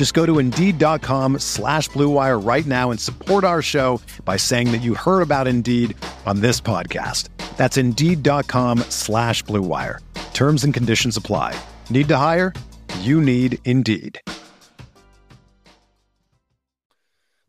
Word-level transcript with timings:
Just 0.00 0.14
go 0.14 0.24
to 0.24 0.38
Indeed.com 0.38 1.40
slash 1.40 1.90
BlueWire 1.90 2.42
right 2.42 2.64
now 2.64 2.90
and 2.90 2.98
support 2.98 3.44
our 3.44 3.60
show 3.60 4.00
by 4.24 4.38
saying 4.38 4.72
that 4.72 4.80
you 4.80 4.94
heard 4.94 5.20
about 5.20 5.46
Indeed 5.46 5.94
on 6.24 6.40
this 6.40 6.58
podcast. 6.58 7.28
That's 7.58 7.76
Indeed.com 7.76 8.78
slash 8.88 9.44
BlueWire. 9.44 9.98
Terms 10.32 10.64
and 10.64 10.72
conditions 10.72 11.18
apply. 11.18 11.54
Need 11.90 12.08
to 12.08 12.16
hire? 12.16 12.54
You 13.00 13.20
need 13.20 13.58
Indeed. 13.66 14.18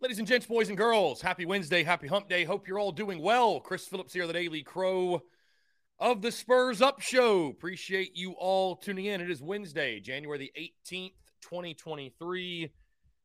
Ladies 0.01 0.19
and 0.19 0.27
gents, 0.27 0.45
boys 0.45 0.67
and 0.67 0.77
girls, 0.77 1.21
happy 1.21 1.45
Wednesday, 1.45 1.83
happy 1.83 2.09
hump 2.09 2.27
day. 2.27 2.43
Hope 2.43 2.67
you're 2.67 2.79
all 2.79 2.91
doing 2.91 3.21
well. 3.21 3.61
Chris 3.61 3.87
Phillips 3.87 4.11
here, 4.11 4.27
the 4.27 4.33
Daily 4.33 4.61
Crow 4.61 5.21
of 5.99 6.21
the 6.21 6.33
Spurs 6.33 6.81
Up 6.81 6.99
Show. 6.99 7.47
Appreciate 7.47 8.17
you 8.17 8.33
all 8.33 8.75
tuning 8.75 9.05
in. 9.05 9.21
It 9.21 9.31
is 9.31 9.41
Wednesday, 9.41 10.01
January 10.01 10.37
the 10.37 10.51
18th, 10.59 11.13
2023, 11.51 12.71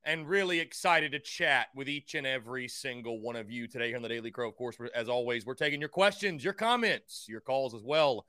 and 0.04 0.28
really 0.28 0.58
excited 0.58 1.12
to 1.12 1.20
chat 1.20 1.68
with 1.76 1.88
each 1.88 2.16
and 2.16 2.26
every 2.26 2.66
single 2.66 3.20
one 3.20 3.36
of 3.36 3.52
you 3.52 3.68
today 3.68 3.86
here 3.86 3.96
on 3.96 4.02
the 4.02 4.08
Daily 4.08 4.32
Crow. 4.32 4.48
Of 4.48 4.56
course, 4.56 4.76
as 4.96 5.08
always, 5.08 5.46
we're 5.46 5.54
taking 5.54 5.78
your 5.78 5.88
questions, 5.88 6.42
your 6.42 6.52
comments, 6.52 7.26
your 7.28 7.40
calls 7.40 7.72
as 7.72 7.84
well. 7.84 8.26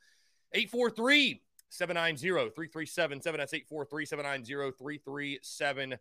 843 0.53 1.41
790 1.69 2.51
3377. 2.53 3.37
That's 3.39 3.53
843 3.55 4.05
790 4.05 4.77
3377 4.77 5.99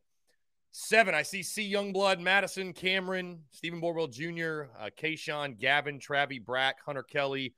seven. 0.72 1.14
I 1.14 1.22
see 1.22 1.42
C. 1.42 1.72
Youngblood, 1.72 2.20
Madison, 2.20 2.74
Cameron, 2.74 3.40
Stephen 3.50 3.80
Borwell 3.80 4.12
Jr., 4.12 4.68
uh, 4.78 4.90
Kayshawn, 5.00 5.58
Gavin, 5.58 5.98
Travi, 5.98 6.44
Brack, 6.44 6.76
Hunter 6.84 7.02
Kelly, 7.02 7.54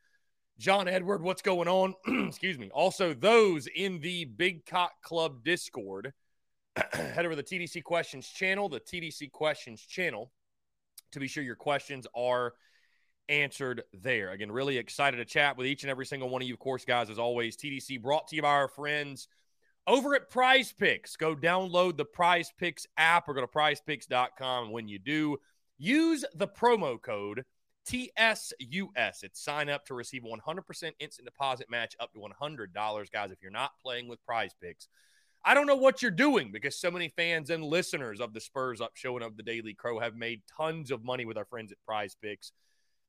John 0.58 0.86
Edward. 0.86 1.20
What's 1.20 1.42
going 1.42 1.67
on? 1.67 1.95
Excuse 2.28 2.58
me. 2.58 2.70
Also, 2.73 3.14
those 3.14 3.67
in 3.67 4.00
the 4.00 4.25
Big 4.25 4.67
Cock 4.67 4.92
Club 5.02 5.42
Discord, 5.45 6.12
head 6.92 7.24
over 7.24 7.34
to 7.34 7.36
the 7.36 7.42
TDC 7.42 7.82
Questions 7.84 8.28
channel, 8.28 8.68
the 8.68 8.80
TDC 8.80 9.30
Questions 9.32 9.80
channel, 9.80 10.30
to 11.12 11.20
be 11.20 11.28
sure 11.28 11.42
your 11.42 11.56
questions 11.56 12.06
are 12.14 12.54
answered 13.28 13.82
there. 13.92 14.30
Again, 14.30 14.50
really 14.50 14.78
excited 14.78 15.18
to 15.18 15.24
chat 15.24 15.56
with 15.56 15.66
each 15.66 15.82
and 15.82 15.90
every 15.90 16.06
single 16.06 16.28
one 16.28 16.42
of 16.42 16.48
you. 16.48 16.54
Of 16.54 16.60
course, 16.60 16.84
guys, 16.84 17.10
as 17.10 17.18
always, 17.18 17.56
TDC 17.56 18.02
brought 18.02 18.28
to 18.28 18.36
you 18.36 18.42
by 18.42 18.48
our 18.48 18.68
friends 18.68 19.28
over 19.86 20.14
at 20.14 20.30
Prize 20.30 20.72
Picks. 20.72 21.16
Go 21.16 21.34
download 21.34 21.96
the 21.96 22.04
Prize 22.04 22.52
Picks 22.58 22.86
app 22.96 23.28
or 23.28 23.34
go 23.34 23.40
to 23.40 23.46
prizepicks.com. 23.46 24.70
When 24.70 24.88
you 24.88 24.98
do, 24.98 25.38
use 25.78 26.24
the 26.34 26.48
promo 26.48 27.00
code 27.00 27.44
TSUS. 27.88 29.22
It's 29.22 29.42
sign 29.42 29.68
up 29.68 29.86
to 29.86 29.94
receive 29.94 30.22
100% 30.22 30.92
instant 31.00 31.24
deposit 31.24 31.70
match 31.70 31.96
up 32.00 32.12
to 32.12 32.20
$100. 32.20 33.11
Guys, 33.12 33.30
if 33.30 33.42
you're 33.42 33.50
not 33.50 33.72
playing 33.83 34.08
with 34.08 34.24
Prize 34.24 34.55
Picks, 34.61 34.88
I 35.44 35.54
don't 35.54 35.66
know 35.66 35.76
what 35.76 36.02
you're 36.02 36.10
doing 36.10 36.50
because 36.52 36.76
so 36.76 36.90
many 36.90 37.08
fans 37.08 37.50
and 37.50 37.64
listeners 37.64 38.20
of 38.20 38.34
the 38.34 38.40
Spurs 38.40 38.80
Up 38.80 38.92
Show 38.94 39.16
and 39.16 39.24
of 39.24 39.36
the 39.36 39.42
Daily 39.42 39.74
Crow 39.74 39.98
have 39.98 40.14
made 40.14 40.42
tons 40.56 40.90
of 40.90 41.04
money 41.04 41.24
with 41.24 41.38
our 41.38 41.44
friends 41.44 41.72
at 41.72 41.78
Prize 41.86 42.16
Picks. 42.20 42.52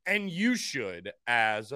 And 0.05 0.29
you 0.29 0.55
should 0.55 1.11
as 1.27 1.73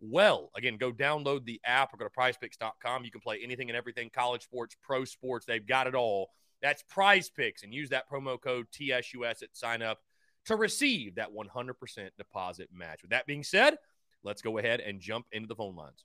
well. 0.00 0.50
Again, 0.56 0.76
go 0.76 0.92
download 0.92 1.44
the 1.44 1.60
app 1.64 1.92
or 1.92 1.98
go 1.98 2.04
to 2.04 2.10
prizepicks.com. 2.10 3.04
You 3.04 3.10
can 3.10 3.20
play 3.20 3.40
anything 3.42 3.68
and 3.68 3.76
everything 3.76 4.10
college 4.12 4.42
sports, 4.42 4.76
pro 4.82 5.04
sports. 5.04 5.46
They've 5.46 5.66
got 5.66 5.86
it 5.86 5.94
all. 5.94 6.30
That's 6.62 6.82
prize 6.82 7.30
picks 7.30 7.62
and 7.62 7.72
use 7.72 7.90
that 7.90 8.10
promo 8.10 8.40
code 8.40 8.66
TSUS 8.72 9.42
at 9.42 9.56
sign 9.56 9.82
up 9.82 9.98
to 10.46 10.56
receive 10.56 11.16
that 11.16 11.28
100% 11.32 12.10
deposit 12.18 12.68
match. 12.72 13.02
With 13.02 13.10
that 13.10 13.26
being 13.26 13.44
said, 13.44 13.76
let's 14.22 14.42
go 14.42 14.58
ahead 14.58 14.80
and 14.80 15.00
jump 15.00 15.26
into 15.32 15.46
the 15.46 15.54
phone 15.54 15.76
lines. 15.76 16.04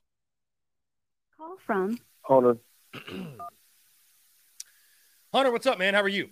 Call 1.36 1.56
from 1.58 1.98
Hunter. 2.22 2.58
Hunter, 5.32 5.50
what's 5.50 5.66
up, 5.66 5.78
man? 5.78 5.94
How 5.94 6.02
are 6.02 6.08
you? 6.08 6.28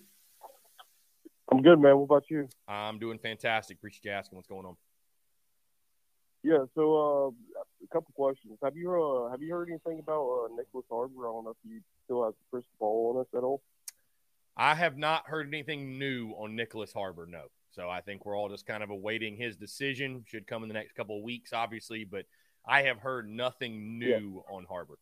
I'm 1.50 1.62
good, 1.62 1.78
man. 1.78 1.97
What 1.99 2.05
about 2.05 2.25
you? 2.31 2.49
I'm 2.69 2.99
doing 2.99 3.19
fantastic. 3.19 3.77
Appreciate 3.77 4.05
you 4.05 4.10
asking 4.12 4.37
what's 4.37 4.49
going 4.49 4.65
on. 4.65 4.77
Yeah. 6.43 6.65
So, 6.75 6.94
uh, 6.94 7.28
a 7.84 7.87
couple 7.93 8.12
questions. 8.15 8.59
Have 8.62 8.77
you 8.77 8.91
uh, 8.93 9.31
have 9.31 9.43
you 9.43 9.53
heard 9.53 9.69
anything 9.69 9.99
about 9.99 10.22
uh, 10.22 10.49
Nyckoles 10.49 10.84
Harbor? 10.91 11.28
I 11.28 11.32
don't 11.32 11.44
know 11.44 11.50
if 11.50 11.56
you 11.65 11.81
still 12.05 12.25
have 12.25 12.32
the 12.32 12.50
crystal 12.50 12.72
ball 12.78 13.15
on 13.15 13.21
us 13.21 13.27
at 13.37 13.44
all. 13.44 13.62
I 14.56 14.75
have 14.75 14.97
not 14.97 15.25
heard 15.26 15.49
anything 15.49 15.99
new 15.99 16.31
on 16.38 16.56
Nyckoles 16.56 16.93
Harbor. 16.93 17.26
No. 17.28 17.44
So 17.72 17.91
I 17.91 18.00
think 18.00 18.25
we're 18.25 18.37
all 18.37 18.49
just 18.49 18.66
kind 18.66 18.82
of 18.82 18.91
awaiting 18.91 19.37
his 19.37 19.56
decision. 19.56 20.25
Should 20.26 20.47
come 20.47 20.62
in 20.62 20.69
the 20.69 20.75
next 20.75 20.94
couple 20.94 21.16
of 21.19 21.25
weeks, 21.25 21.53
obviously, 21.53 22.05
but 22.05 22.25
I 22.66 22.82
have 22.82 22.99
heard 22.99 23.28
nothing 23.28 23.99
new 23.99 24.43
yeah. 24.49 24.55
on 24.55 24.65
Harbor. 24.69 24.94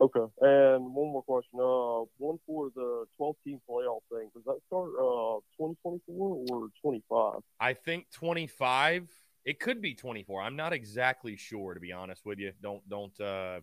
Okay, 0.00 0.20
and 0.40 0.94
one 0.94 1.12
more 1.12 1.22
question. 1.22 1.58
Uh, 1.58 2.06
one 2.18 2.38
for 2.46 2.70
the 2.74 3.04
12 3.16 3.36
team 3.44 3.60
playoff 3.68 4.00
thing. 4.12 4.30
Does 4.34 4.44
that 4.44 4.58
start 4.68 4.90
uh 4.94 5.40
2024 5.56 6.44
or 6.50 6.68
25? 6.82 7.40
I 7.58 7.74
think 7.74 8.06
25. 8.12 9.08
It 9.44 9.58
could 9.58 9.80
be 9.80 9.94
24. 9.94 10.42
I'm 10.42 10.56
not 10.56 10.72
exactly 10.72 11.36
sure, 11.36 11.74
to 11.74 11.80
be 11.80 11.92
honest 11.92 12.24
with 12.24 12.38
you. 12.38 12.52
Don't 12.62 12.86
don't 12.88 13.20
uh, 13.20 13.60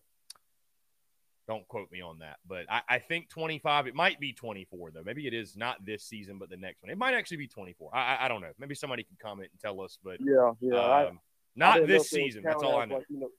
don't 1.47 1.67
quote 1.67 1.91
me 1.91 2.01
on 2.01 2.19
that, 2.19 2.37
but 2.47 2.65
I, 2.69 2.81
I, 2.89 2.99
think 2.99 3.29
25. 3.29 3.87
It 3.87 3.95
might 3.95 4.19
be 4.19 4.33
24 4.33 4.91
though. 4.91 5.03
Maybe 5.05 5.27
it 5.27 5.33
is 5.33 5.55
not 5.55 5.85
this 5.85 6.03
season, 6.03 6.39
but 6.39 6.49
the 6.49 6.57
next 6.57 6.81
one. 6.81 6.91
It 6.91 6.97
might 6.97 7.13
actually 7.13 7.37
be 7.37 7.47
24. 7.47 7.91
I, 7.93 7.99
I, 7.99 8.25
I 8.25 8.27
don't 8.27 8.41
know. 8.41 8.51
Maybe 8.57 8.73
somebody 8.75 9.03
can 9.03 9.15
comment 9.21 9.49
and 9.51 9.61
tell 9.61 9.79
us. 9.81 9.99
But 10.03 10.17
yeah, 10.19 10.51
yeah, 10.59 10.75
um, 10.79 10.83
I, 10.85 11.11
not 11.55 11.87
this 11.87 12.09
season. 12.09 12.43
That's 12.43 12.63
all 12.63 12.77
I 12.77 12.85
know. 12.85 12.95
Like, 12.95 13.05
you 13.09 13.19
know. 13.19 13.29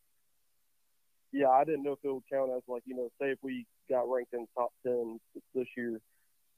Yeah, 1.32 1.50
I 1.50 1.64
didn't 1.64 1.82
know 1.82 1.92
if 1.92 1.98
it 2.02 2.12
would 2.12 2.22
count 2.32 2.50
as 2.56 2.62
like 2.68 2.82
you 2.86 2.96
know, 2.96 3.08
say 3.20 3.30
if 3.30 3.38
we 3.42 3.66
got 3.90 4.10
ranked 4.10 4.32
in 4.34 4.46
top 4.56 4.72
10 4.84 5.18
this 5.54 5.66
year, 5.76 6.00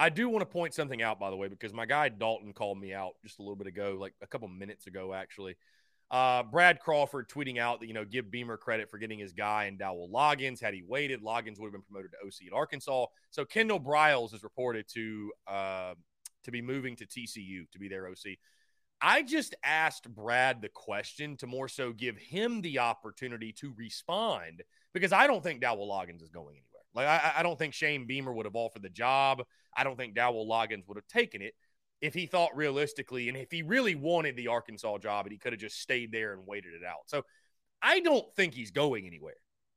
I 0.00 0.08
do 0.08 0.30
want 0.30 0.40
to 0.40 0.46
point 0.46 0.72
something 0.72 1.02
out, 1.02 1.20
by 1.20 1.28
the 1.28 1.36
way, 1.36 1.48
because 1.48 1.74
my 1.74 1.84
guy 1.84 2.08
Dalton 2.08 2.54
called 2.54 2.80
me 2.80 2.94
out 2.94 3.12
just 3.22 3.38
a 3.38 3.42
little 3.42 3.54
bit 3.54 3.66
ago, 3.66 3.98
like 4.00 4.14
a 4.22 4.26
couple 4.26 4.48
minutes 4.48 4.86
ago, 4.86 5.12
actually. 5.12 5.56
Uh, 6.10 6.42
Brad 6.42 6.80
Crawford 6.80 7.28
tweeting 7.28 7.58
out 7.58 7.80
that, 7.80 7.86
you 7.86 7.92
know, 7.92 8.06
give 8.06 8.30
Beamer 8.30 8.56
credit 8.56 8.90
for 8.90 8.96
getting 8.96 9.18
his 9.18 9.34
guy 9.34 9.66
in 9.66 9.76
Dowell 9.76 10.08
Loggins. 10.08 10.58
Had 10.58 10.72
he 10.72 10.82
waited, 10.82 11.20
Loggins 11.20 11.60
would 11.60 11.66
have 11.66 11.72
been 11.72 11.82
promoted 11.82 12.12
to 12.12 12.26
OC 12.26 12.46
at 12.46 12.56
Arkansas. 12.56 13.06
So 13.30 13.44
Kendall 13.44 13.78
Briles 13.78 14.32
is 14.32 14.42
reported 14.42 14.88
to 14.94 15.32
uh, 15.46 15.94
to 16.44 16.50
be 16.50 16.62
moving 16.62 16.96
to 16.96 17.04
TCU 17.04 17.70
to 17.70 17.78
be 17.78 17.88
their 17.88 18.08
OC. 18.08 18.38
I 19.02 19.22
just 19.22 19.54
asked 19.62 20.08
Brad 20.08 20.62
the 20.62 20.70
question 20.70 21.36
to 21.36 21.46
more 21.46 21.68
so 21.68 21.92
give 21.92 22.16
him 22.16 22.62
the 22.62 22.78
opportunity 22.78 23.52
to 23.60 23.74
respond 23.76 24.62
because 24.94 25.12
I 25.12 25.26
don't 25.26 25.42
think 25.42 25.60
Dowell 25.60 25.88
Loggins 25.88 26.22
is 26.22 26.30
going 26.30 26.56
anywhere. 26.56 26.69
Like 26.94 27.06
I, 27.06 27.34
I 27.38 27.42
don't 27.42 27.58
think 27.58 27.74
Shane 27.74 28.06
Beamer 28.06 28.32
would 28.32 28.46
have 28.46 28.56
offered 28.56 28.82
the 28.82 28.88
job. 28.88 29.44
I 29.76 29.84
don't 29.84 29.96
think 29.96 30.14
Dowell 30.14 30.48
Loggins 30.48 30.86
would 30.88 30.96
have 30.96 31.06
taken 31.06 31.42
it 31.42 31.54
if 32.00 32.14
he 32.14 32.26
thought 32.26 32.56
realistically 32.56 33.28
and 33.28 33.36
if 33.36 33.50
he 33.50 33.62
really 33.62 33.94
wanted 33.94 34.36
the 34.36 34.48
Arkansas 34.48 34.98
job 34.98 35.26
and 35.26 35.32
he 35.32 35.38
could 35.38 35.52
have 35.52 35.60
just 35.60 35.80
stayed 35.80 36.10
there 36.12 36.32
and 36.32 36.46
waited 36.46 36.72
it 36.74 36.84
out. 36.84 37.02
So 37.06 37.22
I 37.82 38.00
don't 38.00 38.34
think 38.34 38.54
he's 38.54 38.70
going 38.70 39.06
anywhere. 39.06 39.36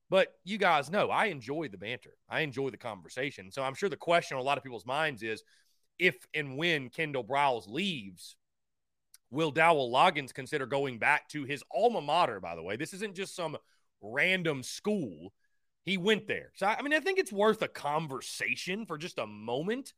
But 0.10 0.33
you 0.44 0.57
guys 0.57 0.92
know 0.92 1.10
I 1.10 1.25
enjoy 1.25 1.69
the 1.69 1.77
banter. 1.77 2.13
I 2.30 2.42
enjoy 2.42 2.69
the 2.69 2.77
conversation. 2.77 3.51
So 3.51 3.63
I'm 3.63 3.74
sure 3.74 3.89
the 3.89 3.98
question 3.98 4.36
on 4.36 4.42
a 4.42 4.45
lot 4.45 4.57
of 4.57 4.63
people's 4.63 4.86
minds 4.86 5.24
is 5.24 5.44
if 6.00 6.27
and 6.33 6.57
when 6.57 6.89
Kendall 6.89 7.24
Briles 7.24 7.68
leaves, 7.68 8.36
will 9.31 9.51
Dowell 9.51 9.92
Loggins 9.92 10.33
consider 10.33 10.65
going 10.65 11.00
back 11.00 11.27
to 11.30 11.45
his 11.45 11.63
alma 11.74 12.01
mater, 12.01 12.39
by 12.39 12.56
the 12.56 12.63
way? 12.63 12.75
This 12.75 12.94
isn't 12.94 13.15
just 13.15 13.36
some 13.36 13.57
random 14.01 14.63
school. 14.63 15.33
He 15.83 15.97
went 15.97 16.27
there. 16.27 16.51
So, 16.56 16.65
I 16.65 16.81
mean, 16.81 16.94
I 16.94 17.00
think 17.00 17.19
it's 17.19 17.31
worth 17.31 17.62
a 17.62 17.68
conversation 17.68 18.85
for 18.85 18.97
just 18.97 19.19
a 19.19 19.27
moment. 19.27 19.94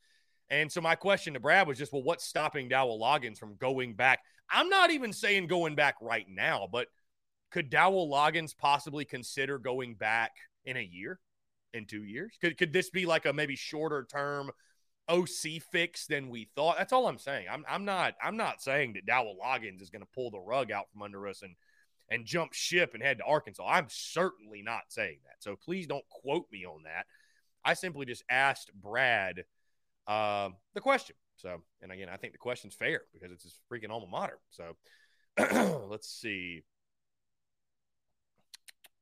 And 0.50 0.72
so, 0.72 0.82
my 0.82 0.96
question 0.96 1.34
to 1.36 1.40
Brad 1.40 1.68
was 1.68 1.78
just, 1.78 1.94
well, 1.94 2.04
what's 2.04 2.26
stopping 2.26 2.70
Dowell 2.70 3.00
Loggins 3.00 3.38
from 3.38 3.56
going 3.56 3.94
back? 3.94 4.20
I'm 4.50 4.70
not 4.70 4.92
even 4.92 5.14
saying 5.14 5.48
going 5.48 5.76
back 5.76 5.96
right 6.02 6.26
now, 6.28 6.68
but 6.72 6.88
could 7.52 7.70
Dowell 7.70 8.10
Loggins 8.10 8.58
possibly 8.58 9.06
consider 9.06 9.58
going 9.58 9.96
back 9.96 10.32
in 10.66 10.78
a 10.78 10.82
year, 10.82 11.20
in 11.74 11.86
two 11.86 12.04
years? 12.04 12.34
Could, 12.42 12.58
could 12.58 12.74
this 12.74 12.90
be 12.90 13.06
like 13.06 13.26
a 13.26 13.34
maybe 13.34 13.56
shorter 13.56 14.08
term 14.12 14.52
OC 15.08 15.62
fix 15.72 16.08
than 16.08 16.30
we 16.30 16.50
thought? 16.56 16.78
That's 16.78 16.94
all 16.94 17.08
I'm 17.08 17.20
saying. 17.20 17.46
I'm, 17.50 17.64
I'm 17.70 17.86
not 17.86 18.16
I'm 18.22 18.38
not 18.38 18.62
saying 18.62 18.94
that 18.94 19.06
Dowell 19.06 19.38
Loggins 19.44 19.82
is 19.82 19.90
going 19.90 20.02
to 20.02 20.08
pull 20.14 20.32
the 20.32 20.40
rug 20.40 20.72
out 20.72 20.90
from 20.92 21.04
under 21.04 21.28
us 21.28 21.44
and 21.44 21.56
and 22.10 22.26
jump 22.26 22.54
ship 22.54 22.94
and 22.94 23.02
head 23.02 23.18
to 23.18 23.24
Arkansas. 23.24 23.66
I'm 23.68 23.88
certainly 23.90 24.62
not 24.62 24.84
saying 24.90 25.18
that. 25.26 25.36
So 25.40 25.56
please 25.56 25.88
don't 25.88 26.08
quote 26.10 26.46
me 26.52 26.66
on 26.66 26.84
that. 26.84 27.06
I 27.64 27.74
simply 27.74 28.06
just 28.06 28.24
asked 28.30 28.72
Brad 28.74 29.46
uh, 30.08 30.50
the 30.74 30.82
question. 30.82 31.16
So, 31.38 31.62
and 31.82 31.92
again, 31.92 32.10
I 32.12 32.18
think 32.18 32.34
the 32.34 32.40
question's 32.40 32.76
fair 32.76 33.02
because 33.14 33.32
it's 33.32 33.44
his 33.44 33.60
freaking 33.72 33.90
alma 33.90 34.08
mater. 34.08 34.40
So, 34.52 34.76
let's 35.90 36.08
see. 36.08 36.64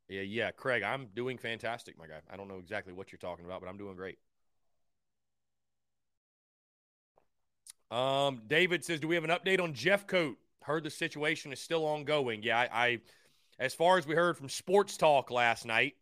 Yeah, 0.09 0.21
yeah, 0.21 0.51
Craig, 0.51 0.83
I'm 0.83 1.07
doing 1.15 1.37
fantastic, 1.37 1.97
my 1.97 2.07
guy. 2.07 2.19
I 2.31 2.37
don't 2.37 2.47
know 2.47 2.59
exactly 2.59 2.93
what 2.93 3.11
you're 3.11 3.19
talking 3.19 3.45
about, 3.45 3.61
but 3.61 3.69
I'm 3.69 3.77
doing 3.77 3.95
great. 3.95 4.17
Um, 7.89 8.41
David 8.47 8.83
says, 8.83 8.99
"Do 8.99 9.07
we 9.07 9.15
have 9.15 9.23
an 9.23 9.29
update 9.29 9.61
on 9.61 9.73
Jeffcoat?" 9.73 10.35
Heard 10.63 10.83
the 10.83 10.89
situation 10.89 11.51
is 11.51 11.59
still 11.59 11.85
ongoing. 11.85 12.41
Yeah, 12.43 12.57
I, 12.57 12.85
I, 12.85 12.99
as 13.59 13.73
far 13.73 13.97
as 13.97 14.07
we 14.07 14.15
heard 14.15 14.37
from 14.37 14.49
Sports 14.49 14.97
Talk 14.97 15.29
last 15.29 15.65
night, 15.65 15.95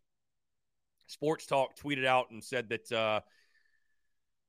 Sports 1.06 1.46
Talk 1.46 1.76
tweeted 1.76 2.06
out 2.06 2.30
and 2.30 2.42
said 2.42 2.68
that 2.70 2.92
uh, 2.92 3.20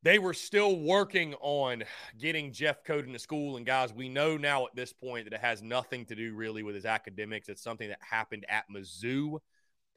they 0.03 0.19
were 0.19 0.33
still 0.33 0.79
working 0.79 1.33
on 1.41 1.83
getting 2.19 2.51
Jeffcoat 2.51 3.05
into 3.05 3.19
school. 3.19 3.57
And 3.57 3.65
guys, 3.65 3.93
we 3.93 4.09
know 4.09 4.37
now 4.37 4.65
at 4.65 4.75
this 4.75 4.93
point 4.93 5.25
that 5.25 5.33
it 5.33 5.39
has 5.39 5.61
nothing 5.61 6.05
to 6.05 6.15
do 6.15 6.35
really 6.35 6.61
with 6.61 6.75
his 6.75 6.85
academics. 6.85 7.49
It's 7.49 7.63
something 7.63 7.89
that 7.89 7.99
happened 8.01 8.45
at 8.49 8.65
Mizzou. 8.73 9.39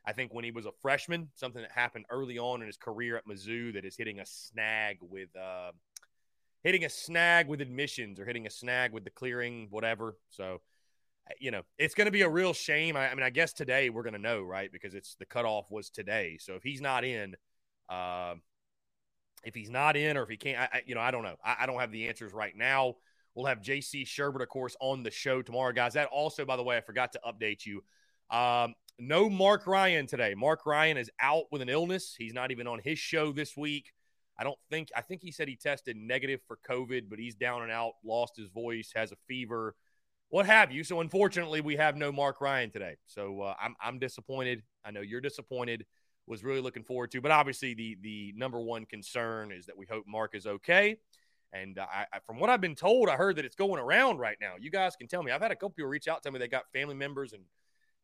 I 0.04 0.12
think 0.12 0.32
when 0.32 0.44
he 0.44 0.52
was 0.52 0.66
a 0.66 0.72
freshman, 0.80 1.28
something 1.34 1.60
that 1.60 1.72
happened 1.72 2.06
early 2.10 2.38
on 2.38 2.60
in 2.60 2.68
his 2.68 2.76
career 2.76 3.16
at 3.16 3.26
Mizzou 3.26 3.74
that 3.74 3.84
is 3.84 3.96
hitting 3.96 4.20
a 4.20 4.26
snag 4.26 4.98
with 5.00 5.28
uh, 5.36 5.72
hitting 6.66 6.84
a 6.84 6.90
snag 6.90 7.46
with 7.46 7.60
admissions 7.60 8.18
or 8.18 8.24
hitting 8.24 8.44
a 8.44 8.50
snag 8.50 8.92
with 8.92 9.04
the 9.04 9.10
clearing, 9.10 9.68
whatever. 9.70 10.16
So, 10.30 10.60
you 11.38 11.52
know, 11.52 11.62
it's 11.78 11.94
going 11.94 12.06
to 12.06 12.10
be 12.10 12.22
a 12.22 12.28
real 12.28 12.52
shame. 12.52 12.96
I, 12.96 13.08
I, 13.08 13.14
mean, 13.14 13.22
I 13.22 13.30
guess 13.30 13.52
today 13.52 13.88
we're 13.88 14.02
going 14.02 14.14
to 14.14 14.18
know, 14.18 14.42
right? 14.42 14.72
Because 14.72 14.92
it's 14.92 15.14
the 15.14 15.26
cutoff 15.26 15.70
was 15.70 15.90
today. 15.90 16.38
So 16.40 16.54
if 16.54 16.64
he's 16.64 16.80
not 16.80 17.04
in, 17.04 17.36
uh, 17.88 18.34
if 19.44 19.54
he's 19.54 19.70
not 19.70 19.96
in, 19.96 20.16
or 20.16 20.24
if 20.24 20.28
he 20.28 20.36
can't, 20.36 20.58
I, 20.58 20.82
you 20.86 20.96
know, 20.96 21.00
I 21.00 21.12
don't 21.12 21.22
know. 21.22 21.36
I, 21.44 21.54
I 21.60 21.66
don't 21.66 21.78
have 21.78 21.92
the 21.92 22.08
answers 22.08 22.32
right 22.32 22.56
now. 22.56 22.96
We'll 23.36 23.46
have 23.46 23.60
JC 23.60 24.04
Shurburtt, 24.04 24.42
of 24.42 24.48
course, 24.48 24.74
on 24.80 25.04
the 25.04 25.12
show 25.12 25.42
tomorrow, 25.42 25.72
guys. 25.72 25.92
That 25.92 26.08
also, 26.08 26.44
by 26.44 26.56
the 26.56 26.64
way, 26.64 26.76
I 26.76 26.80
forgot 26.80 27.12
to 27.12 27.20
update 27.24 27.64
you. 27.64 27.84
Um, 28.36 28.74
no 28.98 29.30
Mark 29.30 29.68
Ryan 29.68 30.08
today. 30.08 30.34
Mark 30.36 30.66
Ryan 30.66 30.96
is 30.96 31.12
out 31.20 31.44
with 31.52 31.62
an 31.62 31.68
illness. 31.68 32.16
He's 32.18 32.34
not 32.34 32.50
even 32.50 32.66
on 32.66 32.80
his 32.82 32.98
show 32.98 33.30
this 33.30 33.56
week. 33.56 33.92
I 34.38 34.44
don't 34.44 34.58
think 34.70 34.88
I 34.96 35.00
think 35.00 35.22
he 35.22 35.32
said 35.32 35.48
he 35.48 35.56
tested 35.56 35.96
negative 35.96 36.40
for 36.46 36.58
COVID, 36.68 37.08
but 37.08 37.18
he's 37.18 37.34
down 37.34 37.62
and 37.62 37.72
out, 37.72 37.92
lost 38.04 38.36
his 38.36 38.48
voice, 38.48 38.92
has 38.94 39.12
a 39.12 39.16
fever, 39.26 39.74
what 40.28 40.46
have 40.46 40.72
you. 40.72 40.84
So 40.84 41.00
unfortunately, 41.00 41.60
we 41.60 41.76
have 41.76 41.96
no 41.96 42.10
Mark 42.12 42.40
Ryan 42.40 42.70
today. 42.70 42.96
So 43.06 43.42
uh, 43.42 43.54
I'm 43.60 43.74
I'm 43.80 43.98
disappointed. 43.98 44.62
I 44.84 44.90
know 44.90 45.00
you're 45.00 45.20
disappointed. 45.20 45.86
Was 46.28 46.42
really 46.42 46.60
looking 46.60 46.82
forward 46.82 47.12
to, 47.12 47.20
but 47.20 47.30
obviously 47.30 47.74
the 47.74 47.96
the 48.02 48.34
number 48.36 48.60
one 48.60 48.84
concern 48.84 49.52
is 49.52 49.66
that 49.66 49.78
we 49.78 49.86
hope 49.88 50.04
Mark 50.08 50.34
is 50.34 50.44
okay. 50.46 50.98
And 51.52 51.78
uh, 51.78 51.86
I, 51.90 52.06
from 52.26 52.40
what 52.40 52.50
I've 52.50 52.60
been 52.60 52.74
told, 52.74 53.08
I 53.08 53.14
heard 53.14 53.36
that 53.36 53.44
it's 53.44 53.54
going 53.54 53.80
around 53.80 54.18
right 54.18 54.36
now. 54.40 54.54
You 54.58 54.70
guys 54.70 54.96
can 54.96 55.06
tell 55.06 55.22
me. 55.22 55.30
I've 55.30 55.40
had 55.40 55.52
a 55.52 55.54
couple 55.54 55.70
people 55.70 55.88
reach 55.88 56.08
out 56.08 56.24
to 56.24 56.32
me. 56.32 56.40
They 56.40 56.48
got 56.48 56.64
family 56.72 56.96
members 56.96 57.32
and 57.32 57.44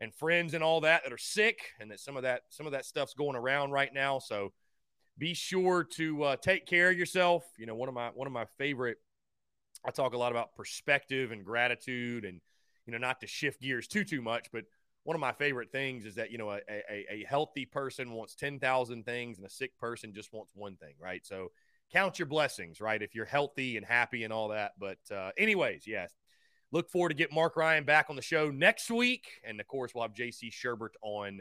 and 0.00 0.14
friends 0.14 0.54
and 0.54 0.62
all 0.62 0.80
that 0.82 1.02
that 1.02 1.12
are 1.12 1.18
sick, 1.18 1.58
and 1.80 1.90
that 1.90 1.98
some 1.98 2.16
of 2.16 2.22
that 2.22 2.42
some 2.48 2.66
of 2.66 2.72
that 2.72 2.84
stuff's 2.84 3.14
going 3.14 3.36
around 3.36 3.72
right 3.72 3.92
now. 3.92 4.20
So 4.20 4.52
be 5.22 5.34
sure 5.34 5.84
to 5.84 6.24
uh, 6.24 6.36
take 6.36 6.66
care 6.66 6.90
of 6.90 6.98
yourself. 6.98 7.44
You 7.56 7.64
know, 7.64 7.76
one 7.76 7.88
of 7.88 7.94
my 7.94 8.08
one 8.08 8.26
of 8.26 8.32
my 8.32 8.44
favorite. 8.58 8.96
I 9.86 9.92
talk 9.92 10.14
a 10.14 10.18
lot 10.18 10.32
about 10.32 10.56
perspective 10.56 11.30
and 11.30 11.44
gratitude, 11.44 12.24
and 12.24 12.40
you 12.86 12.92
know, 12.92 12.98
not 12.98 13.20
to 13.20 13.28
shift 13.28 13.60
gears 13.60 13.86
too 13.86 14.02
too 14.02 14.20
much, 14.20 14.48
but 14.52 14.64
one 15.04 15.14
of 15.14 15.20
my 15.20 15.30
favorite 15.30 15.70
things 15.70 16.06
is 16.06 16.16
that 16.16 16.32
you 16.32 16.38
know 16.38 16.50
a, 16.50 16.58
a, 16.68 17.06
a 17.08 17.24
healthy 17.28 17.64
person 17.64 18.10
wants 18.10 18.34
10,000 18.34 19.04
things 19.04 19.38
and 19.38 19.46
a 19.46 19.50
sick 19.50 19.78
person 19.78 20.12
just 20.12 20.32
wants 20.32 20.52
one 20.54 20.76
thing 20.76 20.94
right 21.00 21.26
so 21.26 21.50
count 21.92 22.20
your 22.20 22.26
blessings 22.26 22.80
right 22.80 23.02
if 23.02 23.12
you're 23.12 23.24
healthy 23.24 23.76
and 23.76 23.84
happy 23.84 24.22
and 24.22 24.32
all 24.32 24.48
that 24.48 24.72
but 24.78 24.98
uh, 25.12 25.30
anyways 25.36 25.88
yes 25.88 26.12
look 26.70 26.88
forward 26.88 27.08
to 27.08 27.16
get 27.16 27.32
mark 27.32 27.56
ryan 27.56 27.82
back 27.82 28.06
on 28.10 28.14
the 28.14 28.22
show 28.22 28.48
next 28.50 28.92
week 28.92 29.26
and 29.42 29.60
of 29.60 29.66
course 29.66 29.92
we'll 29.92 30.02
have 30.02 30.14
jc 30.14 30.52
Shurburtt 30.52 30.94
on 31.02 31.40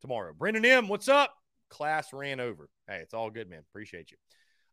tomorrow 0.00 0.32
brendan 0.32 0.64
m 0.64 0.86
what's 0.86 1.08
up 1.08 1.34
class 1.74 2.12
ran 2.12 2.38
over. 2.38 2.68
Hey, 2.88 3.00
it's 3.02 3.14
all 3.14 3.30
good, 3.30 3.50
man. 3.50 3.60
Appreciate 3.68 4.12
you. 4.12 4.16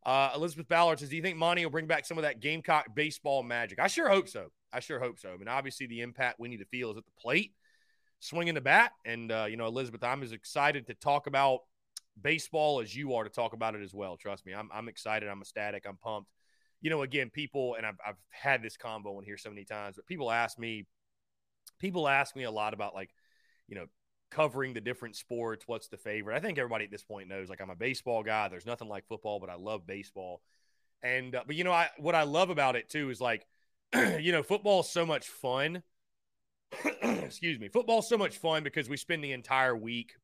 Uh, 0.04 0.30
Elizabeth 0.34 0.68
Ballard 0.68 1.00
says, 1.00 1.08
Do 1.08 1.16
you 1.16 1.22
think 1.22 1.36
Monte 1.36 1.64
will 1.64 1.70
bring 1.70 1.86
back 1.86 2.06
some 2.06 2.16
of 2.16 2.22
that 2.22 2.40
Gamecock 2.40 2.94
baseball 2.94 3.42
magic? 3.42 3.80
I 3.80 3.88
sure 3.88 4.08
hope 4.08 4.28
so. 4.28 4.48
I 4.72 4.80
sure 4.80 5.00
hope 5.00 5.18
so. 5.18 5.32
I 5.32 5.36
mean, 5.36 5.48
obviously, 5.48 5.86
the 5.86 6.00
impact 6.00 6.38
we 6.38 6.48
need 6.48 6.58
to 6.58 6.64
feel 6.66 6.92
is 6.92 6.96
at 6.96 7.04
the 7.04 7.20
plate, 7.20 7.52
swinging 8.20 8.54
the 8.54 8.60
bat. 8.60 8.92
And, 9.04 9.30
uh, 9.32 9.46
you 9.48 9.56
know, 9.56 9.66
Elizabeth, 9.66 10.04
I'm 10.04 10.22
as 10.22 10.32
excited 10.32 10.86
to 10.86 10.94
talk 10.94 11.26
about 11.26 11.60
baseball 12.20 12.80
as 12.80 12.94
you 12.94 13.14
are 13.14 13.24
to 13.24 13.30
talk 13.30 13.52
about 13.52 13.74
it 13.74 13.82
as 13.82 13.92
well. 13.92 14.16
Trust 14.16 14.46
me, 14.46 14.54
I'm, 14.54 14.68
I'm 14.72 14.88
excited. 14.88 15.28
I'm 15.28 15.40
ecstatic. 15.40 15.84
I'm 15.88 15.96
pumped. 15.96 16.30
You 16.80 16.90
know, 16.90 17.02
again, 17.02 17.30
people, 17.30 17.74
and 17.74 17.84
I've, 17.84 17.98
I've 18.04 18.16
had 18.30 18.62
this 18.62 18.76
combo 18.76 19.18
in 19.18 19.24
here 19.24 19.38
so 19.38 19.50
many 19.50 19.64
times, 19.64 19.96
but 19.96 20.06
people 20.06 20.30
ask 20.30 20.58
me, 20.58 20.86
people 21.78 22.08
ask 22.08 22.34
me 22.34 22.44
a 22.44 22.50
lot 22.50 22.74
about 22.74 22.94
like, 22.94 23.10
you 23.68 23.76
know, 23.76 23.86
covering 24.32 24.72
the 24.72 24.80
different 24.80 25.16
sports, 25.16 25.64
what's 25.66 25.88
the 25.88 25.96
favorite. 25.96 26.36
I 26.36 26.40
think 26.40 26.58
everybody 26.58 26.84
at 26.84 26.90
this 26.90 27.04
point 27.04 27.28
knows 27.28 27.48
like 27.48 27.60
I'm 27.60 27.70
a 27.70 27.76
baseball 27.76 28.22
guy. 28.22 28.48
There's 28.48 28.66
nothing 28.66 28.88
like 28.88 29.06
football, 29.06 29.38
but 29.38 29.50
I 29.50 29.54
love 29.54 29.86
baseball. 29.86 30.40
And 31.02 31.34
uh, 31.34 31.42
but 31.46 31.56
you 31.56 31.64
know, 31.64 31.72
I 31.72 31.88
what 31.98 32.14
I 32.14 32.22
love 32.22 32.50
about 32.50 32.76
it 32.76 32.88
too 32.88 33.10
is 33.10 33.20
like 33.20 33.46
you 33.94 34.32
know, 34.32 34.42
football 34.42 34.80
is 34.80 34.88
so 34.88 35.04
much 35.04 35.28
fun. 35.28 35.82
Excuse 37.02 37.60
me. 37.60 37.68
Football's 37.68 38.08
so 38.08 38.16
much 38.16 38.38
fun 38.38 38.62
because 38.64 38.88
we 38.88 38.96
spend 38.96 39.22
the 39.22 39.32
entire 39.32 39.76
week 39.76 40.14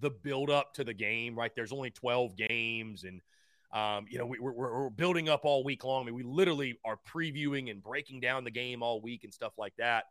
the 0.00 0.10
build 0.10 0.48
up 0.48 0.74
to 0.74 0.84
the 0.84 0.94
game, 0.94 1.36
right? 1.36 1.52
There's 1.54 1.72
only 1.72 1.90
12 1.90 2.36
games 2.36 3.04
and 3.04 3.20
um, 3.70 4.06
you 4.08 4.16
know, 4.16 4.24
we, 4.24 4.38
are 4.38 4.52
we're 4.52 4.88
building 4.88 5.28
up 5.28 5.44
all 5.44 5.62
week 5.62 5.84
long. 5.84 6.02
I 6.02 6.06
mean, 6.06 6.14
we 6.14 6.22
literally 6.22 6.78
are 6.86 6.98
previewing 7.06 7.70
and 7.70 7.82
breaking 7.82 8.20
down 8.20 8.44
the 8.44 8.50
game 8.50 8.82
all 8.82 9.02
week 9.02 9.24
and 9.24 9.34
stuff 9.34 9.52
like 9.58 9.74
that 9.76 10.04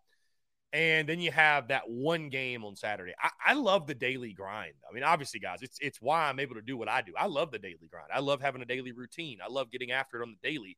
and 0.73 1.07
then 1.07 1.19
you 1.19 1.31
have 1.31 1.69
that 1.69 1.89
one 1.89 2.29
game 2.29 2.65
on 2.65 2.75
Saturday. 2.75 3.13
I, 3.21 3.29
I, 3.47 3.53
love 3.53 3.87
the 3.87 3.95
daily 3.95 4.33
grind. 4.33 4.73
I 4.89 4.93
mean, 4.93 5.03
obviously, 5.03 5.39
guys, 5.39 5.59
it's 5.61 5.77
it's 5.81 6.01
why 6.01 6.27
I'm 6.27 6.39
able 6.39 6.55
to 6.55 6.61
do 6.61 6.75
what 6.75 6.89
I 6.89 7.01
do. 7.01 7.13
I 7.17 7.27
love 7.27 7.51
the 7.51 7.59
daily 7.59 7.87
grind. 7.89 8.09
I 8.13 8.19
love 8.19 8.41
having 8.41 8.61
a 8.61 8.65
daily 8.65 8.91
routine. 8.91 9.37
I 9.43 9.49
love 9.49 9.71
getting 9.71 9.91
after 9.91 10.19
it 10.19 10.23
on 10.23 10.35
the 10.41 10.49
daily. 10.49 10.77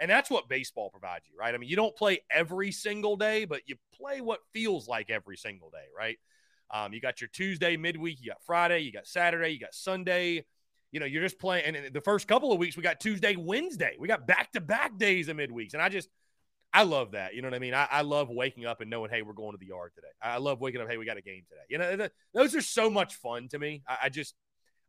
And 0.00 0.10
that's 0.10 0.30
what 0.30 0.48
baseball 0.48 0.90
provides 0.90 1.24
you, 1.28 1.36
right? 1.38 1.54
I 1.54 1.58
mean, 1.58 1.68
you 1.68 1.76
don't 1.76 1.96
play 1.96 2.20
every 2.30 2.70
single 2.70 3.16
day, 3.16 3.44
but 3.44 3.62
you 3.66 3.76
play 4.00 4.20
what 4.20 4.40
feels 4.52 4.86
like 4.86 5.10
every 5.10 5.36
single 5.36 5.70
day, 5.70 5.86
right? 5.96 6.18
Um, 6.70 6.92
you 6.92 7.00
got 7.00 7.20
your 7.20 7.28
Tuesday 7.28 7.76
midweek, 7.76 8.18
you 8.20 8.30
got 8.30 8.42
Friday, 8.44 8.80
you 8.80 8.92
got 8.92 9.06
Saturday, 9.06 9.50
you 9.50 9.58
got 9.58 9.74
Sunday. 9.74 10.44
You 10.92 11.00
know, 11.00 11.06
you're 11.06 11.22
just 11.22 11.38
playing. 11.38 11.76
And 11.76 11.92
the 11.92 12.00
first 12.00 12.28
couple 12.28 12.52
of 12.52 12.58
weeks, 12.58 12.76
we 12.76 12.82
got 12.82 13.00
Tuesday, 13.00 13.36
Wednesday. 13.36 13.96
We 13.98 14.08
got 14.08 14.26
back 14.26 14.52
to 14.52 14.60
back 14.60 14.96
days 14.98 15.28
of 15.28 15.36
midweeks. 15.36 15.74
And 15.74 15.82
I 15.82 15.88
just, 15.88 16.08
I 16.72 16.82
love 16.82 17.12
that. 17.12 17.34
You 17.34 17.42
know 17.42 17.48
what 17.48 17.54
I 17.54 17.60
mean? 17.60 17.74
I, 17.74 17.88
I, 17.90 18.02
love 18.02 18.28
waking 18.28 18.66
up 18.66 18.80
and 18.80 18.90
knowing, 18.90 19.10
hey, 19.10 19.22
we're 19.22 19.32
going 19.32 19.52
to 19.52 19.58
the 19.58 19.66
yard 19.66 19.92
today. 19.94 20.08
I 20.22 20.36
love 20.36 20.60
waking 20.60 20.80
up, 20.80 20.88
hey, 20.88 20.98
we 20.98 21.06
got 21.06 21.16
a 21.16 21.22
game 21.22 21.44
today. 21.48 21.62
You 21.70 21.78
know, 21.78 21.96
th- 21.96 22.10
those 22.34 22.54
are 22.54 22.60
so 22.60 22.90
much 22.90 23.14
fun 23.14 23.48
to 23.48 23.58
me. 23.58 23.82
I, 23.88 23.98
I, 24.04 24.08
just, 24.10 24.34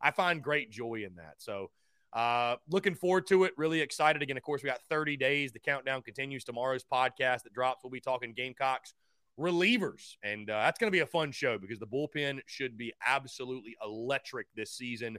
I 0.00 0.10
find 0.10 0.42
great 0.42 0.70
joy 0.70 1.04
in 1.06 1.16
that. 1.16 1.36
So, 1.38 1.70
uh, 2.12 2.56
looking 2.68 2.94
forward 2.94 3.26
to 3.28 3.44
it. 3.44 3.52
Really 3.56 3.80
excited. 3.80 4.20
Again, 4.20 4.36
of 4.36 4.42
course, 4.42 4.62
we 4.62 4.68
got 4.68 4.80
30 4.90 5.16
days. 5.16 5.52
The 5.52 5.60
countdown 5.60 6.02
continues. 6.02 6.44
Tomorrow's 6.44 6.84
podcast 6.84 7.44
that 7.44 7.54
drops, 7.54 7.82
we'll 7.82 7.90
be 7.90 8.00
talking 8.00 8.34
Gamecocks 8.34 8.94
relievers. 9.38 10.16
And 10.22 10.50
uh, 10.50 10.60
that's 10.60 10.78
going 10.78 10.88
to 10.90 10.96
be 10.96 11.00
a 11.00 11.06
fun 11.06 11.32
show 11.32 11.58
because 11.58 11.78
the 11.78 11.86
bullpen 11.86 12.40
should 12.46 12.76
be 12.76 12.92
absolutely 13.04 13.76
electric 13.82 14.46
this 14.54 14.72
season. 14.72 15.18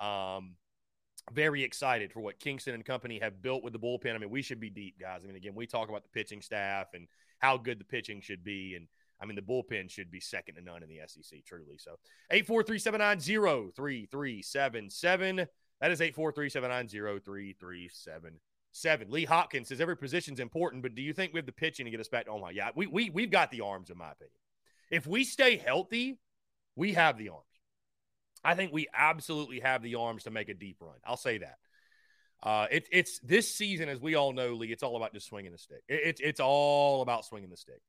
Um, 0.00 0.54
very 1.32 1.62
excited 1.62 2.12
for 2.12 2.20
what 2.20 2.38
Kingston 2.38 2.74
and 2.74 2.84
company 2.84 3.18
have 3.20 3.42
built 3.42 3.62
with 3.62 3.72
the 3.72 3.78
bullpen. 3.78 4.14
I 4.14 4.18
mean, 4.18 4.30
we 4.30 4.42
should 4.42 4.60
be 4.60 4.70
deep, 4.70 4.98
guys. 5.00 5.22
I 5.24 5.26
mean, 5.26 5.36
again, 5.36 5.54
we 5.54 5.66
talk 5.66 5.88
about 5.88 6.02
the 6.02 6.08
pitching 6.08 6.42
staff 6.42 6.88
and 6.94 7.06
how 7.38 7.56
good 7.56 7.78
the 7.78 7.84
pitching 7.84 8.20
should 8.20 8.44
be. 8.44 8.74
And 8.74 8.86
I 9.20 9.26
mean, 9.26 9.36
the 9.36 9.42
bullpen 9.42 9.90
should 9.90 10.10
be 10.10 10.20
second 10.20 10.56
to 10.56 10.60
none 10.60 10.82
in 10.82 10.88
the 10.88 11.00
SEC, 11.06 11.44
truly. 11.44 11.78
So 11.78 11.98
843 12.30 12.78
790 12.78 13.72
3377. 13.74 15.46
That 15.80 15.90
is 15.90 16.00
843 16.00 16.48
790 16.50 17.20
3377. 17.24 19.10
Lee 19.10 19.24
Hopkins 19.24 19.68
says 19.68 19.80
every 19.80 19.96
position's 19.96 20.40
important, 20.40 20.82
but 20.82 20.94
do 20.94 21.02
you 21.02 21.12
think 21.12 21.32
we 21.32 21.38
have 21.38 21.46
the 21.46 21.52
pitching 21.52 21.84
to 21.86 21.90
get 21.90 22.00
us 22.00 22.08
back 22.08 22.26
to 22.26 22.30
Omaha? 22.32 22.50
Yeah, 22.50 22.70
we, 22.74 22.86
we, 22.86 23.10
we've 23.10 23.30
got 23.30 23.50
the 23.50 23.60
arms, 23.60 23.90
in 23.90 23.98
my 23.98 24.12
opinion. 24.12 24.32
If 24.90 25.06
we 25.06 25.24
stay 25.24 25.56
healthy, 25.56 26.18
we 26.76 26.94
have 26.94 27.18
the 27.18 27.30
arms. 27.30 27.47
I 28.48 28.54
think 28.54 28.72
we 28.72 28.86
absolutely 28.94 29.60
have 29.60 29.82
the 29.82 29.96
arms 29.96 30.22
to 30.24 30.30
make 30.30 30.48
a 30.48 30.54
deep 30.54 30.78
run. 30.80 30.94
I'll 31.04 31.18
say 31.18 31.36
that. 31.36 31.58
Uh, 32.42 32.66
it, 32.70 32.88
it's 32.90 33.18
this 33.18 33.54
season, 33.54 33.90
as 33.90 34.00
we 34.00 34.14
all 34.14 34.32
know, 34.32 34.54
Lee. 34.54 34.72
It's 34.72 34.82
all 34.82 34.96
about 34.96 35.12
just 35.12 35.26
swinging 35.26 35.52
the 35.52 35.58
stick. 35.58 35.82
It, 35.86 36.00
it's 36.02 36.20
it's 36.22 36.40
all 36.40 37.02
about 37.02 37.26
swinging 37.26 37.50
the 37.50 37.58
stick. 37.58 37.82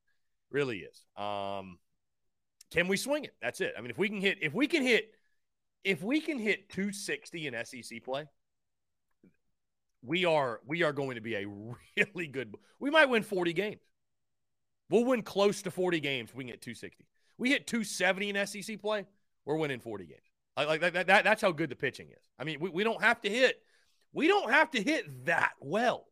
Really 0.52 0.80
is. 0.80 1.06
Um, 1.16 1.80
can 2.72 2.90
we 2.90 2.98
swing 2.98 3.24
it? 3.24 3.36
That's 3.42 3.62
it. 3.62 3.74
I 3.78 3.80
mean, 3.80 3.90
if 3.90 3.98
we 3.98 4.10
can 4.10 4.20
hit, 4.20 4.40
if 4.42 4.54
we 4.54 4.68
can 4.68 4.84
hit, 4.84 5.14
if 5.86 6.04
we 6.04 6.20
can 6.20 6.38
hit 6.38 6.70
260 6.72 7.48
in 7.48 7.56
SEC 7.64 8.04
play, 8.04 8.26
we 10.04 10.26
are 10.26 10.60
we 10.68 10.84
are 10.84 10.92
going 10.92 11.16
to 11.16 11.22
be 11.22 11.36
a 11.36 11.46
really 11.96 12.28
good. 12.28 12.54
We 12.82 12.90
might 12.90 13.08
win 13.08 13.24
40 13.24 13.54
games. 13.54 13.80
We'll 14.90 15.06
win 15.06 15.22
close 15.22 15.62
to 15.62 15.72
40 15.72 16.02
games. 16.02 16.36
we 16.36 16.44
can 16.44 16.52
get 16.52 16.62
260. 16.62 17.06
We 17.38 17.50
hit 17.50 17.66
270 17.66 18.32
in 18.32 18.46
SEC 18.46 18.82
play. 18.82 19.06
We're 19.46 19.56
winning 19.56 19.80
40 19.80 20.06
games. 20.06 20.29
Like, 20.66 20.82
like 20.82 20.94
that, 20.94 21.08
that, 21.08 21.24
that's 21.24 21.42
how 21.42 21.52
good 21.52 21.70
the 21.70 21.76
pitching 21.76 22.10
is. 22.10 22.30
I 22.38 22.44
mean, 22.44 22.60
we, 22.60 22.70
we 22.70 22.84
don't 22.84 23.02
have 23.02 23.22
to 23.22 23.30
hit, 23.30 23.62
we 24.14 24.28
don't 24.28 24.52
have 24.52 24.72
to 24.72 24.82
hit 24.82 25.26
that 25.26 25.54
well. 25.60 26.06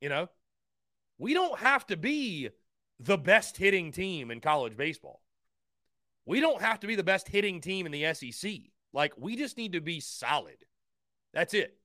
You 0.00 0.08
know, 0.08 0.28
we 1.18 1.34
don't 1.34 1.58
have 1.58 1.86
to 1.86 1.96
be 1.96 2.50
the 3.00 3.18
best 3.18 3.56
hitting 3.56 3.92
team 3.92 4.30
in 4.30 4.40
college 4.40 4.76
baseball. 4.76 5.22
We 6.24 6.40
don't 6.40 6.60
have 6.60 6.80
to 6.80 6.86
be 6.86 6.96
the 6.96 7.04
best 7.04 7.28
hitting 7.28 7.60
team 7.60 7.86
in 7.86 7.92
the 7.92 8.12
SEC. 8.14 8.52
Like, 8.92 9.12
we 9.16 9.36
just 9.36 9.56
need 9.56 9.72
to 9.72 9.80
be 9.80 10.00
solid. 10.00 10.56
That's 11.32 11.54
it. 11.54 11.76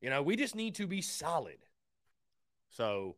You 0.00 0.08
know, 0.08 0.22
we 0.22 0.36
just 0.36 0.54
need 0.54 0.76
to 0.76 0.86
be 0.86 1.02
solid. 1.02 1.58
So, 2.70 3.16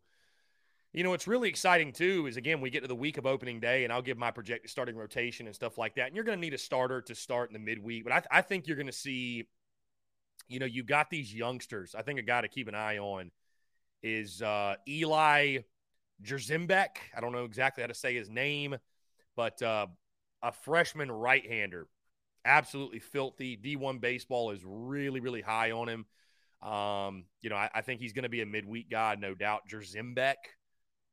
you 0.93 1.03
know, 1.03 1.11
what's 1.11 1.27
really 1.27 1.49
exciting 1.49 1.93
too 1.93 2.27
is 2.27 2.37
again, 2.37 2.61
we 2.61 2.71
get 2.71 2.83
to 2.83 2.89
the 2.89 2.95
week 2.95 3.17
of 3.17 3.25
opening 3.27 3.61
day, 3.61 3.85
and 3.85 3.93
I'll 3.93 4.03
give 4.03 4.19
my 4.19 4.31
projected 4.31 4.71
starting 4.71 4.97
rotation 4.97 5.47
and 5.47 5.55
stuff 5.55 5.79
like 5.79 5.95
that. 5.95 6.09
And 6.09 6.15
you're 6.15 6.25
going 6.25 6.37
to 6.37 6.41
need 6.41 6.55
a 6.55 6.59
starter 6.59 7.01
to 7.03 7.15
start 7.15 7.49
in 7.49 7.55
the 7.55 7.59
midweek, 7.59 8.05
but 8.05 8.13
I, 8.13 8.39
I 8.39 8.43
think 8.43 8.67
you're 8.67 8.77
going 8.77 8.87
to 8.87 8.93
see, 8.93 9.49
you 10.49 10.59
know, 10.59 10.67
you've 10.67 10.87
got 10.87 11.09
these 11.09 11.35
youngsters. 11.35 11.95
I 11.97 12.03
think 12.03 12.19
a 12.19 12.23
guy 12.23 12.43
to 12.43 12.49
keep 12.49 12.69
an 12.69 12.75
eye 12.75 12.99
on 12.99 13.31
is 14.03 14.43
uh, 14.43 14.75
Eli 14.87 15.59
Jerzembeck. 16.23 16.97
I 17.17 17.21
don't 17.21 17.33
know 17.33 17.45
exactly 17.45 17.83
how 17.83 17.89
to 17.89 17.95
say 17.95 18.15
his 18.15 18.29
name, 18.29 18.77
but 19.35 19.63
uh, 19.63 19.87
a 20.43 20.53
freshman 20.53 21.11
right 21.11 21.47
hander, 21.47 21.87
absolutely 22.45 22.99
filthy. 22.99 23.57
D1 23.57 23.99
baseball 23.99 24.51
is 24.51 24.61
really, 24.63 25.21
really 25.21 25.41
high 25.41 25.71
on 25.71 25.89
him. 25.89 26.05
Um, 26.69 27.25
you 27.41 27.49
know, 27.49 27.57
I, 27.57 27.71
I 27.75 27.81
think 27.81 28.01
he's 28.01 28.13
going 28.13 28.25
to 28.25 28.29
be 28.29 28.43
a 28.43 28.47
midweek 28.47 28.91
guy, 28.91 29.17
no 29.19 29.35
doubt. 29.35 29.63
Jerzembeck 29.71 30.35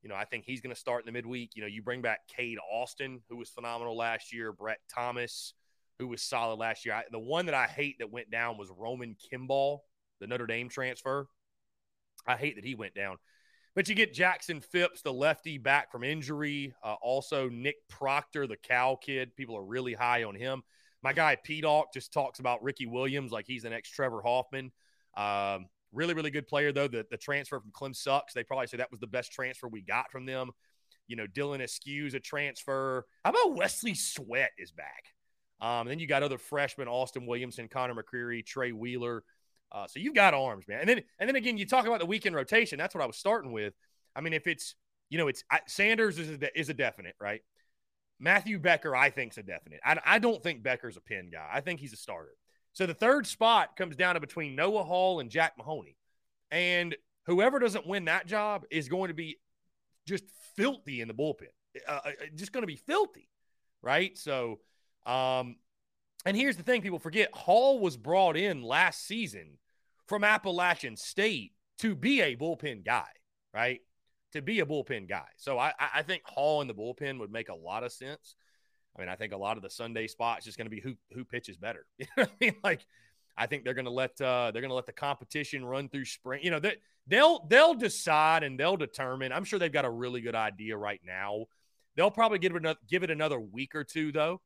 you 0.02 0.08
know, 0.08 0.14
I 0.14 0.24
think 0.24 0.44
he's 0.44 0.60
going 0.60 0.74
to 0.74 0.80
start 0.80 1.02
in 1.02 1.06
the 1.06 1.12
midweek. 1.12 1.52
You 1.54 1.62
know, 1.62 1.68
you 1.68 1.82
bring 1.82 2.02
back 2.02 2.20
Cade 2.34 2.58
Austin, 2.72 3.20
who 3.28 3.36
was 3.36 3.50
phenomenal 3.50 3.96
last 3.96 4.32
year, 4.32 4.52
Brett 4.52 4.78
Thomas, 4.92 5.54
who 5.98 6.08
was 6.08 6.22
solid 6.22 6.56
last 6.56 6.84
year. 6.86 6.94
I, 6.94 7.02
the 7.10 7.18
one 7.18 7.46
that 7.46 7.54
I 7.54 7.66
hate 7.66 7.98
that 7.98 8.10
went 8.10 8.30
down 8.30 8.56
was 8.56 8.70
Roman 8.76 9.16
Kimball, 9.30 9.84
the 10.20 10.26
Notre 10.26 10.46
Dame 10.46 10.68
transfer. 10.68 11.26
I 12.26 12.36
hate 12.36 12.56
that 12.56 12.64
he 12.64 12.74
went 12.74 12.94
down. 12.94 13.16
But 13.74 13.88
you 13.88 13.94
get 13.94 14.14
Jackson 14.14 14.60
Phipps, 14.60 15.02
the 15.02 15.12
lefty, 15.12 15.58
back 15.58 15.92
from 15.92 16.02
injury. 16.02 16.74
Uh, 16.82 16.96
also, 17.00 17.48
Nick 17.48 17.76
Proctor, 17.88 18.46
the 18.46 18.56
cow 18.56 18.98
kid. 19.00 19.36
People 19.36 19.56
are 19.56 19.64
really 19.64 19.94
high 19.94 20.24
on 20.24 20.34
him. 20.34 20.62
My 21.02 21.12
guy 21.12 21.36
P 21.42 21.60
Dawk 21.60 21.92
just 21.94 22.12
talks 22.12 22.40
about 22.40 22.62
Ricky 22.62 22.86
Williams 22.86 23.32
like 23.32 23.46
he's 23.46 23.62
the 23.62 23.70
next 23.70 23.90
Trevor 23.90 24.22
Hoffman. 24.22 24.72
Um, 25.16 25.66
Really, 25.92 26.14
really 26.14 26.30
good 26.30 26.46
player, 26.46 26.72
though. 26.72 26.88
The, 26.88 27.04
the 27.10 27.16
transfer 27.16 27.58
from 27.60 27.70
Clem 27.72 27.94
sucks. 27.94 28.32
They 28.32 28.44
probably 28.44 28.66
say 28.66 28.76
that 28.76 28.90
was 28.90 29.00
the 29.00 29.06
best 29.06 29.32
transfer 29.32 29.68
we 29.68 29.82
got 29.82 30.10
from 30.10 30.24
them. 30.26 30.50
You 31.08 31.16
know, 31.16 31.26
Dylan 31.26 31.60
Eskew's 31.60 32.14
a 32.14 32.20
transfer. 32.20 33.04
How 33.24 33.30
about 33.30 33.56
Wesley 33.56 33.94
Sweatt 33.94 34.50
is 34.58 34.70
back? 34.70 35.06
Um, 35.60 35.88
then 35.88 35.98
you 35.98 36.06
got 36.06 36.22
other 36.22 36.38
freshmen, 36.38 36.88
Austin 36.88 37.26
Williamson, 37.26 37.68
Connor 37.68 37.94
McCreary, 37.94 38.46
Trey 38.46 38.72
Wheeler. 38.72 39.24
Uh, 39.72 39.86
so 39.86 40.00
you've 40.00 40.14
got 40.14 40.34
arms, 40.34 40.66
man. 40.68 40.80
And 40.80 40.88
then, 40.88 41.02
and 41.18 41.28
then 41.28 41.36
again, 41.36 41.58
you 41.58 41.66
talk 41.66 41.86
about 41.86 42.00
the 42.00 42.06
weekend 42.06 42.34
rotation. 42.34 42.78
That's 42.78 42.94
what 42.94 43.02
I 43.02 43.06
was 43.06 43.16
starting 43.16 43.52
with. 43.52 43.74
I 44.14 44.20
mean, 44.20 44.32
if 44.32 44.46
it's, 44.46 44.74
you 45.10 45.18
know, 45.18 45.28
it's 45.28 45.44
I, 45.50 45.60
Sanders 45.66 46.18
is 46.18 46.30
a, 46.30 46.58
is 46.58 46.68
a 46.68 46.74
definite, 46.74 47.14
right? 47.20 47.42
Matthew 48.18 48.58
Becker, 48.58 48.94
I 48.94 49.10
think, 49.10 49.32
is 49.32 49.38
a 49.38 49.42
definite. 49.42 49.80
I, 49.84 49.98
I 50.04 50.18
don't 50.18 50.42
think 50.42 50.62
Becker's 50.62 50.96
a 50.96 51.00
pin 51.00 51.30
guy. 51.32 51.48
I 51.52 51.60
think 51.60 51.80
he's 51.80 51.92
a 51.92 51.96
starter. 51.96 52.34
So 52.72 52.86
the 52.86 52.94
third 52.94 53.26
spot 53.26 53.76
comes 53.76 53.96
down 53.96 54.14
to 54.14 54.20
between 54.20 54.54
Noah 54.54 54.84
Hall 54.84 55.20
and 55.20 55.30
Jack 55.30 55.54
Mahoney. 55.58 55.96
And 56.50 56.96
whoever 57.26 57.58
doesn't 57.58 57.86
win 57.86 58.06
that 58.06 58.26
job 58.26 58.64
is 58.70 58.88
going 58.88 59.08
to 59.08 59.14
be 59.14 59.38
just 60.06 60.24
filthy 60.56 61.00
in 61.00 61.08
the 61.08 61.14
bullpen. 61.14 61.48
Uh, 61.86 61.92
uh, 61.92 62.00
uh 62.06 62.10
just 62.34 62.52
going 62.52 62.62
to 62.62 62.66
be 62.66 62.76
filthy, 62.76 63.28
right? 63.82 64.16
So, 64.16 64.60
um, 65.06 65.56
and 66.26 66.36
here's 66.36 66.56
the 66.56 66.62
thing 66.62 66.82
people 66.82 66.98
forget 66.98 67.32
Hall 67.32 67.80
was 67.80 67.96
brought 67.96 68.36
in 68.36 68.62
last 68.62 69.06
season 69.06 69.58
from 70.06 70.24
Appalachian 70.24 70.96
State 70.96 71.52
to 71.78 71.94
be 71.94 72.20
a 72.20 72.36
bullpen 72.36 72.84
guy, 72.84 73.08
right? 73.54 73.80
To 74.32 74.42
be 74.42 74.60
a 74.60 74.66
bullpen 74.66 75.08
guy. 75.08 75.28
So 75.36 75.58
I, 75.58 75.72
I 75.78 76.02
think 76.02 76.22
Hall 76.24 76.60
in 76.60 76.68
the 76.68 76.74
bullpen 76.74 77.18
would 77.20 77.32
make 77.32 77.48
a 77.48 77.54
lot 77.54 77.84
of 77.84 77.92
sense. 77.92 78.34
I 78.96 79.00
mean, 79.00 79.08
I 79.08 79.16
think 79.16 79.32
a 79.32 79.36
lot 79.36 79.56
of 79.56 79.62
the 79.62 79.70
Sunday 79.70 80.06
spots 80.06 80.44
just 80.44 80.58
going 80.58 80.66
to 80.66 80.70
be 80.70 80.80
who 80.80 80.94
who 81.12 81.24
pitches 81.24 81.56
better. 81.56 81.86
You 81.98 82.06
know 82.16 82.24
I 82.24 82.28
mean? 82.40 82.54
Like, 82.64 82.86
I 83.36 83.46
think 83.46 83.64
they're 83.64 83.74
going 83.74 83.86
to 83.86 83.90
let 83.90 84.20
uh, 84.20 84.50
they're 84.50 84.62
going 84.62 84.70
to 84.70 84.74
let 84.74 84.86
the 84.86 84.92
competition 84.92 85.64
run 85.64 85.88
through 85.88 86.04
spring. 86.04 86.40
You 86.42 86.50
know, 86.50 86.60
they, 86.60 86.76
they'll 87.06 87.46
they'll 87.46 87.74
decide 87.74 88.42
and 88.42 88.58
they'll 88.58 88.76
determine. 88.76 89.32
I'm 89.32 89.44
sure 89.44 89.58
they've 89.58 89.72
got 89.72 89.84
a 89.84 89.90
really 89.90 90.20
good 90.20 90.34
idea 90.34 90.76
right 90.76 91.00
now. 91.06 91.46
They'll 91.96 92.10
probably 92.10 92.38
give 92.38 92.54
it 92.54 92.58
another 92.58 92.78
give 92.88 93.02
it 93.02 93.10
another 93.10 93.38
week 93.38 93.74
or 93.74 93.84
two 93.84 94.12
though, 94.12 94.40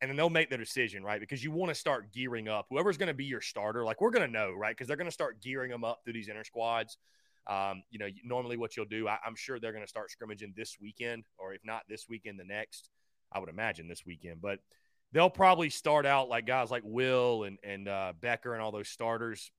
and 0.00 0.10
then 0.10 0.16
they'll 0.16 0.30
make 0.30 0.48
their 0.48 0.58
decision 0.58 1.02
right 1.02 1.20
because 1.20 1.42
you 1.44 1.50
want 1.50 1.70
to 1.70 1.74
start 1.74 2.12
gearing 2.12 2.48
up. 2.48 2.66
Whoever's 2.70 2.98
going 2.98 3.08
to 3.08 3.14
be 3.14 3.24
your 3.24 3.40
starter, 3.40 3.84
like 3.84 4.00
we're 4.00 4.10
going 4.10 4.26
to 4.26 4.32
know 4.32 4.52
right 4.52 4.74
because 4.74 4.88
they're 4.88 4.96
going 4.96 5.06
to 5.08 5.12
start 5.12 5.40
gearing 5.42 5.70
them 5.70 5.84
up 5.84 6.00
through 6.04 6.14
these 6.14 6.28
inner 6.28 6.44
squads. 6.44 6.98
Um, 7.46 7.82
you 7.90 7.98
know, 7.98 8.06
normally 8.24 8.56
what 8.56 8.76
you'll 8.76 8.86
do, 8.86 9.08
I, 9.08 9.18
I'm 9.26 9.34
sure 9.34 9.58
they're 9.58 9.72
going 9.72 9.84
to 9.84 9.88
start 9.88 10.10
scrimmaging 10.10 10.54
this 10.56 10.76
weekend, 10.80 11.24
or 11.38 11.54
if 11.54 11.60
not 11.64 11.82
this 11.88 12.06
weekend, 12.08 12.38
the 12.38 12.44
next. 12.44 12.88
I 13.34 13.38
would 13.38 13.48
imagine 13.48 13.88
this 13.88 14.04
weekend. 14.04 14.40
But 14.40 14.60
they'll 15.12 15.30
probably 15.30 15.70
start 15.70 16.06
out 16.06 16.28
like 16.28 16.46
guys 16.46 16.70
like 16.70 16.82
Will 16.84 17.44
and 17.44 17.58
and 17.62 17.88
uh, 17.88 18.12
Becker 18.20 18.54
and 18.54 18.62
all 18.62 18.72
those 18.72 18.88
starters. 18.88 19.50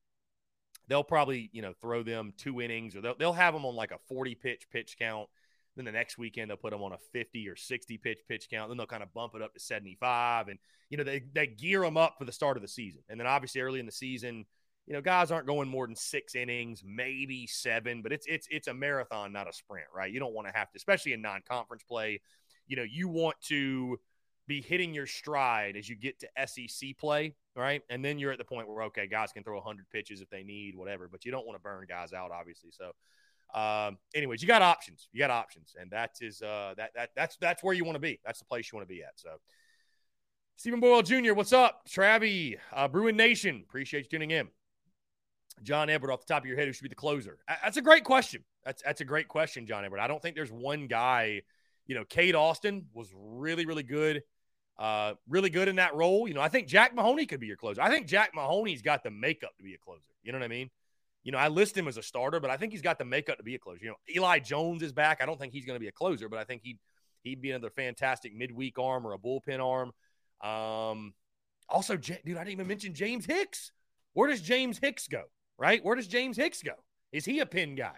They'll 0.87 1.03
probably 1.03 1.49
you 1.53 1.61
know 1.61 1.73
throw 1.81 2.03
them 2.03 2.33
two 2.37 2.61
innings, 2.61 2.95
or 2.95 3.01
they'll 3.01 3.15
they'll 3.15 3.33
have 3.33 3.53
them 3.53 3.65
on 3.65 3.75
like 3.75 3.91
a 3.91 3.99
forty 4.09 4.35
pitch 4.35 4.67
pitch 4.71 4.97
count. 4.99 5.29
Then 5.75 5.85
the 5.85 5.91
next 5.91 6.17
weekend 6.17 6.49
they'll 6.49 6.57
put 6.57 6.71
them 6.71 6.83
on 6.83 6.91
a 6.91 6.97
fifty 7.13 7.47
or 7.47 7.55
sixty 7.55 7.97
pitch 7.97 8.19
pitch 8.27 8.47
count. 8.49 8.69
Then 8.69 8.77
they'll 8.77 8.85
kind 8.85 9.03
of 9.03 9.13
bump 9.13 9.33
it 9.35 9.41
up 9.41 9.53
to 9.53 9.59
seventy 9.59 9.95
five, 9.99 10.47
and 10.49 10.59
you 10.89 10.97
know 10.97 11.03
they 11.03 11.23
they 11.33 11.47
gear 11.47 11.81
them 11.81 11.97
up 11.97 12.15
for 12.17 12.25
the 12.25 12.31
start 12.31 12.57
of 12.57 12.61
the 12.61 12.67
season. 12.67 13.01
And 13.09 13.19
then 13.19 13.27
obviously 13.27 13.61
early 13.61 13.79
in 13.79 13.85
the 13.85 13.91
season, 13.91 14.45
you 14.85 14.93
know 14.93 15.01
guys 15.01 15.31
aren't 15.31 15.47
going 15.47 15.69
more 15.69 15.87
than 15.87 15.95
six 15.95 16.35
innings, 16.35 16.83
maybe 16.85 17.47
seven, 17.47 18.01
but 18.01 18.11
it's 18.11 18.27
it's 18.27 18.47
it's 18.51 18.67
a 18.67 18.73
marathon, 18.73 19.31
not 19.31 19.49
a 19.49 19.53
sprint, 19.53 19.87
right? 19.95 20.11
You 20.11 20.19
don't 20.19 20.33
want 20.33 20.47
to 20.47 20.53
have 20.53 20.69
to, 20.71 20.77
especially 20.77 21.13
in 21.13 21.21
non 21.21 21.41
conference 21.49 21.83
play 21.83 22.19
you 22.67 22.75
know, 22.75 22.83
you 22.83 23.07
want 23.07 23.35
to 23.47 23.99
be 24.47 24.61
hitting 24.61 24.93
your 24.93 25.07
stride 25.07 25.77
as 25.77 25.87
you 25.87 25.95
get 25.95 26.19
to 26.19 26.47
SEC 26.47 26.97
play, 26.97 27.35
right? 27.55 27.81
And 27.89 28.03
then 28.03 28.19
you're 28.19 28.31
at 28.31 28.37
the 28.37 28.45
point 28.45 28.67
where 28.67 28.83
okay, 28.83 29.07
guys 29.07 29.31
can 29.31 29.43
throw 29.43 29.55
100 29.55 29.89
pitches 29.89 30.21
if 30.21 30.29
they 30.29 30.43
need, 30.43 30.75
whatever, 30.75 31.07
but 31.09 31.25
you 31.25 31.31
don't 31.31 31.45
want 31.45 31.57
to 31.57 31.61
burn 31.61 31.85
guys 31.87 32.13
out, 32.13 32.31
obviously. 32.31 32.71
So, 32.71 32.91
um, 33.59 33.97
anyways, 34.13 34.41
you 34.41 34.47
got 34.47 34.61
options. 34.61 35.07
You 35.11 35.19
got 35.19 35.31
options, 35.31 35.75
and 35.79 35.91
that 35.91 36.11
is 36.21 36.41
uh, 36.41 36.73
that 36.77 36.91
that 36.95 37.09
that's 37.15 37.37
that's 37.37 37.63
where 37.63 37.73
you 37.73 37.85
want 37.85 37.95
to 37.95 38.01
be. 38.01 38.19
That's 38.25 38.39
the 38.39 38.45
place 38.45 38.71
you 38.71 38.77
want 38.77 38.87
to 38.87 38.93
be 38.93 39.03
at. 39.03 39.13
So. 39.15 39.29
Stephen 40.55 40.79
Boyle 40.79 41.01
Jr., 41.01 41.33
what's 41.33 41.51
up? 41.51 41.81
Travie, 41.89 42.59
uh, 42.71 42.87
Bruin 42.87 43.17
Nation, 43.17 43.63
appreciate 43.67 44.03
you 44.03 44.09
tuning 44.09 44.29
in. 44.29 44.49
John 45.61 45.89
Edward, 45.89 46.11
off 46.11 46.25
the 46.25 46.33
top 46.33 46.43
of 46.43 46.47
your 46.47 46.57
head, 46.57 46.67
who 46.67 46.73
should 46.73 46.83
be 46.83 46.89
the 46.89 46.95
closer? 46.95 47.37
That's 47.47 47.77
a 47.77 47.81
great 47.81 48.03
question. 48.03 48.43
That's 48.65 48.81
that's 48.81 49.01
a 49.01 49.05
great 49.05 49.27
question, 49.27 49.67
John 49.67 49.85
Edward. 49.85 49.99
I 49.99 50.07
don't 50.07 50.21
think 50.21 50.35
there's 50.35 50.51
one 50.51 50.87
guy. 50.87 51.41
You 51.87 51.95
know, 51.95 52.05
Cade 52.05 52.35
Austin 52.35 52.85
was 52.93 53.09
really, 53.15 53.65
really 53.65 53.83
good 53.83 54.23
uh, 54.77 55.13
really 55.29 55.49
good 55.49 55.67
in 55.67 55.75
that 55.75 55.95
role. 55.95 56.27
You 56.27 56.33
know, 56.33 56.41
I 56.41 56.49
think 56.49 56.67
Jack 56.67 56.95
Mahoney 56.95 57.25
could 57.25 57.39
be 57.39 57.47
your 57.47 57.57
closer. 57.57 57.81
I 57.81 57.89
think 57.89 58.07
Jack 58.07 58.31
Mahoney's 58.33 58.81
got 58.81 59.03
the 59.03 59.11
makeup 59.11 59.55
to 59.57 59.63
be 59.63 59.73
a 59.73 59.77
closer. 59.77 60.11
You 60.23 60.31
know 60.31 60.39
what 60.39 60.45
I 60.45 60.49
mean? 60.49 60.69
You 61.23 61.31
know, 61.31 61.37
I 61.37 61.47
list 61.47 61.77
him 61.77 61.87
as 61.87 61.97
a 61.97 62.03
starter, 62.03 62.39
but 62.39 62.49
I 62.49 62.57
think 62.57 62.73
he's 62.73 62.81
got 62.81 62.97
the 62.97 63.05
makeup 63.05 63.37
to 63.37 63.43
be 63.43 63.55
a 63.55 63.59
closer. 63.59 63.83
You 63.83 63.91
know, 63.91 63.95
Eli 64.13 64.39
Jones 64.39 64.81
is 64.81 64.91
back. 64.91 65.21
I 65.21 65.25
don't 65.25 65.39
think 65.39 65.53
he's 65.53 65.65
going 65.65 65.75
to 65.75 65.79
be 65.79 65.87
a 65.87 65.93
closer, 65.93 66.27
but 66.27 66.39
I 66.39 66.43
think 66.43 66.63
he'd 66.63 66.79
he'd 67.21 67.41
be 67.41 67.51
another 67.51 67.69
fantastic 67.69 68.35
midweek 68.35 68.77
arm 68.77 69.07
or 69.07 69.13
a 69.13 69.17
bullpen 69.17 69.63
arm. 69.63 69.93
Um, 70.41 71.13
also, 71.69 71.95
dude, 71.95 72.17
I 72.17 72.21
didn't 72.23 72.49
even 72.49 72.67
mention 72.67 72.93
James 72.93 73.25
Hicks. 73.25 73.71
Where 74.13 74.29
does 74.29 74.41
James 74.41 74.79
Hicks 74.79 75.07
go? 75.07 75.23
Right? 75.57 75.83
Where 75.83 75.95
does 75.95 76.07
James 76.07 76.35
Hicks 76.35 76.61
go? 76.61 76.73
Is 77.13 77.23
he 77.23 77.39
a 77.39 77.45
pin 77.45 77.75
guy? 77.75 77.97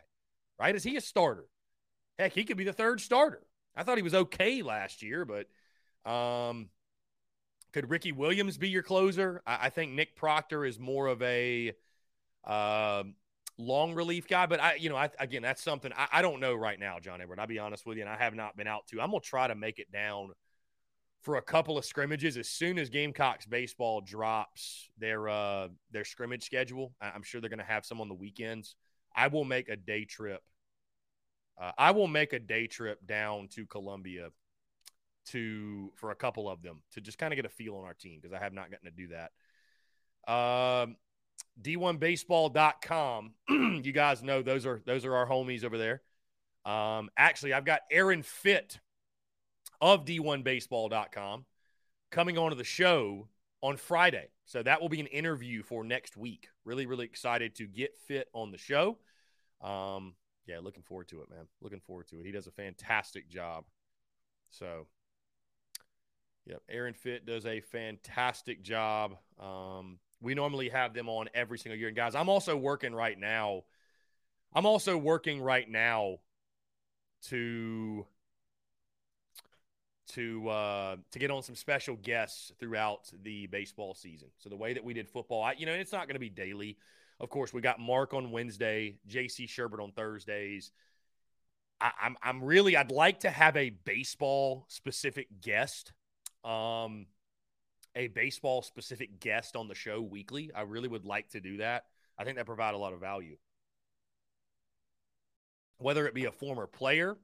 Right? 0.60 0.76
Is 0.76 0.84
he 0.84 0.98
a 0.98 1.02
starter? 1.02 1.46
Heck, 2.20 2.34
he 2.34 2.44
could 2.44 2.58
be 2.58 2.64
the 2.64 2.74
third 2.74 3.02
starter. 3.02 3.42
I 3.76 3.84
thought 3.84 3.98
he 3.98 4.04
was 4.04 4.14
okay 4.14 4.62
last 4.62 5.02
year, 5.02 5.26
but 5.26 5.48
um, 6.10 6.70
could 7.74 7.90
Ricky 7.90 8.12
Williams 8.12 8.58
be 8.58 8.70
your 8.70 8.84
closer? 8.84 9.42
I, 9.46 9.58
I 9.64 9.70
think 9.70 9.92
Nick 9.92 10.16
Proctor 10.16 10.66
is 10.66 10.80
more 10.80 11.08
of 11.08 11.22
a 11.22 11.74
uh, 12.46 13.04
long 13.58 13.94
relief 13.94 14.28
guy, 14.28 14.46
but 14.46 14.62
I, 14.62 14.76
you 14.76 14.90
know, 14.90 14.96
I, 14.96 15.10
again, 15.20 15.42
that's 15.42 15.62
something 15.62 15.92
I, 15.96 16.08
I 16.14 16.22
don't 16.22 16.40
know 16.40 16.56
right 16.56 16.80
now, 16.80 17.00
John 17.00 17.22
Edward. 17.22 17.40
I'll 17.40 17.48
be 17.48 17.60
honest 17.60 17.86
with 17.86 17.98
you, 17.98 18.04
and 18.04 18.10
I 18.10 18.18
have 18.18 18.36
not 18.36 18.56
been 18.56 18.68
out 18.68 18.88
to. 18.88 19.02
I'm 19.02 19.12
gonna 19.12 19.22
try 19.22 19.48
to 19.48 19.56
make 19.56 19.80
it 19.80 19.92
down 19.92 20.32
for 21.22 21.38
a 21.38 21.42
couple 21.42 21.78
of 21.78 21.84
scrimmages 21.84 22.38
as 22.38 22.48
soon 22.48 22.78
as 22.78 22.90
Gamecocks 22.90 23.48
baseball 23.48 24.00
drops 24.00 24.90
their 24.98 25.28
uh, 25.28 25.70
their 25.92 26.06
scrimmage 26.06 26.44
schedule. 26.44 26.94
I'm 27.02 27.24
sure 27.24 27.42
they're 27.42 27.50
to 27.50 27.64
have 27.64 27.86
some 27.86 28.00
on 28.00 28.08
the 28.08 28.16
weekends. 28.16 28.76
I 29.16 29.28
will 29.28 29.46
make 29.46 29.70
a 29.70 29.76
day 29.76 30.06
trip. 30.06 30.42
Uh, 31.58 31.72
I 31.78 31.92
will 31.92 32.08
make 32.08 32.34
a 32.34 32.40
day 32.40 32.68
trip 32.68 33.06
down 33.06 33.48
to 33.50 33.66
Columbia 33.66 34.30
to 35.28 35.92
for 35.96 36.12
a 36.12 36.16
couple 36.16 36.50
of 36.50 36.62
them 36.62 36.82
to 36.92 37.02
just 37.02 37.18
kind 37.18 37.34
of 37.34 37.36
get 37.36 37.46
a 37.46 37.50
feel 37.50 37.76
on 37.76 37.86
our 37.86 37.94
team 37.94 38.20
because 38.22 38.34
I 38.34 38.44
have 38.44 38.54
not 38.54 38.70
gotten 38.70 38.86
to 38.86 38.92
do 38.92 39.08
that. 39.08 39.32
Um, 40.32 40.98
D1baseball.com. 41.62 43.34
you 43.84 43.92
guys 43.92 44.22
know 44.22 44.42
those 44.42 44.66
are 44.66 44.82
those 44.86 45.06
are 45.06 45.16
our 45.16 45.28
homies 45.28 45.64
over 45.64 45.78
there. 45.78 46.02
Um, 46.66 47.10
actually, 47.18 47.54
I've 47.54 47.66
got 47.66 47.82
Aaron 47.92 48.24
Fitt 48.24 48.80
of 49.80 50.06
D1baseball.com 50.06 51.46
coming 52.12 52.38
onto 52.38 52.56
the 52.56 52.64
show 52.64 53.28
on 53.62 53.78
Friday. 53.78 54.30
So 54.46 54.62
that 54.64 54.82
will 54.82 54.90
be 54.90 55.00
an 55.00 55.08
interview 55.08 55.64
for 55.64 55.84
next 55.84 56.18
week. 56.18 56.48
Really, 56.66 56.86
really 56.86 57.06
excited 57.06 57.56
to 57.56 57.68
get 57.68 57.98
Fitt 58.08 58.28
on 58.34 58.52
the 58.52 58.58
show. 58.58 58.98
Um, 59.62 60.14
yeah, 60.46 60.60
looking 60.62 60.84
forward 60.84 61.08
to 61.10 61.22
it, 61.22 61.30
man. 61.30 61.48
Looking 61.62 61.80
forward 61.80 62.08
to 62.10 62.20
it. 62.20 62.26
He 62.26 62.32
does 62.32 62.48
a 62.48 62.52
fantastic 62.52 63.30
job. 63.30 63.66
So 64.50 64.88
Yep, 66.46 66.62
Aaron 66.70 66.94
Fitt 66.94 67.26
does 67.26 67.46
a 67.46 67.60
fantastic 67.60 68.62
job. 68.62 69.18
Um, 69.40 69.98
we 70.22 70.36
normally 70.36 70.70
have 70.70 70.94
them 70.94 71.10
on 71.10 71.28
every 71.34 71.58
single 71.58 71.78
year. 71.78 71.88
And 71.88 71.98
guys, 71.98 72.14
I'm 72.14 72.30
also 72.30 72.56
working 72.56 72.94
right 72.94 73.20
now. 73.20 73.64
I'm 74.54 74.66
also 74.66 74.96
working 74.98 75.42
right 75.42 75.68
now 75.70 76.18
to 77.30 78.06
to 80.14 80.48
uh, 80.48 80.96
to 81.12 81.20
get 81.20 81.32
on 81.32 81.42
some 81.42 81.56
special 81.56 81.96
guests 81.96 82.52
throughout 82.60 83.10
the 83.24 83.48
baseball 83.48 83.96
season. 83.96 84.30
So 84.38 84.50
the 84.50 84.56
way 84.56 84.74
that 84.74 84.84
we 84.84 84.94
did 84.94 85.10
football, 85.10 85.42
I, 85.42 85.54
you 85.54 85.66
know, 85.66 85.74
it's 85.74 85.92
not 85.92 86.08
going 86.08 86.16
to 86.16 86.20
be 86.20 86.30
daily. 86.30 86.78
Of 87.20 87.30
course, 87.30 87.54
we 87.54 87.62
got 87.62 87.80
Mark 87.80 88.14
on 88.14 88.32
Wednesday, 88.32 88.98
JC 89.08 89.48
Shurburtt 89.48 89.82
on 89.82 89.92
Thursdays. 89.92 90.72
I, 91.80 91.92
I'm 92.02 92.18
I'm 92.22 92.44
really 92.44 92.76
I'd 92.76 92.92
like 92.92 93.22
to 93.22 93.30
have 93.30 93.56
a 93.58 93.70
baseball 93.70 94.66
specific 94.68 95.28
guest 95.42 95.94
um, 96.46 97.08
a 97.96 98.08
baseball 98.08 98.62
specific 98.62 99.20
guest 99.20 99.56
on 99.56 99.68
the 99.68 99.76
show 99.76 100.02
weekly. 100.02 100.52
I 100.54 100.62
really 100.62 100.88
would 100.88 101.06
like 101.06 101.30
to 101.30 101.42
do 101.42 101.58
that. 101.58 101.86
I 102.18 102.24
think 102.24 102.38
that 102.38 102.46
provide 102.46 102.76
a 102.76 102.78
lot 102.78 102.94
of 102.94 103.00
value. 103.00 103.38
Whether 105.78 106.08
it 106.08 106.14
be 106.14 106.26
a 106.26 106.32
former 106.32 106.68
player, 106.68 107.18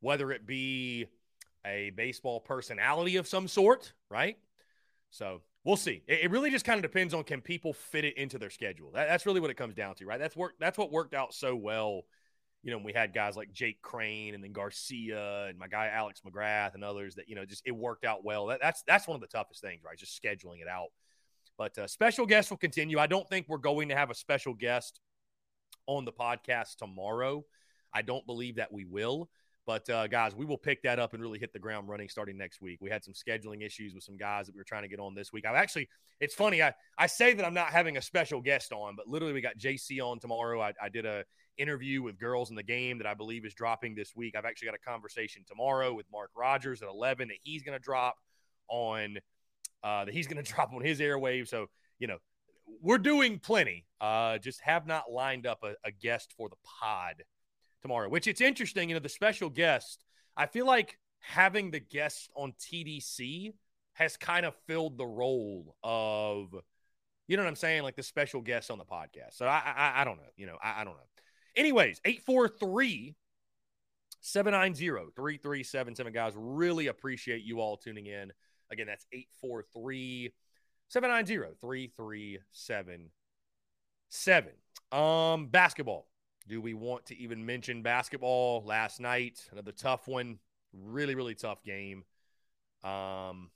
whether 0.00 0.32
it 0.32 0.46
be 0.46 1.06
a 1.64 1.90
baseball 1.90 2.40
personality 2.40 3.16
of 3.16 3.28
some 3.28 3.48
sort, 3.48 3.92
right? 4.10 4.36
So 5.10 5.42
we'll 5.64 5.76
see. 5.76 6.02
It, 6.06 6.30
really 6.30 6.50
just 6.50 6.64
kind 6.64 6.78
of 6.78 6.82
depends 6.82 7.14
on 7.14 7.24
can 7.24 7.40
people 7.40 7.72
fit 7.72 8.04
it 8.04 8.16
into 8.16 8.38
their 8.38 8.50
schedule. 8.50 8.90
That, 8.92 9.08
that's 9.08 9.26
really 9.26 9.40
what 9.40 9.50
it 9.50 9.56
comes 9.56 9.74
down 9.74 9.94
to, 9.96 10.06
right? 10.06 10.18
That's 10.18 10.36
work. 10.36 10.54
That's 10.58 10.78
what 10.78 10.90
worked 10.90 11.14
out 11.14 11.34
so 11.34 11.54
well 11.54 12.04
you 12.62 12.70
know, 12.70 12.78
we 12.78 12.92
had 12.92 13.12
guys 13.12 13.36
like 13.36 13.52
Jake 13.52 13.82
Crane 13.82 14.34
and 14.34 14.42
then 14.42 14.52
Garcia 14.52 15.46
and 15.48 15.58
my 15.58 15.66
guy 15.66 15.88
Alex 15.88 16.20
McGrath 16.24 16.74
and 16.74 16.84
others 16.84 17.16
that 17.16 17.28
you 17.28 17.34
know 17.34 17.44
just 17.44 17.62
it 17.66 17.72
worked 17.72 18.04
out 18.04 18.24
well. 18.24 18.46
That, 18.46 18.60
that's 18.60 18.82
that's 18.86 19.08
one 19.08 19.16
of 19.16 19.20
the 19.20 19.26
toughest 19.26 19.60
things, 19.60 19.82
right? 19.84 19.98
Just 19.98 20.20
scheduling 20.20 20.62
it 20.62 20.68
out. 20.68 20.88
But 21.58 21.76
uh, 21.76 21.86
special 21.86 22.24
guests 22.24 22.50
will 22.50 22.58
continue. 22.58 22.98
I 22.98 23.08
don't 23.08 23.28
think 23.28 23.46
we're 23.48 23.58
going 23.58 23.88
to 23.88 23.96
have 23.96 24.10
a 24.10 24.14
special 24.14 24.54
guest 24.54 25.00
on 25.86 26.04
the 26.04 26.12
podcast 26.12 26.76
tomorrow. 26.76 27.44
I 27.92 28.02
don't 28.02 28.24
believe 28.24 28.56
that 28.56 28.72
we 28.72 28.84
will. 28.84 29.28
But 29.64 29.88
uh, 29.88 30.08
guys, 30.08 30.34
we 30.34 30.44
will 30.44 30.58
pick 30.58 30.82
that 30.82 30.98
up 30.98 31.14
and 31.14 31.22
really 31.22 31.38
hit 31.38 31.52
the 31.52 31.58
ground 31.58 31.88
running 31.88 32.08
starting 32.08 32.36
next 32.36 32.60
week. 32.60 32.78
We 32.80 32.90
had 32.90 33.04
some 33.04 33.14
scheduling 33.14 33.64
issues 33.64 33.94
with 33.94 34.02
some 34.02 34.16
guys 34.16 34.46
that 34.46 34.54
we 34.54 34.58
were 34.58 34.64
trying 34.64 34.82
to 34.82 34.88
get 34.88 34.98
on 34.98 35.14
this 35.14 35.32
week. 35.32 35.46
I've 35.46 35.54
actually, 35.54 35.88
it's 36.20 36.34
funny. 36.34 36.62
I, 36.62 36.74
I 36.98 37.06
say 37.06 37.32
that 37.34 37.44
I'm 37.44 37.54
not 37.54 37.68
having 37.68 37.96
a 37.96 38.02
special 38.02 38.40
guest 38.40 38.72
on, 38.72 38.96
but 38.96 39.06
literally 39.06 39.32
we 39.32 39.40
got 39.40 39.56
JC 39.56 40.00
on 40.00 40.18
tomorrow. 40.18 40.60
I, 40.60 40.72
I 40.82 40.88
did 40.88 41.06
a 41.06 41.24
interview 41.58 42.02
with 42.02 42.18
girls 42.18 42.50
in 42.50 42.56
the 42.56 42.62
game 42.62 42.98
that 42.98 43.06
I 43.06 43.14
believe 43.14 43.44
is 43.44 43.54
dropping 43.54 43.94
this 43.94 44.16
week. 44.16 44.34
I've 44.36 44.44
actually 44.44 44.66
got 44.66 44.74
a 44.74 44.90
conversation 44.90 45.44
tomorrow 45.46 45.94
with 45.94 46.06
Mark 46.10 46.30
Rogers 46.36 46.82
at 46.82 46.88
11 46.88 47.28
that 47.28 47.36
he's 47.42 47.62
going 47.62 47.78
to 47.78 47.82
drop 47.82 48.16
on 48.68 49.18
uh, 49.84 50.04
that 50.04 50.14
he's 50.14 50.26
going 50.26 50.42
to 50.44 50.52
drop 50.52 50.72
on 50.72 50.82
his 50.82 50.98
airwaves. 50.98 51.48
So, 51.48 51.66
you 52.00 52.08
know, 52.08 52.18
we're 52.80 52.98
doing 52.98 53.38
plenty. 53.38 53.84
Uh, 54.00 54.38
just 54.38 54.60
have 54.62 54.86
not 54.86 55.10
lined 55.10 55.46
up 55.46 55.62
a, 55.62 55.74
a 55.84 55.92
guest 55.92 56.32
for 56.36 56.48
the 56.48 56.56
pod 56.64 57.22
tomorrow, 57.82 58.08
which 58.08 58.26
it's 58.26 58.40
interesting. 58.40 58.88
You 58.88 58.94
know, 58.94 59.00
the 59.00 59.08
special 59.08 59.50
guest, 59.50 60.04
I 60.36 60.46
feel 60.46 60.66
like 60.66 60.98
having 61.20 61.70
the 61.70 61.80
guest 61.80 62.30
on 62.36 62.54
TDC 62.60 63.52
has 63.94 64.16
kind 64.16 64.46
of 64.46 64.54
filled 64.66 64.96
the 64.96 65.06
role 65.06 65.76
of, 65.82 66.54
you 67.28 67.36
know 67.36 67.42
what 67.42 67.48
I'm 67.48 67.56
saying? 67.56 67.82
Like 67.82 67.96
the 67.96 68.02
special 68.02 68.40
guest 68.40 68.70
on 68.70 68.78
the 68.78 68.84
podcast. 68.84 69.34
So 69.34 69.46
I, 69.46 69.62
I, 69.76 70.00
I 70.00 70.04
don't 70.04 70.16
know. 70.16 70.30
You 70.36 70.46
know, 70.46 70.56
I, 70.62 70.80
I 70.80 70.84
don't 70.84 70.94
know. 70.94 71.00
Anyways, 71.56 72.00
843 72.04 73.14
790 74.20 75.10
3377. 75.14 76.12
Guys, 76.12 76.32
really 76.36 76.86
appreciate 76.86 77.42
you 77.42 77.60
all 77.60 77.76
tuning 77.76 78.06
in. 78.06 78.32
Again, 78.70 78.86
that's 78.86 79.04
843 79.12 80.32
790 80.88 81.56
3377. 81.60 84.52
Um, 84.92 85.48
basketball. 85.48 86.06
Do 86.48 86.60
we 86.60 86.74
want 86.74 87.06
to 87.06 87.16
even 87.16 87.46
mention 87.46 87.82
basketball 87.82 88.62
last 88.64 89.00
night? 89.00 89.46
Another 89.52 89.72
tough 89.72 90.08
one. 90.08 90.38
Really, 90.72 91.14
really 91.14 91.34
tough 91.34 91.62
game. 91.62 92.04
Um, 92.82 93.50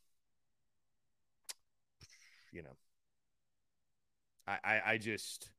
you 2.52 2.62
know, 2.62 2.76
I, 4.46 4.58
I, 4.62 4.80
I 4.92 4.98
just 4.98 5.50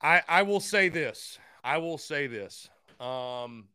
I, 0.00 0.22
I 0.28 0.42
will 0.42 0.60
say 0.60 0.88
this. 0.88 1.38
I 1.62 1.78
will 1.78 1.98
say 1.98 2.26
this. 2.26 2.68
Um, 2.98 3.68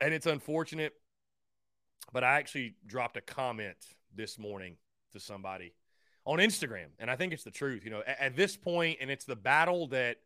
and 0.00 0.12
it's 0.12 0.26
unfortunate, 0.26 0.92
but 2.12 2.24
I 2.24 2.38
actually 2.38 2.74
dropped 2.86 3.16
a 3.16 3.22
comment 3.22 3.76
this 4.14 4.38
morning 4.38 4.76
to 5.12 5.20
somebody 5.20 5.72
on 6.26 6.38
Instagram, 6.38 6.88
and 6.98 7.10
I 7.10 7.16
think 7.16 7.32
it's 7.32 7.44
the 7.44 7.50
truth. 7.50 7.84
You 7.84 7.92
know, 7.92 8.02
at, 8.06 8.20
at 8.20 8.36
this 8.36 8.56
point, 8.56 8.98
and 9.00 9.10
it's 9.10 9.24
the 9.24 9.36
battle 9.36 9.86
that 9.88 10.16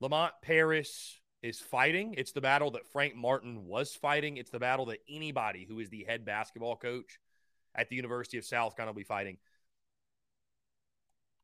Lamont 0.00 0.32
Paris 0.42 1.20
is 1.42 1.60
fighting. 1.60 2.14
It's 2.16 2.32
the 2.32 2.40
battle 2.40 2.72
that 2.72 2.86
Frank 2.88 3.14
Martin 3.14 3.66
was 3.66 3.94
fighting. 3.94 4.38
It's 4.38 4.50
the 4.50 4.58
battle 4.58 4.86
that 4.86 4.98
anybody 5.08 5.66
who 5.68 5.78
is 5.78 5.90
the 5.90 6.04
head 6.04 6.24
basketball 6.24 6.76
coach 6.76 7.20
at 7.74 7.88
the 7.90 7.96
University 7.96 8.38
of 8.38 8.44
South 8.44 8.74
Carolina 8.74 8.92
will 8.92 9.00
be 9.00 9.04
fighting. 9.04 9.36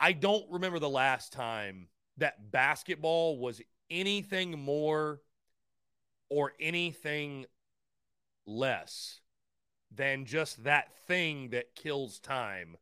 I 0.00 0.12
don't 0.12 0.50
remember 0.50 0.78
the 0.78 0.88
last 0.88 1.32
time 1.32 1.88
that 2.16 2.50
basketball 2.50 3.38
was 3.38 3.60
anything 3.90 4.58
more 4.58 5.20
or 6.30 6.52
anything 6.58 7.44
less 8.46 9.20
than 9.94 10.24
just 10.24 10.64
that 10.64 10.96
thing 11.06 11.50
that 11.50 11.74
kills 11.74 12.18
time 12.18 12.76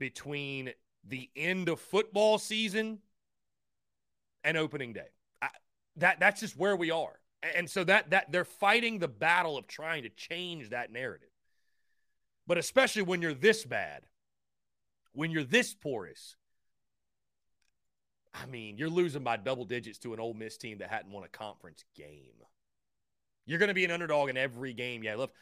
between 0.00 0.72
the 1.06 1.30
end 1.36 1.68
of 1.68 1.78
football 1.78 2.38
season 2.38 2.98
and 4.42 4.56
opening 4.56 4.92
day. 4.92 5.06
I, 5.40 5.50
that 5.96 6.18
that's 6.18 6.40
just 6.40 6.56
where 6.56 6.74
we 6.74 6.90
are. 6.90 7.20
And 7.54 7.70
so 7.70 7.84
that 7.84 8.10
that 8.10 8.32
they're 8.32 8.44
fighting 8.44 8.98
the 8.98 9.08
battle 9.08 9.56
of 9.56 9.68
trying 9.68 10.02
to 10.02 10.08
change 10.08 10.70
that 10.70 10.90
narrative. 10.90 11.28
But 12.48 12.58
especially 12.58 13.02
when 13.02 13.22
you're 13.22 13.34
this 13.34 13.64
bad, 13.64 14.06
when 15.12 15.30
you're 15.30 15.44
this 15.44 15.72
porous, 15.72 16.34
I 18.34 18.46
mean, 18.46 18.76
you're 18.76 18.90
losing 18.90 19.22
by 19.22 19.36
double 19.36 19.64
digits 19.64 19.98
to 20.00 20.14
an 20.14 20.20
Ole 20.20 20.34
Miss 20.34 20.56
team 20.56 20.78
that 20.78 20.90
hadn't 20.90 21.12
won 21.12 21.24
a 21.24 21.28
conference 21.28 21.84
game. 21.96 22.34
You're 23.46 23.58
going 23.58 23.68
to 23.68 23.74
be 23.74 23.84
an 23.84 23.90
underdog 23.90 24.30
in 24.30 24.36
every 24.36 24.72
game. 24.72 25.02
Yeah, 25.02 25.16
look, 25.16 25.32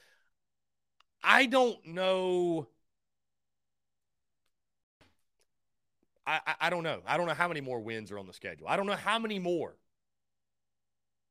I 1.22 1.46
don't 1.46 1.84
know. 1.86 2.68
I, 6.28 6.54
I, 6.60 6.70
don't 6.70 6.82
know. 6.82 7.00
I 7.06 7.16
don't 7.16 7.26
know 7.26 7.34
how 7.34 7.48
many 7.48 7.62
more 7.62 7.80
wins 7.80 8.12
are 8.12 8.18
on 8.18 8.26
the 8.26 8.34
schedule. 8.34 8.68
I 8.68 8.76
don't 8.76 8.86
know 8.86 8.96
how 8.96 9.18
many 9.18 9.38
more. 9.38 9.76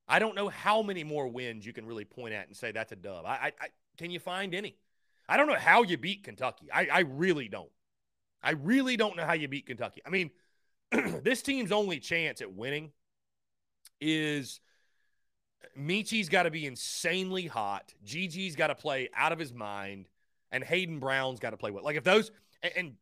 I 0.07 0.19
don't 0.19 0.35
know 0.35 0.49
how 0.49 0.81
many 0.81 1.03
more 1.03 1.27
wins 1.27 1.65
you 1.65 1.73
can 1.73 1.85
really 1.85 2.05
point 2.05 2.33
at 2.33 2.47
and 2.47 2.55
say 2.55 2.71
that's 2.71 2.91
a 2.91 2.95
dub. 2.95 3.25
I, 3.25 3.29
I, 3.29 3.51
I 3.59 3.67
can 3.97 4.09
you 4.09 4.19
find 4.19 4.55
any? 4.55 4.75
I 5.29 5.37
don't 5.37 5.47
know 5.47 5.55
how 5.55 5.83
you 5.83 5.97
beat 5.97 6.23
Kentucky. 6.23 6.67
I, 6.73 6.87
I 6.91 6.99
really 7.01 7.47
don't. 7.47 7.69
I 8.41 8.51
really 8.51 8.97
don't 8.97 9.17
know 9.17 9.25
how 9.25 9.33
you 9.33 9.47
beat 9.47 9.67
Kentucky. 9.67 10.01
I 10.05 10.09
mean, 10.09 10.31
this 10.91 11.41
team's 11.41 11.71
only 11.71 11.99
chance 11.99 12.41
at 12.41 12.51
winning 12.51 12.91
is 13.99 14.61
Meechie's 15.75 16.29
got 16.29 16.43
to 16.43 16.51
be 16.51 16.65
insanely 16.65 17.45
hot. 17.45 17.93
GG's 18.05 18.55
got 18.55 18.67
to 18.67 18.75
play 18.75 19.09
out 19.15 19.31
of 19.31 19.39
his 19.39 19.53
mind, 19.53 20.07
and 20.51 20.63
Hayden 20.63 20.99
Brown's 20.99 21.39
got 21.39 21.51
to 21.51 21.57
play 21.57 21.71
well. 21.71 21.83
Like 21.83 21.97
if 21.97 22.03
those 22.03 22.31
and, 22.63 22.73
and 22.75 22.93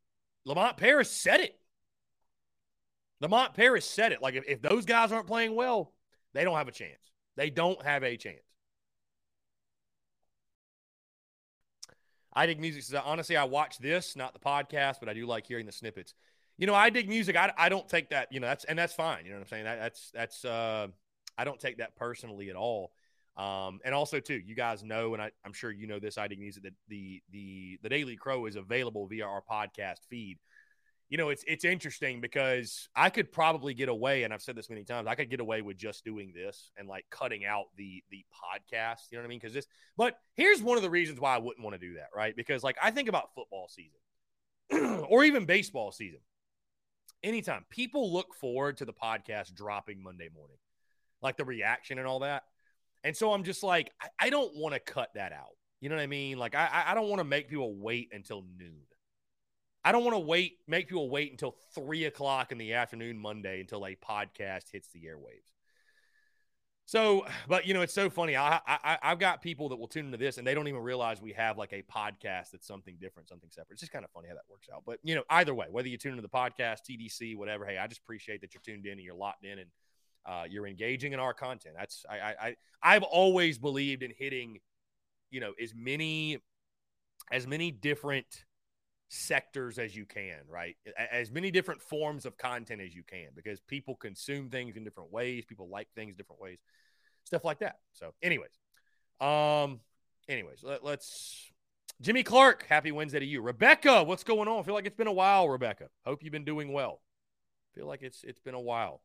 Lamont 0.46 0.78
Paris 0.78 1.12
said 1.12 1.40
it. 1.40 1.58
Lamont 3.26 3.56
Paris 3.56 3.86
said 3.86 4.12
it. 4.12 4.22
Like 4.22 4.36
if, 4.36 4.44
if 4.48 4.62
those 4.62 4.86
guys 4.86 5.12
aren't 5.12 5.26
playing 5.26 5.56
well, 5.56 5.92
they 6.36 6.44
don't 6.44 6.56
have 6.56 6.68
a 6.68 6.72
chance. 6.72 7.00
They 7.36 7.50
don't 7.50 7.84
have 7.84 8.04
a 8.04 8.18
chance. 8.18 8.38
I 12.32 12.46
dig 12.46 12.60
music 12.60 12.84
says 12.84 13.02
honestly, 13.04 13.36
I 13.36 13.46
watch 13.46 13.80
this, 13.80 14.16
not 14.16 14.34
the 14.34 14.40
podcast, 14.40 14.98
but 15.00 15.10
I 15.10 15.14
do 15.14 15.26
like 15.26 15.48
hearing 15.48 15.66
the 15.66 15.72
snippets. 15.72 16.14
You 16.60 16.68
know, 16.68 16.76
I 16.76 16.92
dig 16.92 17.10
music. 17.10 17.36
I, 17.36 17.52
I 17.58 17.68
don't 17.68 17.90
take 17.90 18.12
that, 18.12 18.32
you 18.32 18.40
know, 18.40 18.46
that's 18.46 18.64
and 18.66 18.78
that's 18.78 18.94
fine. 18.94 19.26
You 19.26 19.32
know 19.32 19.38
what 19.38 19.46
I'm 19.46 19.48
saying? 19.48 19.64
That, 19.64 19.80
that's 19.80 20.12
that's 20.14 20.46
uh 20.46 20.88
I 21.36 21.46
don't 21.46 21.60
take 21.60 21.80
that 21.80 21.96
personally 21.96 22.52
at 22.52 22.56
all. 22.56 22.92
Um, 23.38 23.80
and 23.84 23.96
also 23.96 24.20
too, 24.20 24.40
you 24.46 24.54
guys 24.54 24.84
know, 24.84 25.14
and 25.14 25.22
I, 25.22 25.32
am 25.46 25.52
sure 25.52 25.72
you 25.72 25.88
know 25.88 26.00
this. 26.00 26.20
I 26.20 26.28
dig 26.28 26.40
music 26.40 26.62
that 26.62 26.74
the 26.90 27.24
the 27.32 27.80
the 27.82 27.90
Daily 27.90 28.18
Crow 28.18 28.46
is 28.46 28.56
available 28.56 29.08
via 29.08 29.26
our 29.26 29.42
podcast 29.42 30.06
feed. 30.10 30.38
You 31.10 31.18
know, 31.18 31.30
it's 31.30 31.44
it's 31.48 31.64
interesting 31.64 32.20
because 32.20 32.90
I 32.96 33.10
could 33.10 33.32
probably 33.32 33.74
get 33.74 33.90
away, 33.90 34.24
and 34.24 34.34
I've 34.34 34.42
said 34.42 34.56
this 34.56 34.70
many 34.70 34.84
times. 34.84 35.08
I 35.08 35.16
could 35.16 35.30
get 35.30 35.40
away 35.40 35.62
with 35.62 35.78
just 35.78 36.04
doing 36.04 36.34
this 36.34 36.72
and 36.78 36.88
like 36.88 37.06
cutting 37.12 37.46
out 37.46 37.66
the 37.78 38.04
the 38.10 38.26
podcast. 38.34 39.12
You 39.12 39.18
know 39.18 39.22
what 39.22 39.28
I 39.28 39.30
mean? 39.30 39.40
Because 39.40 39.54
this, 39.54 39.68
but 39.98 40.18
here's 40.34 40.64
one 40.64 40.78
of 40.78 40.84
the 40.84 40.90
reasons 40.90 41.20
why 41.20 41.36
I 41.36 41.38
wouldn't 41.38 41.64
want 41.64 41.80
to 41.80 41.88
do 41.88 41.96
that, 41.96 42.10
right? 42.16 42.36
Because 42.36 42.64
like 42.64 42.78
I 42.82 42.92
think 42.92 43.08
about 43.08 43.36
football 43.36 43.70
season 43.70 45.04
or 45.10 45.24
even 45.24 45.46
baseball 45.46 45.92
season. 45.92 46.22
Anytime 47.24 47.66
people 47.70 48.14
look 48.14 48.36
forward 48.36 48.78
to 48.78 48.86
the 48.86 48.94
podcast 48.94 49.54
dropping 49.54 50.04
Monday 50.04 50.30
morning 50.36 50.58
like 51.26 51.38
the 51.38 51.44
reaction 51.44 51.98
and 51.98 52.08
all 52.08 52.20
that. 52.20 52.44
And 53.04 53.18
so 53.18 53.34
I'm 53.34 53.44
just 53.44 53.64
like, 53.64 53.92
I, 54.02 54.28
I 54.28 54.30
don't 54.30 54.56
want 54.56 54.74
to 54.74 54.80
cut 54.80 55.10
that 55.16 55.34
out. 55.34 55.58
You 55.82 55.90
know 55.90 55.96
what 55.96 56.04
I 56.04 56.08
mean? 56.08 56.38
Like, 56.38 56.56
I, 56.56 56.86
I 56.88 56.94
don't 56.94 57.10
want 57.10 57.20
to 57.20 57.26
make 57.26 57.50
people 57.50 57.76
wait 57.76 58.10
until 58.14 58.46
noon. 58.58 58.82
I 59.86 59.92
don't 59.92 60.04
want 60.04 60.16
to 60.16 60.20
wait, 60.20 60.58
make 60.68 60.88
people 60.88 61.12
wait 61.12 61.30
until 61.30 61.56
three 61.76 62.06
o'clock 62.06 62.52
in 62.52 62.58
the 62.58 62.74
afternoon 62.74 63.20
Monday 63.20 63.62
until 63.62 63.86
a 63.86 63.96
podcast 63.96 64.72
hits 64.72 64.90
the 64.90 65.02
airwaves. 65.02 65.54
So, 66.88 67.26
but 67.48 67.68
you 67.68 67.76
know, 67.76 67.82
it's 67.82 67.94
so 67.94 68.10
funny. 68.10 68.36
I, 68.36 68.60
I 68.68 68.98
I've 69.02 69.20
got 69.20 69.44
people 69.44 69.70
that 69.70 69.76
will 69.76 69.88
tune 69.88 70.08
into 70.08 70.18
this 70.18 70.40
and 70.40 70.46
they 70.46 70.56
don't 70.56 70.68
even 70.68 70.82
realize 70.82 71.22
we 71.22 71.34
have 71.34 71.58
like 71.58 71.72
a 71.72 71.84
podcast 71.84 72.52
that's 72.52 72.66
something 72.68 72.98
different, 73.00 73.30
something 73.30 73.50
separate. 73.52 73.74
It's 73.74 73.82
just 73.82 73.92
kind 73.92 74.04
of 74.04 74.10
funny 74.12 74.28
how 74.28 74.34
that 74.34 74.44
works 74.50 74.68
out. 74.74 74.84
But 74.88 75.00
you 75.04 75.14
know, 75.14 75.24
either 75.30 75.54
way, 75.54 75.68
whether 75.70 75.88
you 75.88 75.98
tune 75.98 76.12
into 76.12 76.24
the 76.24 76.30
podcast, 76.30 76.80
TDC, 76.90 77.38
whatever, 77.38 77.66
hey, 77.66 77.78
I 77.78 77.86
just 77.86 78.02
appreciate 78.02 78.42
that 78.42 78.54
you're 78.54 78.62
tuned 78.62 78.88
in 78.88 78.94
and 78.94 79.02
you're 79.02 79.16
locked 79.16 79.46
in 79.46 79.60
and 79.60 79.70
uh, 80.28 80.44
you're 80.50 80.68
engaging 80.68 81.14
in 81.14 81.20
our 81.20 81.34
content. 81.34 81.76
That's 81.78 82.06
I, 82.10 82.18
I 82.18 82.56
I've 82.82 83.04
always 83.04 83.60
believed 83.60 84.02
in 84.02 84.12
hitting, 84.18 84.60
you 85.30 85.40
know, 85.40 85.54
as 85.62 85.74
many 85.76 86.40
as 87.32 87.48
many 87.48 87.72
different 87.72 88.46
sectors 89.10 89.78
as 89.80 89.96
you 89.96 90.06
can, 90.06 90.40
right? 90.50 90.76
As 91.12 91.32
many 91.32 91.52
different 91.52 91.82
forms 91.82 92.26
of 92.26 92.38
content 92.38 92.82
as 92.82 92.94
you 92.96 93.04
can, 93.04 93.28
because 93.36 93.60
people 93.62 93.96
consume 93.96 94.50
things 94.50 94.76
in 94.76 94.84
different 94.84 95.12
ways. 95.12 95.46
People 95.46 95.70
like 95.70 95.88
things 95.96 96.16
different 96.16 96.42
ways, 96.42 96.60
stuff 97.24 97.44
like 97.44 97.60
that. 97.60 97.78
So, 97.94 98.14
anyways, 98.22 98.52
um, 99.20 99.80
anyways, 100.28 100.64
let, 100.64 100.84
let's. 100.84 101.52
Jimmy 102.02 102.24
Clark, 102.24 102.66
happy 102.68 102.92
Wednesday 102.92 103.20
to 103.20 103.26
you. 103.26 103.42
Rebecca, 103.42 104.04
what's 104.04 104.26
going 104.26 104.50
on? 104.50 104.60
I 104.60 104.64
feel 104.64 104.74
like 104.74 104.86
it's 104.86 104.98
been 104.98 105.08
a 105.08 105.14
while, 105.14 105.48
Rebecca. 105.48 105.88
Hope 106.04 106.24
you've 106.24 106.34
been 106.34 106.44
doing 106.44 106.74
well. 106.74 107.02
feel 107.74 107.88
like 107.88 108.02
it's 108.02 108.24
it's 108.24 108.40
been 108.40 108.56
a 108.56 108.60
while. 108.60 109.02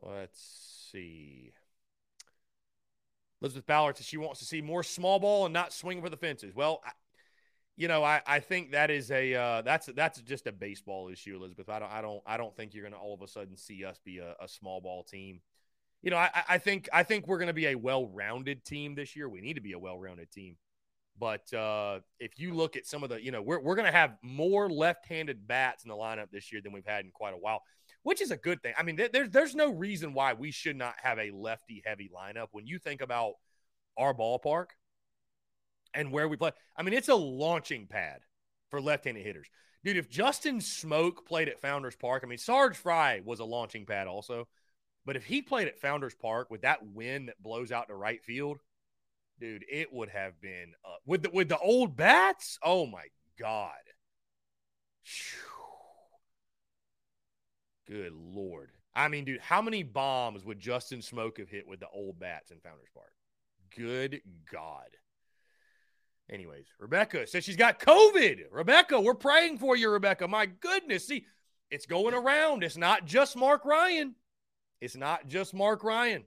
Let's 0.00 0.90
see. 0.90 1.52
Elizabeth 3.42 3.66
Ballard 3.66 3.96
says 3.96 4.06
she 4.06 4.16
wants 4.16 4.38
to 4.38 4.46
see 4.46 4.62
more 4.62 4.82
small 4.82 5.18
ball 5.18 5.46
and 5.46 5.52
not 5.52 5.72
swing 5.72 6.00
for 6.00 6.08
the 6.08 6.16
fences. 6.16 6.54
Well, 6.54 6.80
I, 6.86 6.92
you 7.76 7.88
know, 7.88 8.04
I, 8.04 8.22
I 8.26 8.38
think 8.40 8.72
that 8.72 8.90
is 8.90 9.10
a 9.10 9.34
uh, 9.34 9.62
that's 9.62 9.86
that's 9.86 10.20
just 10.20 10.46
a 10.46 10.52
baseball 10.52 11.08
issue, 11.08 11.34
Elizabeth. 11.34 11.68
I 11.68 11.78
don't 11.78 11.90
I 11.90 12.02
don't 12.02 12.22
I 12.26 12.36
don't 12.36 12.54
think 12.54 12.74
you're 12.74 12.84
going 12.84 12.92
to 12.92 12.98
all 12.98 13.14
of 13.14 13.22
a 13.22 13.28
sudden 13.28 13.56
see 13.56 13.84
us 13.84 13.98
be 14.04 14.18
a, 14.18 14.36
a 14.40 14.46
small 14.46 14.80
ball 14.80 15.02
team. 15.02 15.40
You 16.02 16.10
know, 16.10 16.16
I, 16.16 16.30
I 16.48 16.58
think 16.58 16.88
I 16.92 17.02
think 17.02 17.26
we're 17.26 17.38
going 17.38 17.48
to 17.48 17.52
be 17.52 17.68
a 17.68 17.74
well-rounded 17.74 18.64
team 18.64 18.94
this 18.94 19.16
year. 19.16 19.28
We 19.28 19.40
need 19.40 19.54
to 19.54 19.60
be 19.60 19.72
a 19.72 19.78
well-rounded 19.78 20.30
team. 20.30 20.56
But 21.18 21.52
uh, 21.52 22.00
if 22.18 22.38
you 22.38 22.54
look 22.54 22.76
at 22.76 22.86
some 22.86 23.02
of 23.02 23.10
the, 23.10 23.22
you 23.22 23.30
know, 23.30 23.42
we're, 23.42 23.60
we're 23.60 23.76
going 23.76 23.86
to 23.86 23.92
have 23.92 24.16
more 24.22 24.68
left-handed 24.68 25.46
bats 25.46 25.84
in 25.84 25.88
the 25.88 25.94
lineup 25.94 26.30
this 26.32 26.50
year 26.50 26.60
than 26.62 26.72
we've 26.72 26.86
had 26.86 27.04
in 27.04 27.10
quite 27.10 27.34
a 27.34 27.38
while 27.38 27.62
which 28.02 28.20
is 28.20 28.30
a 28.30 28.36
good 28.36 28.62
thing. 28.62 28.74
I 28.76 28.82
mean, 28.82 28.96
there's 29.12 29.30
there's 29.30 29.54
no 29.54 29.72
reason 29.72 30.12
why 30.12 30.32
we 30.32 30.50
should 30.50 30.76
not 30.76 30.94
have 31.02 31.18
a 31.18 31.30
lefty 31.30 31.82
heavy 31.84 32.10
lineup 32.14 32.48
when 32.50 32.66
you 32.66 32.78
think 32.78 33.00
about 33.00 33.34
our 33.96 34.14
ballpark 34.14 34.66
and 35.94 36.10
where 36.10 36.28
we 36.28 36.36
play. 36.36 36.50
I 36.76 36.82
mean, 36.82 36.94
it's 36.94 37.08
a 37.08 37.14
launching 37.14 37.86
pad 37.86 38.20
for 38.70 38.80
left-handed 38.80 39.24
hitters. 39.24 39.48
Dude, 39.84 39.96
if 39.96 40.08
Justin 40.08 40.58
Smoak 40.58 41.26
played 41.26 41.48
at 41.48 41.60
Founders 41.60 41.96
Park, 41.96 42.22
I 42.24 42.28
mean, 42.28 42.38
Sarge 42.38 42.76
Frye 42.76 43.20
was 43.24 43.40
a 43.40 43.44
launching 43.44 43.84
pad 43.84 44.06
also. 44.06 44.48
But 45.04 45.16
if 45.16 45.24
he 45.24 45.42
played 45.42 45.66
at 45.66 45.80
Founders 45.80 46.14
Park 46.14 46.48
with 46.50 46.62
that 46.62 46.86
wind 46.86 47.28
that 47.28 47.42
blows 47.42 47.72
out 47.72 47.88
to 47.88 47.94
right 47.94 48.22
field, 48.22 48.58
dude, 49.42 49.64
it 49.68 49.92
would 49.92 50.08
have 50.08 50.40
been 50.40 50.72
uh, 50.84 50.94
with 51.04 51.24
the 51.24 51.30
with 51.30 51.48
the 51.48 51.58
old 51.58 51.96
bats. 51.96 52.58
Oh 52.62 52.86
my 52.86 53.06
god! 53.38 53.72
Whew. 55.04 55.42
Good 57.88 58.12
lord. 58.12 58.70
I 58.94 59.08
mean, 59.08 59.24
dude, 59.24 59.40
how 59.40 59.60
many 59.60 59.82
bombs 59.82 60.44
would 60.44 60.60
Justin 60.60 61.00
Smoak 61.00 61.38
have 61.38 61.48
hit 61.48 61.66
with 61.66 61.80
the 61.80 61.88
old 61.92 62.20
bats 62.20 62.52
in 62.52 62.60
Founders 62.60 62.88
Park? 62.94 63.12
Good 63.76 64.20
God. 64.50 64.96
Anyways, 66.30 66.66
Rebecca 66.78 67.26
says 67.26 67.42
she's 67.42 67.56
got 67.56 67.80
COVID. 67.80 68.42
Rebecca, 68.52 69.00
we're 69.00 69.14
praying 69.14 69.58
for 69.58 69.76
you, 69.76 69.90
Rebecca. 69.90 70.28
My 70.28 70.46
goodness. 70.46 71.08
See, 71.08 71.26
it's 71.68 71.86
going 71.86 72.14
around. 72.14 72.62
It's 72.62 72.76
not 72.76 73.06
just 73.06 73.36
Mark 73.36 73.64
Ryan. 73.64 74.14
It's 74.80 74.96
not 74.96 75.26
just 75.26 75.52
Mark 75.52 75.82
Ryan. 75.82 76.24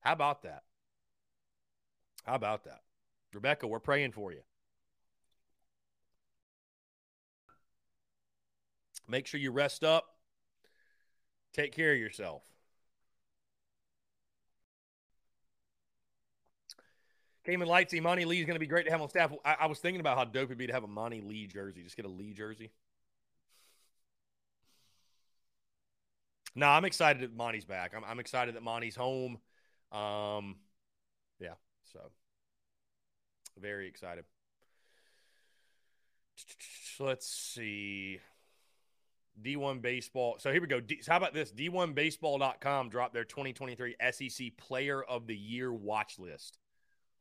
How 0.00 0.12
about 0.12 0.42
that? 0.44 0.62
How 2.28 2.34
about 2.34 2.64
that? 2.64 2.82
Rebecca, 3.32 3.66
we're 3.66 3.80
praying 3.80 4.12
for 4.12 4.32
you. 4.32 4.40
Make 9.08 9.26
sure 9.26 9.40
you 9.40 9.50
rest 9.50 9.82
up. 9.82 10.04
Take 11.54 11.74
care 11.74 11.94
of 11.94 11.98
yourself. 11.98 12.42
Cayman 17.46 17.66
Lights, 17.66 17.94
Imani 17.94 18.26
Lee 18.26 18.40
is 18.40 18.44
going 18.44 18.56
to 18.56 18.60
be 18.60 18.66
great 18.66 18.84
to 18.84 18.92
have 18.92 19.00
on 19.00 19.08
staff. 19.08 19.32
I, 19.42 19.56
I, 19.60 19.66
was 19.66 19.78
thinking 19.78 20.00
about 20.00 20.18
how 20.18 20.24
dope 20.26 20.44
it'd 20.44 20.58
be 20.58 20.66
to 20.66 20.72
have 20.74 20.84
a 20.84 20.88
Monte 20.88 21.22
Lee 21.22 21.46
jersey. 21.46 21.82
Just 21.82 21.96
get 21.96 22.04
a 22.04 22.10
Lee 22.10 22.34
jersey. 22.34 22.70
No, 26.54 26.66
I'm 26.66 26.84
excited 26.84 27.22
that 27.22 27.34
Monte's 27.34 27.64
back. 27.64 27.94
I'm, 27.96 28.04
I'm 28.04 28.20
excited 28.20 28.54
that 28.54 28.62
Monte's 28.62 28.96
home. 28.96 29.38
Um, 29.92 30.56
yeah, 31.40 31.54
so 31.92 32.00
very 33.60 33.88
excited. 33.88 34.24
Let's 37.00 37.26
see. 37.26 38.20
D1 39.42 39.82
Baseball. 39.82 40.36
So 40.38 40.52
here 40.52 40.60
we 40.60 40.66
go. 40.66 40.80
D, 40.80 41.00
so 41.02 41.12
how 41.12 41.18
about 41.18 41.34
this? 41.34 41.52
D1Baseball.com 41.52 42.88
dropped 42.88 43.14
their 43.14 43.24
2023 43.24 43.96
SEC 44.10 44.56
Player 44.56 45.02
of 45.02 45.26
the 45.26 45.36
Year 45.36 45.72
watch 45.72 46.18
list. 46.18 46.58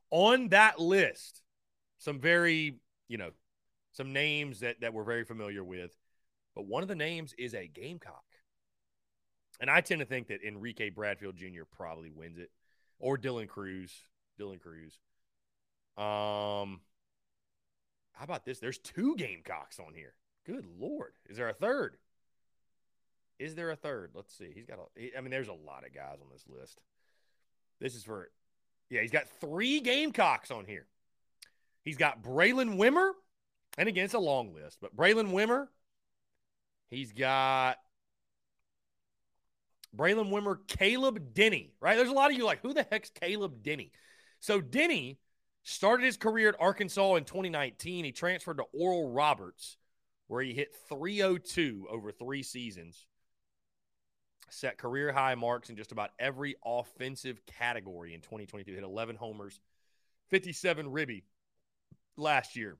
On 0.10 0.50
that 0.50 0.80
list, 0.80 1.42
some 2.00 2.20
very, 2.20 2.80
you 3.08 3.18
know, 3.18 3.32
some 3.92 4.14
names 4.14 4.62
that, 4.62 4.82
that 4.82 4.94
we're 4.94 5.04
very 5.04 5.26
familiar 5.26 5.64
with. 5.64 5.92
But 6.56 6.66
one 6.66 6.82
of 6.82 6.90
the 6.90 6.96
names 6.96 7.34
is 7.38 7.54
a 7.54 7.68
Gamecock. 7.68 8.24
And 9.60 9.70
I 9.70 9.82
tend 9.82 10.00
to 10.00 10.06
think 10.06 10.28
that 10.28 10.44
Enrique 10.44 10.90
Bradfield 10.90 11.36
Jr. 11.36 11.64
probably 11.72 12.12
wins 12.12 12.38
it, 12.38 12.52
or 13.00 13.18
Dylan 13.18 13.48
Crews. 13.48 13.92
Dylan 14.40 14.60
Crews. 14.60 15.00
Um, 15.98 16.82
how 18.14 18.24
about 18.24 18.46
this? 18.46 18.60
There's 18.60 18.78
two 18.78 19.16
Gamecocks 19.16 19.80
on 19.80 19.94
here. 19.94 20.14
Good 20.46 20.66
lord, 20.80 21.14
is 21.30 21.38
there 21.38 21.50
a 21.50 21.54
third? 21.54 21.98
Is 23.40 23.54
there 23.54 23.70
a 23.70 23.76
third? 23.76 24.12
Let's 24.14 24.36
see. 24.36 24.52
He's 24.54 24.66
got. 24.66 24.80
I 24.98 25.22
mean, 25.22 25.30
there's 25.30 25.48
a 25.48 25.54
lot 25.54 25.86
of 25.86 25.94
guys 25.94 26.18
on 26.22 26.28
this 26.32 26.46
list. 26.48 26.80
This 27.80 27.94
is 27.94 28.04
for, 28.04 28.32
yeah, 28.90 29.02
he's 29.02 29.12
got 29.12 29.30
three 29.40 29.80
Gamecocks 29.80 30.50
on 30.50 30.66
here. 30.66 30.88
He's 31.84 31.98
got 31.98 32.24
Braylen 32.24 32.78
Wimmer, 32.78 33.12
and 33.78 33.88
again, 33.88 34.06
it's 34.06 34.16
a 34.16 34.20
long 34.20 34.54
list, 34.54 34.80
but 34.82 34.96
Braylen 34.96 35.32
Wimmer. 35.32 35.68
He's 36.90 37.12
got 37.12 37.78
Braylen 39.96 40.32
Wimmer, 40.32 40.58
Caleb 40.68 41.34
Denny, 41.34 41.74
right? 41.80 41.96
There's 41.96 42.10
a 42.10 42.14
lot 42.14 42.32
of 42.32 42.38
you 42.38 42.46
like, 42.46 42.62
who 42.62 42.74
the 42.74 42.88
heck's 42.90 43.10
Caleb 43.10 43.62
Denny? 43.62 43.92
So 44.40 44.62
Denny 44.62 45.20
started 45.64 46.06
his 46.06 46.18
career 46.18 46.50
at 46.50 46.56
Arkansas 46.60 47.16
in 47.16 47.26
2019. 47.26 48.06
He 48.06 48.12
transferred 48.12 48.58
to 48.58 48.66
Oral 48.74 49.12
Roberts, 49.12 49.78
where 50.28 50.42
he 50.42 50.54
hit 50.54 50.76
302 50.90 51.88
over 51.90 52.12
three 52.12 52.44
seasons, 52.44 53.06
set 54.50 54.78
career 54.78 55.12
high 55.12 55.36
marks 55.36 55.70
in 55.70 55.76
just 55.76 55.92
about 55.92 56.12
every 56.20 56.56
offensive 56.66 57.46
category 57.46 58.14
in 58.14 58.22
2022. 58.22 58.74
Hit 58.74 58.84
11 58.84 59.16
homers, 59.16 59.60
57 60.30 60.90
ribby 60.90 61.24
last 62.16 62.56
year 62.56 62.78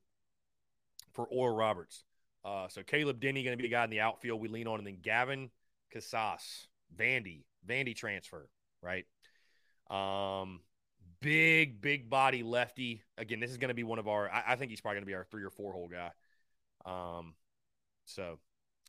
for 1.14 1.26
Oral 1.26 1.56
Roberts. 1.56 2.04
Uh, 2.46 2.68
so 2.70 2.84
Caleb 2.84 3.20
Denny 3.20 3.44
going 3.44 3.58
to 3.58 3.62
be 3.62 3.68
the 3.68 3.74
guy 3.74 3.84
in 3.84 3.90
the 3.90 4.00
outfield 4.00 4.40
we 4.40 4.48
lean 4.48 4.68
on, 4.68 4.80
and 4.80 4.88
then 4.88 5.00
Gavin 5.02 5.50
Casas 5.92 6.68
Vandy, 6.96 7.44
Vandy 7.68 7.96
transfer, 7.96 8.50
right? 8.82 9.06
Um, 9.90 10.62
big, 11.22 11.82
big 11.82 12.10
body 12.10 12.44
lefty. 12.44 13.02
Again, 13.18 13.40
this 13.40 13.52
is 13.52 13.58
going 13.58 13.70
to 13.70 13.76
be 13.76 13.84
one 13.84 14.00
of 14.00 14.08
our. 14.08 14.30
I, 14.30 14.44
I 14.50 14.56
think 14.56 14.72
he's 14.72 14.82
probably 14.82 14.98
going 14.98 15.06
to 15.06 15.08
be 15.08 15.16
our 15.16 15.26
three 15.26 15.44
or 15.44 15.50
four 15.50 15.74
hole 15.74 15.90
guy. 15.90 16.12
Um, 16.86 17.34
so 18.06 18.40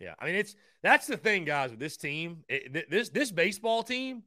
yeah, 0.01 0.15
I 0.19 0.27
mean 0.27 0.37
it's 0.37 0.55
that's 0.83 1.07
the 1.07 1.17
thing, 1.17 1.45
guys, 1.45 1.71
with 1.71 1.81
this 1.81 1.97
team. 1.97 2.45
It, 2.49 2.91
this 2.91 3.11
this 3.11 3.33
baseball 3.33 3.83
team. 3.83 4.23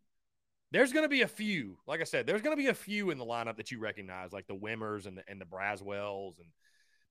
There's 0.73 0.93
going 0.93 1.03
to 1.03 1.09
be 1.09 1.21
a 1.21 1.27
few, 1.27 1.77
like 1.85 1.99
I 1.99 2.05
said, 2.05 2.25
there's 2.25 2.41
going 2.41 2.55
to 2.55 2.61
be 2.61 2.69
a 2.69 2.73
few 2.73 3.09
in 3.11 3.17
the 3.17 3.25
lineup 3.25 3.57
that 3.57 3.71
you 3.71 3.79
recognize, 3.79 4.31
like 4.31 4.47
the 4.47 4.55
Wimmers 4.55 5.05
and 5.05 5.17
the 5.17 5.23
and 5.27 5.39
the 5.39 5.45
Braswells 5.45 6.39
and 6.39 6.47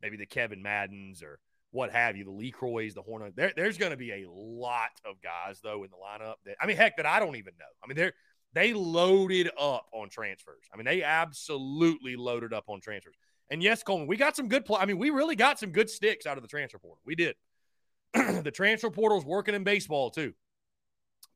maybe 0.00 0.16
the 0.16 0.24
Kevin 0.24 0.62
Maddens 0.62 1.22
or 1.22 1.38
what 1.70 1.90
have 1.90 2.16
you, 2.16 2.24
the 2.24 2.30
LeCroys, 2.30 2.94
the 2.94 3.02
Hornet. 3.02 3.36
There, 3.36 3.52
there's 3.54 3.76
going 3.78 3.92
to 3.92 3.98
be 3.98 4.10
a 4.12 4.30
lot 4.30 4.90
of 5.04 5.16
guys 5.22 5.60
though 5.62 5.84
in 5.84 5.90
the 5.90 5.96
lineup 5.96 6.36
that 6.46 6.56
I 6.60 6.66
mean, 6.66 6.76
heck, 6.76 6.96
that 6.96 7.06
I 7.06 7.20
don't 7.20 7.36
even 7.36 7.52
know. 7.58 7.66
I 7.84 7.86
mean, 7.86 7.96
they're 7.96 8.14
they 8.52 8.72
loaded 8.72 9.50
up 9.58 9.86
on 9.92 10.08
transfers. 10.08 10.64
I 10.72 10.76
mean, 10.76 10.86
they 10.86 11.02
absolutely 11.02 12.16
loaded 12.16 12.52
up 12.52 12.64
on 12.68 12.80
transfers. 12.80 13.14
And 13.50 13.62
yes, 13.62 13.82
Coleman, 13.82 14.06
we 14.06 14.16
got 14.16 14.36
some 14.36 14.48
good 14.48 14.64
play. 14.64 14.78
I 14.80 14.86
mean, 14.86 14.98
we 14.98 15.10
really 15.10 15.36
got 15.36 15.58
some 15.58 15.70
good 15.70 15.90
sticks 15.90 16.26
out 16.26 16.36
of 16.36 16.42
the 16.42 16.48
transfer 16.48 16.78
portal. 16.78 17.00
We 17.04 17.14
did. 17.14 17.36
the 18.14 18.50
transfer 18.52 18.90
portal 18.90 19.18
is 19.18 19.24
working 19.24 19.54
in 19.54 19.64
baseball 19.64 20.10
too. 20.10 20.32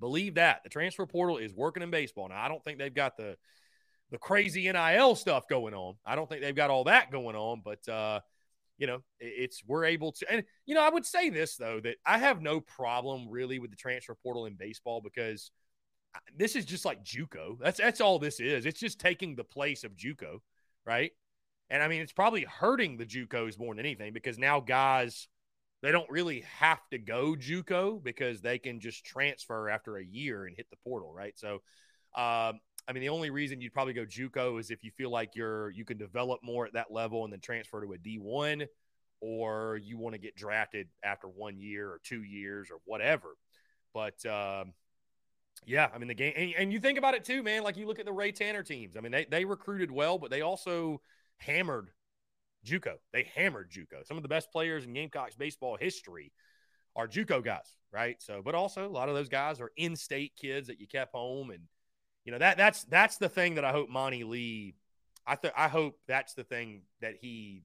Believe 0.01 0.35
that 0.35 0.63
the 0.65 0.71
transfer 0.71 1.07
portal 1.07 1.39
is 1.39 1.55
working 1.55 1.83
in 1.83 1.91
baseball. 1.91 2.29
Now, 2.29 2.43
I 2.43 2.49
don't 2.49 2.63
think 2.65 2.79
they've 2.79 2.95
got 2.95 3.17
the 3.17 3.37
the 4.11 4.19
crazy 4.19 4.71
NIL 4.71 5.17
stuff 5.17 5.49
going 5.49 5.75
on. 5.75 5.95
I 6.05 6.15
don't 6.15 6.29
think 6.29 6.43
they've 6.43 6.55
got 6.55 6.71
all 6.71 6.85
that 6.85 7.11
going 7.11 7.37
on, 7.37 7.63
but 7.65 7.89
uh, 7.89 8.21
you 8.79 8.87
know, 8.87 9.03
it's 9.19 9.63
we're 9.67 9.85
able 9.85 10.13
to. 10.13 10.33
And 10.33 10.45
you 10.67 10.75
know, 10.75 10.83
I 10.83 10.91
would 10.91 11.07
say 11.07 11.31
this 11.31 11.57
though 11.57 11.81
that 11.81 11.97
I 12.05 12.19
have 12.19 12.43
no 12.43 12.61
problem 12.61 13.29
really 13.29 13.59
with 13.59 13.71
the 13.71 13.77
transfer 13.77 14.15
portal 14.15 14.47
in 14.47 14.55
baseball 14.55 15.01
because 15.01 15.51
this 16.37 16.57
is 16.57 16.65
just 16.65 16.85
like 16.85 17.05
JUCO. 17.05 17.59
That's 17.61 17.79
that's 17.79 18.01
all 18.01 18.19
this 18.19 18.41
is. 18.41 18.67
It's 18.67 18.81
just 18.81 18.99
taking 18.99 19.37
the 19.37 19.45
place 19.45 19.85
of 19.85 19.97
JUCO, 19.97 20.39
right? 20.85 21.13
And 21.71 21.83
I 21.83 21.89
mean, 21.89 22.03
it's 22.03 22.13
probably 22.13 22.43
hurting 22.43 22.97
the 22.97 23.07
JUCOs 23.07 23.59
more 23.59 23.75
than 23.75 23.85
anything 23.85 24.13
because 24.13 24.39
now 24.39 24.61
guys 24.61 25.29
they 25.83 25.93
don't 25.93 26.09
really 26.11 26.45
have 26.59 26.81
to 26.91 26.99
go 26.99 27.35
JUCO 27.35 28.03
because 28.03 28.41
they 28.41 28.59
can 28.59 28.81
just 28.81 29.05
transfer 29.05 29.69
after 29.69 29.99
a 29.99 30.05
year 30.05 30.47
and 30.47 30.57
hit 30.57 30.67
the 30.71 30.79
portal, 30.83 31.13
right? 31.13 31.39
So, 31.39 31.57
um, 32.17 32.59
I 32.87 32.93
mean, 32.93 33.03
the 33.03 33.11
only 33.11 33.29
reason 33.29 33.61
you'd 33.61 33.75
probably 33.75 33.93
go 33.93 34.07
JUCO 34.07 34.59
is 34.59 34.71
if 34.71 34.83
you 34.83 34.91
feel 34.97 35.11
like 35.11 35.33
you're 35.35 35.71
you 35.71 35.85
can 35.85 35.99
develop 35.99 36.41
more 36.43 36.67
at 36.67 36.73
that 36.73 36.91
level 36.91 37.25
and 37.25 37.33
then 37.33 37.41
transfer 37.41 37.85
to 37.85 37.93
a 37.93 37.99
D1, 37.99 38.67
or 39.21 39.79
you 39.83 39.99
want 39.99 40.15
to 40.15 40.19
get 40.19 40.37
drafted 40.37 40.89
after 41.03 41.29
one 41.29 41.59
year 41.59 41.89
or 41.89 42.01
two 42.03 42.23
years 42.23 42.71
or 42.71 42.79
whatever. 42.85 43.37
But 43.93 44.25
um, 44.27 44.73
yeah, 45.67 45.89
I 45.95 45.99
mean 45.99 46.09
the 46.09 46.15
game, 46.15 46.33
and, 46.37 46.53
and, 46.59 46.73
you 46.73 46.81
think 46.81 46.99
about 46.99 47.15
it 47.15 47.25
too, 47.25 47.43
man. 47.43 47.63
Like 47.63 47.77
you 47.77 47.87
look 47.87 47.99
at 47.99 48.07
the 48.07 48.13
Ray 48.13 48.33
Tanner 48.33 48.63
teams. 48.63 48.97
I 48.97 49.01
mean, 49.01 49.13
they 49.13 49.25
they 49.25 49.45
recruited 49.45 49.91
well, 49.91 50.19
but 50.19 50.31
they 50.31 50.43
also 50.43 51.01
hammered 51.39 51.91
JUCO. 52.67 52.95
They 53.13 53.31
hammered 53.35 53.71
JUCO. 53.71 54.07
Some 54.07 54.17
of 54.17 54.23
the 54.23 54.29
best 54.29 54.51
players 54.51 54.85
in 54.85 54.93
Gamecocks 54.93 55.37
baseball 55.37 55.77
history 55.77 56.33
are 56.97 57.09
JUCO 57.09 57.45
guys, 57.45 57.77
right? 57.93 58.21
So, 58.21 58.43
but 58.45 58.55
also 58.55 58.87
a 58.87 58.89
lot 58.89 59.09
of 59.09 59.15
those 59.15 59.29
guys 59.29 59.61
are 59.61 59.71
in-state 59.77 60.33
kids 60.37 60.69
that 60.69 60.81
you 60.81 60.87
kept 60.87 61.13
home 61.13 61.51
and 61.51 61.63
you 62.25 62.33
know 62.33 62.39
that 62.39 62.57
that's 62.57 62.85
that's 62.85 63.19
the 63.19 63.29
thing 63.29 63.57
that 63.57 63.65
I 63.65 63.73
hope 63.73 63.91
Monte 63.91 64.25
Lee. 64.25 64.77
I 65.27 65.37
th- 65.37 65.55
I 65.57 65.69
hope 65.69 65.99
that's 66.07 66.35
the 66.35 66.45
thing 66.45 66.83
that 67.01 67.15
he, 67.21 67.65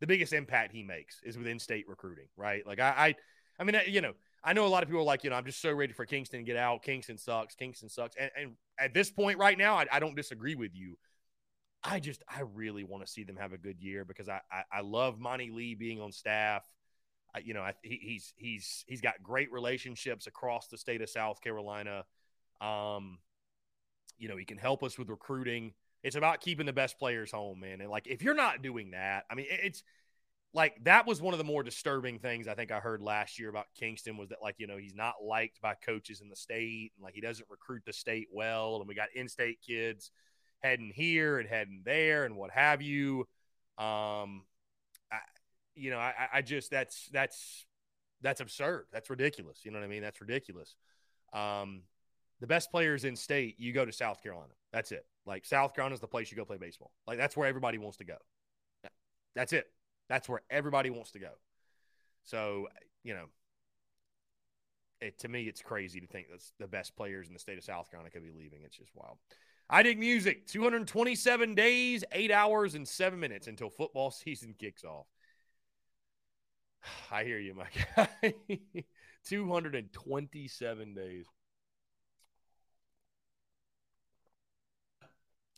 the 0.00 0.06
biggest 0.06 0.32
impact 0.32 0.72
he 0.72 0.82
makes 0.82 1.20
is 1.24 1.36
within 1.36 1.58
state 1.58 1.88
recruiting, 1.88 2.26
right? 2.36 2.64
Like 2.66 2.78
I, 2.78 2.94
I, 2.96 3.14
I 3.58 3.64
mean, 3.64 3.74
uh, 3.74 3.80
you 3.86 4.00
know, 4.00 4.12
I 4.46 4.52
know 4.52 4.64
a 4.64 4.68
lot 4.68 4.84
of 4.84 4.88
people 4.88 5.00
are 5.00 5.04
like, 5.04 5.24
you 5.24 5.30
know, 5.30 5.36
I'm 5.36 5.44
just 5.44 5.60
so 5.60 5.72
ready 5.72 5.92
for 5.92 6.06
Kingston 6.06 6.38
to 6.38 6.44
get 6.44 6.56
out. 6.56 6.84
Kingston 6.84 7.18
sucks. 7.18 7.56
Kingston 7.56 7.88
sucks. 7.88 8.14
And, 8.18 8.30
and 8.40 8.52
at 8.78 8.94
this 8.94 9.10
point 9.10 9.38
right 9.38 9.58
now, 9.58 9.74
I, 9.74 9.86
I 9.90 9.98
don't 9.98 10.14
disagree 10.14 10.54
with 10.54 10.70
you. 10.72 10.96
I 11.82 11.98
just, 11.98 12.22
I 12.28 12.42
really 12.54 12.84
want 12.84 13.04
to 13.04 13.10
see 13.10 13.24
them 13.24 13.36
have 13.36 13.52
a 13.52 13.58
good 13.58 13.80
year 13.80 14.04
because 14.04 14.28
I, 14.28 14.40
I, 14.50 14.62
I 14.72 14.80
love 14.82 15.18
Monte 15.18 15.50
Lee 15.50 15.74
being 15.74 16.00
on 16.00 16.12
staff. 16.12 16.64
I, 17.34 17.40
you 17.40 17.54
know, 17.54 17.60
I, 17.60 17.72
he, 17.82 17.98
he's 18.00 18.32
he's 18.36 18.84
he's 18.86 19.00
got 19.00 19.14
great 19.22 19.52
relationships 19.52 20.28
across 20.28 20.68
the 20.68 20.78
state 20.78 21.02
of 21.02 21.10
South 21.10 21.40
Carolina. 21.40 22.04
Um, 22.60 23.18
you 24.16 24.28
know, 24.28 24.36
he 24.36 24.44
can 24.44 24.58
help 24.58 24.84
us 24.84 24.96
with 24.96 25.08
recruiting. 25.08 25.72
It's 26.02 26.16
about 26.16 26.40
keeping 26.40 26.66
the 26.66 26.72
best 26.72 26.98
players 26.98 27.32
home, 27.32 27.60
man. 27.60 27.80
And 27.80 27.90
like, 27.90 28.06
if 28.06 28.22
you're 28.22 28.34
not 28.34 28.62
doing 28.62 28.92
that, 28.92 29.24
I 29.28 29.34
mean, 29.34 29.46
it's 29.50 29.82
like 30.56 30.82
that 30.84 31.06
was 31.06 31.20
one 31.20 31.34
of 31.34 31.38
the 31.38 31.44
more 31.44 31.62
disturbing 31.62 32.18
things 32.18 32.48
I 32.48 32.54
think 32.54 32.72
I 32.72 32.80
heard 32.80 33.02
last 33.02 33.38
year 33.38 33.50
about 33.50 33.66
Kingston 33.78 34.16
was 34.16 34.30
that 34.30 34.38
like 34.42 34.54
you 34.56 34.66
know 34.66 34.78
he's 34.78 34.94
not 34.94 35.16
liked 35.22 35.60
by 35.60 35.74
coaches 35.74 36.22
in 36.22 36.30
the 36.30 36.34
state 36.34 36.92
and 36.96 37.04
like 37.04 37.12
he 37.12 37.20
doesn't 37.20 37.46
recruit 37.50 37.82
the 37.84 37.92
state 37.92 38.28
well 38.32 38.76
and 38.76 38.88
we 38.88 38.94
got 38.94 39.08
in-state 39.14 39.58
kids 39.64 40.10
heading 40.60 40.90
here 40.94 41.38
and 41.38 41.46
heading 41.46 41.82
there 41.84 42.24
and 42.24 42.36
what 42.36 42.50
have 42.50 42.80
you. 42.80 43.20
Um, 43.76 44.44
I, 45.12 45.18
you 45.74 45.90
know, 45.90 45.98
I, 45.98 46.14
I 46.32 46.42
just 46.42 46.70
that's 46.70 47.10
that's 47.12 47.66
that's 48.22 48.40
absurd. 48.40 48.86
That's 48.92 49.10
ridiculous. 49.10 49.60
You 49.62 49.72
know 49.72 49.78
what 49.78 49.84
I 49.84 49.88
mean? 49.88 50.02
That's 50.02 50.22
ridiculous. 50.22 50.74
Um, 51.34 51.82
the 52.40 52.46
best 52.46 52.70
players 52.70 53.04
in 53.04 53.14
state, 53.14 53.56
you 53.58 53.74
go 53.74 53.84
to 53.84 53.92
South 53.92 54.22
Carolina. 54.22 54.54
That's 54.72 54.90
it. 54.90 55.04
Like 55.26 55.44
South 55.44 55.74
Carolina 55.74 55.94
is 55.94 56.00
the 56.00 56.06
place 56.06 56.30
you 56.30 56.36
go 56.38 56.46
play 56.46 56.56
baseball. 56.56 56.92
Like 57.06 57.18
that's 57.18 57.36
where 57.36 57.46
everybody 57.46 57.76
wants 57.76 57.98
to 57.98 58.04
go. 58.04 58.16
That's 59.34 59.52
it. 59.52 59.66
That's 60.08 60.28
where 60.28 60.42
everybody 60.50 60.90
wants 60.90 61.12
to 61.12 61.18
go. 61.18 61.30
So, 62.24 62.68
you 63.02 63.14
know, 63.14 63.26
it, 65.00 65.18
to 65.20 65.28
me, 65.28 65.44
it's 65.44 65.62
crazy 65.62 66.00
to 66.00 66.06
think 66.06 66.28
that 66.30 66.42
the 66.58 66.66
best 66.66 66.96
players 66.96 67.28
in 67.28 67.34
the 67.34 67.38
state 67.38 67.58
of 67.58 67.64
South 67.64 67.90
Carolina 67.90 68.10
could 68.10 68.22
be 68.22 68.32
leaving. 68.36 68.60
It's 68.64 68.76
just 68.76 68.90
wild. 68.94 69.18
I 69.68 69.82
dig 69.82 69.98
music. 69.98 70.46
227 70.46 71.54
days, 71.54 72.04
eight 72.12 72.30
hours, 72.30 72.74
and 72.74 72.86
seven 72.86 73.18
minutes 73.20 73.46
until 73.46 73.68
football 73.68 74.10
season 74.12 74.54
kicks 74.58 74.84
off. 74.84 75.06
I 77.10 77.24
hear 77.24 77.38
you, 77.38 77.54
my 77.54 77.66
guy. 78.22 78.34
227 79.24 80.94
days. 80.94 81.26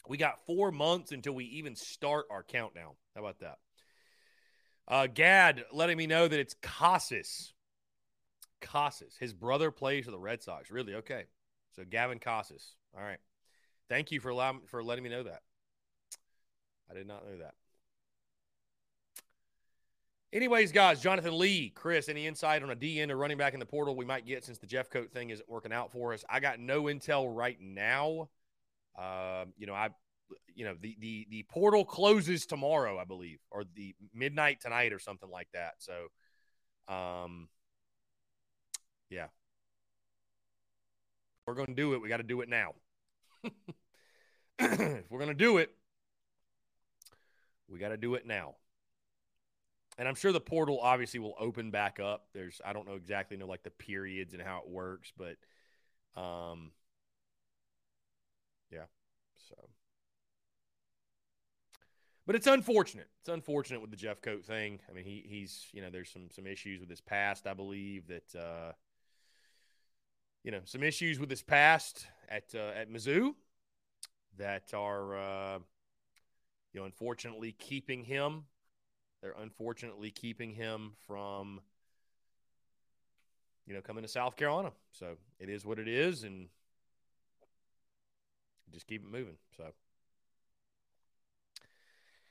We 0.08 0.16
got 0.16 0.44
four 0.46 0.72
months 0.72 1.12
until 1.12 1.34
we 1.34 1.44
even 1.44 1.76
start 1.76 2.26
our 2.30 2.42
countdown. 2.42 2.92
How 3.14 3.20
about 3.20 3.40
that? 3.40 3.58
Uh, 4.88 5.06
Gad 5.06 5.64
letting 5.70 5.98
me 5.98 6.06
know 6.06 6.26
that 6.26 6.40
it's 6.40 6.54
Casas. 6.62 7.52
Casas. 8.60 9.16
His 9.20 9.34
brother 9.34 9.70
plays 9.70 10.06
for 10.06 10.10
the 10.10 10.18
Red 10.18 10.42
Sox. 10.42 10.70
Really? 10.70 10.94
Okay. 10.94 11.24
So 11.76 11.84
Gavin 11.88 12.18
Casas. 12.18 12.74
All 12.96 13.04
right. 13.04 13.18
Thank 13.88 14.10
you 14.10 14.20
for 14.20 14.30
allowing 14.30 14.60
for 14.66 14.82
letting 14.82 15.04
me 15.04 15.10
know 15.10 15.22
that. 15.22 15.42
I 16.90 16.94
did 16.94 17.06
not 17.06 17.26
know 17.26 17.38
that. 17.38 17.54
Anyways, 20.32 20.72
guys, 20.72 21.00
Jonathan 21.00 21.38
Lee, 21.38 21.70
Chris, 21.70 22.08
any 22.08 22.26
insight 22.26 22.62
on 22.62 22.70
a 22.70 22.76
DN 22.76 23.10
or 23.10 23.16
running 23.16 23.38
back 23.38 23.54
in 23.54 23.60
the 23.60 23.66
portal 23.66 23.96
we 23.96 24.04
might 24.04 24.26
get 24.26 24.44
since 24.44 24.58
the 24.58 24.66
Jeffcoat 24.66 25.10
thing 25.10 25.30
isn't 25.30 25.48
working 25.48 25.72
out 25.72 25.90
for 25.90 26.12
us? 26.12 26.22
I 26.28 26.40
got 26.40 26.60
no 26.60 26.84
intel 26.84 27.34
right 27.34 27.58
now. 27.60 28.28
Um, 28.98 29.54
you 29.56 29.66
know, 29.66 29.72
I, 29.72 29.88
you 30.54 30.64
know, 30.64 30.74
the 30.80 30.96
the 31.00 31.26
the 31.30 31.42
portal 31.44 31.84
closes 31.84 32.46
tomorrow, 32.46 32.98
I 32.98 33.04
believe, 33.04 33.38
or 33.50 33.64
the 33.74 33.94
midnight 34.14 34.60
tonight 34.60 34.92
or 34.92 34.98
something 34.98 35.30
like 35.30 35.48
that. 35.52 35.74
So, 35.78 36.92
um, 36.92 37.48
yeah, 39.10 39.28
we're 41.46 41.54
going 41.54 41.68
to 41.68 41.74
do 41.74 41.94
it. 41.94 42.02
We 42.02 42.08
got 42.08 42.18
to 42.18 42.22
do 42.22 42.40
it 42.40 42.48
now. 42.48 42.74
if 44.58 45.10
we're 45.10 45.18
going 45.18 45.28
to 45.28 45.34
do 45.34 45.58
it, 45.58 45.70
we 47.68 47.78
got 47.78 47.88
to 47.90 47.96
do 47.96 48.14
it 48.14 48.26
now 48.26 48.56
and 49.98 50.06
I'm 50.06 50.14
sure 50.14 50.32
the 50.32 50.40
portal 50.40 50.78
obviously 50.80 51.18
will 51.18 51.34
open 51.38 51.70
back 51.70 51.98
up. 52.00 52.28
There's 52.32 52.60
I 52.64 52.72
don't 52.72 52.86
know 52.88 52.94
exactly 52.94 53.36
know 53.36 53.46
like 53.46 53.64
the 53.64 53.70
periods 53.70 54.32
and 54.32 54.42
how 54.42 54.58
it 54.64 54.68
works, 54.70 55.12
but 55.16 55.36
um 56.20 56.70
yeah. 58.70 58.84
So 59.48 59.56
but 62.28 62.36
it's 62.36 62.46
unfortunate. 62.46 63.08
It's 63.20 63.28
unfortunate 63.28 63.80
with 63.80 63.90
the 63.90 63.96
Jeffcoat 63.96 64.44
thing. 64.44 64.78
I 64.88 64.92
mean, 64.92 65.04
he 65.04 65.24
he's 65.28 65.66
you 65.72 65.82
know 65.82 65.90
there's 65.90 66.10
some 66.10 66.30
some 66.30 66.46
issues 66.46 66.78
with 66.78 66.88
his 66.88 67.00
past. 67.00 67.48
I 67.48 67.54
believe 67.54 68.06
that 68.06 68.38
uh, 68.38 68.72
you 70.44 70.52
know 70.52 70.60
some 70.64 70.84
issues 70.84 71.18
with 71.18 71.30
his 71.30 71.42
past 71.42 72.06
at 72.28 72.54
uh, 72.54 72.78
at 72.78 72.92
Mizzou 72.92 73.34
that 74.36 74.72
are 74.72 75.16
uh, 75.16 75.58
you 76.72 76.78
know 76.78 76.86
unfortunately 76.86 77.50
keeping 77.50 78.04
him 78.04 78.44
they're 79.20 79.34
unfortunately 79.40 80.10
keeping 80.10 80.52
him 80.52 80.92
from, 81.06 81.60
you 83.66 83.74
know, 83.74 83.80
coming 83.80 84.02
to 84.02 84.08
South 84.08 84.36
Carolina. 84.36 84.72
So 84.92 85.16
it 85.40 85.48
is 85.48 85.64
what 85.64 85.78
it 85.78 85.88
is, 85.88 86.22
and 86.22 86.48
just 88.72 88.86
keep 88.86 89.02
it 89.02 89.10
moving. 89.10 89.36
So, 89.56 89.64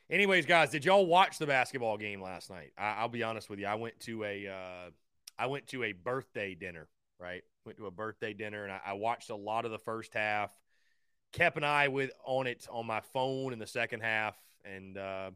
anyways, 0.09 0.45
guys, 0.45 0.69
did 0.69 0.85
y'all 0.85 1.05
watch 1.05 1.37
the 1.37 1.47
basketball 1.47 1.97
game 1.97 2.21
last 2.21 2.49
night? 2.49 2.71
I, 2.77 3.01
will 3.01 3.09
be 3.09 3.23
honest 3.23 3.49
with 3.49 3.59
you. 3.59 3.65
I 3.65 3.75
went 3.75 3.99
to 4.01 4.23
a, 4.23 4.47
uh, 4.47 4.89
I 5.37 5.47
went 5.47 5.67
to 5.67 5.83
a 5.83 5.91
birthday 5.91 6.55
dinner. 6.55 6.87
Right, 7.19 7.41
went 7.65 7.79
to 7.79 7.87
a 7.87 7.91
birthday 7.91 8.33
dinner, 8.33 8.63
and 8.63 8.71
I, 8.71 8.79
I 8.85 8.93
watched 8.93 9.31
a 9.31 9.35
lot 9.35 9.65
of 9.65 9.71
the 9.71 9.79
first 9.79 10.13
half. 10.13 10.51
Kept 11.33 11.57
an 11.57 11.63
eye 11.63 11.87
with 11.87 12.11
on 12.23 12.45
it 12.45 12.67
on 12.69 12.85
my 12.85 13.01
phone 13.11 13.53
in 13.53 13.59
the 13.59 13.65
second 13.65 14.01
half, 14.01 14.35
and 14.63 14.99
uh, 14.99 15.31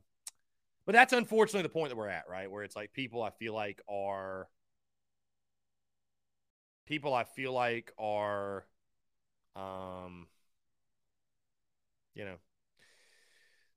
but 0.85 0.93
that's 0.93 1.13
unfortunately 1.13 1.63
the 1.63 1.69
point 1.69 1.89
that 1.89 1.95
we're 1.95 2.07
at, 2.07 2.29
right? 2.29 2.51
Where 2.51 2.63
it's 2.63 2.75
like 2.75 2.93
people 2.93 3.23
I 3.23 3.31
feel 3.31 3.55
like 3.55 3.81
are 3.89 4.47
people 6.85 7.13
I 7.13 7.23
feel 7.23 7.53
like 7.53 7.91
are 7.97 8.65
um 9.55 10.27
you 12.13 12.25
know 12.25 12.35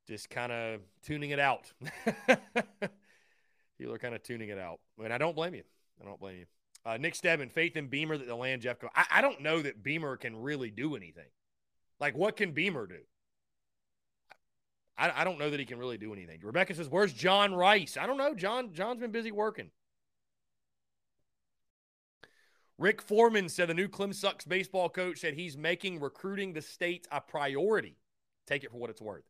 just 0.06 0.30
kind 0.30 0.52
of 0.52 0.80
tuning 1.04 1.30
it 1.30 1.38
out. 1.38 1.72
people 3.78 3.94
are 3.94 3.98
kind 3.98 4.14
of 4.14 4.22
tuning 4.22 4.48
it 4.48 4.58
out. 4.58 4.80
I 5.00 5.04
And 5.04 5.12
I 5.12 5.18
don't 5.18 5.34
blame 5.34 5.54
you. 5.54 5.62
I 6.00 6.04
don't 6.04 6.20
blame 6.20 6.38
you. 6.38 6.46
Uh, 6.86 6.98
Nick 6.98 7.14
Stebbin, 7.14 7.48
faith 7.48 7.76
in 7.76 7.86
Beamer 7.86 8.18
that 8.18 8.26
the 8.26 8.34
land 8.34 8.62
Jeffcoat. 8.62 8.90
I, 8.94 9.06
I 9.10 9.20
don't 9.22 9.40
know 9.40 9.62
that 9.62 9.82
Beamer 9.82 10.16
can 10.16 10.36
really 10.36 10.70
do 10.70 10.96
anything. 10.96 11.28
Like, 11.98 12.16
what 12.16 12.36
can 12.36 12.52
Beamer 12.52 12.86
do? 12.86 13.00
I, 14.98 15.10
I 15.16 15.24
don't 15.24 15.38
know 15.38 15.50
that 15.50 15.58
he 15.58 15.66
can 15.66 15.78
really 15.78 15.96
do 15.98 16.12
anything. 16.12 16.40
Rebecca 16.42 16.74
says, 16.74 16.88
"Where's 16.88 17.12
John 17.12 17.54
Rice?" 17.54 17.96
I 17.96 18.06
don't 18.06 18.18
know. 18.18 18.34
John 18.34 18.72
John's 18.72 19.00
been 19.00 19.12
busy 19.12 19.32
working. 19.32 19.70
Rick 22.76 23.02
Foreman 23.02 23.48
said 23.48 23.68
the 23.68 23.74
new 23.74 23.88
Clemson 23.88 24.14
sucks 24.14 24.44
baseball 24.44 24.88
coach 24.88 25.18
said 25.18 25.34
he's 25.34 25.56
making 25.56 26.00
recruiting 26.00 26.52
the 26.52 26.62
state 26.62 27.06
a 27.10 27.20
priority. 27.20 27.96
Take 28.46 28.64
it 28.64 28.70
for 28.70 28.78
what 28.78 28.90
it's 28.90 29.00
worth. 29.00 29.24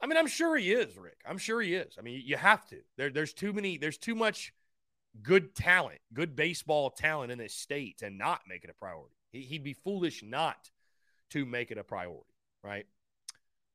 I 0.00 0.06
mean, 0.06 0.16
I'm 0.16 0.26
sure 0.26 0.56
he 0.56 0.72
is, 0.72 0.96
Rick. 0.96 1.20
I'm 1.26 1.38
sure 1.38 1.60
he 1.60 1.74
is. 1.74 1.96
I 1.98 2.02
mean, 2.02 2.22
you 2.24 2.36
have 2.36 2.66
to. 2.68 2.76
There, 2.96 3.10
there's 3.10 3.34
too 3.34 3.52
many. 3.52 3.76
There's 3.76 3.98
too 3.98 4.14
much 4.14 4.52
good 5.22 5.54
talent, 5.54 6.00
good 6.12 6.34
baseball 6.36 6.90
talent 6.90 7.32
in 7.32 7.38
this 7.38 7.54
state, 7.54 7.98
to 7.98 8.10
not 8.10 8.42
make 8.48 8.64
it 8.64 8.70
a 8.70 8.74
priority. 8.74 9.16
He, 9.30 9.42
he'd 9.42 9.64
be 9.64 9.72
foolish 9.72 10.22
not 10.22 10.70
to 11.30 11.44
make 11.44 11.70
it 11.70 11.78
a 11.78 11.84
priority, 11.84 12.34
right? 12.64 12.86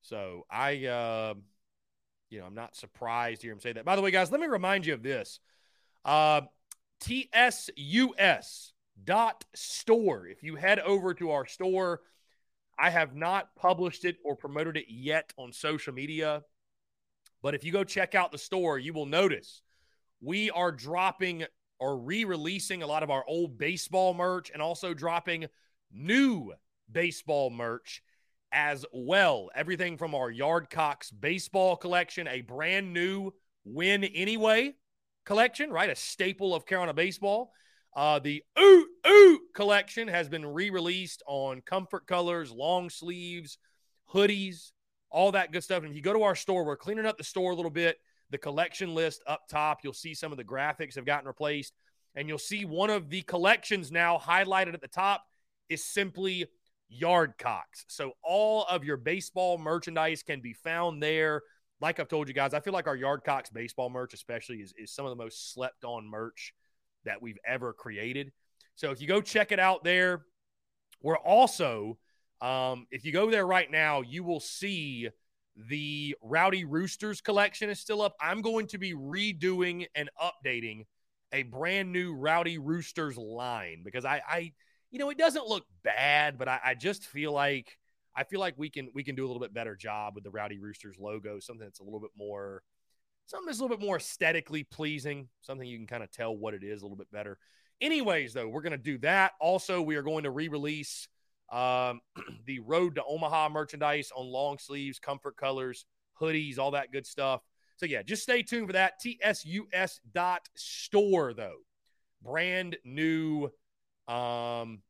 So 0.02 0.46
I, 0.50 0.86
uh, 0.86 1.34
you 2.30 2.40
know, 2.40 2.46
I'm 2.46 2.56
not 2.56 2.76
surprised 2.76 3.42
to 3.42 3.48
hear 3.48 3.54
him 3.54 3.60
say 3.60 3.74
that. 3.74 3.86
By 3.86 3.96
the 3.96 4.02
way, 4.02 4.12
guys, 4.12 4.32
let 4.32 4.42
me 4.42 4.48
remind 4.48 4.86
you 4.86 4.94
of 4.94 5.04
this. 5.04 5.40
Uh, 6.04 6.42
TSUS 7.02 8.72
dot 9.04 9.46
store. 9.54 10.28
If 10.28 10.44
you 10.44 10.56
head 10.56 10.80
over 10.80 11.14
to 11.16 11.32
our 11.32 11.46
store, 11.46 12.02
I 12.78 12.90
have 12.90 13.16
not 13.16 13.56
published 13.56 14.06
it 14.06 14.18
or 14.24 14.36
promoted 14.36 14.78
it 14.78 14.86
yet 14.90 15.34
on 15.38 15.52
social 15.52 15.94
media. 15.94 16.44
But 17.42 17.56
if 17.56 17.64
you 17.64 17.72
go 17.72 17.84
check 17.84 18.16
out 18.16 18.32
the 18.32 18.38
store, 18.38 18.80
you 18.80 18.94
will 18.94 19.06
notice 19.06 19.62
we 20.22 20.50
are 20.52 20.72
dropping 20.72 21.46
or 21.80 22.00
re 22.00 22.26
releasing 22.26 22.82
a 22.82 22.88
lot 22.88 23.04
of 23.04 23.12
our 23.12 23.24
old 23.28 23.58
baseball 23.58 24.14
merch 24.14 24.50
and 24.52 24.62
also 24.62 24.94
dropping 24.94 25.46
new 25.92 26.54
baseball 26.92 27.50
merch 27.50 28.02
as 28.52 28.86
well. 28.94 29.50
Everything 29.56 29.98
from 29.98 30.16
our 30.16 30.32
Yardcocks 30.32 31.12
baseball 31.18 31.76
collection, 31.76 32.28
a 32.28 32.42
brand 32.42 32.94
new 32.94 33.32
win 33.64 34.04
anyway 34.04 34.74
collection, 35.26 35.72
right? 35.72 35.90
A 35.90 35.96
staple 35.96 36.56
of 36.56 36.66
Carolina 36.66 36.94
baseball. 36.94 37.52
Uh, 37.96 38.20
the 38.20 38.44
Ooh 38.60 38.88
Ooh 39.08 39.40
collection 39.54 40.08
has 40.08 40.28
been 40.28 40.46
re 40.46 40.70
released 40.70 41.24
on 41.28 41.62
comfort 41.62 42.08
colors, 42.08 42.52
long 42.52 42.90
sleeves, 42.90 43.58
hoodies, 44.14 44.72
all 45.10 45.32
that 45.32 45.52
good 45.52 45.64
stuff. 45.64 45.84
And 45.84 45.92
if 45.92 45.96
you 45.96 46.02
go 46.02 46.14
to 46.14 46.24
our 46.24 46.36
store, 46.36 46.66
we're 46.66 46.76
cleaning 46.76 47.06
up 47.06 47.18
the 47.18 47.24
store 47.24 47.52
a 47.52 47.56
little 47.56 47.72
bit. 47.72 47.98
The 48.32 48.38
collection 48.38 48.94
list 48.94 49.24
up 49.28 49.48
top, 49.48 49.80
you'll 49.84 49.94
see 49.94 50.14
some 50.14 50.32
of 50.32 50.38
the 50.38 50.44
graphics 50.44 50.96
have 50.96 51.06
gotten 51.06 51.28
replaced. 51.28 51.74
And 52.16 52.28
you'll 52.28 52.38
see 52.38 52.66
one 52.66 52.90
of 52.90 53.10
the 53.10 53.22
collections 53.22 53.92
now 53.92 54.18
highlighted 54.18 54.74
at 54.74 54.82
the 54.82 54.88
top 54.88 55.24
is 55.70 55.84
simply 55.84 56.46
Yardcocks. 56.92 57.86
So 57.88 58.14
all 58.24 58.64
of 58.66 58.84
your 58.84 58.98
baseball 58.98 59.58
merchandise 59.58 60.24
can 60.24 60.42
be 60.42 60.54
found 60.54 61.02
there. 61.02 61.44
Like 61.82 62.00
I've 62.00 62.08
told 62.08 62.28
you 62.28 62.34
guys, 62.34 62.54
I 62.54 62.62
feel 62.62 62.74
like 62.74 62.88
our 62.88 62.98
Yardcocks 62.98 63.54
baseball 63.54 63.90
merch, 63.90 64.14
especially, 64.14 64.58
is, 64.58 64.74
is 64.78 64.94
some 64.94 65.06
of 65.06 65.10
the 65.10 65.22
most 65.22 65.54
slept 65.54 65.84
on 65.84 66.10
merch 66.10 66.54
that 67.06 67.22
we've 67.22 67.40
ever 67.46 67.74
created. 67.74 68.32
So 68.76 68.92
if 68.92 69.02
you 69.02 69.08
go 69.08 69.22
check 69.22 69.52
it 69.52 69.60
out 69.60 69.84
there, 69.84 70.26
we're 71.02 71.18
also, 71.18 71.98
um, 72.42 72.88
if 72.92 73.06
you 73.06 73.12
go 73.12 73.30
there 73.30 73.48
right 73.48 73.70
now, 73.70 74.02
you 74.02 74.24
will 74.24 74.40
see 74.40 75.10
the 75.56 76.16
Rowdy 76.22 76.66
Roosters 76.66 77.22
collection 77.22 77.70
is 77.70 77.80
still 77.80 78.02
up. 78.02 78.16
I'm 78.20 78.42
going 78.42 78.68
to 78.68 78.78
be 78.78 78.94
redoing 78.94 79.86
and 79.96 80.10
updating 80.22 80.86
a 81.32 81.44
brand 81.44 81.92
new 81.92 82.14
Rowdy 82.14 82.58
Roosters 82.58 83.18
line 83.18 83.82
because 83.84 84.06
I, 84.06 84.22
I 84.28 84.54
you 84.92 85.00
know, 85.00 85.10
it 85.10 85.18
doesn't 85.18 85.48
look 85.48 85.66
bad, 85.84 86.38
but 86.38 86.48
I, 86.48 86.60
I 86.64 86.74
just 86.76 87.06
feel 87.06 87.32
like 87.32 87.78
I 88.16 88.24
feel 88.24 88.40
like 88.40 88.56
we 88.58 88.70
can 88.70 88.90
we 88.94 89.04
can 89.04 89.16
do 89.16 89.26
a 89.26 89.28
little 89.28 89.42
bit 89.42 89.54
better 89.54 89.76
job 89.76 90.16
with 90.16 90.24
the 90.24 90.30
Rowdy 90.30 90.58
Roosters 90.58 90.98
logo, 91.00 91.40
something 91.40 91.66
that's 91.66 91.80
a 91.80 91.84
little 91.84 92.00
bit 92.00 92.12
more 92.18 92.64
something 93.26 93.46
that's 93.46 93.60
a 93.60 93.62
little 93.62 93.76
bit 93.78 93.86
more 93.86 93.98
aesthetically 93.98 94.64
pleasing, 94.64 95.28
something 95.42 95.68
you 95.68 95.78
can 95.78 95.88
kind 95.88 96.04
of 96.04 96.12
tell 96.12 96.36
what 96.36 96.54
it 96.54 96.64
is 96.64 96.82
a 96.82 96.86
little 96.86 96.98
bit 96.98 97.12
better. 97.12 97.38
Anyways, 97.82 98.34
though, 98.34 98.48
we're 98.48 98.62
going 98.62 98.72
to 98.72 98.78
do 98.78 98.98
that. 99.00 99.34
Also, 99.40 99.82
we 99.82 99.96
are 99.96 100.04
going 100.04 100.24
to 100.24 100.32
re-release 100.32 101.08
um, 101.52 102.02
the 102.46 102.60
Road 102.60 102.96
to 102.96 103.04
Omaha 103.04 103.50
merchandise 103.50 104.12
on 104.16 104.26
long 104.26 104.58
sleeves, 104.58 105.00
comfort 105.00 105.38
colors, 105.38 105.86
hoodies, 106.20 106.58
all 106.58 106.72
that 106.72 106.92
good 106.92 107.06
stuff. 107.06 107.42
So 107.78 107.86
yeah, 107.86 108.04
just 108.04 108.24
stay 108.24 108.42
tuned 108.42 108.68
for 108.68 108.74
that. 108.74 109.02
TSUS 109.02 110.00
dot 110.14 110.48
store 110.56 111.34
though, 111.34 111.58
brand 112.24 112.78
new 112.86 113.50
um, 114.08 114.82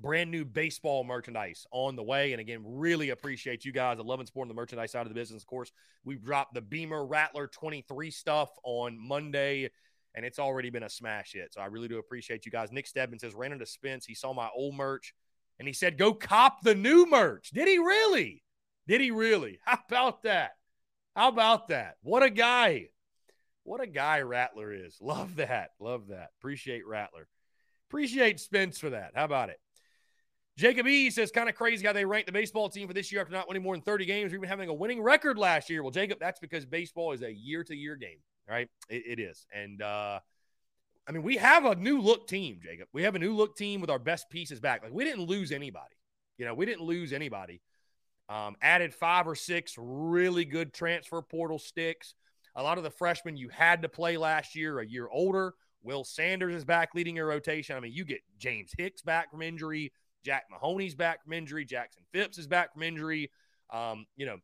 brand 0.00 0.30
new 0.30 0.44
baseball 0.44 1.04
merchandise 1.04 1.66
on 1.70 1.96
the 1.96 2.02
way. 2.02 2.32
And 2.32 2.40
again, 2.40 2.62
really 2.64 3.10
appreciate 3.10 3.64
you 3.64 3.72
guys. 3.72 3.98
I 3.98 4.02
love 4.02 4.20
and 4.20 4.28
supporting 4.28 4.48
the 4.48 4.60
merchandise 4.60 4.92
side 4.92 5.02
of 5.02 5.08
the 5.08 5.14
business. 5.14 5.42
Of 5.42 5.46
course, 5.46 5.72
we 6.04 6.16
dropped 6.16 6.54
the 6.54 6.60
Beamer 6.60 7.04
Rattler 7.04 7.46
23 7.46 8.10
stuff 8.10 8.50
on 8.64 8.98
Monday, 8.98 9.70
and 10.14 10.24
it's 10.24 10.38
already 10.38 10.70
been 10.70 10.82
a 10.82 10.90
smash 10.90 11.32
hit. 11.32 11.52
So 11.52 11.60
I 11.60 11.66
really 11.66 11.88
do 11.88 11.98
appreciate 11.98 12.44
you 12.46 12.52
guys. 12.52 12.72
Nick 12.72 12.86
Stebbins 12.86 13.22
says, 13.22 13.34
ran 13.34 13.52
into 13.52 13.66
Spence. 13.66 14.06
He 14.06 14.14
saw 14.14 14.32
my 14.32 14.48
old 14.54 14.74
merch 14.74 15.14
and 15.58 15.68
he 15.68 15.74
said, 15.74 15.98
go 15.98 16.12
cop 16.12 16.62
the 16.62 16.74
new 16.74 17.06
merch. 17.06 17.50
Did 17.50 17.68
he 17.68 17.78
really? 17.78 18.42
Did 18.86 19.00
he 19.00 19.10
really? 19.10 19.60
How 19.64 19.78
about 19.88 20.22
that? 20.24 20.52
How 21.14 21.28
about 21.28 21.68
that? 21.68 21.96
What 22.02 22.22
a 22.22 22.30
guy. 22.30 22.88
What 23.62 23.80
a 23.80 23.86
guy 23.86 24.20
Rattler 24.20 24.72
is. 24.72 24.98
Love 25.00 25.36
that. 25.36 25.70
Love 25.78 26.08
that. 26.08 26.30
Appreciate 26.40 26.86
Rattler. 26.86 27.28
Appreciate 27.88 28.40
Spence 28.40 28.78
for 28.78 28.90
that. 28.90 29.12
How 29.14 29.24
about 29.24 29.50
it? 29.50 29.60
Jacob 30.56 30.86
E 30.86 31.10
says, 31.10 31.32
kind 31.32 31.48
of 31.48 31.56
crazy 31.56 31.84
how 31.84 31.92
they 31.92 32.04
ranked 32.04 32.26
the 32.26 32.32
baseball 32.32 32.68
team 32.68 32.86
for 32.86 32.94
this 32.94 33.10
year 33.10 33.20
after 33.20 33.32
not 33.32 33.48
winning 33.48 33.62
more 33.62 33.74
than 33.74 33.82
30 33.82 34.04
games 34.04 34.32
or 34.32 34.36
even 34.36 34.48
having 34.48 34.68
a 34.68 34.74
winning 34.74 35.02
record 35.02 35.36
last 35.36 35.68
year. 35.68 35.82
Well, 35.82 35.90
Jacob, 35.90 36.18
that's 36.20 36.38
because 36.38 36.64
baseball 36.64 37.12
is 37.12 37.22
a 37.22 37.32
year 37.32 37.64
to 37.64 37.74
year 37.74 37.96
game. 37.96 38.18
right? 38.48 38.68
It, 38.88 39.18
it 39.18 39.20
is. 39.20 39.46
And 39.52 39.82
uh, 39.82 40.20
I 41.08 41.12
mean, 41.12 41.22
we 41.22 41.36
have 41.36 41.64
a 41.64 41.74
new 41.74 42.00
look 42.00 42.28
team, 42.28 42.60
Jacob. 42.62 42.88
We 42.92 43.02
have 43.02 43.16
a 43.16 43.18
new 43.18 43.34
look 43.34 43.56
team 43.56 43.80
with 43.80 43.90
our 43.90 43.98
best 43.98 44.30
pieces 44.30 44.60
back. 44.60 44.82
Like 44.82 44.92
we 44.92 45.04
didn't 45.04 45.26
lose 45.26 45.50
anybody. 45.50 45.96
You 46.38 46.44
know, 46.44 46.54
we 46.54 46.66
didn't 46.66 46.84
lose 46.84 47.12
anybody. 47.12 47.60
Um, 48.28 48.56
added 48.62 48.94
five 48.94 49.26
or 49.26 49.34
six 49.34 49.74
really 49.76 50.44
good 50.44 50.72
transfer 50.72 51.20
portal 51.20 51.58
sticks. 51.58 52.14
A 52.56 52.62
lot 52.62 52.78
of 52.78 52.84
the 52.84 52.90
freshmen 52.90 53.36
you 53.36 53.48
had 53.48 53.82
to 53.82 53.88
play 53.88 54.16
last 54.16 54.54
year, 54.54 54.78
a 54.78 54.86
year 54.86 55.08
older. 55.10 55.54
Will 55.82 56.04
Sanders 56.04 56.54
is 56.54 56.64
back 56.64 56.94
leading 56.94 57.16
your 57.16 57.26
rotation. 57.26 57.76
I 57.76 57.80
mean, 57.80 57.92
you 57.92 58.04
get 58.04 58.20
James 58.38 58.72
Hicks 58.78 59.02
back 59.02 59.30
from 59.30 59.42
injury. 59.42 59.92
Jack 60.24 60.44
Mahoney's 60.50 60.94
back 60.94 61.22
from 61.22 61.32
injury. 61.32 61.64
Jackson 61.64 62.02
Phipps 62.12 62.38
is 62.38 62.46
back 62.46 62.72
from 62.72 62.82
injury. 62.82 63.30
Um, 63.70 64.06
you 64.16 64.26
know, 64.26 64.38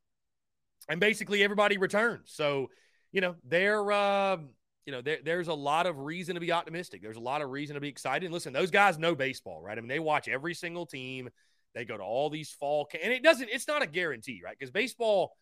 and 0.89 1.01
basically 1.01 1.43
everybody 1.43 1.79
returns. 1.79 2.31
So, 2.33 2.71
you 3.13 3.21
know, 3.21 3.37
there, 3.45 3.91
uh, 3.91 4.39
you 4.87 4.93
know, 4.93 5.03
there, 5.03 5.19
there's 5.25 5.49
a 5.49 5.55
lot 5.55 5.87
of 5.87 5.99
reason 5.99 6.35
to 6.35 6.41
be 6.41 6.53
optimistic. 6.53 7.03
There's 7.03 7.17
a 7.17 7.21
lot 7.21 7.43
of 7.43 7.51
reason 7.51 7.75
to 7.75 7.81
be 7.81 7.89
excited. 7.89 8.25
And 8.25 8.35
listen, 8.35 8.53
those 8.53 8.71
guys 8.71 8.99
know 8.99 9.15
baseball, 9.15 9.61
right? 9.63 9.77
I 9.77 9.81
mean, 9.81 9.89
they 9.89 9.99
watch 9.99 10.29
every 10.29 10.55
single 10.55 10.87
team. 10.87 11.31
They 11.75 11.85
go 11.85 11.97
to 11.97 12.03
all 12.03 12.31
these 12.31 12.51
fall, 12.51 12.89
and 13.01 13.13
it 13.13 13.23
doesn't. 13.23 13.49
It's 13.53 13.69
not 13.69 13.83
a 13.83 13.87
guarantee, 13.87 14.41
right? 14.45 14.57
Because 14.59 14.73
baseball, 14.73 15.37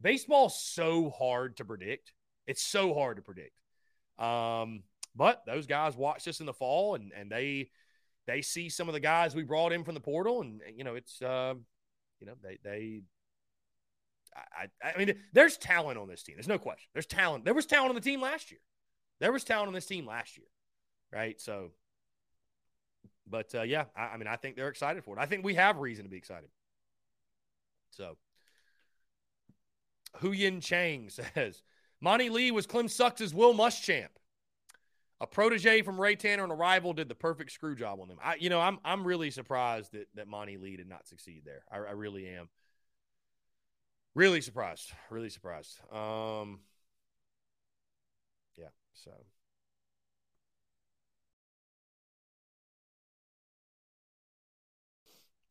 baseball's 0.00 0.58
so 0.58 1.10
hard 1.10 1.58
to 1.58 1.64
predict. 1.66 2.12
It's 2.46 2.62
so 2.62 2.94
hard 2.94 3.16
to 3.16 3.22
predict. 3.22 3.52
Um, 4.18 4.84
but 5.14 5.42
those 5.46 5.66
guys 5.66 5.94
watch 5.94 6.24
this 6.24 6.40
in 6.40 6.46
the 6.46 6.54
fall, 6.54 6.94
and 6.94 7.12
and 7.14 7.30
they 7.30 7.68
they 8.28 8.42
see 8.42 8.68
some 8.68 8.88
of 8.88 8.92
the 8.92 9.00
guys 9.00 9.34
we 9.34 9.42
brought 9.42 9.72
in 9.72 9.82
from 9.82 9.94
the 9.94 10.00
portal, 10.00 10.42
and 10.42 10.60
you 10.76 10.84
know 10.84 10.94
it's 10.94 11.20
uh, 11.20 11.54
you 12.20 12.26
know 12.26 12.34
they 12.42 12.58
they. 12.62 13.02
I, 14.36 14.68
I 14.94 14.96
mean, 14.96 15.16
there's 15.32 15.56
talent 15.56 15.98
on 15.98 16.06
this 16.06 16.22
team. 16.22 16.36
There's 16.36 16.46
no 16.46 16.58
question. 16.58 16.88
There's 16.92 17.06
talent. 17.06 17.44
There 17.44 17.54
was 17.54 17.66
talent 17.66 17.88
on 17.88 17.94
the 17.96 18.00
team 18.00 18.20
last 18.20 18.52
year. 18.52 18.60
There 19.18 19.32
was 19.32 19.42
talent 19.42 19.66
on 19.66 19.74
this 19.74 19.86
team 19.86 20.06
last 20.06 20.36
year, 20.36 20.46
right? 21.12 21.40
So, 21.40 21.72
but 23.26 23.52
uh, 23.52 23.62
yeah, 23.62 23.86
I, 23.96 24.02
I 24.02 24.16
mean, 24.18 24.28
I 24.28 24.36
think 24.36 24.54
they're 24.54 24.68
excited 24.68 25.02
for 25.02 25.16
it. 25.16 25.20
I 25.20 25.26
think 25.26 25.44
we 25.44 25.54
have 25.54 25.78
reason 25.78 26.04
to 26.04 26.10
be 26.10 26.18
excited. 26.18 26.50
So, 27.90 28.16
Hu 30.18 30.30
Yin 30.32 30.60
Chang 30.60 31.08
says 31.34 31.62
Monte 32.00 32.28
Lee 32.28 32.50
was 32.50 32.66
Clem 32.66 32.88
Sucks' 32.88 33.32
Will 33.32 33.54
Muschamp. 33.54 34.08
A 35.20 35.26
protege 35.26 35.82
from 35.82 36.00
Ray 36.00 36.14
Tanner 36.14 36.44
and 36.44 36.52
a 36.52 36.54
rival 36.54 36.92
did 36.92 37.08
the 37.08 37.14
perfect 37.14 37.50
screw 37.50 37.74
job 37.74 37.98
on 38.00 38.06
them. 38.06 38.18
I, 38.22 38.36
you 38.36 38.50
know, 38.50 38.60
I'm 38.60 38.78
I'm 38.84 39.04
really 39.04 39.32
surprised 39.32 39.90
that 39.92 40.06
that 40.14 40.28
Monte 40.28 40.58
Lee 40.58 40.76
did 40.76 40.88
not 40.88 41.08
succeed 41.08 41.42
there. 41.44 41.64
I, 41.70 41.78
I 41.78 41.92
really 41.92 42.28
am. 42.28 42.48
Really 44.14 44.40
surprised. 44.40 44.92
Really 45.10 45.30
surprised. 45.30 45.80
Um, 45.92 46.60
yeah. 48.56 48.68
So. 48.94 49.10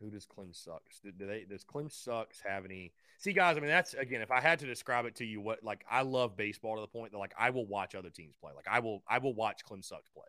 who 0.00 0.10
does 0.10 0.26
Clem 0.26 0.52
sucks? 0.52 1.00
Do, 1.00 1.12
do 1.12 1.26
they 1.26 1.46
does 1.48 1.64
Clem 1.64 1.88
sucks 1.88 2.40
have 2.46 2.64
any? 2.64 2.92
See, 3.18 3.32
guys, 3.32 3.56
I 3.56 3.60
mean, 3.60 3.70
that's 3.70 3.94
again, 3.94 4.20
if 4.20 4.30
I 4.30 4.40
had 4.40 4.58
to 4.60 4.66
describe 4.66 5.06
it 5.06 5.16
to 5.16 5.24
you, 5.24 5.40
what 5.40 5.64
like 5.64 5.84
I 5.90 6.02
love 6.02 6.36
baseball 6.36 6.76
to 6.76 6.80
the 6.80 6.86
point 6.86 7.12
that 7.12 7.18
like 7.18 7.34
I 7.38 7.50
will 7.50 7.66
watch 7.66 7.94
other 7.94 8.10
teams 8.10 8.36
play. 8.40 8.52
Like 8.54 8.68
I 8.70 8.80
will, 8.80 9.02
I 9.08 9.18
will 9.18 9.34
watch 9.34 9.64
Clem 9.64 9.82
Sucks 9.82 10.10
play. 10.10 10.24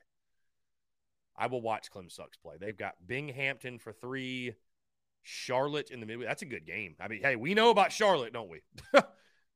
I 1.38 1.48
will 1.48 1.62
watch 1.62 1.92
Clem 1.92 2.10
Sucks 2.10 2.38
play. 2.38 2.56
They've 2.60 2.78
got 2.78 2.96
Binghamton 3.06 3.80
for 3.80 3.92
three, 3.92 4.56
Charlotte 5.22 5.92
in 5.92 6.00
the 6.00 6.06
midway. 6.06 6.26
That's 6.26 6.42
a 6.42 6.48
good 6.48 6.66
game. 6.66 6.96
I 7.00 7.08
mean, 7.08 7.22
hey, 7.22 7.36
we 7.36 7.54
know 7.54 7.70
about 7.70 7.92
Charlotte, 7.92 8.34
don't 8.34 8.50
we? 8.50 8.62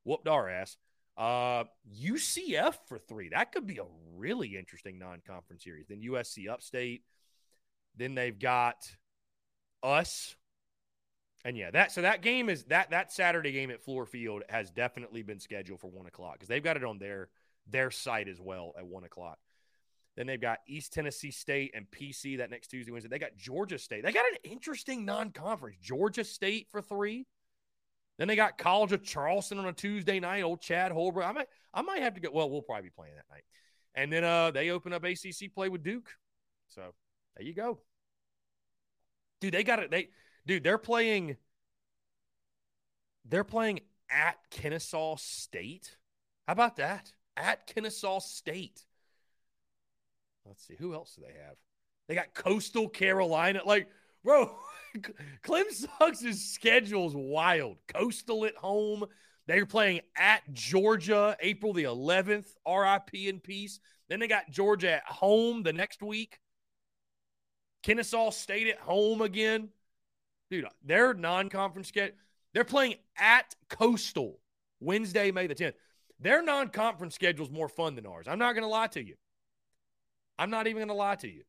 Whooped 0.03 0.27
our 0.27 0.49
ass. 0.49 0.77
Uh, 1.17 1.63
UCF 2.03 2.75
for 2.87 2.97
three. 2.97 3.29
That 3.29 3.51
could 3.51 3.65
be 3.65 3.77
a 3.77 3.85
really 4.15 4.57
interesting 4.57 4.99
non-conference 4.99 5.63
series. 5.63 5.87
Then 5.87 6.01
USC 6.01 6.49
Upstate. 6.49 7.03
Then 7.97 8.15
they've 8.15 8.37
got 8.37 8.77
us 9.83 10.35
and 11.43 11.57
yeah, 11.57 11.71
that 11.71 11.91
so 11.91 12.03
that 12.03 12.21
game 12.21 12.49
is 12.49 12.65
that 12.65 12.91
that 12.91 13.11
Saturday 13.11 13.51
game 13.51 13.71
at 13.71 13.83
Fluor 13.83 14.07
Field 14.07 14.43
has 14.49 14.69
definitely 14.69 15.23
been 15.23 15.39
scheduled 15.39 15.79
for 15.79 15.89
one 15.89 16.05
o'clock 16.05 16.33
because 16.33 16.47
they've 16.47 16.63
got 16.63 16.77
it 16.77 16.83
on 16.83 16.99
their 16.99 17.29
their 17.67 17.89
site 17.89 18.27
as 18.27 18.39
well 18.39 18.73
at 18.77 18.85
one 18.85 19.03
o'clock. 19.03 19.39
Then 20.15 20.27
they've 20.27 20.41
got 20.41 20.59
East 20.67 20.93
Tennessee 20.93 21.31
State 21.31 21.71
and 21.73 21.89
PC 21.89 22.37
that 22.37 22.51
next 22.51 22.67
Tuesday, 22.67 22.91
Wednesday. 22.91 23.09
They 23.09 23.17
got 23.17 23.37
Georgia 23.37 23.79
State. 23.79 24.03
They 24.03 24.11
got 24.11 24.25
an 24.25 24.51
interesting 24.51 25.05
non-conference. 25.05 25.77
Georgia 25.81 26.25
State 26.25 26.67
for 26.69 26.81
three. 26.81 27.25
Then 28.17 28.27
they 28.27 28.35
got 28.35 28.57
College 28.57 28.91
of 28.91 29.03
Charleston 29.03 29.57
on 29.57 29.65
a 29.65 29.73
Tuesday 29.73 30.19
night. 30.19 30.43
Old 30.43 30.61
Chad 30.61 30.91
Holbrook. 30.91 31.25
I 31.25 31.31
might 31.31 31.47
I 31.73 31.81
might 31.81 32.01
have 32.03 32.13
to 32.15 32.21
go. 32.21 32.29
Well, 32.31 32.49
we'll 32.51 32.61
probably 32.61 32.83
be 32.83 32.93
playing 32.95 33.15
that 33.15 33.33
night. 33.33 33.43
And 33.95 34.13
then 34.13 34.23
uh 34.23 34.51
they 34.51 34.69
open 34.69 34.93
up 34.93 35.03
ACC 35.03 35.51
play 35.55 35.69
with 35.69 35.81
Duke. 35.81 36.11
So 36.67 36.93
there 37.35 37.47
you 37.47 37.55
go. 37.55 37.79
Dude, 39.41 39.53
they 39.53 39.63
got 39.63 39.79
it. 39.79 39.91
They 39.91 40.09
dude, 40.45 40.63
they're 40.63 40.77
playing. 40.77 41.35
They're 43.25 43.43
playing 43.43 43.81
at 44.09 44.37
Kennesaw 44.49 45.15
State. 45.17 45.97
How 46.47 46.53
about 46.53 46.77
that? 46.77 47.11
At 47.35 47.67
Kennesaw 47.67 48.19
State. 48.19 48.85
Let's 50.45 50.65
see. 50.65 50.75
Who 50.79 50.93
else 50.93 51.15
do 51.15 51.21
they 51.21 51.39
have? 51.45 51.55
They 52.07 52.15
got 52.15 52.33
Coastal 52.33 52.89
Carolina. 52.89 53.61
Like, 53.65 53.87
bro, 54.23 54.51
Clem 55.43 55.65
Sucks' 55.71 56.39
schedule's 56.39 57.15
wild. 57.15 57.77
Coastal 57.87 58.45
at 58.45 58.55
home. 58.55 59.05
They're 59.47 59.65
playing 59.65 60.01
at 60.17 60.41
Georgia 60.51 61.37
April 61.39 61.73
the 61.73 61.83
11th, 61.83 62.47
RIP 62.67 63.13
in 63.13 63.39
peace. 63.39 63.79
Then 64.09 64.19
they 64.19 64.27
got 64.27 64.51
Georgia 64.51 64.95
at 64.95 65.05
home 65.05 65.63
the 65.63 65.73
next 65.73 66.03
week. 66.03 66.40
Kennesaw 67.83 68.29
State 68.31 68.67
at 68.67 68.79
home 68.79 69.21
again 69.21 69.69
dude, 70.51 70.67
their 70.85 71.15
non-conference 71.15 71.87
schedule, 71.87 72.15
they're 72.53 72.63
playing 72.63 72.95
at 73.17 73.55
Coastal 73.69 74.39
Wednesday, 74.79 75.31
May 75.31 75.47
the 75.47 75.55
10th. 75.55 75.73
Their 76.19 76.43
non-conference 76.43 77.15
schedule 77.15 77.45
is 77.45 77.51
more 77.51 77.69
fun 77.69 77.95
than 77.95 78.05
ours. 78.05 78.27
I'm 78.27 78.37
not 78.37 78.53
going 78.53 78.63
to 78.63 78.69
lie 78.69 78.87
to 78.87 79.03
you. 79.03 79.15
I'm 80.37 80.51
not 80.51 80.67
even 80.67 80.77
going 80.77 80.89
to 80.89 80.93
lie 80.93 81.15
to 81.15 81.27
you. 81.27 81.43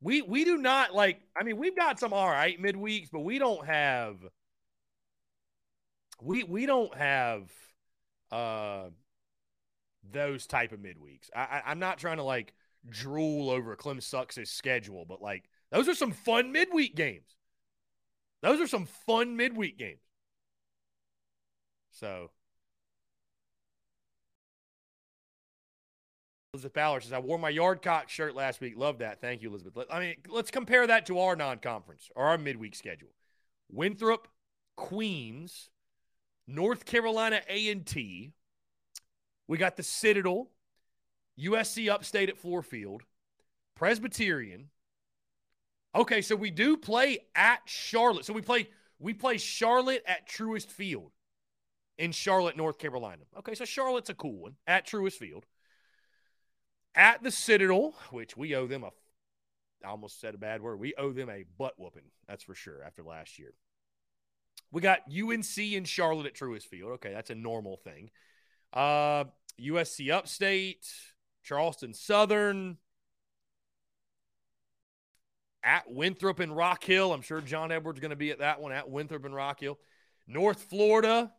We 0.00 0.20
we 0.20 0.44
do 0.44 0.58
not 0.58 0.94
like. 0.94 1.20
I 1.34 1.44
mean, 1.44 1.56
we've 1.56 1.76
got 1.76 1.98
some 1.98 2.12
all 2.12 2.28
right 2.28 2.60
midweeks, 2.60 3.08
but 3.10 3.20
we 3.20 3.38
don't 3.38 3.64
have. 3.64 4.16
We 6.20 6.44
we 6.44 6.66
don't 6.66 6.94
have 6.94 7.50
uh 8.30 8.90
those 10.12 10.46
type 10.46 10.72
of 10.72 10.80
midweeks. 10.80 11.30
I, 11.34 11.40
I 11.40 11.62
I'm 11.66 11.78
not 11.78 11.96
trying 11.96 12.18
to 12.18 12.22
like 12.22 12.52
drool 12.88 13.50
over 13.50 13.76
Clem 13.76 14.00
Sucks' 14.00 14.50
schedule, 14.50 15.04
but 15.04 15.22
like 15.22 15.48
those 15.70 15.88
are 15.88 15.94
some 15.94 16.12
fun 16.12 16.52
midweek 16.52 16.94
games. 16.94 17.36
Those 18.42 18.60
are 18.60 18.66
some 18.66 18.86
fun 19.06 19.36
midweek 19.36 19.78
games. 19.78 20.00
So 21.92 22.30
Elizabeth 26.54 26.74
Ballard 26.74 27.02
says, 27.02 27.12
I 27.12 27.18
wore 27.18 27.38
my 27.38 27.52
Yardcock 27.52 28.08
shirt 28.08 28.36
last 28.36 28.60
week. 28.60 28.74
Love 28.76 28.98
that. 28.98 29.20
Thank 29.20 29.42
you, 29.42 29.48
Elizabeth. 29.50 29.86
I 29.90 29.98
mean, 29.98 30.14
let's 30.28 30.52
compare 30.52 30.86
that 30.86 31.06
to 31.06 31.18
our 31.18 31.34
non 31.34 31.58
conference 31.58 32.10
or 32.14 32.26
our 32.26 32.38
midweek 32.38 32.76
schedule. 32.76 33.08
Winthrop, 33.72 34.28
Queens, 34.76 35.70
North 36.46 36.84
Carolina 36.84 37.40
A&T. 37.48 38.32
We 39.48 39.58
got 39.58 39.76
the 39.76 39.82
Citadel, 39.82 40.48
USC 41.40 41.90
Upstate 41.90 42.28
at 42.28 42.40
Fluor 42.40 42.64
Field, 42.64 43.02
Presbyterian, 43.76 44.70
Okay, 45.94 46.22
so 46.22 46.34
we 46.34 46.50
do 46.50 46.76
play 46.76 47.18
at 47.36 47.60
Charlotte. 47.66 48.24
So 48.24 48.32
we 48.32 48.42
play 48.42 48.68
we 48.98 49.14
play 49.14 49.38
Charlotte 49.38 50.02
at 50.06 50.28
Truist 50.28 50.70
Field 50.70 51.12
in 51.98 52.10
Charlotte, 52.10 52.56
North 52.56 52.78
Carolina. 52.78 53.22
Okay, 53.38 53.54
so 53.54 53.64
Charlotte's 53.64 54.10
a 54.10 54.14
cool 54.14 54.40
one 54.40 54.56
at 54.66 54.86
Truist 54.86 55.14
Field. 55.14 55.46
At 56.96 57.22
the 57.22 57.30
Citadel, 57.30 57.94
which 58.10 58.36
we 58.36 58.54
owe 58.54 58.66
them 58.66 58.84
a 58.84 58.90
I 59.84 59.88
almost 59.88 60.20
said 60.20 60.34
a 60.34 60.38
bad 60.38 60.62
word. 60.62 60.80
We 60.80 60.94
owe 60.96 61.12
them 61.12 61.28
a 61.28 61.44
butt 61.58 61.74
whooping. 61.78 62.10
That's 62.26 62.42
for 62.42 62.54
sure 62.54 62.82
after 62.84 63.02
last 63.02 63.38
year. 63.38 63.52
We 64.72 64.80
got 64.80 65.00
UNC 65.08 65.58
in 65.58 65.84
Charlotte 65.84 66.26
at 66.26 66.34
Truist 66.34 66.64
Field. 66.64 66.92
Okay, 66.92 67.12
that's 67.12 67.30
a 67.30 67.34
normal 67.34 67.76
thing. 67.76 68.10
Uh, 68.72 69.24
USC 69.60 70.10
Upstate, 70.10 70.88
Charleston 71.44 71.94
Southern, 71.94 72.78
at 75.64 75.90
Winthrop 75.90 76.40
and 76.40 76.54
Rock 76.54 76.84
Hill. 76.84 77.12
I'm 77.12 77.22
sure 77.22 77.40
John 77.40 77.72
Edwards 77.72 77.98
going 77.98 78.10
to 78.10 78.16
be 78.16 78.30
at 78.30 78.40
that 78.40 78.60
one 78.60 78.72
at 78.72 78.90
Winthrop 78.90 79.24
and 79.24 79.34
Rock 79.34 79.60
Hill. 79.60 79.78
North 80.26 80.62
Florida, 80.64 81.32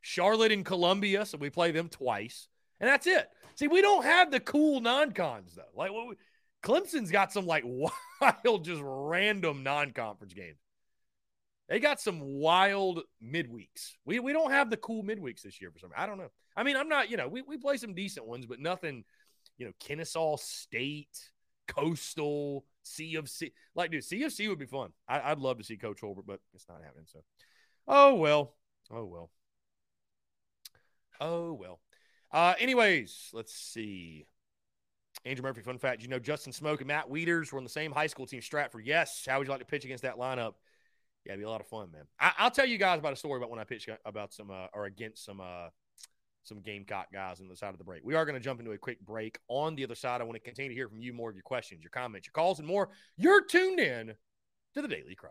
Charlotte 0.00 0.52
and 0.52 0.64
Columbia. 0.64 1.24
So 1.24 1.38
we 1.38 1.50
play 1.50 1.70
them 1.70 1.88
twice. 1.88 2.48
And 2.80 2.88
that's 2.88 3.06
it. 3.06 3.28
See, 3.54 3.68
we 3.68 3.82
don't 3.82 4.04
have 4.04 4.30
the 4.30 4.40
cool 4.40 4.80
non 4.80 5.12
cons, 5.12 5.54
though. 5.54 5.62
Like, 5.76 5.92
we, 5.92 6.16
Clemson's 6.62 7.10
got 7.10 7.32
some 7.32 7.46
like 7.46 7.64
wild, 8.20 8.64
just 8.64 8.82
random 8.84 9.62
non 9.62 9.92
conference 9.92 10.34
games. 10.34 10.58
They 11.70 11.78
got 11.78 12.00
some 12.00 12.20
wild 12.20 13.02
midweeks. 13.24 13.92
We, 14.04 14.18
we 14.18 14.32
don't 14.32 14.50
have 14.50 14.70
the 14.70 14.76
cool 14.76 15.04
midweeks 15.04 15.42
this 15.42 15.60
year 15.60 15.70
for 15.70 15.78
some 15.78 15.90
I 15.96 16.04
don't 16.04 16.18
know. 16.18 16.30
I 16.56 16.64
mean, 16.64 16.76
I'm 16.76 16.88
not, 16.88 17.10
you 17.10 17.16
know, 17.16 17.28
we, 17.28 17.42
we 17.42 17.56
play 17.56 17.76
some 17.76 17.94
decent 17.94 18.26
ones, 18.26 18.44
but 18.44 18.58
nothing, 18.58 19.04
you 19.56 19.66
know, 19.66 19.72
Kennesaw 19.78 20.36
State, 20.36 21.30
Coastal, 21.68 22.64
C 22.82 23.14
of 23.14 23.28
C. 23.28 23.52
Like, 23.76 23.92
dude, 23.92 24.02
C 24.02 24.24
of 24.24 24.32
C 24.32 24.48
would 24.48 24.58
be 24.58 24.66
fun. 24.66 24.90
I, 25.08 25.30
would 25.32 25.38
love 25.38 25.58
to 25.58 25.64
see 25.64 25.76
Coach 25.76 26.00
Holbert, 26.00 26.26
but 26.26 26.40
it's 26.54 26.68
not 26.68 26.82
happening. 26.82 27.06
So, 27.06 27.20
oh 27.86 28.16
well. 28.16 28.56
Oh 28.90 29.04
well. 29.04 29.30
Oh 31.20 31.52
well. 31.52 31.78
Uh, 32.32 32.54
anyways, 32.58 33.30
let's 33.32 33.54
see. 33.54 34.26
Andrew 35.24 35.44
Murphy, 35.44 35.60
fun 35.60 35.78
fact: 35.78 36.02
you 36.02 36.08
know 36.08 36.18
Justin 36.18 36.52
Smoak 36.52 36.78
and 36.78 36.88
Matt 36.88 37.08
Wieters 37.08 37.52
were 37.52 37.58
on 37.58 37.64
the 37.64 37.70
same 37.70 37.92
high 37.92 38.08
school 38.08 38.26
team, 38.26 38.40
Stratford. 38.40 38.86
Yes. 38.86 39.24
How 39.28 39.38
would 39.38 39.46
you 39.46 39.52
like 39.52 39.60
to 39.60 39.66
pitch 39.66 39.84
against 39.84 40.02
that 40.02 40.16
lineup? 40.16 40.54
Yeah, 41.24 41.32
it'd 41.32 41.40
be 41.40 41.44
a 41.44 41.50
lot 41.50 41.60
of 41.60 41.66
fun, 41.66 41.90
man. 41.92 42.04
I, 42.18 42.44
will 42.44 42.50
tell 42.50 42.66
you 42.66 42.78
guys 42.78 42.98
about 42.98 43.12
a 43.12 43.16
story 43.16 43.38
about 43.38 43.50
when 43.50 43.60
I 43.60 43.64
pitched 43.64 43.88
about 44.04 44.32
some 44.32 44.50
uh, 44.50 44.66
or 44.72 44.86
against 44.86 45.24
some 45.24 45.40
uh, 45.40 45.68
some 46.42 46.60
Gamecock 46.60 47.12
guys 47.12 47.40
on 47.40 47.48
the 47.48 47.56
side 47.56 47.70
of 47.70 47.78
the 47.78 47.84
break. 47.84 48.02
We 48.04 48.14
are 48.14 48.24
going 48.24 48.34
to 48.34 48.40
jump 48.40 48.60
into 48.60 48.72
a 48.72 48.78
quick 48.78 49.00
break. 49.00 49.38
On 49.48 49.74
the 49.74 49.84
other 49.84 49.94
side, 49.94 50.20
I 50.20 50.24
want 50.24 50.36
to 50.36 50.40
continue 50.40 50.70
to 50.70 50.74
hear 50.74 50.88
from 50.88 51.02
you 51.02 51.12
more 51.12 51.28
of 51.28 51.36
your 51.36 51.42
questions, 51.42 51.82
your 51.82 51.90
comments, 51.90 52.26
your 52.26 52.32
calls, 52.32 52.58
and 52.58 52.66
more. 52.66 52.88
You're 53.16 53.44
tuned 53.44 53.80
in 53.80 54.14
to 54.74 54.82
the 54.82 54.88
Daily 54.88 55.14
Crow. 55.14 55.30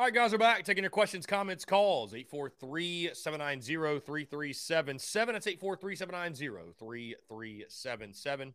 All 0.00 0.06
right, 0.06 0.14
guys, 0.14 0.32
we're 0.32 0.38
back. 0.38 0.64
Taking 0.64 0.82
your 0.82 0.90
questions, 0.90 1.26
comments, 1.26 1.66
calls. 1.66 2.14
843 2.14 3.10
790 3.12 4.00
3377. 4.00 5.34
That's 5.34 5.46
843 5.46 5.94
790 5.94 6.64
3377. 6.78 8.54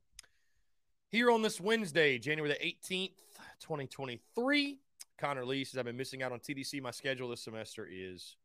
Here 1.12 1.30
on 1.30 1.43
this 1.43 1.62
Wednesday, 1.62 2.18
January 2.18 2.50
the 2.50 2.66
18th, 2.66 3.12
2023. 3.60 4.80
Connor 5.20 5.46
Lee 5.46 5.64
says, 5.64 5.78
I've 5.78 5.86
been 5.86 5.96
missing 5.96 6.24
out 6.24 6.32
on 6.32 6.39
TDC. 6.39 6.82
My 6.82 6.89
schedule 6.89 7.30
this 7.30 7.43
semester 7.43 7.88
is 7.88 8.38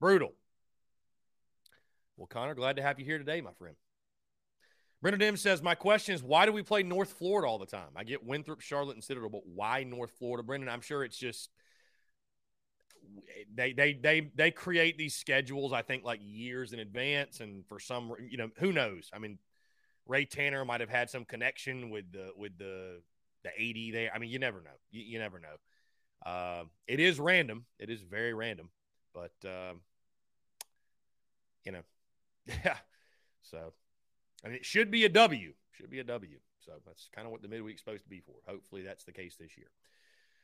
brutal. 0.00 0.32
Well, 2.16 2.26
Connor, 2.26 2.56
glad 2.56 2.74
to 2.74 2.82
have 2.82 2.98
you 2.98 3.04
here 3.04 3.18
today, 3.18 3.40
my 3.40 3.52
friend. 3.52 3.76
Brendan 5.00 5.20
Dim 5.20 5.36
says, 5.36 5.62
My 5.62 5.76
question 5.76 6.12
is, 6.12 6.24
why 6.24 6.44
do 6.44 6.50
we 6.50 6.64
play 6.64 6.82
North 6.82 7.12
Florida 7.12 7.46
all 7.46 7.60
the 7.60 7.66
time? 7.66 7.90
I 7.94 8.02
get 8.02 8.26
Winthrop, 8.26 8.62
Charlotte, 8.62 8.96
and 8.96 9.04
Citadel, 9.04 9.28
but 9.28 9.46
why 9.46 9.84
North 9.84 10.10
Florida? 10.18 10.42
Brendan, 10.42 10.68
I'm 10.68 10.80
sure 10.80 11.04
it's 11.04 11.16
just 11.16 11.50
they 13.54 13.72
they 13.72 13.92
they 13.94 14.30
they 14.34 14.50
create 14.50 14.98
these 14.98 15.14
schedules 15.14 15.72
i 15.72 15.82
think 15.82 16.04
like 16.04 16.20
years 16.22 16.72
in 16.72 16.78
advance 16.78 17.40
and 17.40 17.66
for 17.66 17.80
some 17.80 18.12
you 18.28 18.36
know 18.36 18.50
who 18.58 18.72
knows? 18.72 19.10
I 19.12 19.18
mean 19.18 19.38
ray 20.06 20.24
tanner 20.24 20.64
might 20.64 20.80
have 20.80 20.90
had 20.90 21.10
some 21.10 21.24
connection 21.24 21.90
with 21.90 22.10
the 22.12 22.30
with 22.36 22.58
the 22.58 23.00
the 23.44 23.50
AD 23.50 23.94
there. 23.94 24.10
I 24.14 24.18
mean 24.18 24.30
you 24.30 24.38
never 24.38 24.60
know. 24.60 24.76
You, 24.90 25.02
you 25.02 25.18
never 25.18 25.38
know. 25.38 26.28
Uh, 26.30 26.64
it 26.88 26.98
is 26.98 27.20
random. 27.20 27.66
It 27.78 27.90
is 27.90 28.02
very 28.02 28.34
random. 28.34 28.70
But 29.14 29.34
uh, 29.48 29.74
you 31.64 31.72
know 31.72 31.82
yeah. 32.46 32.78
So 33.42 33.72
i 34.44 34.48
mean 34.48 34.56
it 34.56 34.66
should 34.66 34.90
be 34.90 35.04
a 35.04 35.08
w. 35.08 35.52
Should 35.72 35.90
be 35.90 36.00
a 36.00 36.04
w. 36.04 36.38
So 36.64 36.72
that's 36.84 37.08
kind 37.14 37.26
of 37.26 37.32
what 37.32 37.42
the 37.42 37.48
midweek's 37.48 37.80
supposed 37.80 38.04
to 38.04 38.10
be 38.10 38.20
for. 38.20 38.34
Hopefully 38.46 38.82
that's 38.82 39.04
the 39.04 39.12
case 39.12 39.36
this 39.36 39.56
year 39.56 39.68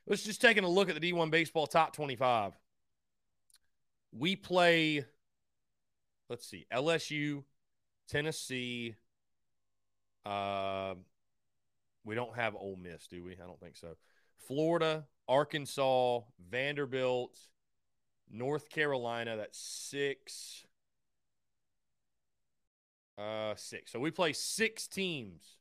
Let's 0.06 0.22
just 0.22 0.40
taking 0.40 0.64
a 0.64 0.68
look 0.68 0.90
at 0.90 1.00
the 1.00 1.12
D1 1.12 1.30
baseball 1.30 1.66
top 1.66 1.94
25. 1.94 2.52
We 4.12 4.36
play, 4.36 5.04
let's 6.28 6.46
see, 6.46 6.66
LSU, 6.72 7.42
Tennessee. 8.08 8.96
Uh, 10.26 10.94
we 12.04 12.14
don't 12.14 12.36
have 12.36 12.54
Ole 12.54 12.78
Miss, 12.80 13.06
do 13.06 13.24
we? 13.24 13.32
I 13.32 13.46
don't 13.46 13.58
think 13.58 13.76
so. 13.76 13.96
Florida, 14.46 15.06
Arkansas, 15.26 16.20
Vanderbilt, 16.50 17.38
North 18.30 18.68
Carolina. 18.68 19.38
That's 19.38 19.58
six. 19.58 20.66
Uh, 23.16 23.54
six. 23.56 23.90
So 23.90 24.00
we 24.00 24.10
play 24.10 24.34
six 24.34 24.86
teams 24.86 25.56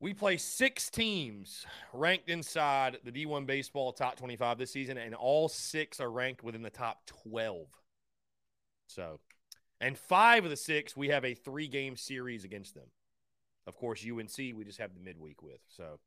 we 0.00 0.12
play 0.12 0.36
six 0.36 0.90
teams 0.90 1.64
ranked 1.92 2.28
inside 2.28 2.98
the 3.04 3.12
D1 3.12 3.46
baseball 3.46 3.92
top 3.92 4.16
25 4.16 4.58
this 4.58 4.70
season, 4.70 4.98
and 4.98 5.14
all 5.14 5.48
six 5.48 6.00
are 6.00 6.10
ranked 6.10 6.42
within 6.42 6.62
the 6.62 6.70
top 6.70 7.06
12. 7.24 7.66
So, 8.88 9.20
and 9.80 9.96
five 9.96 10.44
of 10.44 10.50
the 10.50 10.56
six, 10.56 10.96
we 10.96 11.08
have 11.08 11.24
a 11.24 11.34
three 11.34 11.68
game 11.68 11.96
series 11.96 12.44
against 12.44 12.74
them. 12.74 12.90
Of 13.66 13.76
course, 13.76 14.04
UNC, 14.06 14.36
we 14.38 14.64
just 14.64 14.78
have 14.78 14.94
the 14.94 15.00
midweek 15.00 15.42
with. 15.42 15.60
So, 15.68 15.98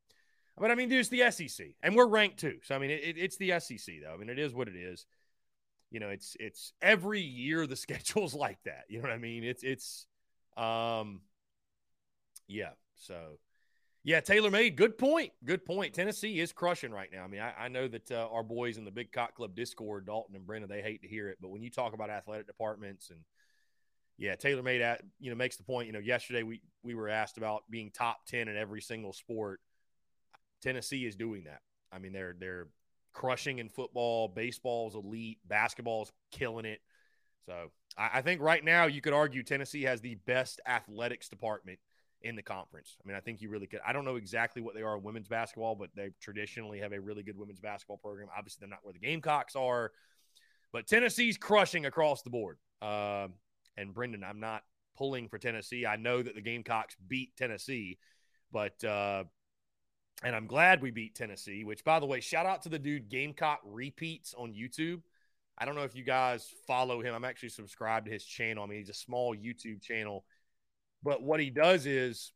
but 0.57 0.71
I 0.71 0.75
mean, 0.75 0.89
dude, 0.89 0.99
it's 0.99 1.09
the 1.09 1.29
SEC, 1.31 1.67
and 1.81 1.95
we're 1.95 2.07
ranked 2.07 2.39
too. 2.39 2.59
So, 2.63 2.75
I 2.75 2.79
mean, 2.79 2.91
it, 2.91 3.15
it's 3.17 3.37
the 3.37 3.59
SEC, 3.59 3.95
though. 4.03 4.13
I 4.13 4.17
mean, 4.17 4.29
it 4.29 4.39
is 4.39 4.53
what 4.53 4.67
it 4.67 4.75
is. 4.75 5.05
You 5.89 5.99
know, 5.99 6.09
it's 6.09 6.37
it's 6.39 6.73
every 6.81 7.21
year 7.21 7.65
the 7.65 7.75
schedule's 7.75 8.35
like 8.35 8.59
that. 8.65 8.83
You 8.87 8.97
know 8.97 9.03
what 9.09 9.13
I 9.13 9.17
mean? 9.17 9.43
It's 9.43 9.63
it's 9.63 10.05
um, 10.55 11.21
yeah. 12.47 12.71
So 12.95 13.39
yeah, 14.04 14.22
Taylor 14.22 14.50
made 14.50 14.76
good 14.76 14.97
point. 14.97 15.32
Good 15.43 15.66
point. 15.66 15.93
Tennessee 15.93 16.39
is 16.39 16.52
crushing 16.52 16.91
right 16.91 17.10
now. 17.12 17.24
I 17.24 17.28
mean, 17.28 17.41
I, 17.41 17.54
I 17.66 17.68
know 17.68 17.88
that 17.88 18.12
uh, 18.12 18.28
our 18.32 18.43
boys 18.43 18.78
in 18.78 18.86
the 18.86 18.91
Big 18.91 19.12
Cock 19.12 19.36
Club 19.36 19.56
Discord, 19.56 20.06
Dalton 20.06 20.36
and 20.36 20.45
Brenda, 20.45 20.68
they 20.68 20.82
hate 20.82 21.02
to 21.02 21.08
hear 21.08 21.30
it, 21.30 21.38
but 21.41 21.50
when 21.50 21.62
you 21.62 21.70
talk 21.70 21.93
about 21.93 22.10
athletic 22.10 22.47
departments 22.47 23.10
and 23.10 23.20
yeah, 24.20 24.36
Taylor 24.36 24.62
made 24.62 24.82
at 24.82 25.02
you 25.20 25.30
know 25.30 25.36
makes 25.36 25.56
the 25.56 25.64
point. 25.64 25.88
You 25.88 25.93
know, 25.93 26.00
yesterday 26.00 26.43
we 26.43 26.62
we 26.84 26.93
were 26.93 27.08
asked 27.08 27.38
about 27.38 27.64
being 27.70 27.89
top 27.89 28.26
ten 28.28 28.50
in 28.50 28.58
every 28.58 28.82
single 28.82 29.14
sport. 29.14 29.62
Tennessee 30.62 31.06
is 31.06 31.16
doing 31.16 31.45
that. 31.45 31.62
I 31.91 32.00
mean, 32.00 32.12
they're 32.12 32.36
they're 32.38 32.68
crushing 33.14 33.60
in 33.60 33.70
football, 33.70 34.28
baseball's 34.28 34.95
elite, 34.95 35.39
basketball's 35.47 36.12
killing 36.32 36.66
it. 36.66 36.82
So 37.45 37.72
I, 37.97 38.10
I 38.16 38.22
think 38.22 38.41
right 38.41 38.64
now 38.64 38.88
you 38.88 39.00
could 39.00 39.14
argue 39.14 39.41
Tennessee 39.41 39.84
has 39.84 40.02
the 40.02 40.16
best 40.28 40.60
athletics 40.68 41.30
department 41.30 41.80
in 42.22 42.36
the 42.36 42.41
conference. 42.41 42.97
I 43.03 43.07
mean, 43.07 43.15
I 43.15 43.22
think 43.22 43.41
you 43.41 43.49
really 43.49 43.67
could. 43.67 43.80
I 43.86 43.93
don't 43.93 44.05
know 44.05 44.17
exactly 44.17 44.61
what 44.61 44.76
they 44.76 44.82
are 44.82 44.97
in 44.97 45.03
women's 45.03 45.28
basketball, 45.28 45.76
but 45.76 45.89
they 45.95 46.09
traditionally 46.20 46.80
have 46.80 46.91
a 46.91 46.99
really 46.99 47.24
good 47.24 47.38
women's 47.38 47.59
basketball 47.59 47.97
program. 47.97 48.28
Obviously, 48.38 48.59
they're 48.61 48.70
not 48.70 48.80
where 48.84 48.93
the 48.93 48.99
Gamecocks 48.99 49.55
are, 49.55 49.91
but 50.72 50.88
Tennessee's 50.88 51.38
crushing 51.38 51.86
across 51.86 52.22
the 52.22 52.30
board. 52.30 52.57
Uh, 52.82 53.28
and 53.78 53.93
Brendan, 53.93 54.24
I'm 54.24 54.39
not 54.39 54.63
pulling 54.97 55.30
for 55.30 55.38
Tennessee. 55.38 55.86
I 55.86 55.95
know 55.95 56.22
that 56.22 56.36
the 56.36 56.41
Gamecocks 56.41 56.95
beat 57.07 57.36
Tennessee, 57.38 57.97
but 58.51 58.84
uh, 58.84 59.24
and 60.24 60.36
I'm 60.36 60.47
glad 60.47 60.82
we 60.82 60.91
beat 60.91 61.15
Tennessee. 61.15 61.63
Which, 61.63 61.84
by 61.84 61.99
the 61.99 62.05
way, 62.05 62.20
shout 62.20 62.45
out 62.45 62.63
to 62.63 62.70
the 62.70 62.80
dude 62.80 63.09
Gamecock 63.09 63.61
Repeats 63.63 64.34
on 64.38 64.53
YouTube. 64.53 65.01
I 65.57 65.65
don't 65.65 65.76
know 65.76 65.84
if 65.84 65.95
you 65.95 66.03
guys 66.03 66.53
follow 66.67 67.01
him. 67.01 67.13
I'm 67.13 67.26
actually 67.26 67.49
subscribed 67.49 68.05
to 68.05 68.11
his 68.11 68.24
channel. 68.24 68.63
I 68.63 68.67
mean, 68.67 68.80
he's 68.80 68.89
a 68.89 68.93
small 68.93 69.36
YouTube 69.36 69.82
channel 69.82 70.26
but 71.04 71.22
what 71.22 71.39
he 71.39 71.50
does 71.50 71.86
is 71.86 72.32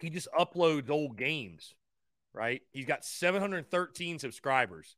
he 0.00 0.10
just 0.10 0.28
uploads 0.38 0.90
old 0.90 1.16
games, 1.16 1.74
right? 2.32 2.62
He's 2.72 2.86
got 2.86 3.04
713 3.04 4.18
subscribers. 4.18 4.96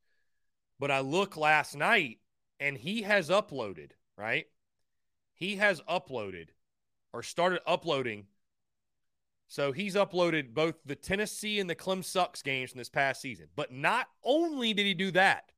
But 0.79 0.91
I 0.91 1.01
look 1.01 1.37
last 1.37 1.77
night 1.77 2.19
and 2.61 2.77
he 2.77 3.03
has 3.03 3.31
uploaded, 3.31 3.93
right? 4.17 4.47
He 5.35 5.57
has 5.57 5.81
uploaded 5.83 6.49
or 7.13 7.23
started 7.23 7.61
uploading. 7.67 8.27
So 9.49 9.73
he's 9.73 9.95
uploaded 9.95 10.53
both 10.53 10.75
the 10.85 10.95
Tennessee 10.95 11.59
and 11.59 11.71
the 11.71 11.75
Clem 11.75 12.03
Sucks 12.03 12.43
games 12.43 12.71
from 12.71 12.79
this 12.79 12.91
past 12.91 13.21
season. 13.21 13.47
But 13.57 13.73
not 13.73 14.07
only 14.23 14.75
did 14.75 14.87
he 14.87 14.95
do 14.95 15.11
that, 15.13 15.53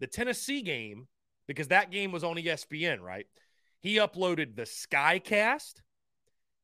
the 0.00 0.06
Tennessee 0.06 0.62
game, 0.62 1.08
because 1.46 1.68
that 1.68 1.90
game 1.90 2.10
was 2.10 2.24
on 2.24 2.36
ESPN, 2.36 3.00
right? 3.00 3.26
He 3.80 3.96
uploaded 3.96 4.56
the 4.56 4.62
Skycast. 4.62 5.82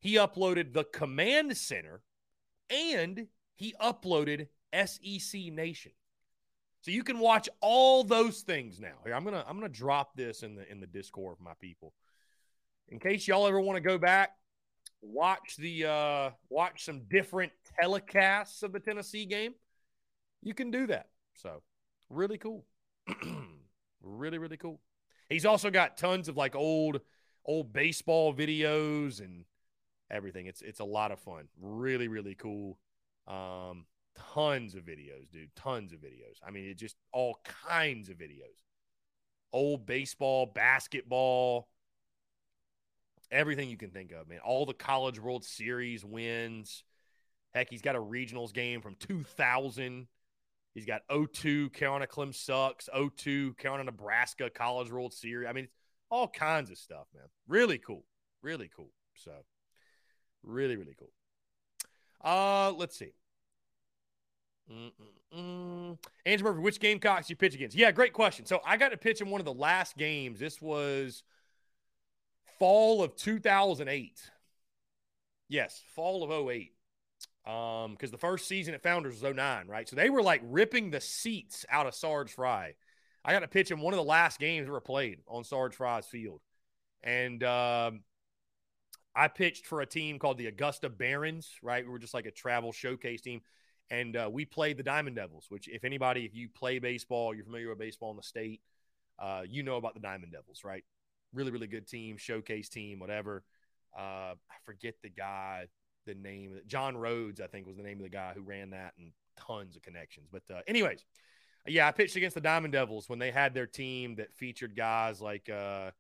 He 0.01 0.15
uploaded 0.15 0.73
the 0.73 0.85
Command 0.85 1.57
Center. 1.57 2.03
And 2.71 3.29
he 3.55 3.75
uploaded 3.81 4.49
SEC 4.73 5.41
Nation. 5.53 5.93
So 6.81 6.91
you 6.91 7.03
can 7.03 7.19
watch 7.19 7.49
all 7.63 8.05
those 8.05 8.43
things 8.43 8.79
now. 8.79 8.97
Here, 9.05 9.15
I'm 9.15 9.25
gonna 9.25 9.43
I'm 9.49 9.57
gonna 9.57 9.71
drop 9.71 10.17
this 10.17 10.43
in 10.43 10.55
the 10.55 10.71
in 10.71 10.81
the 10.81 10.87
Discord 10.87 11.39
for 11.39 11.43
my 11.43 11.55
people. 11.59 11.95
In 12.89 12.99
case 12.99 13.27
y'all 13.27 13.47
ever 13.47 13.59
want 13.59 13.77
to 13.77 13.81
go 13.81 13.97
back, 13.97 14.33
watch 15.01 15.57
the 15.57 15.87
uh 15.87 16.31
watch 16.51 16.85
some 16.85 17.05
different 17.09 17.53
telecasts 17.83 18.63
of 18.63 18.73
the 18.73 18.81
Tennessee 18.81 19.25
game, 19.25 19.55
you 20.43 20.53
can 20.53 20.71
do 20.71 20.87
that. 20.89 21.09
So 21.33 21.63
really 22.11 22.37
cool. 22.37 22.67
really, 24.03 24.37
really 24.37 24.59
cool. 24.59 24.81
He's 25.29 25.47
also 25.47 25.71
got 25.71 25.97
tons 25.97 26.29
of 26.29 26.37
like 26.37 26.55
old 26.55 27.01
old 27.47 27.73
baseball 27.73 28.35
videos 28.35 29.21
and 29.21 29.45
everything. 30.11 30.47
It's 30.47 30.63
it's 30.63 30.81
a 30.81 30.85
lot 30.85 31.13
of 31.13 31.21
fun. 31.21 31.49
Really, 31.61 32.09
really 32.09 32.35
cool. 32.35 32.79
Um, 33.27 33.87
tons 34.35 34.75
of 34.75 34.85
videos, 34.85 35.31
dude. 35.33 35.55
Tons 35.57 35.93
of 35.93 36.01
videos. 36.01 36.39
I 36.47 36.51
mean, 36.51 36.67
it 36.69 36.79
just 36.79 36.97
all 37.13 37.39
kinds 37.67 38.09
of 38.09 38.17
videos. 38.17 38.63
Old 39.53 39.87
baseball, 39.87 40.47
basketball, 40.47 41.69
everything 43.31 43.69
you 43.71 43.77
can 43.77 43.91
think 43.91 44.13
of, 44.13 44.29
man. 44.29 44.41
All 44.45 44.67
the 44.67 44.75
College 44.75 45.21
World 45.21 45.45
Series 45.45 46.05
wins. 46.05 46.83
Heck, 47.53 47.71
he's 47.71 47.83
got 47.83 47.95
a 47.95 48.01
regionals 48.01 48.53
game 48.53 48.81
from 48.81 48.97
2000. 48.99 50.09
He's 50.75 50.87
got 50.87 51.03
02 51.09 51.71
Carolina 51.71 52.07
Clem 52.07 52.33
sucks, 52.33 52.89
02 53.17 53.55
Carolina 53.55 53.85
Nebraska 53.85 54.51
College 54.51 54.91
World 54.91 55.15
Series. 55.15 55.49
I 55.49 55.53
mean, 55.53 55.69
all 56.11 56.29
kinds 56.29 56.71
of 56.71 56.79
stuff, 56.79 57.07
man. 57.15 57.25
Really 57.47 57.79
cool. 57.79 58.05
Really 58.43 58.69
cool. 58.75 58.91
So, 59.15 59.33
really, 60.43 60.77
really 60.77 60.97
cool. 60.99 61.13
Uh, 62.23 62.73
let's 62.73 62.97
see. 62.97 63.13
Andrew 66.25 66.45
Murphy, 66.45 66.61
which 66.61 66.81
Gamecocks 66.81 67.31
you 67.31 67.37
pitch 67.37 67.55
against? 67.55 67.77
Yeah, 67.77 67.93
great 67.93 68.13
question. 68.13 68.47
So 68.47 68.61
I 68.67 68.77
got 68.77 68.91
to 68.91 68.97
pitch 68.97 69.21
in 69.21 69.29
one 69.29 69.41
of 69.41 69.45
the 69.45 69.55
last 69.55 69.97
games. 69.97 70.41
This 70.41 70.61
was 70.61 71.23
fall 72.59 73.03
of 73.03 73.15
2008. 73.17 74.31
Yes, 75.49 75.83
fall 75.95 76.25
of 76.25 76.49
08. 76.51 76.74
Um, 77.47 77.93
because 77.93 78.11
the 78.11 78.19
first 78.19 78.49
season 78.49 78.73
at 78.73 78.83
Founders 78.83 79.21
was 79.21 79.35
09, 79.35 79.69
right? 79.69 79.89
So 79.89 79.97
they 79.97 80.09
were 80.09 80.23
like 80.23 80.41
ripping 80.45 80.91
the 80.91 81.01
seats 81.01 81.67
out 81.69 81.87
of 81.87 81.95
Sarge 81.95 82.33
Frye. 82.33 82.75
I 83.23 83.33
got 83.33 83.41
to 83.41 83.49
pitch 83.49 83.71
in 83.71 83.81
one 83.81 83.93
of 83.93 83.99
the 83.99 84.05
last 84.05 84.39
games 84.39 84.69
were 84.69 84.81
played 84.81 85.19
on 85.29 85.45
Sarge 85.45 85.75
Frye's 85.75 86.07
field. 86.07 86.41
And 87.03 87.45
um, 87.45 88.01
I 89.15 89.29
pitched 89.29 89.67
for 89.67 89.83
a 89.83 89.87
team 89.87 90.19
called 90.19 90.39
the 90.39 90.47
Augusta 90.47 90.89
Barons, 90.89 91.51
right? 91.63 91.85
We 91.85 91.91
were 91.91 91.99
just 91.99 92.15
like 92.15 92.27
a 92.27 92.31
travel 92.31 92.73
showcase 92.73 93.21
team 93.21 93.43
and 93.91 94.17
uh, 94.17 94.29
we 94.33 94.45
played 94.45 94.77
the 94.77 94.83
Diamond 94.83 95.17
Devils. 95.17 95.47
Which, 95.49 95.69
if 95.69 95.85
anybody, 95.85 96.25
if 96.25 96.35
you 96.35 96.49
play 96.49 96.79
baseball, 96.79 97.35
you're 97.35 97.45
familiar 97.45 97.69
with 97.69 97.79
baseball 97.79 98.11
in 98.11 98.17
the 98.17 98.23
state, 98.23 98.61
uh, 99.19 99.43
you 99.49 99.63
know 99.63 99.77
about 99.77 99.95
the 99.95 100.01
Diamond 100.01 100.33
Devils, 100.33 100.63
right? 100.65 100.85
Really, 101.33 101.51
really 101.51 101.67
good 101.67 101.87
team, 101.87 102.17
showcase 102.17 102.69
team, 102.69 102.99
whatever. 102.99 103.45
Uh, 103.97 104.35
I 104.35 104.57
forget 104.65 104.95
the 105.03 105.11
guy, 105.11 105.67
the 106.07 106.15
name. 106.15 106.61
John 106.67 106.97
Rhodes, 106.97 107.41
I 107.41 107.47
think, 107.47 107.67
was 107.67 107.77
the 107.77 107.83
name 107.83 107.99
of 107.99 108.05
the 108.05 108.11
guy 108.11 108.33
who 108.35 108.43
ran 108.43 108.71
that, 108.71 108.95
and 108.99 109.13
tons 109.37 109.77
of 109.77 109.83
connections. 109.83 110.29
But, 110.31 110.43
uh, 110.53 110.61
anyways, 110.67 111.05
yeah, 111.67 111.89
I 111.89 111.93
pitched 111.93 112.17
against 112.17 112.35
the 112.35 112.41
Diamond 112.41 112.73
Devils 112.73 113.09
when 113.09 113.19
they 113.19 113.31
had 113.31 113.55
their 113.55 113.67
team 113.67 114.17
that 114.17 114.35
featured 114.35 114.77
guys 114.77 115.21
like, 115.21 115.49
uh, 115.49 115.91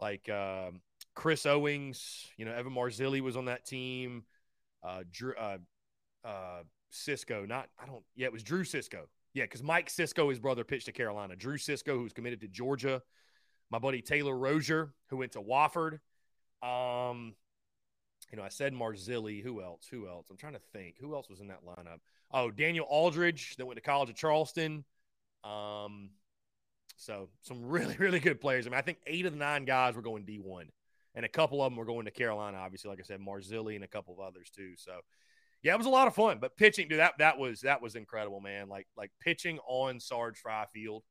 like 0.00 0.28
um, 0.28 0.80
Chris 1.14 1.46
Owings. 1.46 2.26
You 2.36 2.44
know, 2.44 2.52
Evan 2.52 2.72
Marzilli 2.72 3.20
was 3.20 3.36
on 3.36 3.46
that 3.46 3.64
team. 3.64 4.24
Uh, 4.82 5.02
Drew, 5.10 5.34
uh, 5.34 5.58
uh, 6.24 6.62
Cisco, 6.90 7.44
not 7.46 7.68
I 7.78 7.86
don't 7.86 8.02
yeah, 8.14 8.26
it 8.26 8.32
was 8.32 8.42
Drew 8.42 8.64
Cisco. 8.64 9.08
Yeah, 9.34 9.44
because 9.44 9.62
Mike 9.62 9.90
Cisco, 9.90 10.30
his 10.30 10.38
brother, 10.38 10.64
pitched 10.64 10.86
to 10.86 10.92
Carolina. 10.92 11.36
Drew 11.36 11.58
Cisco, 11.58 11.98
who's 11.98 12.12
committed 12.12 12.40
to 12.40 12.48
Georgia. 12.48 13.02
My 13.70 13.78
buddy 13.78 14.00
Taylor 14.00 14.36
Rozier, 14.36 14.92
who 15.08 15.18
went 15.18 15.32
to 15.32 15.40
Wofford. 15.40 15.98
Um, 16.62 17.34
you 18.30 18.38
know, 18.38 18.44
I 18.44 18.48
said 18.48 18.72
Marzilli. 18.72 19.42
Who 19.42 19.62
else? 19.62 19.86
Who 19.90 20.08
else? 20.08 20.26
I'm 20.30 20.36
trying 20.36 20.54
to 20.54 20.60
think. 20.72 20.96
Who 21.00 21.14
else 21.14 21.28
was 21.28 21.40
in 21.40 21.48
that 21.48 21.64
lineup? 21.64 22.00
Oh, 22.32 22.50
Daniel 22.50 22.86
Aldridge 22.88 23.56
that 23.56 23.66
went 23.66 23.76
to 23.76 23.82
college 23.82 24.10
at 24.10 24.16
Charleston. 24.16 24.84
Um, 25.44 26.10
so 26.96 27.28
some 27.42 27.64
really, 27.66 27.96
really 27.96 28.20
good 28.20 28.40
players. 28.40 28.66
I 28.66 28.70
mean, 28.70 28.78
I 28.78 28.82
think 28.82 28.98
eight 29.06 29.26
of 29.26 29.32
the 29.32 29.38
nine 29.38 29.64
guys 29.64 29.94
were 29.94 30.02
going 30.02 30.24
D1, 30.24 30.68
and 31.14 31.24
a 31.24 31.28
couple 31.28 31.62
of 31.62 31.70
them 31.70 31.76
were 31.76 31.84
going 31.84 32.06
to 32.06 32.10
Carolina. 32.10 32.58
Obviously, 32.58 32.90
like 32.90 33.00
I 33.00 33.04
said, 33.04 33.20
Marzilli 33.20 33.76
and 33.76 33.84
a 33.84 33.88
couple 33.88 34.14
of 34.14 34.20
others 34.20 34.50
too. 34.50 34.72
So 34.76 35.00
yeah, 35.62 35.74
it 35.74 35.78
was 35.78 35.86
a 35.86 35.90
lot 35.90 36.08
of 36.08 36.14
fun. 36.14 36.38
But 36.40 36.56
pitching, 36.56 36.88
dude, 36.88 36.98
that 36.98 37.14
that 37.18 37.38
was 37.38 37.60
that 37.60 37.80
was 37.80 37.94
incredible, 37.94 38.40
man. 38.40 38.68
Like 38.68 38.86
like 38.96 39.10
pitching 39.20 39.58
on 39.66 40.00
Sarge 40.00 40.38
Frye 40.38 40.66
Field, 40.72 41.04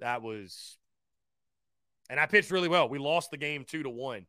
that 0.00 0.22
was. 0.22 0.76
And 2.10 2.20
I 2.20 2.26
pitched 2.26 2.50
really 2.50 2.68
well. 2.68 2.90
We 2.90 2.98
lost 2.98 3.30
the 3.30 3.38
game 3.38 3.64
two 3.66 3.82
to 3.82 3.88
one, 3.88 4.26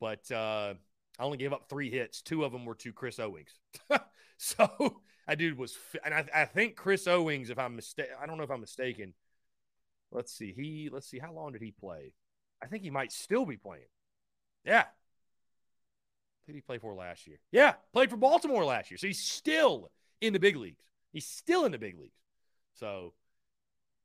but 0.00 0.30
uh, 0.30 0.74
I 1.18 1.24
only 1.24 1.38
gave 1.38 1.52
up 1.52 1.68
three 1.68 1.90
hits. 1.90 2.22
Two 2.22 2.44
of 2.44 2.52
them 2.52 2.64
were 2.64 2.74
to 2.76 2.92
Chris 2.92 3.18
Owings. 3.18 3.58
so 4.36 5.00
that 5.26 5.38
dude 5.38 5.58
was, 5.58 5.76
and 6.04 6.12
I, 6.12 6.26
I 6.34 6.44
think 6.44 6.76
Chris 6.76 7.06
Owings, 7.06 7.50
if 7.50 7.58
I'm 7.58 7.76
mistaken, 7.76 8.14
I 8.20 8.26
don't 8.26 8.36
know 8.36 8.44
if 8.44 8.50
I'm 8.50 8.60
mistaken. 8.60 9.14
Let's 10.12 10.32
see. 10.32 10.52
He 10.52 10.88
let's 10.92 11.08
see. 11.08 11.18
How 11.18 11.32
long 11.32 11.52
did 11.52 11.62
he 11.62 11.72
play? 11.72 12.12
I 12.62 12.66
think 12.66 12.84
he 12.84 12.90
might 12.90 13.12
still 13.12 13.44
be 13.44 13.56
playing. 13.56 13.88
Yeah, 14.64 14.84
did 16.46 16.54
he 16.54 16.60
play 16.60 16.78
for 16.78 16.94
last 16.94 17.26
year? 17.26 17.38
Yeah, 17.50 17.74
played 17.92 18.08
for 18.08 18.16
Baltimore 18.16 18.64
last 18.64 18.90
year. 18.90 18.98
So 18.98 19.08
he's 19.08 19.22
still 19.22 19.90
in 20.20 20.32
the 20.32 20.38
big 20.38 20.56
leagues. 20.56 20.82
He's 21.12 21.26
still 21.26 21.64
in 21.64 21.72
the 21.72 21.78
big 21.78 21.98
leagues. 21.98 22.18
So, 22.74 23.14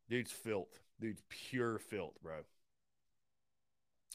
dude's 0.10 0.32
filth. 0.32 0.80
Dude's 1.00 1.22
pure 1.30 1.78
filth, 1.78 2.16
bro. 2.24 2.38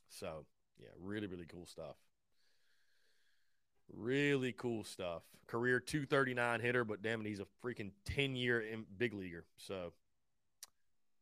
So, 0.08 0.46
yeah, 0.78 0.88
really, 1.00 1.26
really 1.26 1.46
cool 1.46 1.66
stuff. 1.66 1.96
Really 3.92 4.52
cool 4.52 4.84
stuff. 4.84 5.22
Career 5.46 5.78
239 5.80 6.60
hitter, 6.60 6.84
but 6.84 7.02
damn 7.02 7.20
it, 7.20 7.26
he's 7.26 7.40
a 7.40 7.46
freaking 7.64 7.92
10 8.04 8.34
year 8.34 8.64
big 8.98 9.14
leaguer. 9.14 9.44
So, 9.58 9.92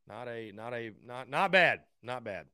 not 0.08 0.28
a, 0.28 0.52
not 0.52 0.72
a, 0.72 0.92
not, 1.06 1.28
not 1.28 1.52
bad. 1.52 1.80
Not 2.02 2.24
bad. 2.24 2.46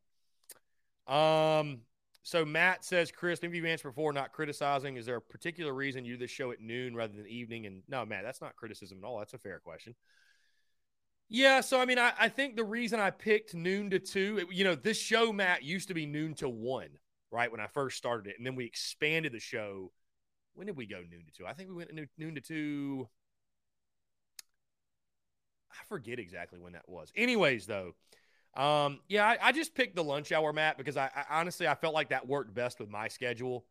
Um, 1.07 1.81
so 2.23 2.45
Matt 2.45 2.85
says, 2.85 3.11
Chris, 3.11 3.41
maybe 3.43 3.57
you've 3.57 3.67
answered 3.67 3.89
before, 3.89 4.13
not 4.13 4.33
criticizing. 4.33 4.97
Is 4.97 5.07
there 5.07 5.17
a 5.17 5.21
particular 5.21 5.73
reason 5.73 6.05
you 6.05 6.15
do 6.15 6.19
this 6.19 6.31
show 6.31 6.53
at 6.53 6.61
noon 6.61 6.95
rather 6.95 7.15
than 7.15 7.27
evening? 7.27 7.67
And 7.67 7.83
no, 7.89 8.05
Matt, 8.05 8.25
that's 8.25 8.41
not 8.41 8.57
criticism 8.57 8.99
at 9.03 9.07
all. 9.07 9.19
That's 9.19 9.35
a 9.35 9.39
fair 9.39 9.59
question. 9.59 9.95
Yeah, 11.29 11.61
so 11.61 11.81
I 11.81 11.85
mean, 11.85 11.99
I, 11.99 12.13
I 12.19 12.29
think 12.29 12.57
the 12.57 12.65
reason 12.65 12.99
I 12.99 13.11
picked 13.11 13.55
noon 13.55 13.91
to 13.91 14.01
two, 14.01 14.39
it, 14.41 14.55
you 14.55 14.65
know, 14.65 14.75
this 14.75 14.99
show, 14.99 15.33
Matt, 15.33 15.63
used 15.63 15.89
to 15.89 15.95
be 15.95 16.05
noon 16.05 16.35
to 16.35 16.49
one, 16.49 16.91
right? 17.31 17.51
When 17.51 17.61
I 17.61 17.69
first 17.69 17.97
started 17.97 18.29
it. 18.29 18.37
And 18.37 18.47
then 18.47 18.57
we 18.57 18.65
expanded 18.65 19.33
the 19.33 19.39
show. 19.39 19.93
When 20.55 20.67
did 20.67 20.77
we 20.77 20.87
go 20.87 20.99
noon 20.99 21.25
to 21.27 21.33
two? 21.33 21.47
I 21.47 21.53
think 21.53 21.69
we 21.69 21.77
went 21.77 21.91
noon, 22.19 22.35
to 22.35 22.41
two. 22.41 23.09
I 25.71 25.85
forget 25.89 26.19
exactly 26.19 26.59
when 26.59 26.73
that 26.73 26.89
was. 26.89 27.13
Anyways, 27.17 27.67
though, 27.67 27.95
um, 28.55 29.01
yeah, 29.09 29.27
I, 29.27 29.39
I, 29.41 29.53
just 29.53 29.75
picked 29.75 29.95
the 29.95 30.05
lunch 30.05 30.33
hour, 30.33 30.53
Matt, 30.53 30.77
because 30.77 30.97
I, 30.97 31.09
I, 31.15 31.41
honestly 31.41 31.69
I 31.69 31.77
felt 31.77 31.95
like 31.95 32.11
that 32.11 32.27
worked 32.27 32.53
best 32.53 32.81
with 32.81 32.91
my 32.91 33.09
schedule. 33.09 33.65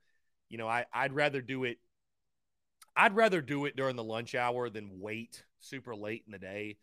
You 0.50 0.58
know, 0.58 0.68
I, 0.68 0.86
I'd 0.94 1.14
rather 1.14 1.42
do 1.42 1.66
it. 1.66 1.78
I'd 2.96 3.16
rather 3.16 3.42
do 3.42 3.66
it 3.66 3.76
during 3.76 3.96
the 3.96 4.04
lunch 4.04 4.36
hour 4.36 4.70
than 4.70 5.00
wait 5.00 5.44
super 5.60 5.96
late 5.96 6.24
in 6.26 6.32
the 6.32 6.40
day. 6.40 6.78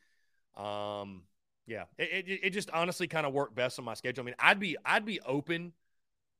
Um, 0.56 1.22
yeah, 1.66 1.84
it, 1.98 2.28
it, 2.28 2.40
it 2.44 2.50
just 2.50 2.70
honestly 2.70 3.06
kind 3.06 3.26
of 3.26 3.32
worked 3.32 3.54
best 3.54 3.78
on 3.78 3.84
my 3.84 3.94
schedule. 3.94 4.22
I 4.22 4.26
mean, 4.26 4.34
I'd 4.38 4.60
be 4.60 4.76
I'd 4.84 5.04
be 5.04 5.20
open 5.20 5.72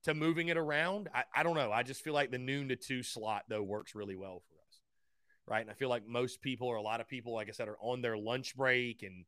to 0.07 0.15
moving 0.15 0.49
it 0.49 0.57
around. 0.57 1.09
I, 1.15 1.25
I 1.35 1.43
don't 1.43 1.55
know. 1.55 1.71
I 1.71 1.83
just 1.83 2.03
feel 2.03 2.15
like 2.15 2.31
the 2.31 2.39
noon 2.39 2.69
to 2.69 2.77
two 2.77 3.03
slot 3.03 3.45
though 3.49 3.63
works 3.63 3.95
really 3.95 4.17
well 4.17 4.43
for 4.49 4.55
us, 4.55 4.81
right? 5.47 5.61
And 5.61 5.71
I 5.71 5.75
feel 5.75 5.89
like 5.89 6.07
most 6.07 6.41
people 6.41 6.69
or 6.69 6.77
a 6.77 6.83
lot 6.83 7.01
of 7.01 7.09
people, 7.09 7.35
like 7.35 7.49
I 7.49 7.53
said, 7.53 7.69
are 7.69 7.79
on 7.81 8.03
their 8.03 8.17
lunch 8.17 8.57
break 8.57 9.03
and 9.03 9.25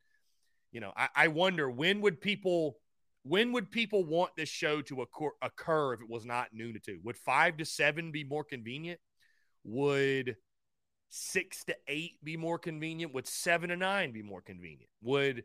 you 0.72 0.80
know, 0.80 0.92
I, 0.96 1.08
I 1.14 1.28
wonder 1.28 1.70
when 1.70 2.00
would 2.02 2.20
people 2.20 2.76
when 3.24 3.52
would 3.52 3.70
people 3.70 4.04
want 4.04 4.30
this 4.36 4.48
show 4.48 4.80
to 4.82 5.02
occur, 5.02 5.30
occur 5.42 5.94
if 5.94 6.00
it 6.00 6.08
was 6.08 6.24
not 6.24 6.48
noon 6.52 6.74
to 6.74 6.80
two? 6.80 6.98
Would 7.04 7.16
five 7.16 7.56
to 7.58 7.64
seven 7.64 8.10
be 8.10 8.24
more 8.24 8.44
convenient? 8.44 9.00
Would 9.64 10.36
six 11.10 11.64
to 11.64 11.76
eight 11.88 12.22
be 12.22 12.36
more 12.36 12.58
convenient? 12.58 13.14
Would 13.14 13.26
seven 13.26 13.70
to 13.70 13.76
nine 13.76 14.12
be 14.12 14.22
more 14.22 14.40
convenient? 14.40 14.90
Would 15.02 15.44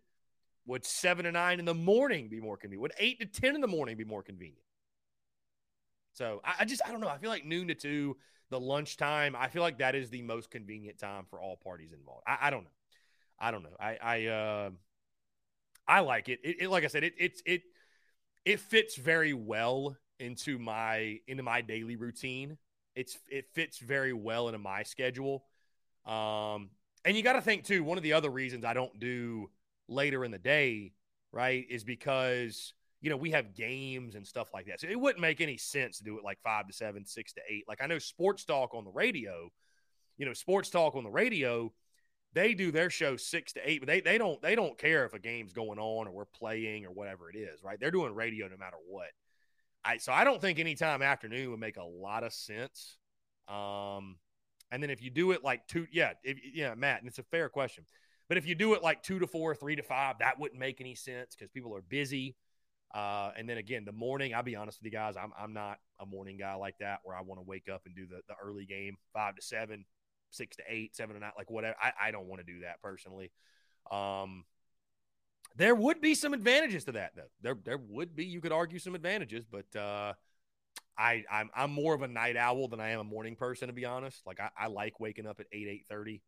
would 0.66 0.86
seven 0.86 1.26
to 1.26 1.32
nine 1.32 1.60
in 1.60 1.66
the 1.66 1.74
morning 1.74 2.30
be 2.30 2.40
more 2.40 2.58
convenient? 2.58 2.82
Would 2.84 2.94
eight 3.00 3.20
to 3.20 3.26
ten 3.26 3.56
in 3.56 3.62
the 3.62 3.68
morning 3.68 3.98
be 3.98 4.06
more 4.06 4.24
convenient? 4.24 4.64
So 6.14 6.42
I, 6.44 6.56
I 6.60 6.66
just 6.66 6.82
I 6.86 6.92
don't 6.92 7.02
know. 7.02 7.10
I 7.10 7.18
feel 7.18 7.30
like 7.30 7.46
noon 7.46 7.68
to 7.70 7.76
two, 7.76 8.18
the 8.50 8.60
lunchtime. 8.60 9.36
I 9.38 9.48
feel 9.48 9.62
like 9.62 9.80
that 9.80 9.96
is 9.96 10.10
the 10.10 10.22
most 10.22 10.52
convenient 10.52 11.00
time 11.00 11.26
for 11.30 11.42
all 11.42 11.58
parties 11.58 11.92
involved. 11.94 12.24
I, 12.28 12.38
I 12.44 12.50
don't 12.50 12.64
know. 12.64 12.70
I 13.40 13.52
don't 13.52 13.64
know. 13.64 13.76
I 13.80 13.98
I 14.02 14.26
uh, 14.28 14.70
I 15.88 16.00
like 16.00 16.30
it. 16.30 16.40
It, 16.44 16.58
it 16.62 16.70
like 16.70 16.84
I 16.84 16.88
said, 16.88 17.04
it 17.04 17.14
it's 17.18 17.42
it 17.46 17.62
it 18.46 18.60
fits 18.60 18.96
very 18.96 19.34
well 19.34 19.98
into 20.20 20.60
my 20.60 21.20
into 21.28 21.44
my 21.44 21.62
daily 21.62 21.96
routine. 21.96 22.58
It's 22.96 23.18
it 23.30 23.48
fits 23.54 23.80
very 23.80 24.14
well 24.14 24.48
into 24.50 24.60
my 24.60 24.84
schedule. 24.84 25.46
Um, 26.06 26.72
and 27.06 27.18
you 27.18 27.24
got 27.24 27.34
to 27.34 27.42
think 27.42 27.66
too. 27.66 27.84
One 27.84 27.98
of 27.98 28.04
the 28.04 28.14
other 28.14 28.30
reasons 28.30 28.66
I 28.66 28.74
don't 28.74 29.00
do 29.00 29.50
later 29.88 30.26
in 30.26 30.32
the 30.32 30.40
day, 30.40 30.94
right, 31.32 31.66
is 31.70 31.84
because 31.84 32.74
you 33.04 33.10
know 33.10 33.18
we 33.18 33.32
have 33.32 33.54
games 33.54 34.16
and 34.16 34.26
stuff 34.26 34.48
like 34.54 34.66
that. 34.68 34.80
So 34.80 34.88
it 34.88 35.00
wouldn't 35.00 35.20
make 35.22 35.42
any 35.42 35.58
sense 35.58 35.98
to 35.98 36.06
do 36.06 36.18
it 36.18 36.24
like 36.24 36.40
five 36.42 36.68
to 36.68 36.74
seven, 36.74 37.06
six 37.06 37.34
to 37.34 37.42
eight. 37.50 37.66
Like 37.68 37.84
I 37.84 37.86
know 37.86 38.00
Sports 38.00 38.46
Talk 38.46 38.74
on 38.74 38.86
the 38.86 38.92
radio, 38.92 39.52
you 40.18 40.26
know, 40.26 40.32
Sports 40.32 40.70
Talk 40.70 40.96
on 40.96 41.04
the 41.04 41.12
radio, 41.12 41.74
they 42.32 42.54
do 42.54 42.72
their 42.72 42.90
show 42.90 43.18
six 43.18 43.52
to 43.54 43.70
eight, 43.70 43.82
but 43.82 43.88
they 43.88 44.00
they 44.00 44.18
don't 44.18 44.42
they 44.42 44.56
don't 44.56 44.78
care 44.78 45.04
if 45.06 45.14
a 45.14 45.20
game's 45.20 45.52
going 45.52 45.80
on 45.80 46.08
or 46.08 46.12
we're 46.12 46.26
playing 46.26 46.86
or 46.86 46.92
whatever 46.92 47.30
it 47.30 47.36
is, 47.36 47.62
right? 47.62 47.78
They're 47.78 47.92
doing 47.92 48.16
radio 48.16 48.48
no 48.48 48.56
matter 48.56 48.78
what. 48.88 49.10
I 49.84 49.98
so 49.98 50.14
I 50.14 50.24
don't 50.24 50.40
think 50.40 50.58
any 50.58 50.76
time 50.76 51.02
afternoon 51.02 51.52
would 51.52 51.60
make 51.60 51.76
a 51.76 51.84
lot 51.84 52.24
of 52.24 52.32
sense. 52.32 52.98
Um, 53.50 54.16
and 54.72 54.82
then 54.82 54.90
if 54.90 55.02
you 55.02 55.10
do 55.10 55.32
it 55.32 55.44
like 55.44 55.68
two, 55.68 55.88
yeah, 55.92 56.14
if, 56.24 56.38
yeah, 56.54 56.74
Matt, 56.76 57.00
and 57.00 57.10
it's 57.10 57.20
a 57.20 57.24
fair 57.24 57.50
question. 57.50 57.84
But 58.30 58.38
if 58.38 58.48
you 58.48 58.56
do 58.56 58.76
it 58.76 58.82
like 58.82 59.04
two 59.04 59.20
to 59.20 59.28
four, 59.28 59.54
three 59.56 59.76
to 59.76 59.84
five, 59.84 60.20
that 60.20 60.40
wouldn't 60.40 60.60
make 60.60 60.80
any 60.80 60.96
sense 60.96 61.36
because 61.36 61.52
people 61.52 61.76
are 61.76 61.82
busy. 61.82 62.38
Uh, 62.94 63.32
and 63.36 63.50
then 63.50 63.58
again, 63.58 63.86
the 63.86 63.92
morning, 63.92 64.36
I'll 64.36 64.44
be 64.44 64.56
honest 64.56 64.80
with 64.80 64.86
you 64.86 64.92
guys, 64.92 65.16
I'm, 65.18 65.32
I'm 65.36 65.54
not 65.54 65.80
a 66.00 66.06
morning 66.06 66.38
guy 66.38 66.54
like 66.54 66.78
that 66.80 67.00
where 67.04 67.18
I 67.18 67.22
want 67.22 67.40
to 67.40 67.46
wake 67.48 67.68
up 67.68 67.82
and 67.86 67.96
do 67.96 68.06
the, 68.06 68.22
the 68.28 68.36
early 68.44 68.66
game, 68.66 68.98
five 69.14 69.36
to 69.36 69.42
seven, 69.42 69.86
six 70.30 70.56
to 70.58 70.64
eight, 70.70 70.96
seven 70.96 71.16
to 71.16 71.20
nine, 71.20 71.32
like 71.38 71.50
whatever. 71.50 71.76
I, 71.82 71.92
I 72.10 72.12
don't 72.12 72.28
want 72.28 72.46
to 72.46 72.54
do 72.54 72.60
that 72.60 72.82
personally. 72.84 73.32
Um, 73.90 74.46
there 75.56 75.74
would 75.74 76.02
be 76.02 76.14
some 76.14 76.34
advantages 76.34 76.84
to 76.86 76.92
that, 76.94 77.14
though. 77.16 77.32
There, 77.42 77.58
there 77.64 77.78
would 77.78 78.16
be, 78.16 78.26
you 78.26 78.42
could 78.42 78.52
argue 78.52 78.80
some 78.80 78.94
advantages, 78.94 79.46
but 79.52 79.80
uh, 79.80 80.14
I, 80.96 81.24
I'm, 81.32 81.50
I'm 81.56 81.72
more 81.72 81.96
of 81.96 82.04
a 82.04 82.08
night 82.08 82.38
owl 82.38 82.68
than 82.68 82.80
I 82.80 82.90
am 82.90 83.00
a 83.00 83.04
morning 83.04 83.36
person, 83.36 83.70
to 83.70 83.74
be 83.74 83.86
honest. 83.86 84.22
Like 84.28 84.40
I, 84.40 84.50
I 84.56 84.68
like 84.68 85.00
waking 85.00 85.26
up 85.26 85.40
at 85.40 85.48
eight, 85.52 85.68
eight 85.68 85.86
thirty, 85.90 86.22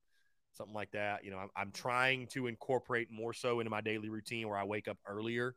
something 0.53 0.74
like 0.74 0.91
that. 0.91 1.24
You 1.24 1.30
know, 1.30 1.38
I'm, 1.38 1.49
I'm 1.55 1.72
trying 1.72 2.26
to 2.28 2.47
incorporate 2.47 3.09
more 3.11 3.34
so 3.34 3.59
into 3.59 3.70
my 3.70 3.82
daily 3.82 4.09
routine 4.09 4.47
where 4.47 4.57
I 4.57 4.63
wake 4.63 4.88
up 4.88 4.97
earlier, 5.07 5.55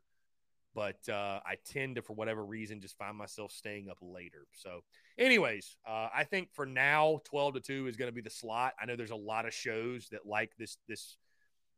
but 0.74 1.08
uh, 1.08 1.40
I 1.44 1.56
tend 1.64 1.96
to, 1.96 2.02
for 2.02 2.14
whatever 2.14 2.44
reason, 2.44 2.80
just 2.80 2.96
find 2.96 3.16
myself 3.16 3.52
staying 3.52 3.88
up 3.88 3.98
later. 4.00 4.46
So, 4.52 4.80
anyways, 5.18 5.76
uh, 5.86 6.08
I 6.14 6.24
think 6.24 6.50
for 6.52 6.66
now, 6.66 7.20
twelve 7.24 7.54
to 7.54 7.60
two 7.60 7.86
is 7.86 7.96
going 7.96 8.10
to 8.10 8.14
be 8.14 8.20
the 8.20 8.30
slot. 8.30 8.74
I 8.80 8.86
know 8.86 8.96
there's 8.96 9.10
a 9.10 9.16
lot 9.16 9.46
of 9.46 9.54
shows 9.54 10.08
that 10.12 10.26
like 10.26 10.52
this, 10.58 10.76
this 10.88 11.16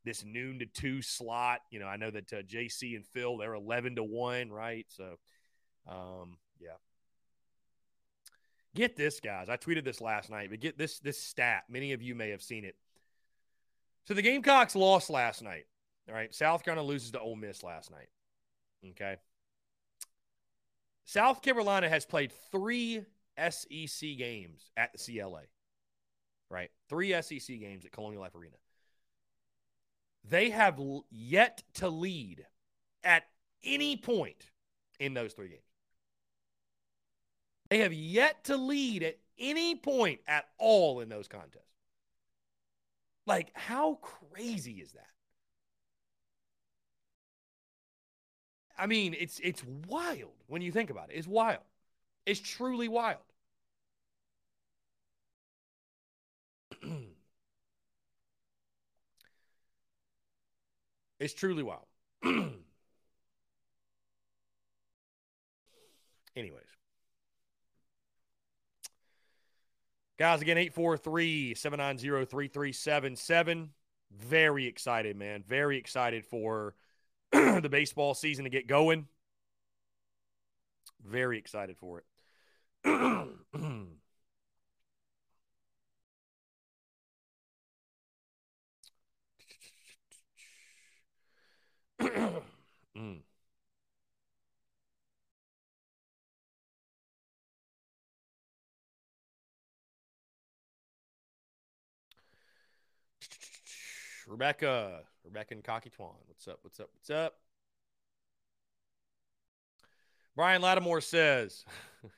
this 0.05 0.25
noon 0.25 0.59
to 0.59 0.67
two 0.67 1.03
slot. 1.03 1.61
You 1.71 1.81
know, 1.81 1.87
I 1.87 1.97
know 1.97 2.11
that 2.11 2.33
uh, 2.33 2.43
JC 2.43 2.97
and 2.97 3.07
Phil 3.07 3.39
they're 3.39 3.55
eleven 3.55 3.97
to 3.97 4.05
one, 4.05 4.51
right? 4.51 4.87
So, 4.89 5.17
um, 5.89 6.37
yeah. 6.61 6.77
Get 8.75 8.97
this, 8.97 9.19
guys. 9.21 9.49
I 9.49 9.57
tweeted 9.57 9.85
this 9.85 10.01
last 10.01 10.31
night, 10.31 10.51
but 10.51 10.61
get 10.61 10.79
this 10.79 11.01
this 11.01 11.21
stat. 11.21 11.65
Many 11.69 11.93
of 11.93 12.03
you 12.03 12.15
may 12.15 12.31
have 12.31 12.43
seen 12.43 12.65
it. 12.65 12.77
So 14.07 14.15
the 14.15 14.23
Gamecocks 14.23 14.75
lost 14.75 15.11
last 15.11 15.43
night. 15.43 15.65
All 16.09 16.15
right, 16.15 16.35
South 16.35 16.65
Carolina 16.65 16.87
loses 16.87 17.13
to 17.13 17.21
Ole 17.21 17.37
Miss 17.37 17.63
last 17.63 17.91
night. 17.91 18.09
Okay. 18.89 19.17
South 21.05 21.43
Carolina 21.43 21.89
has 21.89 22.07
played 22.07 22.33
three 22.51 23.05
SEC 23.37 24.17
games 24.17 24.71
at 24.77 24.93
the 24.93 24.99
CLA. 24.99 25.43
Right, 26.51 26.71
three 26.89 27.13
SEC 27.23 27.61
games 27.61 27.85
at 27.85 27.93
Colonial 27.93 28.23
Life 28.23 28.35
Arena. 28.35 28.57
They 30.29 30.51
have 30.51 30.81
yet 31.11 31.63
to 31.75 31.89
lead 31.89 32.45
at 33.05 33.25
any 33.65 33.97
point 33.97 34.51
in 34.99 35.15
those 35.15 35.33
three 35.33 35.49
games. 35.49 35.63
They 37.71 37.79
have 37.79 37.93
yet 37.93 38.45
to 38.45 38.57
lead 38.57 39.03
at 39.05 39.19
any 39.39 39.77
point 39.77 40.21
at 40.27 40.47
all 40.59 41.01
in 41.01 41.09
those 41.09 41.29
contests. 41.29 41.65
Like, 43.27 43.53
how 43.55 44.01
crazy 44.03 44.75
is 44.75 44.93
that? 44.93 45.07
I 48.81 48.87
mean, 48.87 49.15
it's 49.19 49.39
it's 49.41 49.63
wild 49.89 50.33
when 50.49 50.63
you 50.63 50.73
think 50.73 50.91
about 50.91 51.11
it. 51.11 51.17
It's 51.17 51.29
wild. 51.29 51.63
It's 52.27 52.41
truly 52.41 52.89
wild. 52.89 53.19
It's 61.21 61.35
truly 61.35 61.63
wild. 61.63 61.85
Anyways. 62.25 62.55
Guys, 70.19 70.41
again, 70.41 70.57
843 70.57 71.55
790 71.55 72.25
3377. 72.25 73.71
Very 74.13 74.67
excited, 74.67 75.17
man. 75.17 75.45
Very 75.47 75.77
excited 75.77 76.25
for 76.25 76.75
the 77.63 77.69
baseball 77.71 78.15
season 78.15 78.45
to 78.45 78.51
get 78.51 78.67
going. 78.67 79.07
Very 81.05 81.39
excited 81.39 81.77
for 81.79 81.99
it. 81.99 82.05
mm. 82.87 83.87
Rebecca, 104.27 105.03
Rebecca 105.31 105.55
and 105.55 105.63
Cocky 105.63 105.91
Twan. 105.91 106.15
What's 106.27 106.49
up? 106.49 106.59
What's 106.63 106.81
up? 106.81 106.91
What's 106.93 107.11
up? 107.11 107.35
Brian 110.35 110.61
Lattimore 110.61 111.01
says, 111.01 111.65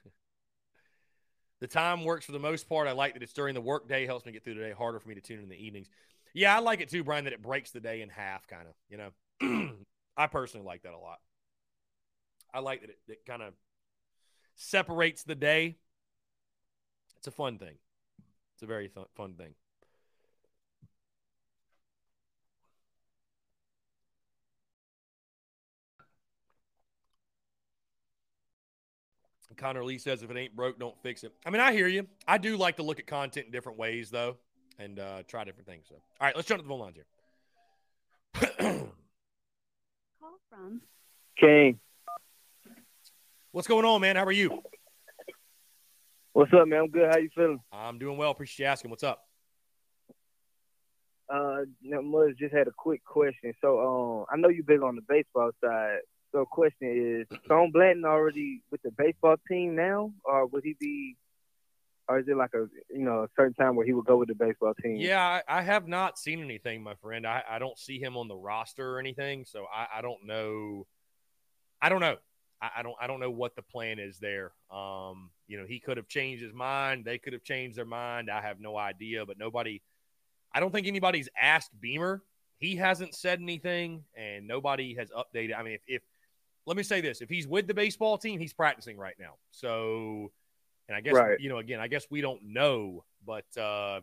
The 1.60 1.66
time 1.68 2.04
works 2.04 2.26
for 2.26 2.32
the 2.32 2.40
most 2.40 2.68
part. 2.68 2.88
I 2.88 2.92
like 2.92 3.12
that 3.14 3.22
it's 3.22 3.32
during 3.32 3.54
the 3.54 3.60
workday, 3.60 4.06
helps 4.06 4.26
me 4.26 4.32
get 4.32 4.42
through 4.42 4.54
the 4.54 4.62
day. 4.62 4.72
Harder 4.72 4.98
for 4.98 5.08
me 5.08 5.14
to 5.14 5.20
tune 5.20 5.40
in 5.40 5.48
the 5.48 5.56
evenings. 5.56 5.88
Yeah, 6.34 6.56
I 6.56 6.60
like 6.60 6.80
it 6.80 6.88
too, 6.88 7.04
Brian, 7.04 7.24
that 7.24 7.32
it 7.32 7.42
breaks 7.42 7.70
the 7.70 7.80
day 7.80 8.00
in 8.00 8.08
half, 8.08 8.46
kind 8.46 8.66
of. 8.66 8.74
You 8.88 8.96
know, 8.96 9.72
I 10.16 10.26
personally 10.26 10.66
like 10.66 10.82
that 10.82 10.94
a 10.94 10.98
lot. 10.98 11.18
I 12.52 12.60
like 12.60 12.80
that 12.80 12.90
it, 12.90 12.98
it 13.06 13.26
kind 13.26 13.42
of 13.42 13.52
separates 14.56 15.22
the 15.22 15.34
day. 15.34 15.76
It's 17.18 17.28
a 17.28 17.30
fun 17.30 17.58
thing. 17.58 17.76
It's 18.54 18.62
a 18.62 18.66
very 18.66 18.88
th- 18.88 19.06
fun 19.14 19.34
thing. 19.34 19.54
Connor 29.56 29.84
Lee 29.84 29.98
says, 29.98 30.22
if 30.22 30.30
it 30.30 30.36
ain't 30.36 30.54
broke, 30.56 30.78
don't 30.78 30.96
fix 31.02 31.24
it. 31.24 31.32
I 31.46 31.50
mean, 31.50 31.60
I 31.60 31.72
hear 31.72 31.86
you. 31.86 32.06
I 32.26 32.38
do 32.38 32.56
like 32.56 32.76
to 32.76 32.82
look 32.82 32.98
at 32.98 33.06
content 33.06 33.46
in 33.46 33.52
different 33.52 33.78
ways, 33.78 34.10
though, 34.10 34.36
and 34.78 34.98
uh, 34.98 35.22
try 35.26 35.44
different 35.44 35.66
things. 35.66 35.86
So, 35.88 35.94
all 35.94 36.26
right, 36.26 36.36
let's 36.36 36.48
jump 36.48 36.60
to 36.60 36.62
the 36.62 36.68
phone 36.68 36.80
lines 36.80 36.96
here. 36.96 37.06
Call 40.20 40.38
from 40.50 40.80
King. 41.38 41.80
What's 43.52 43.68
going 43.68 43.84
on, 43.84 44.00
man? 44.00 44.16
How 44.16 44.24
are 44.24 44.32
you? 44.32 44.62
What's 46.32 46.52
up, 46.54 46.66
man? 46.66 46.80
I'm 46.80 46.90
good. 46.90 47.10
How 47.10 47.18
you 47.18 47.28
feeling? 47.34 47.60
I'm 47.70 47.98
doing 47.98 48.16
well. 48.16 48.30
Appreciate 48.30 48.64
you 48.64 48.70
asking. 48.70 48.90
What's 48.90 49.02
up? 49.02 49.26
Uh, 51.28 51.60
you 51.80 51.90
know, 51.90 52.00
Muzz 52.00 52.38
just 52.38 52.54
had 52.54 52.68
a 52.68 52.72
quick 52.76 53.04
question. 53.04 53.52
So, 53.60 53.80
um, 53.80 54.26
I 54.32 54.36
know 54.36 54.48
you're 54.48 54.64
big 54.64 54.82
on 54.82 54.96
the 54.96 55.02
baseball 55.06 55.50
side. 55.62 55.98
So, 56.32 56.46
question 56.46 57.26
is, 57.30 57.38
Stone 57.44 57.72
Blanton 57.72 58.04
already 58.04 58.62
with 58.70 58.80
the 58.82 58.90
baseball 58.90 59.36
team 59.48 59.76
now, 59.76 60.12
or 60.24 60.46
would 60.46 60.64
he 60.64 60.74
be, 60.80 61.16
or 62.08 62.18
is 62.18 62.26
it 62.26 62.36
like 62.36 62.54
a 62.54 62.66
you 62.90 63.04
know 63.04 63.24
a 63.24 63.28
certain 63.36 63.54
time 63.54 63.76
where 63.76 63.84
he 63.84 63.92
would 63.92 64.06
go 64.06 64.16
with 64.16 64.28
the 64.28 64.34
baseball 64.34 64.72
team? 64.82 64.96
Yeah, 64.96 65.22
I, 65.22 65.58
I 65.58 65.62
have 65.62 65.86
not 65.86 66.18
seen 66.18 66.42
anything, 66.42 66.82
my 66.82 66.94
friend. 66.94 67.26
I, 67.26 67.42
I 67.48 67.58
don't 67.58 67.78
see 67.78 67.98
him 67.98 68.16
on 68.16 68.28
the 68.28 68.34
roster 68.34 68.96
or 68.96 68.98
anything, 68.98 69.44
so 69.44 69.66
I, 69.72 69.98
I 69.98 70.02
don't 70.02 70.24
know. 70.26 70.86
I 71.82 71.90
don't 71.90 72.00
know. 72.00 72.16
I, 72.62 72.82
don't 72.82 72.94
I 73.00 73.06
don't 73.08 73.18
know 73.18 73.30
what 73.30 73.56
the 73.56 73.62
plan 73.62 73.98
is 73.98 74.18
there. 74.18 74.52
Um, 74.70 75.30
you 75.48 75.58
know, 75.58 75.66
he 75.66 75.80
could 75.80 75.96
have 75.96 76.06
changed 76.06 76.42
his 76.42 76.54
mind. 76.54 77.04
They 77.04 77.18
could 77.18 77.32
have 77.32 77.42
changed 77.42 77.76
their 77.76 77.84
mind. 77.84 78.30
I 78.30 78.40
have 78.40 78.60
no 78.60 78.76
idea, 78.76 79.26
but 79.26 79.36
nobody. 79.36 79.82
I 80.54 80.60
don't 80.60 80.70
think 80.70 80.86
anybody's 80.86 81.28
asked 81.40 81.72
Beamer. 81.78 82.22
He 82.58 82.76
hasn't 82.76 83.16
said 83.16 83.40
anything, 83.40 84.04
and 84.14 84.46
nobody 84.46 84.94
has 84.94 85.10
updated. 85.10 85.58
I 85.58 85.64
mean, 85.64 85.74
if, 85.74 85.80
if 85.88 86.02
let 86.66 86.76
me 86.76 86.82
say 86.82 87.00
this: 87.00 87.20
if 87.20 87.28
he's 87.28 87.46
with 87.46 87.66
the 87.66 87.74
baseball 87.74 88.18
team, 88.18 88.38
he's 88.40 88.52
practicing 88.52 88.96
right 88.96 89.16
now. 89.18 89.34
So, 89.50 90.30
and 90.88 90.96
I 90.96 91.00
guess 91.00 91.14
Right. 91.14 91.40
you 91.40 91.48
know, 91.48 91.58
again, 91.58 91.80
I 91.80 91.88
guess 91.88 92.06
we 92.10 92.20
don't 92.20 92.42
know, 92.42 93.04
but 93.26 93.44
uh, 93.56 94.00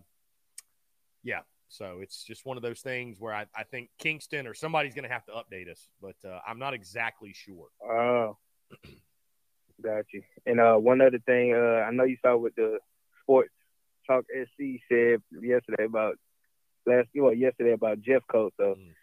yeah. 1.24 1.42
So 1.72 2.00
it's 2.02 2.24
just 2.24 2.46
one 2.48 2.58
of 2.58 2.64
those 2.64 2.82
things 2.82 3.20
where 3.20 3.34
I, 3.34 3.46
I 3.56 3.64
think 3.64 3.90
Kingston 4.00 4.48
or 4.48 4.56
somebody's 4.56 4.96
going 4.96 5.04
to 5.08 5.14
have 5.14 5.24
to 5.26 5.34
update 5.34 5.70
us, 5.70 5.88
but 6.02 6.16
uh, 6.28 6.40
I'm 6.48 6.58
not 6.58 6.74
exactly 6.74 7.32
sure. 7.32 7.68
Oh, 7.88 8.38
got 9.84 10.06
you. 10.12 10.24
And 10.48 10.60
uh, 10.60 10.78
one 10.78 11.00
other 11.02 11.20
thing, 11.20 11.54
uh, 11.54 11.86
I 11.88 11.92
know 11.92 12.06
you 12.06 12.18
saw 12.24 12.36
what 12.38 12.56
the 12.56 12.80
sports 13.22 13.52
Talk 14.08 14.26
SC 14.34 14.82
said 14.90 15.22
yesterday 15.40 15.84
about 15.86 16.16
last 16.88 17.10
well 17.14 17.34
yesterday 17.34 17.74
about 17.74 18.02
Jeffcoat. 18.02 18.50
So 18.58 18.76
Mm. 18.76 18.94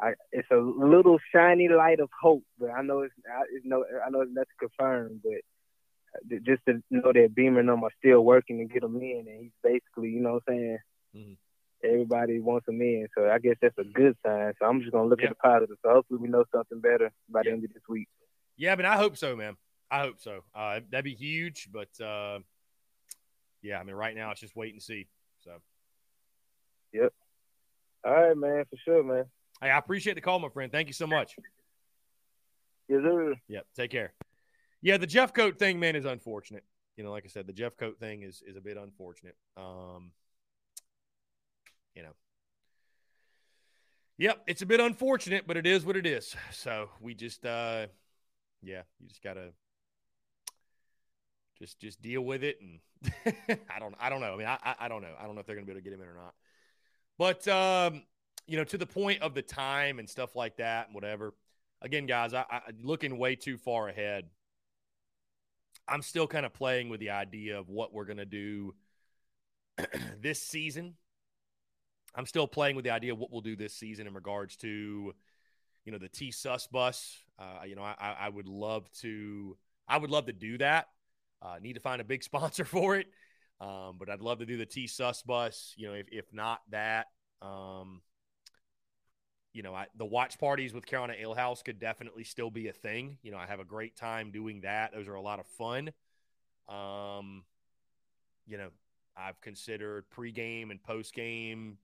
I, 0.00 0.12
it's 0.32 0.48
a 0.52 0.56
little 0.56 1.18
shiny 1.34 1.68
light 1.68 1.98
of 2.00 2.08
hope, 2.20 2.44
but 2.58 2.70
I 2.70 2.82
know 2.82 3.00
it's, 3.00 3.14
I, 3.26 3.42
it's 3.52 3.64
no 3.66 3.84
I 4.06 4.10
know 4.10 4.20
it's 4.20 4.30
nothing 4.32 4.46
confirmed, 4.60 5.20
but 5.24 6.42
just 6.44 6.62
to 6.66 6.82
know 6.90 7.12
that 7.12 7.34
Beamer 7.34 7.60
and 7.60 7.68
them 7.68 7.82
are 7.84 7.90
still 7.98 8.24
working 8.24 8.58
to 8.58 8.64
get 8.72 8.82
him 8.84 8.96
in, 8.96 9.24
and 9.28 9.40
he's 9.42 9.50
basically 9.62 10.10
you 10.10 10.20
know 10.20 10.34
what 10.34 10.42
I'm 10.48 10.54
saying. 10.54 10.78
Mhm. 11.16 11.36
Everybody 11.84 12.40
wants 12.40 12.66
him 12.68 12.80
in, 12.80 13.06
so 13.16 13.28
I 13.30 13.38
guess 13.38 13.56
that's 13.62 13.78
a 13.78 13.84
good 13.84 14.16
sign. 14.24 14.52
So 14.58 14.66
I'm 14.66 14.80
just 14.80 14.92
gonna 14.92 15.08
look 15.08 15.20
Yep. 15.20 15.30
at 15.30 15.36
the 15.36 15.48
positive. 15.48 15.76
So 15.84 15.90
hopefully 15.90 16.20
we 16.20 16.28
know 16.28 16.44
something 16.54 16.80
better 16.80 17.10
by 17.28 17.42
the 17.42 17.50
end 17.52 17.64
of 17.64 17.72
this 17.72 17.82
week. 17.88 18.08
Yeah, 18.56 18.72
I 18.72 18.76
mean, 18.76 18.86
I 18.86 18.96
hope 18.96 19.16
so, 19.16 19.36
man. 19.36 19.56
I 19.90 20.00
hope 20.00 20.18
so. 20.18 20.42
Uh, 20.54 20.80
that'd 20.90 21.04
be 21.04 21.14
huge, 21.14 21.70
but 21.72 21.88
uh, 22.00 22.40
yeah, 23.62 23.78
I 23.80 23.84
mean, 23.84 23.94
right 23.94 24.14
now 24.14 24.30
it's 24.32 24.40
just 24.40 24.54
wait 24.56 24.72
and 24.74 24.82
see. 24.82 25.06
So, 25.38 25.60
Yep. 26.92 27.12
All 28.04 28.12
right, 28.12 28.36
man, 28.36 28.64
for 28.70 28.76
sure, 28.84 29.02
man. 29.04 29.24
Hey, 29.60 29.70
I 29.70 29.78
appreciate 29.78 30.14
the 30.14 30.20
call, 30.20 30.38
my 30.38 30.48
friend. 30.48 30.70
Thank 30.70 30.88
you 30.88 30.94
so 30.94 31.06
much. 31.06 31.34
Yes, 32.88 33.00
sir. 33.02 33.34
Yep. 33.48 33.66
Take 33.76 33.90
care. 33.90 34.12
Yeah, 34.80 34.96
the 34.96 35.06
Jeffcoat 35.06 35.58
thing, 35.58 35.80
man, 35.80 35.96
is 35.96 36.04
unfortunate. 36.04 36.64
You 36.96 37.04
know, 37.04 37.10
like 37.10 37.24
I 37.24 37.28
said, 37.28 37.46
the 37.46 37.52
Jeffcoat 37.52 37.98
thing 37.98 38.22
is 38.22 38.42
is 38.46 38.56
a 38.56 38.60
bit 38.60 38.76
unfortunate. 38.76 39.36
Um, 39.56 40.12
you 41.94 42.02
know. 42.02 42.12
Yep, 44.18 44.42
it's 44.46 44.62
a 44.62 44.66
bit 44.66 44.80
unfortunate, 44.80 45.46
but 45.46 45.56
it 45.56 45.66
is 45.66 45.84
what 45.84 45.96
it 45.96 46.06
is. 46.06 46.34
So 46.52 46.90
we 47.00 47.14
just 47.14 47.44
uh 47.44 47.86
yeah, 48.62 48.82
you 48.98 49.08
just 49.08 49.22
gotta 49.22 49.50
just 51.58 51.78
just 51.80 52.00
deal 52.02 52.22
with 52.22 52.42
it 52.42 52.58
and 52.60 52.80
I 53.70 53.78
don't 53.78 53.94
I 54.00 54.10
don't 54.10 54.20
know. 54.20 54.34
I 54.34 54.36
mean 54.36 54.46
I 54.46 54.58
I, 54.62 54.74
I 54.80 54.88
don't 54.88 55.02
know. 55.02 55.14
I 55.20 55.24
don't 55.24 55.34
know 55.34 55.40
if 55.40 55.46
they're 55.46 55.56
gonna 55.56 55.66
be 55.66 55.72
able 55.72 55.80
to 55.80 55.84
get 55.84 55.92
him 55.92 56.02
in 56.02 56.08
or 56.08 56.14
not. 56.14 56.34
But 57.16 57.46
um, 57.48 58.02
you 58.48 58.56
know, 58.56 58.64
to 58.64 58.78
the 58.78 58.86
point 58.86 59.22
of 59.22 59.34
the 59.34 59.42
time 59.42 60.00
and 60.00 60.08
stuff 60.08 60.34
like 60.34 60.56
that 60.56 60.86
and 60.86 60.94
whatever 60.94 61.34
again, 61.82 62.06
guys, 62.06 62.34
I, 62.34 62.44
I 62.50 62.60
looking 62.82 63.18
way 63.18 63.36
too 63.36 63.56
far 63.56 63.88
ahead. 63.88 64.24
I'm 65.86 66.02
still 66.02 66.26
kind 66.26 66.44
of 66.44 66.52
playing 66.52 66.88
with 66.88 67.00
the 67.00 67.10
idea 67.10 67.58
of 67.58 67.68
what 67.68 67.92
we're 67.92 68.04
to 68.04 68.26
do 68.26 68.74
this 70.20 70.42
season. 70.42 70.94
I'm 72.14 72.26
still 72.26 72.46
playing 72.46 72.76
with 72.76 72.84
the 72.84 72.90
idea 72.90 73.12
of 73.12 73.18
what 73.18 73.30
we'll 73.30 73.40
do 73.40 73.56
this 73.56 73.74
season 73.74 74.06
in 74.06 74.14
regards 74.14 74.56
to, 74.58 75.14
you 75.84 75.92
know, 75.92 75.98
the 75.98 76.08
T 76.08 76.30
Sus 76.30 76.66
bus. 76.66 77.16
Uh, 77.38 77.64
you 77.66 77.76
know, 77.76 77.82
I, 77.82 78.16
I 78.20 78.28
would 78.28 78.48
love 78.48 78.90
to, 79.00 79.56
I 79.86 79.98
would 79.98 80.10
love 80.10 80.26
to 80.26 80.32
do 80.32 80.58
that. 80.58 80.88
Uh, 81.40 81.56
need 81.62 81.74
to 81.74 81.80
find 81.80 82.00
a 82.00 82.04
big 82.04 82.22
sponsor 82.24 82.64
for 82.64 82.96
it, 82.96 83.06
um, 83.60 83.96
but 83.98 84.10
I'd 84.10 84.20
love 84.20 84.40
to 84.40 84.46
do 84.46 84.56
the 84.56 84.66
T 84.66 84.88
Sus 84.88 85.22
bus. 85.22 85.74
You 85.76 85.88
know, 85.88 85.94
if 85.94 86.08
if 86.10 86.32
not 86.32 86.60
that, 86.70 87.06
um, 87.40 88.02
you 89.52 89.62
know, 89.62 89.74
I, 89.74 89.86
the 89.96 90.04
watch 90.04 90.38
parties 90.38 90.72
with 90.72 90.86
Carolina 90.86 91.14
Ale 91.18 91.34
House 91.34 91.62
could 91.62 91.80
definitely 91.80 92.24
still 92.24 92.50
be 92.50 92.68
a 92.68 92.72
thing. 92.72 93.18
You 93.22 93.32
know, 93.32 93.38
I 93.38 93.46
have 93.46 93.60
a 93.60 93.64
great 93.64 93.96
time 93.96 94.30
doing 94.30 94.60
that. 94.62 94.92
Those 94.92 95.08
are 95.08 95.14
a 95.14 95.22
lot 95.22 95.40
of 95.40 95.46
fun. 95.46 95.90
Um, 96.68 97.44
you 98.46 98.58
know, 98.58 98.68
I've 99.16 99.40
considered 99.40 100.04
pregame 100.16 100.70
and 100.70 100.82
postgame, 100.82 101.76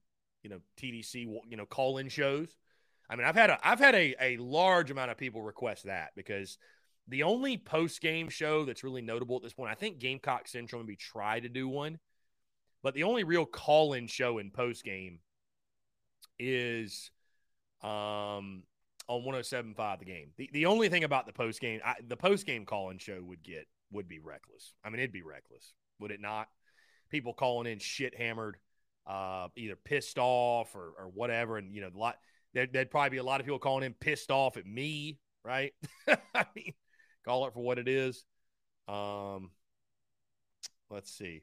you 0.42 0.50
know, 0.50 0.60
TDC, 0.80 1.26
you 1.48 1.56
know, 1.56 1.66
call-in 1.66 2.08
shows. 2.08 2.56
I 3.08 3.16
mean, 3.16 3.26
I've 3.26 3.34
had 3.34 3.50
a 3.50 3.58
I've 3.62 3.80
had 3.80 3.94
a, 3.94 4.14
a 4.20 4.36
large 4.38 4.90
amount 4.90 5.10
of 5.10 5.18
people 5.18 5.42
request 5.42 5.84
that 5.84 6.10
because 6.16 6.58
the 7.08 7.22
only 7.22 7.58
post-game 7.58 8.28
show 8.30 8.64
that's 8.64 8.84
really 8.84 9.02
notable 9.02 9.36
at 9.36 9.42
this 9.42 9.52
point, 9.52 9.70
I 9.70 9.74
think 9.74 9.98
Gamecock 9.98 10.48
Central 10.48 10.82
maybe 10.82 10.96
try 10.96 11.38
to 11.40 11.48
do 11.48 11.68
one, 11.68 11.98
but 12.82 12.94
the 12.94 13.02
only 13.02 13.24
real 13.24 13.44
call-in 13.44 14.06
show 14.06 14.38
in 14.38 14.50
post-game 14.50 15.18
is 16.38 17.10
um, 17.84 18.62
on 19.08 19.22
107.5 19.22 19.98
the 19.98 20.04
game. 20.04 20.30
The 20.36 20.50
the 20.52 20.66
only 20.66 20.88
thing 20.88 21.04
about 21.04 21.26
the 21.26 21.32
post 21.32 21.60
game, 21.60 21.80
the 22.08 22.16
post 22.16 22.46
game 22.46 22.64
call-in 22.64 22.98
show 22.98 23.22
would 23.22 23.42
get 23.42 23.66
would 23.92 24.08
be 24.08 24.18
reckless. 24.18 24.72
I 24.84 24.90
mean, 24.90 25.00
it'd 25.00 25.12
be 25.12 25.22
reckless, 25.22 25.74
would 26.00 26.10
it 26.10 26.20
not? 26.20 26.48
People 27.10 27.34
calling 27.34 27.70
in 27.70 27.78
shit 27.78 28.16
hammered, 28.16 28.56
uh, 29.06 29.48
either 29.56 29.76
pissed 29.76 30.18
off 30.18 30.74
or 30.74 30.94
or 30.98 31.10
whatever, 31.12 31.58
and 31.58 31.74
you 31.74 31.82
know, 31.82 31.90
a 31.94 31.98
lot 31.98 32.16
there'd, 32.54 32.72
there'd 32.72 32.90
probably 32.90 33.10
be 33.10 33.18
a 33.18 33.24
lot 33.24 33.40
of 33.40 33.46
people 33.46 33.58
calling 33.58 33.84
in 33.84 33.94
pissed 33.94 34.30
off 34.30 34.56
at 34.56 34.66
me, 34.66 35.18
right? 35.44 35.74
I 36.34 36.46
mean, 36.56 36.72
call 37.24 37.46
it 37.46 37.52
for 37.52 37.60
what 37.60 37.78
it 37.78 37.88
is. 37.88 38.24
Um, 38.88 39.50
let's 40.90 41.10
see. 41.10 41.42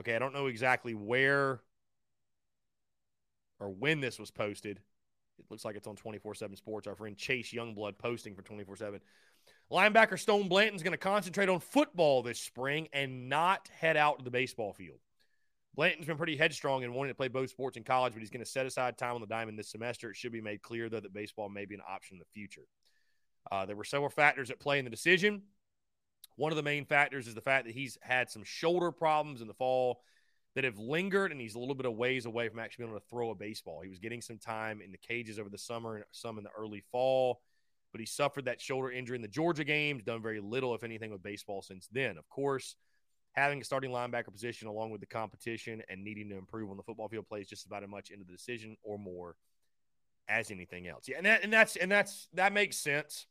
Okay, 0.00 0.14
I 0.14 0.18
don't 0.18 0.34
know 0.34 0.46
exactly 0.46 0.94
where 0.94 1.60
or 3.58 3.70
when 3.70 4.00
this 4.00 4.18
was 4.18 4.30
posted. 4.30 4.80
It 5.38 5.46
looks 5.50 5.64
like 5.64 5.76
it's 5.76 5.86
on 5.86 5.96
24 5.96 6.34
7 6.34 6.56
Sports. 6.56 6.86
Our 6.86 6.94
friend 6.94 7.16
Chase 7.16 7.52
Youngblood 7.52 7.98
posting 7.98 8.34
for 8.34 8.42
24 8.42 8.76
7. 8.76 9.00
Linebacker 9.70 10.18
Stone 10.18 10.48
Blanton's 10.48 10.82
going 10.82 10.92
to 10.92 10.98
concentrate 10.98 11.48
on 11.48 11.60
football 11.60 12.22
this 12.22 12.40
spring 12.40 12.88
and 12.92 13.28
not 13.28 13.68
head 13.68 13.96
out 13.96 14.18
to 14.18 14.24
the 14.24 14.30
baseball 14.30 14.72
field. 14.72 14.98
Blanton's 15.74 16.06
been 16.06 16.16
pretty 16.16 16.36
headstrong 16.36 16.84
in 16.84 16.94
wanting 16.94 17.10
to 17.10 17.16
play 17.16 17.28
both 17.28 17.50
sports 17.50 17.76
in 17.76 17.84
college, 17.84 18.14
but 18.14 18.20
he's 18.20 18.30
going 18.30 18.44
to 18.44 18.50
set 18.50 18.64
aside 18.64 18.96
time 18.96 19.14
on 19.14 19.20
the 19.20 19.26
diamond 19.26 19.58
this 19.58 19.68
semester. 19.68 20.10
It 20.10 20.16
should 20.16 20.32
be 20.32 20.40
made 20.40 20.62
clear, 20.62 20.88
though, 20.88 21.00
that 21.00 21.12
baseball 21.12 21.48
may 21.48 21.66
be 21.66 21.74
an 21.74 21.82
option 21.86 22.14
in 22.14 22.18
the 22.18 22.24
future. 22.32 22.62
Uh, 23.52 23.66
there 23.66 23.76
were 23.76 23.84
several 23.84 24.08
factors 24.08 24.50
at 24.50 24.58
play 24.58 24.78
in 24.78 24.84
the 24.84 24.90
decision. 24.90 25.42
One 26.36 26.50
of 26.50 26.56
the 26.56 26.62
main 26.62 26.86
factors 26.86 27.26
is 27.26 27.34
the 27.34 27.40
fact 27.40 27.66
that 27.66 27.74
he's 27.74 27.98
had 28.00 28.30
some 28.30 28.42
shoulder 28.42 28.90
problems 28.90 29.42
in 29.42 29.48
the 29.48 29.54
fall 29.54 30.00
that 30.56 30.64
have 30.64 30.78
lingered, 30.78 31.32
and 31.32 31.40
he's 31.40 31.54
a 31.54 31.58
little 31.58 31.74
bit 31.74 31.84
of 31.84 31.92
ways 31.92 32.24
away 32.24 32.48
from 32.48 32.58
actually 32.58 32.84
being 32.84 32.94
able 32.94 33.00
to 33.00 33.06
throw 33.08 33.30
a 33.30 33.34
baseball. 33.34 33.82
He 33.82 33.90
was 33.90 33.98
getting 33.98 34.22
some 34.22 34.38
time 34.38 34.80
in 34.80 34.90
the 34.90 34.98
cages 34.98 35.38
over 35.38 35.50
the 35.50 35.58
summer 35.58 35.96
and 35.96 36.04
some 36.12 36.38
in 36.38 36.44
the 36.44 36.50
early 36.58 36.82
fall, 36.90 37.42
but 37.92 38.00
he 38.00 38.06
suffered 38.06 38.46
that 38.46 38.58
shoulder 38.58 38.90
injury 38.90 39.16
in 39.16 39.22
the 39.22 39.28
Georgia 39.28 39.64
games, 39.64 40.02
done 40.02 40.22
very 40.22 40.40
little, 40.40 40.74
if 40.74 40.82
anything, 40.82 41.10
with 41.10 41.22
baseball 41.22 41.60
since 41.60 41.88
then. 41.92 42.16
Of 42.16 42.26
course, 42.30 42.74
having 43.32 43.60
a 43.60 43.64
starting 43.64 43.90
linebacker 43.90 44.32
position 44.32 44.66
along 44.66 44.90
with 44.92 45.02
the 45.02 45.06
competition 45.06 45.82
and 45.90 46.02
needing 46.02 46.30
to 46.30 46.38
improve 46.38 46.70
on 46.70 46.78
the 46.78 46.82
football 46.82 47.08
field 47.08 47.28
plays 47.28 47.48
just 47.48 47.66
about 47.66 47.82
as 47.82 47.90
much 47.90 48.10
into 48.10 48.24
the 48.24 48.32
decision 48.32 48.78
or 48.82 48.98
more 48.98 49.36
as 50.26 50.50
anything 50.50 50.88
else. 50.88 51.04
Yeah, 51.06 51.18
and 51.18 51.26
that, 51.26 51.44
and 51.44 51.52
that's 51.52 51.76
and 51.76 51.92
that's 51.92 52.28
that 52.32 52.54
makes 52.54 52.78
sense. 52.78 53.26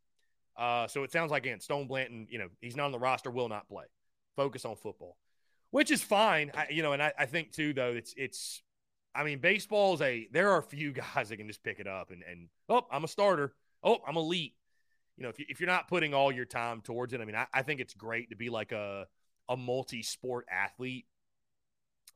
Uh, 0.56 0.88
so 0.88 1.02
it 1.02 1.12
sounds 1.12 1.32
like 1.32 1.44
again, 1.44 1.60
Stone 1.60 1.88
Blanton, 1.88 2.28
you 2.30 2.38
know, 2.38 2.50
he's 2.62 2.76
not 2.76 2.86
on 2.86 2.92
the 2.92 3.00
roster, 3.00 3.32
will 3.32 3.50
not 3.50 3.68
play. 3.68 3.86
Focus 4.36 4.64
on 4.64 4.76
football 4.76 5.18
which 5.76 5.92
is 5.92 6.02
fine. 6.02 6.54
I, 6.56 6.68
you 6.70 6.82
know, 6.82 6.94
and 6.94 7.04
I, 7.04 7.12
I, 7.20 7.26
think 7.26 7.52
too, 7.52 7.74
though, 7.74 7.92
it's, 7.92 8.14
it's, 8.16 8.64
I 9.14 9.26
mean, 9.26 9.40
baseball 9.40 9.94
is 9.96 10.02
a, 10.02 10.26
there 10.32 10.52
are 10.52 10.60
a 10.60 10.64
few 10.64 10.94
guys 11.16 11.28
that 11.28 11.36
can 11.36 11.50
just 11.50 11.66
pick 11.66 11.82
it 11.82 11.88
up 11.88 12.12
and, 12.12 12.24
and, 12.24 12.48
oh, 12.70 12.84
I'm 12.90 13.04
a 13.04 13.10
starter. 13.10 13.54
Oh, 13.84 13.98
I'm 14.08 14.16
elite. 14.16 14.54
You 15.18 15.24
know, 15.24 15.30
if, 15.30 15.38
you, 15.38 15.46
if 15.50 15.60
you're 15.60 15.68
not 15.68 15.90
putting 15.90 16.14
all 16.14 16.32
your 16.32 16.46
time 16.46 16.80
towards 16.80 17.12
it, 17.12 17.20
I 17.20 17.26
mean, 17.26 17.36
I, 17.36 17.48
I 17.54 17.62
think 17.62 17.82
it's 17.82 17.94
great 17.94 18.30
to 18.30 18.38
be 18.38 18.50
like 18.50 18.72
a, 18.72 19.06
a 19.50 19.58
multi 19.58 20.02
sport 20.02 20.46
athlete, 20.50 21.08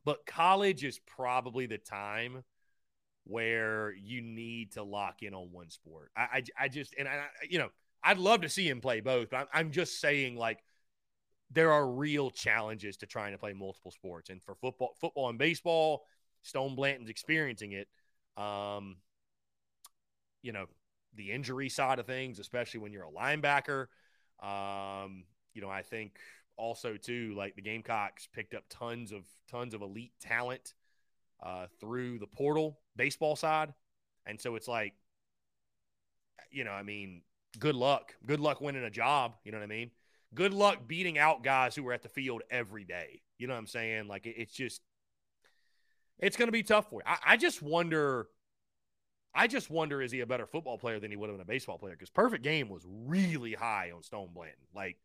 but 0.06 0.26
college 0.26 0.86
is 0.86 0.98
probably 1.06 1.66
the 1.66 1.78
time 1.78 2.46
where 3.26 3.94
you 3.94 4.22
need 4.22 4.72
to 4.72 4.84
lock 4.84 5.22
in 5.22 5.34
on 5.34 5.50
one 5.52 5.70
sport. 5.70 6.12
I, 6.16 6.22
I, 6.22 6.44
I 6.58 6.68
just, 6.70 6.96
and 6.98 7.10
I, 7.10 7.26
you 7.50 7.60
know, 7.60 7.72
I'd 8.02 8.20
love 8.20 8.40
to 8.44 8.50
see 8.50 8.70
him 8.70 8.80
play 8.80 9.02
both, 9.02 9.30
but 9.30 9.36
I'm, 9.38 9.48
I'm 9.54 9.72
just 9.72 10.00
saying, 10.00 10.38
like, 10.38 10.60
there 11.52 11.72
are 11.72 11.88
real 11.88 12.30
challenges 12.30 12.98
to 12.98 13.06
trying 13.06 13.32
to 13.32 13.38
play 13.38 13.54
multiple 13.54 13.92
sports. 13.92 14.30
And 14.30 14.42
for 14.44 14.56
football, 14.56 14.96
football 15.00 15.30
and 15.30 15.38
baseball, 15.38 16.06
Stone 16.44 16.76
Blanton's 16.76 17.10
experiencing 17.10 17.72
it. 17.74 17.88
Um, 18.42 18.98
you 20.42 20.52
know, 20.52 20.66
the 21.16 21.32
injury 21.32 21.70
side 21.70 22.00
of 22.00 22.06
things, 22.06 22.40
especially 22.40 22.80
when 22.80 22.94
you're 22.94 23.04
a 23.04 23.12
linebacker. 23.12 23.88
Um, 24.42 25.24
you 25.54 25.62
know, 25.62 25.70
I 25.70 25.82
think 25.82 26.18
also 26.56 26.98
too, 26.98 27.34
like 27.36 27.56
the 27.56 27.62
Gamecocks 27.62 28.28
picked 28.32 28.54
up 28.54 28.64
tons 28.70 29.12
of 29.12 29.24
tons 29.50 29.74
of 29.74 29.82
elite 29.82 30.14
talent 30.22 30.74
uh, 31.42 31.66
through 31.80 32.20
the 32.20 32.28
portal 32.28 32.80
baseball 32.96 33.36
side, 33.36 33.74
and 34.26 34.40
so 34.40 34.56
it's 34.56 34.68
like, 34.68 34.94
you 36.52 36.64
know, 36.64 36.72
I 36.72 36.84
mean, 36.84 37.22
good 37.58 37.76
luck, 37.76 38.16
good 38.26 38.40
luck 38.40 38.62
winning 38.62 38.84
a 38.84 38.90
job. 38.90 39.36
You 39.44 39.52
know 39.52 39.58
what 39.58 39.64
I 39.64 39.68
mean? 39.68 39.92
Good 40.34 40.54
luck 40.54 40.88
beating 40.88 41.18
out 41.18 41.44
guys 41.44 41.76
who 41.76 41.88
are 41.88 41.94
at 41.94 42.04
the 42.04 42.10
field 42.10 42.42
every 42.50 42.84
day. 42.84 43.22
You 43.38 43.48
know 43.48 43.54
what 43.54 43.60
I'm 43.60 43.68
saying? 43.68 44.08
Like 44.08 44.26
it, 44.26 44.36
it's 44.38 44.54
just 44.54 44.82
it's 46.20 46.38
going 46.38 46.48
to 46.48 46.54
be 46.54 46.64
tough 46.64 46.90
for 46.90 47.02
you. 47.02 47.06
I, 47.06 47.34
I, 47.34 47.38
just 47.38 47.62
wonder. 47.62 48.28
I 49.34 49.48
just 49.48 49.70
wonder 49.70 50.02
is 50.02 50.12
he 50.12 50.20
a 50.20 50.26
better 50.26 50.46
football 50.46 50.78
player 50.78 51.00
than 51.00 51.12
he 51.12 51.18
would 51.18 51.30
have 51.30 51.38
been 51.38 51.42
a 51.42 51.46
baseball 51.46 51.78
player? 51.78 51.94
Because 51.94 52.10
perfect 52.10 52.44
game 52.44 52.70
was 52.70 52.84
really 52.86 53.54
high 53.54 53.92
on 53.96 54.04
Stone 54.04 54.30
Blanton. 54.34 54.66
Like, 54.76 54.98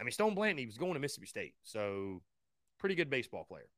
I 0.00 0.04
mean, 0.04 0.12
Stone 0.12 0.34
Blanton 0.34 0.58
he 0.58 0.66
was 0.66 0.76
going 0.76 0.94
to 0.94 1.00
Mississippi 1.00 1.26
State, 1.26 1.54
so 1.62 2.22
pretty 2.78 2.94
good 2.94 3.08
baseball 3.08 3.44
player. 3.44 3.68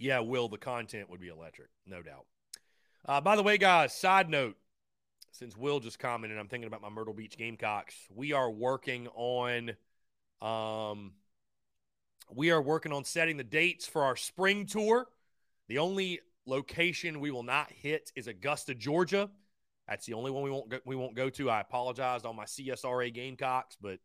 Yeah, 0.00 0.20
Will, 0.20 0.48
the 0.48 0.58
content 0.58 1.10
would 1.10 1.20
be 1.20 1.26
electric, 1.26 1.70
no 1.84 2.02
doubt. 2.02 2.26
Uh, 3.04 3.20
by 3.20 3.34
the 3.34 3.42
way, 3.42 3.58
guys, 3.58 3.92
side 3.92 4.30
note 4.30 4.56
since 5.38 5.56
Will 5.56 5.78
just 5.78 6.00
commented, 6.00 6.36
I'm 6.36 6.48
thinking 6.48 6.66
about 6.66 6.82
my 6.82 6.88
Myrtle 6.88 7.14
Beach 7.14 7.36
Gamecocks. 7.38 7.94
We 8.12 8.32
are 8.32 8.50
working 8.50 9.06
on, 9.14 9.70
um, 10.42 11.12
we 12.34 12.50
are 12.50 12.60
working 12.60 12.92
on 12.92 13.04
setting 13.04 13.36
the 13.36 13.44
dates 13.44 13.86
for 13.86 14.02
our 14.02 14.16
spring 14.16 14.66
tour. 14.66 15.06
The 15.68 15.78
only 15.78 16.20
location 16.44 17.20
we 17.20 17.30
will 17.30 17.44
not 17.44 17.70
hit 17.70 18.10
is 18.16 18.26
Augusta, 18.26 18.74
Georgia. 18.74 19.30
That's 19.86 20.06
the 20.06 20.14
only 20.14 20.32
one 20.32 20.42
we 20.42 20.50
won't 20.50 20.70
go, 20.70 20.80
we 20.84 20.96
won't 20.96 21.14
go 21.14 21.30
to. 21.30 21.50
I 21.50 21.60
apologize 21.60 22.24
on 22.24 22.34
my 22.34 22.44
CSRA 22.44 23.14
Gamecocks, 23.14 23.76
but 23.80 24.00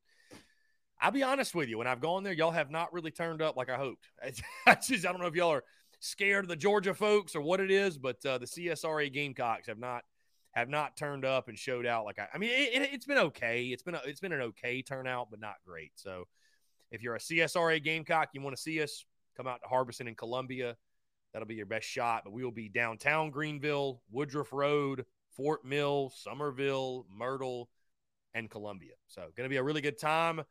I'll 1.02 1.12
be 1.12 1.24
honest 1.24 1.56
with 1.56 1.68
you. 1.68 1.80
When 1.80 1.88
I've 1.88 2.00
gone 2.00 2.22
there, 2.22 2.34
y'all 2.34 2.52
have 2.52 2.70
not 2.70 2.94
really 2.94 3.12
turned 3.12 3.42
up 3.42 3.58
like 3.58 3.70
I 3.72 3.78
hoped. 3.78 4.08
I 4.68 4.76
just 4.76 5.06
I 5.06 5.12
don't 5.12 5.20
know 5.20 5.28
if 5.28 5.36
y'all 5.36 5.52
are 5.52 5.64
scared 6.00 6.46
of 6.46 6.50
the 6.50 6.56
Georgia 6.56 6.94
folks 6.94 7.36
or 7.36 7.42
what 7.42 7.60
it 7.60 7.72
is, 7.72 7.98
but 7.98 8.24
uh, 8.24 8.38
the 8.38 8.46
CSRA 8.46 9.12
Gamecocks 9.12 9.66
have 9.66 9.80
not 9.80 10.04
have 10.54 10.70
not 10.70 10.96
turned 10.96 11.26
up 11.26 11.48
and 11.50 11.58
showed 11.58 11.86
out 11.86 12.06
like 12.06 12.20
I. 12.20 12.28
I 12.34 12.38
mean, 12.38 12.52
it, 12.54 12.92
has 12.92 13.06
been 13.06 13.18
okay. 13.18 13.66
It's 13.66 13.84
been 13.84 13.96
a, 13.96 14.02
it's 14.06 14.20
been 14.20 14.32
an 14.32 14.42
okay 14.42 14.82
turnout, 14.82 15.30
but 15.30 15.40
not 15.40 15.56
great. 15.66 15.92
So, 15.96 16.26
if 16.92 17.02
you're 17.02 17.16
a 17.16 17.20
CSRA 17.20 17.84
Gamecock, 17.84 18.30
you 18.34 18.42
want 18.42 18.56
to 18.56 18.62
see 18.62 18.82
us, 18.82 19.04
come 19.36 19.48
out 19.48 19.62
to 19.64 19.68
Harbison 19.68 20.08
in 20.08 20.16
Columbia. 20.16 20.78
That'll 21.34 21.48
be 21.48 21.56
your 21.56 21.66
best 21.66 21.88
shot. 21.88 22.22
But 22.24 22.34
we 22.34 22.44
will 22.44 22.52
be 22.52 22.70
downtown 22.70 23.32
Greenville, 23.32 24.02
Woodruff 24.12 24.54
Road, 24.54 25.06
Fort 25.36 25.66
Mill, 25.66 26.14
Summerville, 26.16 27.08
Myrtle, 27.12 27.70
and 28.36 28.50
Columbia. 28.50 28.94
So, 29.08 29.22
going 29.36 29.50
to 29.50 29.54
be 29.54 29.58
a 29.58 29.64
really 29.64 29.82
good 29.82 29.98
time. 29.98 30.40
As 30.40 30.46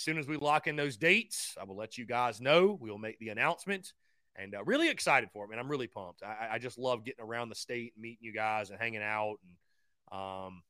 soon 0.00 0.18
as 0.18 0.26
we 0.26 0.36
lock 0.36 0.66
in 0.66 0.74
those 0.74 0.96
dates, 0.96 1.56
I 1.60 1.62
will 1.62 1.76
let 1.76 1.96
you 1.96 2.04
guys 2.04 2.40
know. 2.40 2.76
We 2.80 2.90
will 2.90 2.98
make 2.98 3.20
the 3.20 3.28
announcement 3.28 3.92
and 4.36 4.54
uh, 4.54 4.64
really 4.64 4.88
excited 4.88 5.30
for 5.32 5.44
it, 5.44 5.50
man. 5.50 5.58
I'm 5.58 5.70
really 5.70 5.86
pumped. 5.86 6.22
I, 6.22 6.48
I, 6.52 6.58
just 6.58 6.78
love 6.78 7.04
getting 7.04 7.24
around 7.24 7.48
the 7.48 7.54
state, 7.54 7.92
and 7.94 8.02
meeting 8.02 8.18
you 8.20 8.32
guys, 8.32 8.70
and 8.70 8.78
hanging 8.78 9.02
out. 9.02 9.36
And, 9.42 10.20
um, 10.20 10.62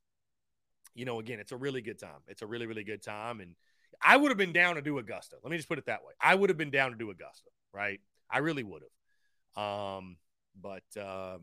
you 0.95 1.05
know, 1.05 1.19
again, 1.19 1.41
it's 1.41 1.53
a 1.53 1.57
really 1.57 1.81
good 1.81 1.99
time. 1.99 2.21
It's 2.29 2.43
a 2.43 2.47
really, 2.47 2.67
really 2.67 2.85
good 2.85 3.03
time. 3.03 3.41
And 3.41 3.55
I 4.03 4.17
would 4.17 4.31
have 4.31 4.39
been 4.39 4.53
down 4.53 4.75
to 4.77 4.83
do 4.83 4.99
Augusta. 4.99 5.37
Let 5.43 5.51
me 5.51 5.57
just 5.57 5.69
put 5.69 5.79
it 5.79 5.87
that 5.87 6.05
way. 6.05 6.12
I 6.21 6.35
would 6.35 6.51
have 6.51 6.59
been 6.59 6.71
down 6.71 6.91
to 6.93 6.97
do 6.97 7.11
Augusta, 7.11 7.51
right? 7.73 8.01
I 8.31 8.39
really 8.39 8.62
would 8.62 8.83
have. 8.83 9.65
Um, 9.65 10.17
but 10.61 10.85
uh, 11.01 11.39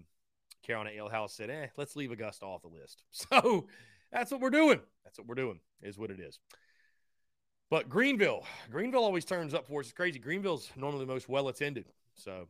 Carolina 0.63 0.91
Ale 0.95 1.09
House 1.09 1.33
said, 1.33 1.49
eh, 1.49 1.67
let's 1.77 1.95
leave 1.95 2.11
Augusta 2.11 2.45
off 2.45 2.61
the 2.61 2.67
list. 2.67 3.03
So 3.11 3.67
that's 4.11 4.29
what 4.29 4.41
we're 4.41 4.49
doing. 4.49 4.81
That's 5.05 5.17
what 5.17 5.27
we're 5.27 5.35
doing, 5.35 5.59
is 5.81 5.97
what 5.97 6.11
it 6.11 6.19
is. 6.19 6.37
But 7.69 7.87
Greenville, 7.87 8.45
Greenville 8.69 9.05
always 9.05 9.23
turns 9.23 9.53
up 9.53 9.65
for 9.65 9.79
us. 9.79 9.85
It's 9.85 9.93
crazy. 9.93 10.19
Greenville's 10.19 10.69
normally 10.75 11.05
the 11.05 11.13
most 11.13 11.29
well 11.29 11.47
attended. 11.47 11.85
So, 12.23 12.47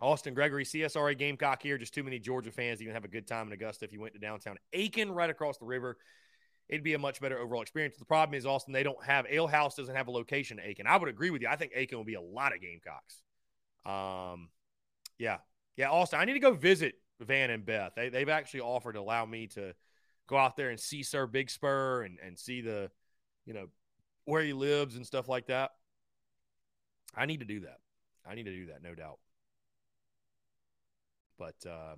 Austin 0.00 0.34
Gregory, 0.34 0.64
CSRA 0.64 1.16
Gamecock 1.16 1.62
here. 1.62 1.78
Just 1.78 1.94
too 1.94 2.04
many 2.04 2.18
Georgia 2.18 2.52
fans 2.52 2.82
even 2.82 2.94
have 2.94 3.04
a 3.04 3.08
good 3.08 3.26
time 3.26 3.46
in 3.46 3.52
Augusta. 3.52 3.84
If 3.84 3.92
you 3.92 4.00
went 4.00 4.14
to 4.14 4.20
downtown 4.20 4.58
Aiken, 4.72 5.10
right 5.10 5.30
across 5.30 5.58
the 5.58 5.64
river, 5.64 5.96
it'd 6.68 6.84
be 6.84 6.94
a 6.94 6.98
much 6.98 7.20
better 7.20 7.38
overall 7.38 7.62
experience. 7.62 7.96
The 7.96 8.04
problem 8.04 8.36
is, 8.36 8.46
Austin, 8.46 8.72
they 8.72 8.82
don't 8.82 9.02
have 9.04 9.26
Ale 9.28 9.46
House 9.46 9.74
doesn't 9.74 9.94
have 9.94 10.08
a 10.08 10.10
location 10.10 10.58
in 10.58 10.66
Aiken. 10.66 10.86
I 10.86 10.96
would 10.96 11.08
agree 11.08 11.30
with 11.30 11.42
you. 11.42 11.48
I 11.48 11.56
think 11.56 11.72
Aiken 11.74 11.96
will 11.96 12.04
be 12.04 12.14
a 12.14 12.20
lot 12.20 12.54
of 12.54 12.60
Gamecocks. 12.60 13.22
Um, 13.84 14.50
yeah, 15.18 15.38
yeah, 15.76 15.90
Austin. 15.90 16.20
I 16.20 16.24
need 16.24 16.34
to 16.34 16.40
go 16.40 16.52
visit 16.52 16.94
Van 17.20 17.50
and 17.50 17.64
Beth. 17.64 17.92
They 17.96 18.08
they've 18.08 18.28
actually 18.28 18.60
offered 18.60 18.94
to 18.94 19.00
allow 19.00 19.24
me 19.24 19.46
to 19.48 19.74
go 20.26 20.36
out 20.36 20.56
there 20.56 20.70
and 20.70 20.78
see 20.78 21.02
Sir 21.02 21.26
Big 21.26 21.50
Spur 21.50 22.02
and 22.02 22.18
and 22.22 22.38
see 22.38 22.60
the, 22.60 22.90
you 23.46 23.54
know, 23.54 23.68
where 24.24 24.42
he 24.42 24.52
lives 24.52 24.96
and 24.96 25.06
stuff 25.06 25.28
like 25.28 25.46
that. 25.46 25.70
I 27.14 27.24
need 27.26 27.40
to 27.40 27.46
do 27.46 27.60
that. 27.60 27.78
I 28.28 28.34
need 28.34 28.44
to 28.44 28.54
do 28.54 28.66
that, 28.66 28.82
no 28.82 28.94
doubt. 28.94 29.18
But 31.38 31.56
uh, 31.68 31.96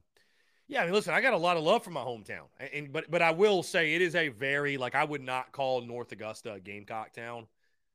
yeah, 0.68 0.82
I 0.82 0.84
mean, 0.84 0.94
listen, 0.94 1.14
I 1.14 1.20
got 1.20 1.32
a 1.32 1.38
lot 1.38 1.56
of 1.56 1.62
love 1.62 1.82
for 1.82 1.90
my 1.90 2.02
hometown, 2.02 2.46
and 2.72 2.92
but 2.92 3.10
but 3.10 3.22
I 3.22 3.30
will 3.30 3.62
say 3.62 3.94
it 3.94 4.02
is 4.02 4.14
a 4.14 4.28
very 4.28 4.76
like 4.76 4.94
I 4.94 5.04
would 5.04 5.22
not 5.22 5.52
call 5.52 5.80
North 5.80 6.12
Augusta 6.12 6.52
a 6.52 6.60
Gamecock 6.60 7.14
town. 7.14 7.46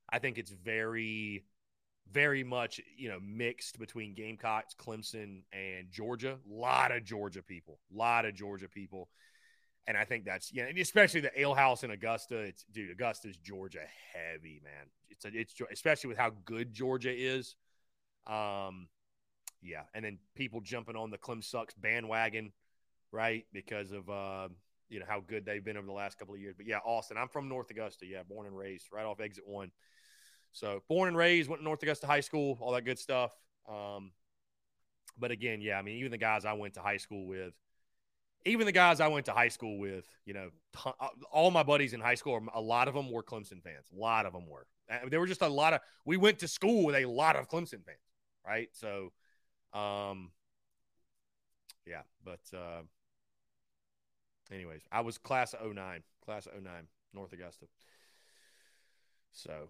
I 0.09 0.19
think 0.19 0.37
it's 0.37 0.51
very, 0.51 1.45
very 2.11 2.43
much 2.43 2.81
you 2.97 3.09
know 3.09 3.19
mixed 3.21 3.77
between 3.77 4.15
Gamecocks, 4.15 4.73
Clemson, 4.73 5.43
and 5.53 5.91
Georgia. 5.91 6.39
A 6.49 6.53
lot 6.53 6.91
of 6.91 7.03
Georgia 7.03 7.43
people, 7.43 7.79
a 7.93 7.97
lot 7.97 8.25
of 8.25 8.33
Georgia 8.33 8.67
people, 8.67 9.07
and 9.85 9.95
I 9.95 10.05
think 10.05 10.25
that's 10.25 10.51
yeah, 10.51 10.65
and 10.65 10.77
especially 10.79 11.21
the 11.21 11.39
Ale 11.39 11.53
House 11.53 11.83
in 11.83 11.91
Augusta. 11.91 12.39
It's 12.39 12.65
dude, 12.71 12.91
Augusta's 12.91 13.37
Georgia 13.37 13.85
heavy, 14.13 14.61
man. 14.63 14.87
It's 15.09 15.25
a, 15.25 15.29
it's 15.31 15.53
especially 15.71 16.07
with 16.07 16.17
how 16.17 16.31
good 16.45 16.73
Georgia 16.73 17.13
is. 17.13 17.55
Um, 18.27 18.87
yeah, 19.61 19.83
and 19.93 20.03
then 20.03 20.19
people 20.35 20.61
jumping 20.61 20.95
on 20.95 21.09
the 21.09 21.17
Clem 21.17 21.41
sucks 21.41 21.73
bandwagon, 21.73 22.51
right? 23.11 23.45
Because 23.53 23.91
of 23.91 24.09
uh, 24.09 24.49
you 24.89 24.99
know 24.99 25.05
how 25.07 25.21
good 25.21 25.45
they've 25.45 25.63
been 25.63 25.77
over 25.77 25.87
the 25.87 25.93
last 25.93 26.19
couple 26.19 26.35
of 26.35 26.41
years. 26.41 26.55
But 26.55 26.67
yeah, 26.67 26.79
Austin, 26.85 27.17
I'm 27.17 27.29
from 27.29 27.47
North 27.47 27.69
Augusta. 27.71 28.05
Yeah, 28.05 28.23
born 28.23 28.45
and 28.45 28.57
raised 28.57 28.87
right 28.91 29.05
off 29.05 29.19
exit 29.19 29.45
one. 29.47 29.71
So 30.51 30.83
born 30.87 31.07
and 31.07 31.17
raised, 31.17 31.49
went 31.49 31.61
to 31.61 31.63
North 31.63 31.81
Augusta 31.81 32.05
High 32.05 32.19
School, 32.19 32.57
all 32.61 32.73
that 32.73 32.85
good 32.85 32.99
stuff. 32.99 33.31
Um, 33.67 34.11
but 35.17 35.31
again, 35.31 35.61
yeah, 35.61 35.79
I 35.79 35.81
mean, 35.81 35.97
even 35.97 36.11
the 36.11 36.17
guys 36.17 36.45
I 36.45 36.53
went 36.53 36.75
to 36.75 36.81
high 36.81 36.97
school 36.97 37.25
with, 37.25 37.53
even 38.45 38.65
the 38.65 38.71
guys 38.71 38.99
I 38.99 39.07
went 39.07 39.25
to 39.27 39.31
high 39.31 39.47
school 39.47 39.79
with, 39.79 40.05
you 40.25 40.33
know, 40.33 40.49
uh, 40.85 41.07
all 41.31 41.49
my 41.49 41.63
buddies 41.63 41.93
in 41.93 42.01
high 42.01 42.15
school, 42.15 42.39
a 42.53 42.61
lot 42.61 42.87
of 42.87 42.93
them 42.93 43.09
were 43.09 43.23
Clemson 43.23 43.63
fans. 43.63 43.87
A 43.95 43.99
lot 43.99 44.25
of 44.25 44.33
them 44.33 44.47
were. 44.47 44.67
There 45.09 45.19
were 45.19 45.27
just 45.27 45.41
a 45.41 45.47
lot 45.47 45.73
of. 45.73 45.79
We 46.05 46.17
went 46.17 46.39
to 46.39 46.47
school 46.47 46.85
with 46.85 46.95
a 46.95 47.05
lot 47.05 47.35
of 47.35 47.47
Clemson 47.47 47.83
fans 47.85 48.02
right? 48.45 48.69
So, 48.73 49.11
um, 49.73 50.31
yeah, 51.85 52.01
but 52.23 52.39
uh, 52.53 52.83
anyways, 54.51 54.83
I 54.91 55.01
was 55.01 55.17
class 55.17 55.53
of 55.53 55.73
09, 55.73 56.03
class 56.23 56.45
of 56.45 56.53
09, 56.61 56.71
North 57.13 57.33
Augusta. 57.33 57.65
So, 59.31 59.69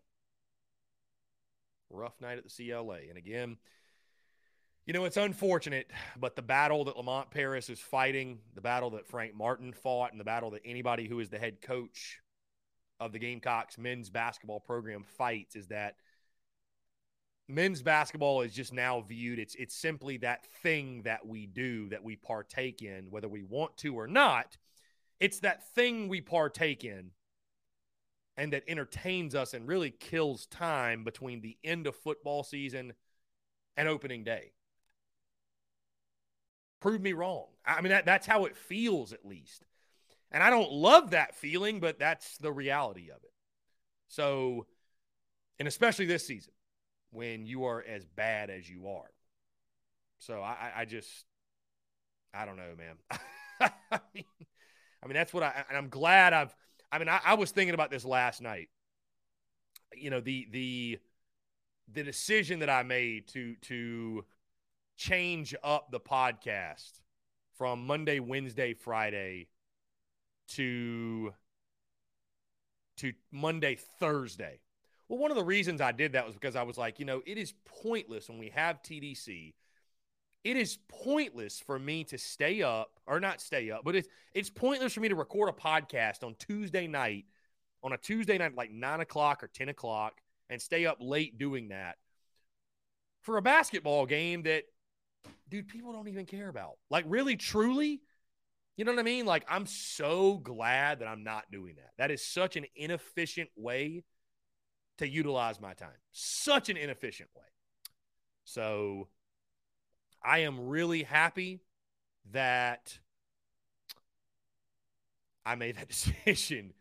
rough 1.93 2.21
night 2.21 2.39
at 2.39 2.45
the 2.45 2.71
CLA. 2.71 2.99
And 3.09 3.19
again, 3.19 3.57
you 4.87 4.93
know, 4.93 5.05
it's 5.05 5.17
unfortunate, 5.17 5.91
but 6.19 6.35
the 6.35 6.43
battle 6.43 6.85
that 6.87 6.97
Lamont 6.97 7.31
Paris 7.31 7.71
is 7.71 7.79
fighting, 7.79 8.39
the 8.55 8.61
battle 8.61 8.91
that 8.91 9.07
Frank 9.07 9.35
Martin 9.35 9.73
fought, 9.73 10.11
and 10.11 10.21
the 10.21 10.25
battle 10.25 10.51
that 10.51 10.63
anybody 10.65 11.07
who 11.07 11.21
is 11.21 11.29
the 11.29 11.39
head 11.39 11.61
coach 11.61 12.19
of 12.99 13.13
the 13.13 13.19
Gamecocks 13.19 13.79
men's 13.79 14.11
basketball 14.11 14.61
program 14.61 15.03
fights 15.03 15.57
is 15.57 15.69
that 15.69 15.97
men's 17.49 17.83
basketball 17.83 18.43
is 18.43 18.55
just 18.55 18.73
now 18.73 19.01
viewed 19.01 19.39
it's 19.39 19.57
it's 19.57 19.75
simply 19.75 20.17
that 20.17 20.47
thing 20.63 21.03
that 21.03 21.27
we 21.27 21.47
do 21.47 21.89
that 21.89 22.03
we 22.03 22.15
partake 22.15 22.81
in 22.83 23.11
whether 23.11 23.29
we 23.29 23.43
want 23.43 23.77
to 23.77 23.95
or 23.99 24.07
not 24.07 24.57
it's 25.19 25.41
that 25.41 25.69
thing 25.75 26.09
we 26.09 26.21
partake 26.21 26.85
in 26.85 27.11
and 28.37 28.53
that 28.53 28.65
entertains 28.67 29.35
us 29.35 29.55
and 29.55 29.69
really 29.69 29.91
kills 29.91 30.47
time 30.47 31.05
between 31.05 31.41
the 31.41 31.57
end 31.63 31.87
of 31.87 31.95
football 31.97 32.43
season 32.43 32.95
and 33.77 33.89
opening 33.89 34.25
day. 34.25 34.53
Prove 36.81 37.01
me 37.01 37.13
wrong. 37.13 37.47
I 37.65 37.81
mean, 37.81 37.91
that, 37.91 38.07
that's 38.07 38.27
how 38.27 38.45
it 38.47 38.57
feels, 38.57 39.13
at 39.13 39.25
least. 39.25 39.65
And 40.33 40.43
I 40.43 40.51
don't 40.51 40.73
love 40.73 41.11
that 41.11 41.37
feeling, 41.37 41.79
but 41.79 41.99
that's 41.99 42.39
the 42.39 42.51
reality 42.51 43.11
of 43.11 43.23
it. 43.23 43.33
So, 44.09 44.67
and 45.59 45.69
especially 45.69 46.07
this 46.07 46.27
season 46.27 46.53
when 47.11 47.47
you 47.47 47.65
are 47.65 47.85
as 47.87 48.05
bad 48.05 48.51
as 48.51 48.69
you 48.69 48.89
are. 48.89 49.11
So 50.19 50.41
I, 50.41 50.73
I 50.77 50.85
just, 50.87 51.27
I 52.33 52.47
don't 52.47 52.57
know, 52.57 52.75
man. 52.77 53.21
I, 53.91 54.01
mean, 54.15 54.25
I 55.03 55.07
mean, 55.07 55.15
that's 55.15 55.35
what 55.35 55.43
I, 55.43 55.65
and 55.69 55.77
I'm 55.77 55.89
glad 55.89 56.33
I've, 56.33 56.55
I 56.93 56.99
mean, 56.99 57.09
I, 57.09 57.21
I 57.25 57.35
was 57.35 57.51
thinking 57.51 57.75
about 57.75 57.91
this 57.91 58.05
last 58.05 58.43
night. 58.43 58.69
You 59.95 60.11
know, 60.11 60.21
the 60.21 60.47
the 60.51 60.99
the 61.93 62.03
decision 62.03 62.61
that 62.61 62.71
I 62.71 62.83
made 62.83 63.29
to 63.29 63.57
to 63.63 64.25
change 64.97 65.55
up 65.65 65.91
the 65.91 66.01
podcast 66.01 67.01
from 67.57 67.87
Monday, 67.87 68.21
Wednesday, 68.21 68.75
Friday 68.75 69.49
to 70.49 71.33
to 72.99 73.13
Monday, 73.31 73.77
Thursday. 73.99 74.61
Well, 75.09 75.19
one 75.19 75.31
of 75.31 75.37
the 75.37 75.45
reasons 75.45 75.81
I 75.81 75.93
did 75.93 76.13
that 76.13 76.27
was 76.27 76.35
because 76.35 76.57
I 76.57 76.63
was 76.63 76.79
like, 76.79 76.99
you 76.99 77.05
know, 77.05 77.23
it 77.27 77.39
is 77.39 77.55
pointless 77.83 78.29
when 78.29 78.39
we 78.39 78.51
have 78.51 78.83
TDC 78.83 79.55
it 80.45 80.57
is 80.57 80.79
pointless 80.89 81.61
for 81.61 81.79
me 81.79 82.05
to 82.05 82.19
stay 82.19 82.63
up 82.63 82.99
or 83.07 83.21
not 83.21 83.41
stay 83.41 83.71
up, 83.71 83.83
but 83.85 83.95
it's 83.95 84.09
it's 84.35 84.51
pointless 84.51 84.93
for 84.93 85.01
me 85.01 85.09
to 85.09 85.15
record 85.15 85.49
a 85.49 85.53
podcast 85.53 86.25
on 86.25 86.35
Tuesday 86.39 86.87
night, 86.87 87.27
on 87.83 87.93
a 87.93 87.99
Tuesday 87.99 88.39
night 88.39 88.55
like 88.57 88.71
nine 88.71 89.01
o'clock 89.01 89.43
or 89.43 89.49
ten 89.49 89.69
o'clock, 89.69 90.21
and 90.51 90.61
stay 90.61 90.87
up 90.87 90.99
late 91.01 91.39
doing 91.39 91.69
that 91.69 91.97
for 93.23 93.37
a 93.37 93.43
basketball 93.43 94.05
game 94.07 94.43
that 94.43 94.65
dude, 95.49 95.69
people 95.69 95.93
don't 95.93 96.09
even 96.09 96.27
care 96.27 96.49
about. 96.49 96.79
Like, 96.91 97.05
really, 97.07 97.37
truly, 97.37 98.01
you 98.77 98.85
know 98.85 98.93
what 98.93 98.99
I 98.99 99.05
mean? 99.05 99.27
Like, 99.27 99.45
I'm 99.49 99.67
so 99.67 100.39
glad 100.39 101.01
that 101.01 101.09
I'm 101.09 101.25
not 101.25 101.45
doing 101.51 101.77
that. 101.77 101.91
That 101.99 102.11
is 102.11 102.25
such 102.25 102.57
an 102.57 102.65
inefficient 102.75 103.51
way 103.57 104.05
to 104.99 105.09
utilize 105.09 105.61
my 105.61 105.75
time. 105.75 105.91
Such 106.11 106.69
an 106.69 106.77
inefficient 106.77 107.29
way. 107.37 107.45
So 108.45 109.09
I 110.25 110.41
am 110.41 110.69
really 110.69 111.03
happy 111.03 111.61
that 112.33 112.99
I 115.45 115.55
made 115.55 115.77
that 115.77 115.89
decision. 116.25 116.73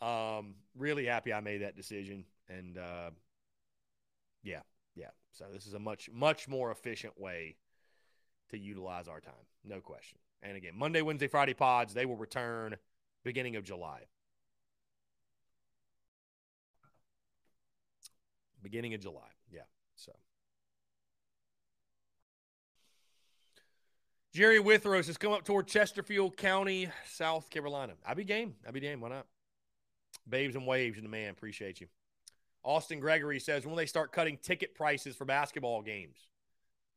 Um, 0.00 0.54
really 0.76 1.06
happy 1.06 1.32
I 1.32 1.40
made 1.40 1.62
that 1.62 1.76
decision. 1.76 2.24
And 2.48 2.78
uh, 2.78 3.10
yeah, 4.42 4.60
yeah. 4.94 5.10
So 5.32 5.46
this 5.52 5.66
is 5.66 5.74
a 5.74 5.78
much, 5.78 6.10
much 6.12 6.48
more 6.48 6.70
efficient 6.70 7.18
way 7.20 7.56
to 8.50 8.58
utilize 8.58 9.08
our 9.08 9.20
time. 9.20 9.34
No 9.64 9.80
question. 9.80 10.18
And 10.42 10.56
again, 10.56 10.74
Monday, 10.76 11.02
Wednesday, 11.02 11.28
Friday 11.28 11.54
pods, 11.54 11.94
they 11.94 12.06
will 12.06 12.16
return 12.16 12.76
beginning 13.24 13.56
of 13.56 13.64
July. 13.64 14.02
Beginning 18.62 18.94
of 18.94 19.00
July. 19.00 19.28
Yeah. 19.50 19.62
So 19.94 20.12
Jerry 24.34 24.58
Withrows 24.58 25.06
has 25.06 25.16
come 25.16 25.32
up 25.32 25.44
toward 25.44 25.68
Chesterfield 25.68 26.36
County, 26.36 26.88
South 27.06 27.48
Carolina. 27.50 27.92
I'd 28.04 28.16
be 28.16 28.24
game. 28.24 28.54
I'd 28.66 28.74
be 28.74 28.80
game. 28.80 29.00
Why 29.00 29.10
not? 29.10 29.26
Babes 30.28 30.56
and 30.56 30.66
waves, 30.66 30.98
in 30.98 31.04
the 31.04 31.08
man. 31.08 31.30
Appreciate 31.30 31.80
you. 31.80 31.86
Austin 32.64 32.98
Gregory 32.98 33.38
says, 33.38 33.64
when 33.64 33.76
they 33.76 33.86
start 33.86 34.10
cutting 34.10 34.36
ticket 34.42 34.74
prices 34.74 35.14
for 35.14 35.24
basketball 35.24 35.82
games? 35.82 36.16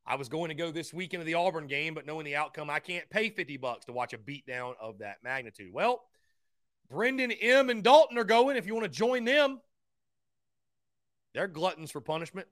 I 0.03 0.15
was 0.15 0.29
going 0.29 0.49
to 0.49 0.55
go 0.55 0.71
this 0.71 0.91
weekend 0.91 1.21
to 1.21 1.25
the 1.25 1.35
Auburn 1.35 1.67
game, 1.67 1.93
but 1.93 2.07
knowing 2.07 2.25
the 2.25 2.35
outcome, 2.35 2.71
I 2.71 2.79
can't 2.79 3.07
pay 3.11 3.29
50 3.29 3.57
bucks 3.57 3.85
to 3.85 3.91
watch 3.91 4.13
a 4.13 4.17
beatdown 4.17 4.73
of 4.81 4.97
that 4.99 5.17
magnitude. 5.23 5.71
Well, 5.71 6.05
Brendan 6.89 7.31
M. 7.31 7.69
and 7.69 7.83
Dalton 7.83 8.17
are 8.17 8.23
going 8.23 8.57
if 8.57 8.65
you 8.65 8.73
want 8.73 8.85
to 8.85 8.91
join 8.91 9.25
them. 9.25 9.61
They're 11.35 11.47
gluttons 11.47 11.91
for 11.91 12.01
punishment. 12.01 12.47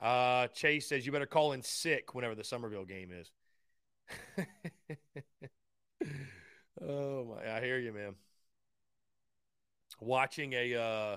Uh, 0.00 0.46
Chase 0.48 0.88
says 0.88 1.04
you 1.04 1.12
better 1.12 1.26
call 1.26 1.52
in 1.52 1.62
sick 1.62 2.14
whenever 2.14 2.34
the 2.34 2.44
Summerville 2.44 2.86
game 2.86 3.10
is. 3.12 3.30
oh 6.82 7.24
my, 7.24 7.56
I 7.56 7.60
hear 7.60 7.78
you, 7.78 7.92
man. 7.92 8.14
Watching 10.00 10.54
a 10.54 10.74
uh, 10.74 11.16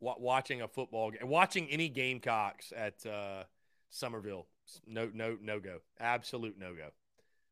watching 0.00 0.62
a 0.62 0.68
football 0.68 1.10
game, 1.10 1.26
watching 1.28 1.68
any 1.68 1.88
Gamecocks 1.88 2.72
at 2.76 3.04
uh, 3.06 3.44
Summerville, 3.90 4.46
no, 4.86 5.10
no, 5.14 5.36
no 5.42 5.60
go, 5.60 5.78
absolute 5.98 6.56
no 6.58 6.74
go. 6.74 6.88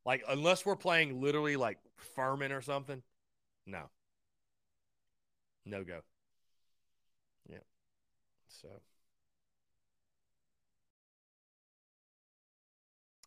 Like 0.05 0.23
unless 0.29 0.67
we're 0.67 0.77
playing 0.77 1.21
literally 1.21 1.57
like 1.57 1.79
Furman 2.15 2.53
or 2.53 2.61
something, 2.61 3.03
no, 3.67 3.91
no 5.65 5.85
go. 5.85 6.01
Yeah, 7.49 7.59
so. 8.49 8.69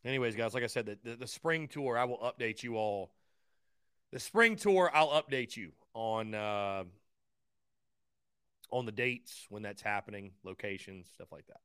Anyways, 0.05 0.35
guys, 0.35 0.53
like 0.53 0.63
I 0.63 0.67
said, 0.67 0.85
the, 0.85 0.97
the, 1.03 1.15
the, 1.17 1.27
spring 1.27 1.67
tour, 1.67 1.97
I 1.97 2.05
will 2.05 2.17
update 2.17 2.63
you 2.63 2.77
all. 2.77 3.11
The 4.11 4.19
spring 4.19 4.55
tour, 4.55 4.89
I'll 4.93 5.21
update 5.21 5.55
you 5.55 5.71
on 5.93 6.33
uh, 6.33 6.83
on 8.71 8.85
the 8.85 8.91
dates 8.91 9.45
when 9.49 9.63
that's 9.63 9.81
happening, 9.81 10.31
locations, 10.43 11.07
stuff 11.13 11.31
like 11.31 11.47
that. 11.47 11.61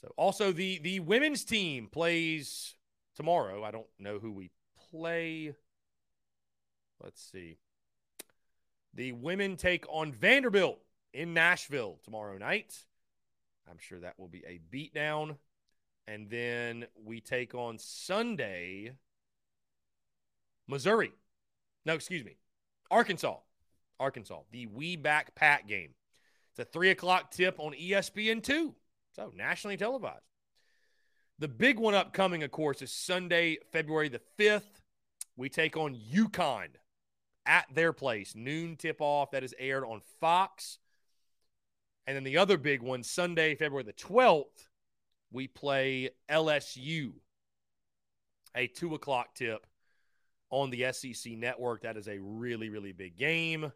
So, 0.00 0.12
also 0.16 0.52
the 0.52 0.78
the 0.78 1.00
women's 1.00 1.44
team 1.44 1.88
plays 1.90 2.74
tomorrow. 3.14 3.62
I 3.62 3.70
don't 3.70 3.86
know 3.98 4.18
who 4.18 4.32
we 4.32 4.50
play. 4.90 5.54
Let's 7.02 7.22
see. 7.22 7.58
The 8.94 9.12
women 9.12 9.56
take 9.56 9.84
on 9.88 10.12
Vanderbilt 10.12 10.78
in 11.12 11.34
Nashville 11.34 11.98
tomorrow 12.04 12.38
night. 12.38 12.74
I'm 13.68 13.78
sure 13.78 14.00
that 14.00 14.18
will 14.18 14.28
be 14.28 14.44
a 14.46 14.60
beatdown. 14.72 15.36
And 16.06 16.28
then 16.28 16.86
we 17.02 17.20
take 17.20 17.54
on 17.54 17.78
Sunday 17.78 18.92
Missouri. 20.66 21.12
No, 21.86 21.94
excuse 21.94 22.24
me. 22.24 22.36
Arkansas. 22.90 23.36
Arkansas. 23.98 24.40
The 24.50 24.66
We 24.66 24.96
Back 24.96 25.34
Pat 25.34 25.66
game. 25.66 25.94
It's 26.50 26.58
a 26.60 26.64
three 26.64 26.90
o'clock 26.90 27.30
tip 27.30 27.58
on 27.58 27.72
ESPN2. 27.72 28.74
So 29.14 29.32
nationally 29.34 29.76
televised. 29.76 30.24
The 31.38 31.48
big 31.48 31.78
one 31.78 31.94
upcoming, 31.94 32.42
of 32.42 32.50
course, 32.50 32.80
is 32.80 32.92
Sunday, 32.92 33.58
February 33.72 34.08
the 34.08 34.20
5th. 34.38 34.82
We 35.36 35.48
take 35.48 35.76
on 35.76 35.96
UConn 35.96 36.68
at 37.44 37.66
their 37.74 37.92
place. 37.92 38.34
Noon 38.36 38.76
tip 38.76 39.00
off. 39.00 39.32
That 39.32 39.42
is 39.42 39.54
aired 39.58 39.84
on 39.84 40.00
Fox. 40.20 40.78
And 42.06 42.14
then 42.14 42.24
the 42.24 42.38
other 42.38 42.56
big 42.56 42.82
one, 42.82 43.02
Sunday, 43.02 43.54
February 43.54 43.84
the 43.84 43.92
12th 43.94 44.68
we 45.30 45.48
play 45.48 46.10
LSU, 46.30 47.12
a 48.54 48.66
two 48.66 48.94
o'clock 48.94 49.34
tip 49.34 49.66
on 50.50 50.70
the 50.70 50.92
SEC 50.92 51.32
network. 51.32 51.82
That 51.82 51.96
is 51.96 52.08
a 52.08 52.18
really, 52.20 52.68
really 52.68 52.92
big 52.92 53.16
game. 53.16 53.72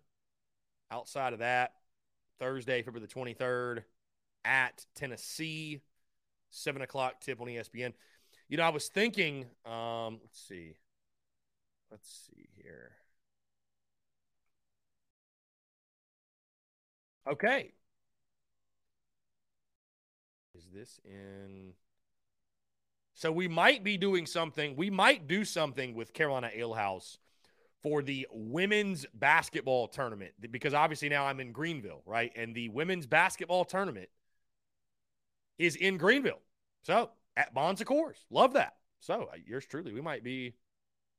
Outside 0.90 1.32
of 1.32 1.40
that, 1.40 1.72
Thursday, 2.38 2.82
February 2.82 3.06
the 3.06 3.14
23rd 3.14 3.82
at 4.44 4.86
Tennessee, 4.94 5.80
seven 6.50 6.82
o'clock 6.82 7.20
tip 7.20 7.40
on 7.40 7.48
ESPN. 7.48 7.92
You 8.48 8.56
know, 8.56 8.62
I 8.62 8.70
was 8.70 8.88
thinking, 8.88 9.44
um, 9.66 10.20
let's 10.22 10.40
see. 10.40 10.76
Let's 11.90 12.08
see 12.26 12.48
here. 12.56 12.92
Okay. 17.30 17.72
Is 20.58 20.66
this 20.74 21.00
in? 21.04 21.72
So 23.14 23.30
we 23.30 23.46
might 23.46 23.84
be 23.84 23.96
doing 23.96 24.26
something. 24.26 24.74
We 24.76 24.90
might 24.90 25.28
do 25.28 25.44
something 25.44 25.94
with 25.94 26.12
Carolina 26.12 26.50
Alehouse 26.56 27.18
for 27.82 28.02
the 28.02 28.26
women's 28.32 29.06
basketball 29.14 29.86
tournament 29.86 30.32
because 30.50 30.74
obviously 30.74 31.08
now 31.08 31.26
I'm 31.26 31.38
in 31.38 31.52
Greenville, 31.52 32.02
right? 32.06 32.32
And 32.34 32.54
the 32.54 32.68
women's 32.70 33.06
basketball 33.06 33.64
tournament 33.64 34.08
is 35.58 35.76
in 35.76 35.96
Greenville. 35.96 36.40
So 36.82 37.10
at 37.36 37.54
Bonds, 37.54 37.80
of 37.80 37.86
course, 37.86 38.18
Love 38.30 38.54
that. 38.54 38.74
So 39.00 39.28
uh, 39.32 39.36
yours 39.46 39.64
truly, 39.64 39.92
we 39.92 40.00
might 40.00 40.24
be. 40.24 40.54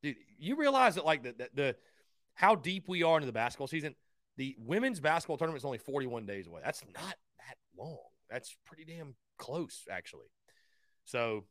Dude, 0.03 0.17
you 0.37 0.57
realize 0.57 0.95
that 0.95 1.05
like 1.05 1.23
the, 1.23 1.33
the, 1.37 1.49
the 1.53 1.75
how 2.33 2.55
deep 2.55 2.89
we 2.89 3.03
are 3.03 3.15
into 3.15 3.25
the 3.25 3.31
basketball 3.31 3.67
season. 3.67 3.95
The 4.35 4.55
women's 4.57 4.99
basketball 4.99 5.37
tournament 5.37 5.61
is 5.61 5.65
only 5.65 5.77
41 5.77 6.25
days 6.25 6.47
away. 6.47 6.61
That's 6.63 6.83
not 6.93 7.15
that 7.37 7.57
long. 7.77 7.97
That's 8.29 8.55
pretty 8.65 8.85
damn 8.85 9.15
close, 9.39 9.85
actually. 9.89 10.27
So, 11.05 11.45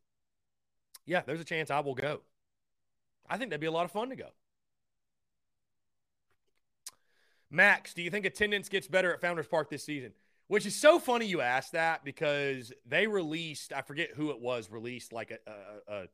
yeah, 1.07 1.23
there's 1.27 1.41
a 1.41 1.45
chance 1.45 1.71
I 1.71 1.81
will 1.81 1.95
go. 1.95 2.21
I 3.29 3.37
think 3.37 3.51
that'd 3.51 3.61
be 3.61 3.67
a 3.67 3.73
lot 3.73 3.85
of 3.85 3.91
fun 3.91 4.11
to 4.11 4.17
go. 4.17 4.29
Max, 7.51 7.95
do 7.95 8.03
you 8.03 8.11
think 8.11 8.27
attendance 8.27 8.69
gets 8.69 8.87
better 8.87 9.13
at 9.13 9.21
Founders 9.21 9.47
Park 9.47 9.71
this 9.71 9.85
season? 9.85 10.13
Which 10.49 10.65
is 10.65 10.77
so 10.77 10.99
funny 10.99 11.27
you 11.27 11.41
asked 11.41 11.73
that 11.73 12.05
because 12.05 12.73
they 12.87 13.07
released, 13.07 13.73
I 13.73 13.83
forget 13.83 14.11
who 14.15 14.31
it 14.31 14.41
was, 14.41 14.71
released 14.71 15.13
like 15.13 15.31
a, 15.31 15.93
a, 15.93 15.95
a 15.95 16.07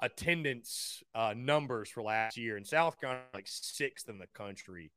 attendance 0.00 1.02
uh, 1.14 1.34
numbers 1.36 1.88
for 1.88 2.02
last 2.02 2.36
year, 2.36 2.56
and 2.56 2.66
South 2.66 3.00
Carolina 3.00 3.22
like 3.34 3.46
sixth 3.46 4.08
in 4.08 4.18
the 4.18 4.26
country. 4.34 4.90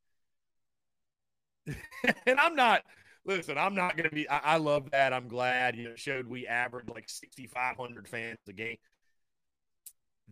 and 1.66 2.40
I'm 2.40 2.56
not 2.56 2.82
listen, 3.24 3.58
I'm 3.58 3.74
not 3.74 3.96
going 3.96 4.08
to 4.08 4.14
be. 4.14 4.28
I, 4.28 4.38
I, 4.38 4.56
love 4.56 4.90
that. 4.90 5.12
I'm 5.12 5.28
glad. 5.28 5.76
You 5.76 5.90
know, 5.90 5.96
showed 5.96 6.26
we 6.26 6.46
averaged 6.46 6.90
like 6.90 7.08
6,500 7.08 8.08
fans 8.08 8.38
a 8.48 8.52
game. 8.52 8.76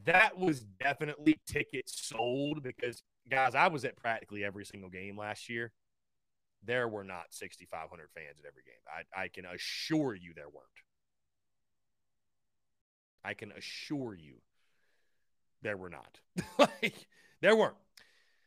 That 0.04 0.38
was 0.38 0.60
definitely 0.60 1.38
tickets 1.46 2.06
sold 2.06 2.62
because, 2.62 3.02
guys, 3.28 3.54
I 3.54 3.68
was 3.68 3.84
at 3.84 3.96
practically 3.96 4.44
every 4.44 4.64
single 4.64 4.90
game 4.90 5.18
last 5.18 5.48
year. 5.48 5.72
There 6.64 6.88
were 6.88 7.04
not 7.04 7.24
6,500 7.30 8.08
fans 8.14 8.38
at 8.38 8.46
every 8.46 8.62
game. 8.62 8.74
I, 9.16 9.22
I 9.22 9.28
can 9.28 9.46
assure 9.46 10.14
you 10.14 10.32
there 10.34 10.48
weren't. 10.48 10.66
I 13.24 13.34
can 13.34 13.52
assure 13.52 14.14
you 14.14 14.36
there 15.62 15.76
were 15.76 15.90
not. 15.90 16.20
like, 16.58 17.06
there 17.40 17.56
weren't. 17.56 17.76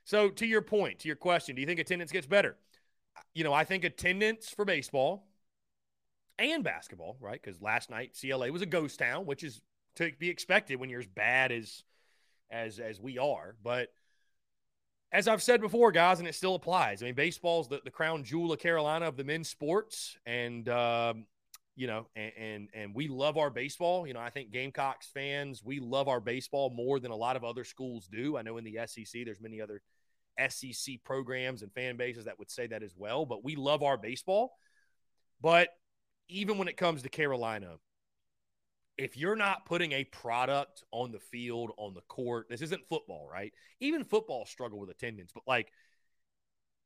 So, 0.06 0.30
to 0.30 0.46
your 0.46 0.62
point, 0.62 1.00
to 1.00 1.08
your 1.08 1.16
question, 1.16 1.56
do 1.56 1.62
you 1.62 1.68
think 1.68 1.80
attendance 1.80 2.12
gets 2.12 2.28
better? 2.28 2.58
You 3.34 3.44
know, 3.44 3.54
I 3.54 3.64
think 3.64 3.84
attendance 3.84 4.50
for 4.50 4.66
baseball 4.66 5.28
and 6.40 6.64
basketball, 6.64 7.18
right? 7.20 7.40
Because 7.42 7.62
last 7.62 7.90
night 7.90 8.18
CLA 8.20 8.52
was 8.52 8.62
a 8.62 8.68
ghost 8.68 9.00
town, 9.00 9.26
which 9.26 9.44
is 9.44 9.62
to 9.96 10.12
be 10.20 10.30
expected 10.30 10.80
when 10.80 10.90
you're 10.90 11.00
as 11.00 11.08
bad 11.08 11.52
as 11.52 11.84
as 12.52 12.80
as 12.80 13.00
we 13.00 13.18
are. 13.18 13.56
But 13.64 13.90
as 15.12 15.28
I've 15.28 15.44
said 15.44 15.62
before, 15.62 15.92
guys, 15.92 16.20
and 16.20 16.28
it 16.28 16.34
still 16.34 16.56
applies. 16.56 17.04
I 17.04 17.06
mean, 17.06 17.16
baseball's 17.16 17.68
the, 17.68 17.82
the 17.84 17.92
crown 17.92 18.24
jewel 18.24 18.52
of 18.52 18.60
Carolina 18.60 19.08
of 19.08 19.16
the 19.16 19.24
men's 19.24 19.48
sports, 19.48 20.18
and 20.26 20.68
um, 20.70 21.26
you 21.76 21.88
know, 21.88 22.08
and, 22.16 22.32
and 22.38 22.70
and 22.74 22.96
we 22.96 23.08
love 23.08 23.38
our 23.38 23.50
baseball. 23.50 24.08
You 24.08 24.14
know, 24.14 24.20
I 24.20 24.32
think 24.32 24.52
Gamecocks 24.52 25.08
fans 25.08 25.64
we 25.64 25.80
love 25.80 26.08
our 26.08 26.20
baseball 26.20 26.72
more 26.72 27.00
than 27.00 27.12
a 27.12 27.16
lot 27.16 27.36
of 27.36 27.44
other 27.44 27.64
schools 27.64 28.08
do. 28.08 28.38
I 28.38 28.42
know 28.42 28.58
in 28.58 28.64
the 28.64 28.80
SEC, 28.86 29.26
there's 29.26 29.42
many 29.42 29.62
other 29.62 29.82
SEC 30.50 30.96
programs 31.04 31.62
and 31.62 31.72
fan 31.74 31.98
bases 31.98 32.26
that 32.26 32.40
would 32.40 32.52
say 32.52 32.68
that 32.68 32.84
as 32.84 32.94
well, 32.96 33.26
but 33.26 33.44
we 33.44 33.56
love 33.56 33.84
our 33.84 33.98
baseball. 33.98 34.54
But 35.42 35.70
even 36.30 36.58
when 36.58 36.68
it 36.68 36.78
comes 36.78 37.02
to 37.04 37.10
Carolina, 37.10 37.76
if 38.98 39.18
you're 39.18 39.36
not 39.36 39.66
putting 39.66 39.92
a 39.92 40.04
product 40.04 40.84
on 40.92 41.12
the 41.12 41.20
field, 41.20 41.72
on 41.78 41.94
the 41.94 42.02
court, 42.02 42.48
this 42.50 42.62
isn't 42.62 42.88
football, 42.88 43.28
right? 43.32 43.52
Even 43.80 44.04
football 44.04 44.46
struggle 44.46 44.80
with 44.80 44.90
attendance, 44.90 45.32
but 45.34 45.44
like 45.48 45.72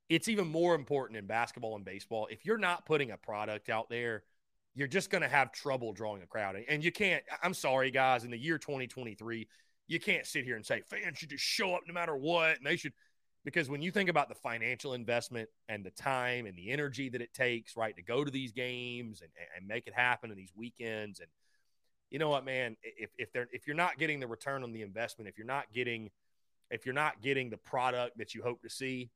it's 0.09 0.27
even 0.27 0.47
more 0.47 0.73
important 0.73 1.17
in 1.17 1.25
basketball 1.25 1.75
and 1.75 1.83
baseball. 1.83 2.27
If 2.31 2.45
you're 2.45 2.57
not 2.57 2.85
putting 2.85 3.11
a 3.11 3.17
product 3.17 3.69
out 3.69 3.89
there, 3.89 4.23
you're 4.73 4.87
just 4.87 5.09
going 5.09 5.23
to 5.23 5.27
have 5.27 5.51
trouble 5.51 5.91
drawing 5.91 6.21
a 6.21 6.27
crowd. 6.27 6.55
And 6.69 6.83
you 6.83 6.91
can't, 6.91 7.23
I'm 7.43 7.53
sorry, 7.53 7.91
guys, 7.91 8.23
in 8.23 8.31
the 8.31 8.37
year 8.37 8.57
2023, 8.57 9.47
you 9.87 9.99
can't 9.99 10.25
sit 10.25 10.45
here 10.45 10.55
and 10.55 10.65
say 10.65 10.81
fans 10.87 11.17
should 11.17 11.31
just 11.31 11.43
show 11.43 11.73
up 11.73 11.81
no 11.87 11.93
matter 11.93 12.15
what. 12.15 12.57
And 12.57 12.65
they 12.65 12.75
should, 12.77 12.93
because 13.47 13.69
when 13.69 13.81
you 13.81 13.91
think 13.91 14.09
about 14.09 14.27
the 14.27 14.35
financial 14.35 14.93
investment 14.93 15.47
and 15.69 15.81
the 15.81 15.89
time 15.91 16.47
and 16.47 16.57
the 16.57 16.69
energy 16.69 17.07
that 17.07 17.21
it 17.21 17.33
takes, 17.33 17.77
right, 17.77 17.95
to 17.95 18.01
go 18.01 18.25
to 18.25 18.29
these 18.29 18.51
games 18.51 19.21
and, 19.21 19.31
and 19.55 19.65
make 19.65 19.87
it 19.87 19.93
happen 19.93 20.31
in 20.31 20.35
these 20.35 20.51
weekends. 20.53 21.21
And 21.21 21.29
you 22.09 22.19
know 22.19 22.27
what, 22.27 22.43
man, 22.43 22.75
if, 22.83 23.09
if 23.17 23.31
they're, 23.31 23.47
if 23.53 23.65
you're 23.65 23.77
not 23.77 23.97
getting 23.97 24.19
the 24.19 24.27
return 24.27 24.63
on 24.63 24.73
the 24.73 24.81
investment, 24.81 25.29
if 25.29 25.37
you're 25.37 25.47
not 25.47 25.71
getting, 25.73 26.09
if 26.71 26.85
you're 26.85 26.93
not 26.93 27.21
getting 27.21 27.49
the 27.49 27.55
product 27.55 28.17
that 28.17 28.35
you 28.35 28.43
hope 28.43 28.61
to 28.63 28.69
see, 28.69 29.11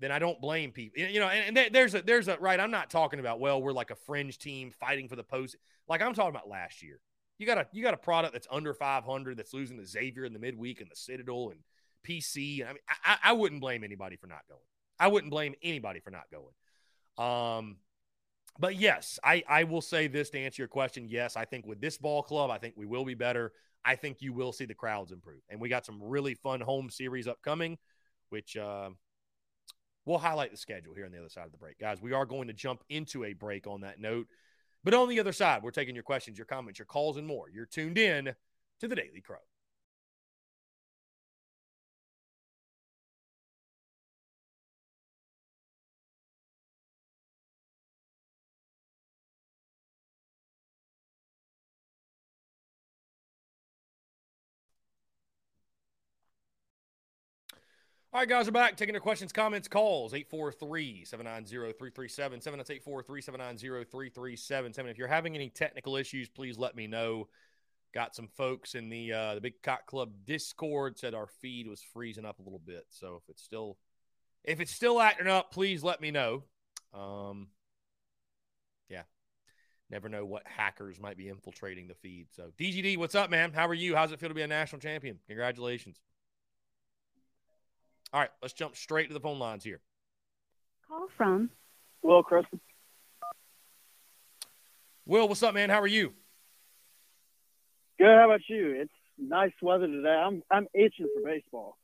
then 0.00 0.10
I 0.10 0.18
don't 0.18 0.40
blame 0.40 0.72
people. 0.72 1.02
You 1.02 1.20
know, 1.20 1.28
and, 1.28 1.58
and 1.58 1.74
there's 1.74 1.94
a 1.94 2.00
there's 2.00 2.26
a 2.26 2.38
right. 2.38 2.58
I'm 2.58 2.70
not 2.70 2.88
talking 2.88 3.20
about 3.20 3.38
well, 3.38 3.60
we're 3.60 3.72
like 3.72 3.90
a 3.90 3.96
fringe 3.96 4.38
team 4.38 4.70
fighting 4.70 5.08
for 5.08 5.16
the 5.16 5.22
post. 5.22 5.56
Like 5.90 6.00
I'm 6.00 6.14
talking 6.14 6.30
about 6.30 6.48
last 6.48 6.82
year. 6.82 7.00
You 7.36 7.44
got 7.44 7.58
a 7.58 7.66
you 7.72 7.82
got 7.82 7.92
a 7.92 7.98
product 7.98 8.32
that's 8.32 8.48
under 8.50 8.72
500 8.72 9.36
that's 9.36 9.52
losing 9.52 9.76
to 9.76 9.84
Xavier 9.84 10.24
in 10.24 10.32
the 10.32 10.38
midweek 10.38 10.80
and 10.80 10.90
the 10.90 10.96
Citadel 10.96 11.50
and 11.50 11.60
PC. 12.04 12.64
I 12.64 12.68
mean, 12.68 12.78
I, 13.04 13.16
I 13.24 13.32
wouldn't 13.32 13.60
blame 13.60 13.84
anybody 13.84 14.16
for 14.16 14.26
not 14.26 14.46
going. 14.48 14.60
I 14.98 15.08
wouldn't 15.08 15.30
blame 15.30 15.54
anybody 15.62 16.00
for 16.00 16.10
not 16.10 16.24
going. 16.30 16.54
Um, 17.18 17.76
but 18.58 18.76
yes, 18.76 19.18
I 19.24 19.42
I 19.48 19.64
will 19.64 19.80
say 19.80 20.06
this 20.06 20.30
to 20.30 20.38
answer 20.38 20.62
your 20.62 20.68
question. 20.68 21.08
Yes, 21.08 21.36
I 21.36 21.44
think 21.44 21.66
with 21.66 21.80
this 21.80 21.98
ball 21.98 22.22
club, 22.22 22.50
I 22.50 22.58
think 22.58 22.74
we 22.76 22.86
will 22.86 23.04
be 23.04 23.14
better. 23.14 23.52
I 23.84 23.96
think 23.96 24.22
you 24.22 24.32
will 24.32 24.52
see 24.52 24.64
the 24.64 24.74
crowds 24.74 25.12
improve, 25.12 25.42
and 25.48 25.60
we 25.60 25.68
got 25.68 25.84
some 25.84 26.02
really 26.02 26.34
fun 26.34 26.60
home 26.60 26.90
series 26.90 27.26
upcoming, 27.26 27.78
which. 28.30 28.56
Uh, 28.56 28.90
We'll 30.06 30.18
highlight 30.18 30.50
the 30.50 30.58
schedule 30.58 30.92
here 30.94 31.06
on 31.06 31.12
the 31.12 31.18
other 31.18 31.30
side 31.30 31.46
of 31.46 31.52
the 31.52 31.58
break. 31.58 31.78
Guys, 31.78 32.02
we 32.02 32.12
are 32.12 32.26
going 32.26 32.48
to 32.48 32.52
jump 32.52 32.84
into 32.90 33.24
a 33.24 33.32
break 33.32 33.66
on 33.66 33.80
that 33.80 33.98
note. 33.98 34.26
But 34.82 34.92
on 34.92 35.08
the 35.08 35.18
other 35.18 35.32
side, 35.32 35.62
we're 35.62 35.70
taking 35.70 35.94
your 35.94 36.04
questions, 36.04 36.36
your 36.36 36.44
comments, 36.44 36.78
your 36.78 36.84
calls, 36.86 37.16
and 37.16 37.26
more. 37.26 37.48
You're 37.48 37.64
tuned 37.64 37.96
in 37.96 38.34
to 38.80 38.88
the 38.88 38.94
Daily 38.94 39.22
Crow. 39.22 39.38
All 58.14 58.20
right, 58.20 58.28
guys, 58.28 58.46
we're 58.46 58.52
back 58.52 58.76
taking 58.76 58.94
your 58.94 59.00
questions, 59.00 59.32
comments, 59.32 59.66
calls. 59.66 60.14
843 60.14 61.04
790 61.04 61.76
3377. 61.76 62.58
That's 62.58 62.70
843 62.70 63.20
790 63.20 63.90
3377. 63.90 64.88
If 64.92 64.98
you're 64.98 65.08
having 65.08 65.34
any 65.34 65.50
technical 65.50 65.96
issues, 65.96 66.28
please 66.28 66.56
let 66.56 66.76
me 66.76 66.86
know. 66.86 67.26
Got 67.92 68.14
some 68.14 68.28
folks 68.28 68.76
in 68.76 68.88
the 68.88 69.12
uh, 69.12 69.34
the 69.34 69.40
Big 69.40 69.60
Cock 69.64 69.86
Club 69.86 70.12
Discord 70.24 70.96
said 70.96 71.12
our 71.12 71.26
feed 71.26 71.66
was 71.66 71.82
freezing 71.82 72.24
up 72.24 72.38
a 72.38 72.42
little 72.44 72.62
bit. 72.64 72.84
So 72.88 73.20
if 73.20 73.28
it's 73.28 73.42
still 73.42 73.78
if 74.44 74.60
it's 74.60 74.72
still 74.72 75.00
acting 75.00 75.26
up, 75.26 75.50
please 75.50 75.82
let 75.82 76.00
me 76.00 76.12
know. 76.12 76.44
Um, 76.96 77.48
yeah, 78.88 79.02
never 79.90 80.08
know 80.08 80.24
what 80.24 80.44
hackers 80.46 81.00
might 81.00 81.16
be 81.16 81.28
infiltrating 81.28 81.88
the 81.88 81.94
feed. 81.94 82.28
So 82.30 82.52
DGD, 82.60 82.96
what's 82.96 83.16
up, 83.16 83.28
man? 83.28 83.52
How 83.52 83.66
are 83.66 83.74
you? 83.74 83.96
How's 83.96 84.12
it 84.12 84.20
feel 84.20 84.28
to 84.28 84.36
be 84.36 84.42
a 84.42 84.46
national 84.46 84.80
champion? 84.80 85.18
Congratulations. 85.26 85.98
All 88.14 88.20
right, 88.20 88.30
let's 88.40 88.54
jump 88.54 88.76
straight 88.76 89.08
to 89.08 89.12
the 89.12 89.18
phone 89.18 89.40
lines 89.40 89.64
here. 89.64 89.80
Call 90.86 91.08
from. 91.16 91.50
Hello, 92.00 92.22
Chris. 92.22 92.44
Will, 95.04 95.26
what's 95.26 95.42
up, 95.42 95.52
man? 95.52 95.68
How 95.68 95.80
are 95.80 95.88
you? 95.88 96.12
Good. 97.98 98.06
How 98.06 98.26
about 98.26 98.42
you? 98.48 98.70
It's 98.70 98.92
nice 99.18 99.50
weather 99.60 99.88
today. 99.88 100.14
I'm 100.14 100.44
I'm 100.52 100.68
itching 100.74 101.08
for 101.12 101.28
baseball. 101.28 101.76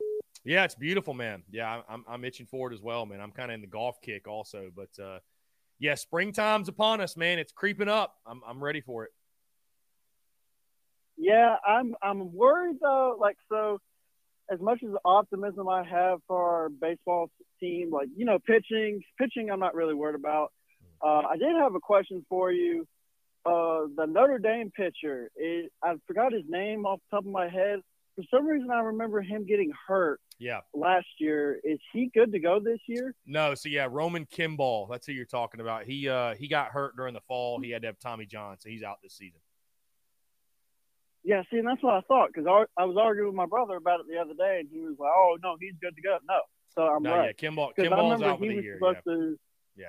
Yeah, 0.44 0.62
it's 0.62 0.76
beautiful, 0.76 1.14
man. 1.14 1.42
Yeah, 1.50 1.82
I'm 1.88 2.04
I'm 2.08 2.24
itching 2.24 2.46
for 2.46 2.70
it 2.70 2.74
as 2.74 2.80
well, 2.80 3.06
man. 3.06 3.20
I'm 3.20 3.32
kind 3.32 3.50
of 3.50 3.56
in 3.56 3.60
the 3.60 3.66
golf 3.66 4.00
kick 4.00 4.28
also, 4.28 4.70
but 4.74 5.02
uh, 5.02 5.18
yeah, 5.80 5.96
springtime's 5.96 6.68
upon 6.68 7.00
us, 7.00 7.16
man. 7.16 7.40
It's 7.40 7.50
creeping 7.50 7.88
up. 7.88 8.14
I'm 8.24 8.40
I'm 8.46 8.62
ready 8.62 8.80
for 8.80 9.02
it. 9.02 9.10
Yeah, 11.16 11.56
I'm 11.66 11.96
I'm 12.00 12.32
worried 12.32 12.76
though. 12.80 13.16
Like 13.20 13.36
so, 13.48 13.80
as 14.50 14.60
much 14.60 14.82
as 14.82 14.90
optimism 15.04 15.68
I 15.68 15.84
have 15.84 16.18
for 16.26 16.42
our 16.42 16.68
baseball 16.68 17.30
team, 17.60 17.90
like 17.92 18.08
you 18.16 18.24
know, 18.24 18.38
pitching, 18.38 19.02
pitching, 19.18 19.50
I'm 19.50 19.60
not 19.60 19.74
really 19.74 19.94
worried 19.94 20.16
about. 20.16 20.52
Uh, 21.02 21.22
I 21.30 21.36
did 21.36 21.54
have 21.58 21.74
a 21.74 21.80
question 21.80 22.24
for 22.28 22.52
you. 22.52 22.86
Uh, 23.46 23.86
the 23.96 24.06
Notre 24.06 24.38
Dame 24.38 24.70
pitcher, 24.70 25.30
it, 25.36 25.72
I 25.82 25.94
forgot 26.06 26.32
his 26.32 26.42
name 26.48 26.84
off 26.84 27.00
the 27.10 27.16
top 27.16 27.24
of 27.24 27.32
my 27.32 27.48
head. 27.48 27.80
For 28.16 28.24
some 28.30 28.46
reason, 28.46 28.70
I 28.70 28.80
remember 28.80 29.22
him 29.22 29.46
getting 29.46 29.72
hurt. 29.86 30.20
Yeah. 30.38 30.60
Last 30.74 31.06
year, 31.18 31.58
is 31.64 31.78
he 31.92 32.10
good 32.12 32.32
to 32.32 32.38
go 32.38 32.60
this 32.60 32.80
year? 32.86 33.14
No. 33.24 33.54
So 33.54 33.68
yeah, 33.68 33.86
Roman 33.90 34.26
Kimball. 34.26 34.88
That's 34.90 35.06
who 35.06 35.12
you're 35.12 35.24
talking 35.26 35.60
about. 35.60 35.84
He 35.84 36.08
uh 36.08 36.34
he 36.34 36.48
got 36.48 36.68
hurt 36.68 36.96
during 36.96 37.14
the 37.14 37.20
fall. 37.20 37.60
He 37.60 37.70
had 37.70 37.82
to 37.82 37.88
have 37.88 37.98
Tommy 37.98 38.26
John, 38.26 38.56
so 38.58 38.68
he's 38.68 38.82
out 38.82 38.96
this 39.02 39.14
season. 39.14 39.40
Yeah, 41.22 41.42
see, 41.50 41.58
and 41.58 41.68
that's 41.68 41.82
what 41.82 41.94
I 41.94 42.00
thought 42.02 42.30
because 42.32 42.46
I, 42.46 42.80
I, 42.80 42.86
was 42.86 42.96
arguing 42.98 43.28
with 43.28 43.36
my 43.36 43.46
brother 43.46 43.76
about 43.76 44.00
it 44.00 44.06
the 44.08 44.18
other 44.18 44.32
day, 44.32 44.60
and 44.60 44.68
he 44.72 44.80
was 44.80 44.96
like, 44.98 45.12
"Oh 45.14 45.36
no, 45.42 45.56
he's 45.60 45.74
good 45.80 45.94
to 45.94 46.02
go." 46.02 46.16
No, 46.26 46.40
so 46.74 46.82
I'm 46.82 47.02
no, 47.02 47.14
right. 47.14 47.26
Yeah, 47.26 47.32
Kimball, 47.32 47.72
Kimball's 47.76 48.22
out 48.22 48.38
for 48.38 48.46
the 48.46 48.54
year. 48.54 48.78
Yeah. 48.80 48.92
To, 49.04 49.38
yeah, 49.76 49.86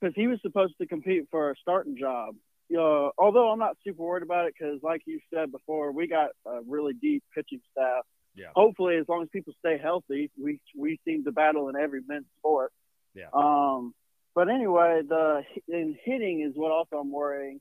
because 0.00 0.14
he 0.14 0.28
was 0.28 0.38
supposed 0.42 0.74
to 0.80 0.86
compete 0.86 1.24
for 1.30 1.50
a 1.50 1.54
starting 1.60 1.96
job. 1.98 2.36
Uh, 2.72 3.10
although 3.18 3.50
I'm 3.50 3.58
not 3.58 3.76
super 3.84 4.02
worried 4.04 4.22
about 4.22 4.46
it 4.46 4.54
because, 4.56 4.78
like 4.82 5.02
you 5.04 5.18
said 5.34 5.50
before, 5.50 5.90
we 5.90 6.06
got 6.06 6.30
a 6.46 6.60
really 6.66 6.92
deep 6.94 7.24
pitching 7.34 7.60
staff. 7.72 8.04
Yeah. 8.36 8.50
Hopefully, 8.54 8.96
as 8.96 9.06
long 9.08 9.22
as 9.22 9.28
people 9.32 9.52
stay 9.58 9.78
healthy, 9.78 10.30
we 10.40 10.60
we 10.76 11.00
seem 11.04 11.24
to 11.24 11.32
battle 11.32 11.68
in 11.68 11.76
every 11.76 12.02
men's 12.06 12.26
sport. 12.38 12.72
Yeah. 13.14 13.26
Um, 13.32 13.92
but 14.34 14.48
anyway, 14.48 15.02
the 15.06 15.42
in 15.68 15.96
hitting 16.04 16.42
is 16.42 16.52
what 16.54 16.70
also 16.70 16.96
I'm 16.96 17.10
worrying 17.10 17.60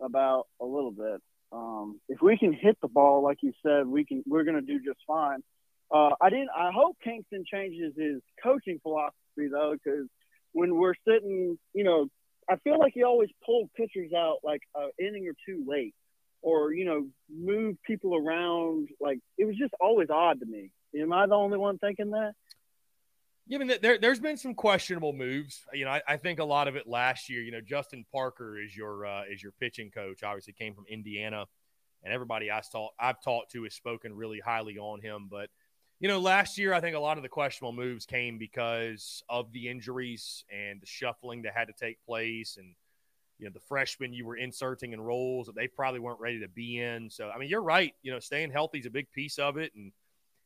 about 0.00 0.46
a 0.60 0.64
little 0.64 0.90
bit. 0.90 1.20
Um, 1.52 2.00
if 2.08 2.20
we 2.20 2.36
can 2.36 2.52
hit 2.52 2.76
the 2.80 2.88
ball, 2.88 3.22
like 3.22 3.38
you 3.42 3.52
said, 3.64 3.86
we 3.86 4.04
can. 4.04 4.22
We're 4.26 4.44
going 4.44 4.56
to 4.56 4.62
do 4.62 4.78
just 4.84 4.98
fine. 5.06 5.42
Uh, 5.90 6.10
I 6.20 6.30
didn't. 6.30 6.50
I 6.56 6.70
hope 6.72 6.96
Kingston 7.02 7.44
changes 7.50 7.94
his 7.96 8.20
coaching 8.42 8.80
philosophy 8.82 9.48
though, 9.50 9.74
because 9.74 10.06
when 10.52 10.76
we're 10.76 10.94
sitting, 11.06 11.58
you 11.74 11.84
know, 11.84 12.08
I 12.50 12.56
feel 12.56 12.78
like 12.78 12.92
he 12.94 13.02
always 13.02 13.30
pulled 13.44 13.70
pitchers 13.74 14.12
out 14.16 14.38
like 14.42 14.60
an 14.74 14.90
inning 14.98 15.28
or 15.28 15.34
two 15.46 15.64
late, 15.68 15.94
or 16.42 16.72
you 16.72 16.84
know, 16.84 17.06
move 17.30 17.76
people 17.86 18.16
around. 18.16 18.88
Like 19.00 19.20
it 19.38 19.44
was 19.44 19.56
just 19.56 19.74
always 19.80 20.10
odd 20.10 20.40
to 20.40 20.46
me. 20.46 20.70
Am 20.98 21.12
I 21.12 21.26
the 21.26 21.34
only 21.34 21.58
one 21.58 21.78
thinking 21.78 22.10
that? 22.10 22.32
Yeah, 23.48 23.58
I 23.58 23.64
mean, 23.64 23.78
there, 23.80 23.98
there's 23.98 24.18
been 24.18 24.36
some 24.36 24.54
questionable 24.54 25.12
moves. 25.12 25.64
You 25.72 25.84
know, 25.84 25.92
I, 25.92 26.02
I, 26.08 26.16
think 26.16 26.40
a 26.40 26.44
lot 26.44 26.66
of 26.66 26.74
it 26.74 26.88
last 26.88 27.28
year. 27.28 27.42
You 27.42 27.52
know, 27.52 27.60
Justin 27.60 28.04
Parker 28.12 28.58
is 28.58 28.76
your 28.76 29.06
uh, 29.06 29.22
is 29.30 29.40
your 29.40 29.52
pitching 29.52 29.90
coach. 29.92 30.24
Obviously, 30.24 30.52
came 30.52 30.74
from 30.74 30.84
Indiana, 30.88 31.46
and 32.02 32.12
everybody 32.12 32.50
I 32.50 32.60
talk 32.72 32.92
I've 32.98 33.22
talked 33.22 33.52
to 33.52 33.62
has 33.62 33.74
spoken 33.74 34.16
really 34.16 34.40
highly 34.40 34.78
on 34.78 35.00
him. 35.00 35.28
But 35.30 35.48
you 36.00 36.08
know, 36.08 36.18
last 36.18 36.58
year 36.58 36.74
I 36.74 36.80
think 36.80 36.96
a 36.96 37.00
lot 37.00 37.18
of 37.18 37.22
the 37.22 37.28
questionable 37.28 37.72
moves 37.72 38.04
came 38.04 38.36
because 38.36 39.22
of 39.28 39.52
the 39.52 39.68
injuries 39.68 40.44
and 40.50 40.80
the 40.80 40.86
shuffling 40.86 41.42
that 41.42 41.54
had 41.54 41.68
to 41.68 41.74
take 41.78 42.04
place, 42.04 42.56
and 42.56 42.74
you 43.38 43.46
know, 43.46 43.52
the 43.54 43.60
freshmen 43.60 44.12
you 44.12 44.26
were 44.26 44.36
inserting 44.36 44.92
in 44.92 45.00
roles 45.00 45.46
that 45.46 45.54
they 45.54 45.68
probably 45.68 46.00
weren't 46.00 46.20
ready 46.20 46.40
to 46.40 46.48
be 46.48 46.80
in. 46.80 47.10
So, 47.10 47.30
I 47.30 47.38
mean, 47.38 47.48
you're 47.48 47.62
right. 47.62 47.94
You 48.02 48.12
know, 48.12 48.18
staying 48.18 48.50
healthy 48.50 48.80
is 48.80 48.86
a 48.86 48.90
big 48.90 49.12
piece 49.12 49.38
of 49.38 49.56
it, 49.56 49.72
and 49.76 49.92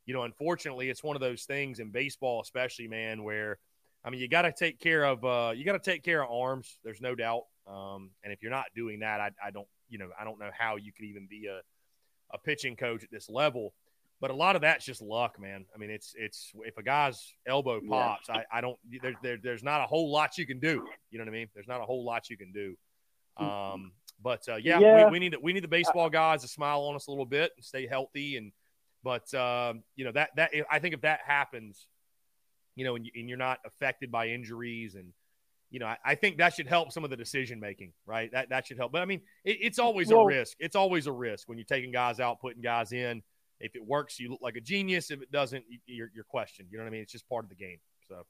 you 0.06 0.14
know, 0.14 0.22
unfortunately, 0.22 0.90
it's 0.90 1.04
one 1.04 1.16
of 1.16 1.20
those 1.20 1.44
things 1.44 1.78
in 1.78 1.90
baseball, 1.90 2.40
especially, 2.40 2.88
man, 2.88 3.22
where 3.22 3.58
I 4.04 4.10
mean, 4.10 4.20
you 4.20 4.28
got 4.28 4.42
to 4.42 4.52
take 4.52 4.80
care 4.80 5.04
of 5.04 5.24
uh, 5.24 5.52
you 5.54 5.64
got 5.64 5.82
to 5.82 5.90
take 5.90 6.02
care 6.02 6.22
of 6.22 6.30
arms. 6.30 6.78
There's 6.84 7.00
no 7.00 7.14
doubt. 7.14 7.44
Um, 7.66 8.10
and 8.24 8.32
if 8.32 8.42
you're 8.42 8.50
not 8.50 8.66
doing 8.74 9.00
that, 9.00 9.20
I, 9.20 9.30
I 9.44 9.50
don't, 9.50 9.68
you 9.88 9.98
know, 9.98 10.08
I 10.18 10.24
don't 10.24 10.38
know 10.38 10.50
how 10.56 10.76
you 10.76 10.92
could 10.92 11.04
even 11.04 11.26
be 11.28 11.46
a 11.46 11.60
a 12.32 12.38
pitching 12.38 12.76
coach 12.76 13.02
at 13.02 13.10
this 13.10 13.28
level. 13.28 13.74
But 14.20 14.30
a 14.30 14.34
lot 14.34 14.54
of 14.54 14.62
that's 14.62 14.84
just 14.84 15.00
luck, 15.00 15.40
man. 15.40 15.64
I 15.74 15.78
mean, 15.78 15.90
it's 15.90 16.14
it's 16.16 16.52
if 16.66 16.76
a 16.76 16.82
guy's 16.82 17.34
elbow 17.46 17.80
pops, 17.80 18.28
yeah. 18.28 18.42
I, 18.52 18.58
I 18.58 18.60
don't 18.60 18.78
there, 19.02 19.14
there 19.22 19.38
there's 19.42 19.62
not 19.62 19.82
a 19.82 19.86
whole 19.86 20.12
lot 20.12 20.36
you 20.36 20.46
can 20.46 20.60
do. 20.60 20.86
You 21.10 21.18
know 21.18 21.24
what 21.24 21.30
I 21.30 21.32
mean? 21.32 21.48
There's 21.54 21.68
not 21.68 21.80
a 21.80 21.84
whole 21.84 22.04
lot 22.04 22.28
you 22.28 22.36
can 22.36 22.52
do. 22.52 22.76
Um, 23.38 23.92
but 24.22 24.46
uh, 24.48 24.56
yeah, 24.56 24.78
Yeah. 24.78 25.06
We, 25.06 25.12
we 25.12 25.18
need 25.20 25.36
we 25.40 25.52
need 25.54 25.64
the 25.64 25.68
baseball 25.68 26.10
guys 26.10 26.42
to 26.42 26.48
smile 26.48 26.82
on 26.82 26.96
us 26.96 27.06
a 27.06 27.10
little 27.10 27.24
bit 27.24 27.52
and 27.56 27.64
stay 27.64 27.86
healthy. 27.86 28.36
And 28.36 28.52
but 29.02 29.32
um, 29.34 29.82
you 29.96 30.04
know 30.04 30.12
that 30.12 30.30
that 30.36 30.50
I 30.70 30.78
think 30.78 30.94
if 30.94 31.02
that 31.02 31.20
happens, 31.26 31.86
you 32.76 32.84
know, 32.84 32.96
and, 32.96 33.06
you, 33.06 33.12
and 33.14 33.28
you're 33.28 33.38
not 33.38 33.58
affected 33.64 34.10
by 34.10 34.28
injuries 34.28 34.94
and 34.94 35.12
you 35.70 35.78
know, 35.78 35.86
I, 35.86 35.96
I 36.04 36.14
think 36.16 36.38
that 36.38 36.54
should 36.54 36.66
help 36.66 36.92
some 36.92 37.04
of 37.04 37.10
the 37.10 37.16
decision 37.16 37.60
making, 37.60 37.92
right? 38.04 38.30
That 38.32 38.50
that 38.50 38.66
should 38.66 38.76
help. 38.76 38.90
But 38.92 39.02
I 39.02 39.04
mean, 39.04 39.20
it, 39.44 39.58
it's 39.60 39.78
always 39.78 40.10
a 40.10 40.18
risk. 40.18 40.56
It's 40.58 40.76
always 40.76 41.06
a 41.06 41.12
risk 41.12 41.48
when 41.48 41.58
you're 41.58 41.64
taking 41.64 41.92
guys 41.92 42.18
out, 42.18 42.40
putting 42.40 42.60
guys 42.60 42.92
in. 42.92 43.22
If 43.60 43.76
it 43.76 43.86
works, 43.86 44.18
you 44.18 44.30
look 44.30 44.40
like 44.42 44.56
a 44.56 44.60
genius. 44.60 45.10
If 45.10 45.22
it 45.22 45.30
doesn't, 45.30 45.64
you, 45.68 45.78
you're, 45.86 46.10
you're 46.14 46.24
questioned. 46.24 46.68
You 46.70 46.78
know 46.78 46.84
what 46.84 46.88
I 46.88 46.92
mean? 46.92 47.02
It's 47.02 47.12
just 47.12 47.28
part 47.28 47.44
of 47.44 47.50
the 47.50 47.56
game. 47.56 47.78
So 48.08 48.22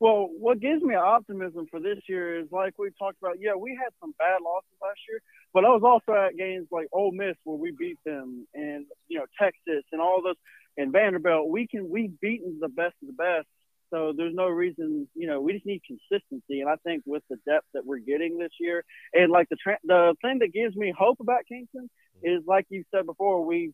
Well, 0.00 0.28
what 0.38 0.58
gives 0.58 0.82
me 0.82 0.94
optimism 0.94 1.66
for 1.70 1.78
this 1.80 1.98
year 2.08 2.40
is 2.40 2.46
like 2.50 2.74
we 2.78 2.90
talked 2.98 3.18
about. 3.22 3.36
Yeah, 3.38 3.54
we 3.54 3.78
had 3.80 3.92
some 4.00 4.14
bad 4.18 4.38
losses 4.42 4.74
last 4.82 4.98
year, 5.08 5.20
but 5.54 5.64
I 5.64 5.68
was 5.68 5.82
also 5.84 6.18
at 6.18 6.36
games 6.36 6.66
like 6.72 6.88
Ole 6.92 7.12
Miss 7.12 7.36
where 7.44 7.56
we 7.56 7.70
beat 7.70 7.98
them, 8.04 8.46
and 8.54 8.86
you 9.08 9.18
know 9.18 9.26
Texas 9.40 9.84
and 9.92 10.00
all 10.00 10.20
those, 10.22 10.34
and 10.76 10.92
Vanderbilt. 10.92 11.48
We 11.48 11.68
can 11.68 11.88
we've 11.88 12.18
beaten 12.20 12.58
the 12.60 12.68
best 12.68 12.94
of 13.00 13.06
the 13.06 13.14
best. 13.14 13.46
So 13.90 14.12
there's 14.16 14.34
no 14.34 14.48
reason, 14.48 15.08
you 15.14 15.28
know, 15.28 15.40
we 15.40 15.52
just 15.52 15.66
need 15.66 15.82
consistency. 15.86 16.60
And 16.60 16.68
I 16.68 16.74
think 16.82 17.04
with 17.06 17.22
the 17.30 17.36
depth 17.46 17.66
that 17.74 17.86
we're 17.86 17.98
getting 17.98 18.38
this 18.38 18.50
year, 18.58 18.84
and 19.12 19.30
like 19.30 19.48
the 19.50 19.56
tra- 19.62 19.78
the 19.84 20.16
thing 20.20 20.40
that 20.40 20.52
gives 20.52 20.74
me 20.74 20.92
hope 20.96 21.18
about 21.20 21.42
Kingston 21.48 21.88
is 22.22 22.42
like 22.46 22.66
you 22.70 22.82
said 22.92 23.06
before, 23.06 23.46
we 23.46 23.72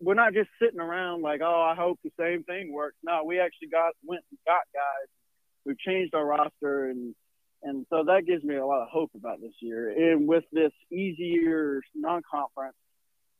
we're 0.00 0.14
not 0.14 0.32
just 0.32 0.48
sitting 0.60 0.80
around 0.80 1.22
like, 1.22 1.42
oh, 1.44 1.62
I 1.70 1.76
hope 1.76 2.00
the 2.02 2.10
same 2.18 2.42
thing 2.42 2.72
works. 2.72 2.96
No, 3.04 3.22
we 3.24 3.38
actually 3.38 3.68
got 3.68 3.92
went 4.04 4.24
and 4.30 4.38
got 4.46 4.62
guys. 4.74 5.08
We've 5.64 5.78
changed 5.78 6.14
our 6.14 6.26
roster, 6.26 6.90
and 6.90 7.14
and 7.62 7.86
so 7.90 8.04
that 8.06 8.26
gives 8.26 8.44
me 8.44 8.56
a 8.56 8.66
lot 8.66 8.82
of 8.82 8.88
hope 8.88 9.10
about 9.14 9.40
this 9.40 9.54
year. 9.60 9.90
And 9.90 10.28
with 10.28 10.44
this 10.52 10.72
easier 10.90 11.80
non-conference, 11.94 12.76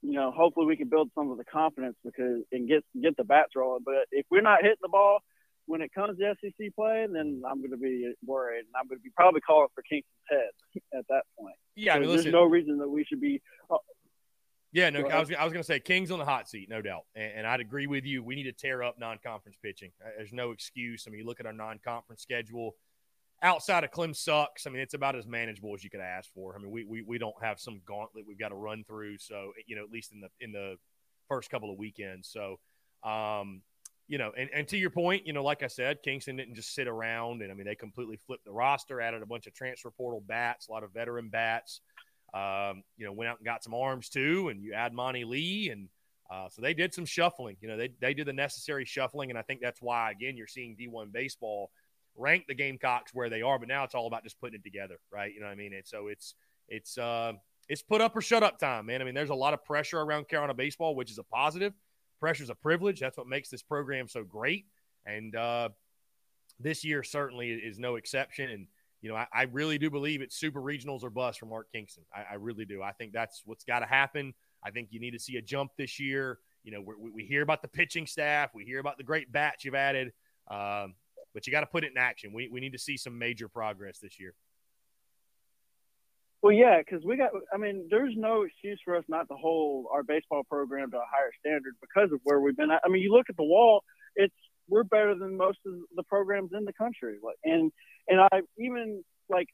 you 0.02 0.12
know, 0.12 0.30
hopefully 0.30 0.66
we 0.66 0.76
can 0.76 0.88
build 0.88 1.10
some 1.14 1.30
of 1.30 1.38
the 1.38 1.44
confidence 1.44 1.96
because 2.04 2.42
and 2.52 2.68
get 2.68 2.84
get 3.00 3.16
the 3.16 3.24
bats 3.24 3.50
rolling. 3.56 3.82
But 3.84 4.06
if 4.10 4.26
we're 4.30 4.42
not 4.42 4.62
hitting 4.62 4.76
the 4.82 4.88
ball 4.88 5.20
when 5.66 5.80
it 5.80 5.92
comes 5.92 6.18
to 6.18 6.34
SEC 6.40 6.74
play, 6.74 7.06
then 7.10 7.42
I'm 7.48 7.58
going 7.58 7.72
to 7.72 7.76
be 7.76 8.12
worried, 8.24 8.60
and 8.60 8.68
I'm 8.78 8.86
going 8.88 8.98
to 8.98 9.02
be 9.02 9.10
probably 9.16 9.40
calling 9.40 9.68
for 9.74 9.82
Kingston's 9.82 10.06
head 10.30 10.80
at 10.98 11.04
that 11.08 11.22
point. 11.38 11.56
yeah, 11.74 11.94
I 11.94 11.98
mean, 11.98 12.08
there's 12.08 12.18
listen, 12.18 12.32
no 12.32 12.44
reason 12.44 12.78
that 12.78 12.88
we 12.88 13.04
should 13.04 13.20
be. 13.20 13.42
Yeah, 14.72 14.90
no, 14.90 15.06
I 15.08 15.20
was, 15.20 15.32
I 15.32 15.42
was 15.42 15.52
going 15.52 15.62
to 15.62 15.66
say 15.66 15.80
Kings 15.80 16.10
on 16.10 16.18
the 16.18 16.24
hot 16.24 16.48
seat, 16.48 16.68
no 16.68 16.82
doubt. 16.82 17.04
And, 17.14 17.32
and 17.38 17.46
I'd 17.46 17.60
agree 17.60 17.86
with 17.86 18.04
you. 18.04 18.22
We 18.22 18.34
need 18.34 18.44
to 18.44 18.52
tear 18.52 18.82
up 18.82 18.96
non 18.98 19.18
conference 19.24 19.56
pitching. 19.62 19.90
Uh, 20.04 20.10
There's 20.18 20.32
no 20.32 20.50
excuse. 20.50 21.04
I 21.06 21.10
mean, 21.10 21.20
you 21.20 21.26
look 21.26 21.40
at 21.40 21.46
our 21.46 21.52
non 21.52 21.78
conference 21.82 22.22
schedule 22.22 22.74
outside 23.42 23.84
of 23.84 23.90
Clem 23.90 24.14
sucks. 24.14 24.66
I 24.66 24.70
mean, 24.70 24.80
it's 24.80 24.94
about 24.94 25.16
as 25.16 25.26
manageable 25.26 25.74
as 25.74 25.84
you 25.84 25.90
could 25.90 26.00
ask 26.00 26.32
for. 26.32 26.54
I 26.54 26.58
mean, 26.58 26.70
we, 26.70 26.84
we, 26.84 27.02
we 27.02 27.18
don't 27.18 27.34
have 27.42 27.60
some 27.60 27.80
gauntlet 27.86 28.24
we've 28.26 28.38
got 28.38 28.48
to 28.48 28.54
run 28.54 28.84
through. 28.84 29.18
So, 29.18 29.52
you 29.66 29.76
know, 29.76 29.84
at 29.84 29.90
least 29.90 30.12
in 30.12 30.20
the, 30.20 30.28
in 30.40 30.52
the 30.52 30.76
first 31.28 31.50
couple 31.50 31.70
of 31.70 31.78
weekends. 31.78 32.28
So, 32.28 32.58
um, 33.08 33.62
you 34.08 34.18
know, 34.18 34.32
and, 34.36 34.48
and 34.54 34.68
to 34.68 34.76
your 34.76 34.90
point, 34.90 35.26
you 35.26 35.32
know, 35.32 35.42
like 35.42 35.62
I 35.62 35.66
said, 35.66 36.02
Kingston 36.02 36.36
didn't 36.36 36.54
just 36.54 36.74
sit 36.74 36.86
around 36.86 37.42
and 37.42 37.50
I 37.50 37.54
mean, 37.54 37.66
they 37.66 37.74
completely 37.74 38.18
flipped 38.26 38.44
the 38.44 38.52
roster, 38.52 39.00
added 39.00 39.22
a 39.22 39.26
bunch 39.26 39.46
of 39.46 39.54
transfer 39.54 39.90
portal 39.90 40.22
bats, 40.26 40.68
a 40.68 40.72
lot 40.72 40.84
of 40.84 40.92
veteran 40.92 41.28
bats. 41.28 41.80
Um, 42.34 42.82
you 42.96 43.06
know, 43.06 43.12
went 43.12 43.30
out 43.30 43.38
and 43.38 43.46
got 43.46 43.64
some 43.64 43.72
arms 43.72 44.08
too, 44.08 44.48
and 44.48 44.62
you 44.62 44.74
add 44.74 44.92
Monte 44.92 45.24
Lee, 45.24 45.70
and 45.70 45.88
uh, 46.30 46.48
so 46.50 46.60
they 46.60 46.74
did 46.74 46.92
some 46.92 47.06
shuffling. 47.06 47.56
You 47.60 47.68
know, 47.68 47.76
they 47.76 47.90
they 48.00 48.14
did 48.14 48.26
the 48.26 48.32
necessary 48.32 48.84
shuffling, 48.84 49.30
and 49.30 49.38
I 49.38 49.42
think 49.42 49.60
that's 49.62 49.80
why 49.80 50.10
again 50.10 50.36
you're 50.36 50.48
seeing 50.48 50.76
D1 50.76 51.12
baseball 51.12 51.70
rank 52.16 52.44
the 52.48 52.54
Gamecocks 52.54 53.12
where 53.14 53.30
they 53.30 53.42
are. 53.42 53.58
But 53.58 53.68
now 53.68 53.84
it's 53.84 53.94
all 53.94 54.06
about 54.06 54.24
just 54.24 54.40
putting 54.40 54.56
it 54.56 54.64
together, 54.64 54.98
right? 55.12 55.32
You 55.32 55.40
know 55.40 55.46
what 55.46 55.52
I 55.52 55.56
mean? 55.56 55.74
And 55.74 55.86
so 55.86 56.08
it's 56.08 56.34
it's 56.68 56.98
uh, 56.98 57.32
it's 57.68 57.82
put 57.82 58.00
up 58.00 58.16
or 58.16 58.20
shut 58.20 58.42
up 58.42 58.58
time, 58.58 58.86
man. 58.86 59.00
I 59.00 59.04
mean, 59.04 59.14
there's 59.14 59.30
a 59.30 59.34
lot 59.34 59.54
of 59.54 59.64
pressure 59.64 60.00
around 60.00 60.28
Carolina 60.28 60.54
baseball, 60.54 60.94
which 60.94 61.10
is 61.10 61.18
a 61.18 61.24
positive. 61.24 61.72
Pressure's 62.20 62.50
a 62.50 62.54
privilege. 62.54 63.00
That's 63.00 63.18
what 63.18 63.26
makes 63.26 63.50
this 63.50 63.62
program 63.62 64.08
so 64.08 64.24
great, 64.24 64.66
and 65.04 65.36
uh, 65.36 65.68
this 66.58 66.84
year 66.84 67.02
certainly 67.02 67.50
is 67.50 67.78
no 67.78 67.96
exception. 67.96 68.50
And 68.50 68.66
you 69.02 69.10
know, 69.10 69.16
I, 69.16 69.26
I 69.32 69.42
really 69.44 69.78
do 69.78 69.90
believe 69.90 70.22
it's 70.22 70.36
super 70.36 70.60
regionals 70.60 71.04
or 71.04 71.10
bust 71.10 71.40
for 71.40 71.46
Mark 71.46 71.68
Kingston. 71.72 72.04
I, 72.14 72.32
I 72.32 72.34
really 72.36 72.64
do. 72.64 72.82
I 72.82 72.92
think 72.92 73.12
that's 73.12 73.42
what's 73.44 73.64
got 73.64 73.80
to 73.80 73.86
happen. 73.86 74.34
I 74.64 74.70
think 74.70 74.88
you 74.90 75.00
need 75.00 75.12
to 75.12 75.18
see 75.18 75.36
a 75.36 75.42
jump 75.42 75.72
this 75.76 76.00
year. 76.00 76.38
You 76.64 76.72
know, 76.72 76.80
we 76.80 77.10
we 77.10 77.24
hear 77.24 77.42
about 77.42 77.62
the 77.62 77.68
pitching 77.68 78.06
staff, 78.06 78.50
we 78.54 78.64
hear 78.64 78.80
about 78.80 78.98
the 78.98 79.04
great 79.04 79.30
bats 79.30 79.64
you've 79.64 79.74
added, 79.74 80.12
um, 80.50 80.94
but 81.36 81.46
you 81.46 81.50
got 81.50 81.60
to 81.60 81.66
put 81.66 81.84
it 81.84 81.92
in 81.92 81.98
action. 81.98 82.32
We, 82.32 82.48
we 82.48 82.60
need 82.60 82.72
to 82.72 82.78
see 82.78 82.96
some 82.96 83.18
major 83.18 83.46
progress 83.46 83.98
this 83.98 84.18
year. 84.18 84.32
Well, 86.40 86.54
yeah, 86.54 86.78
because 86.78 87.04
we 87.04 87.18
got. 87.18 87.28
I 87.52 87.58
mean, 87.58 87.88
there's 87.90 88.14
no 88.16 88.44
excuse 88.44 88.80
for 88.82 88.96
us 88.96 89.04
not 89.06 89.28
to 89.28 89.34
hold 89.34 89.84
our 89.92 90.02
baseball 90.02 90.44
program 90.48 90.90
to 90.92 90.96
a 90.96 91.00
higher 91.00 91.32
standard 91.38 91.74
because 91.82 92.10
of 92.10 92.20
where 92.24 92.40
we've 92.40 92.56
been. 92.56 92.70
I 92.70 92.88
mean, 92.88 93.02
you 93.02 93.12
look 93.12 93.26
at 93.28 93.36
the 93.36 93.44
wall; 93.44 93.84
it's 94.14 94.34
we're 94.66 94.84
better 94.84 95.14
than 95.14 95.36
most 95.36 95.58
of 95.66 95.74
the 95.94 96.04
programs 96.04 96.52
in 96.56 96.64
the 96.64 96.72
country. 96.72 97.18
And 97.44 97.70
and 98.08 98.20
I 98.32 98.40
even 98.58 99.04
like 99.28 99.48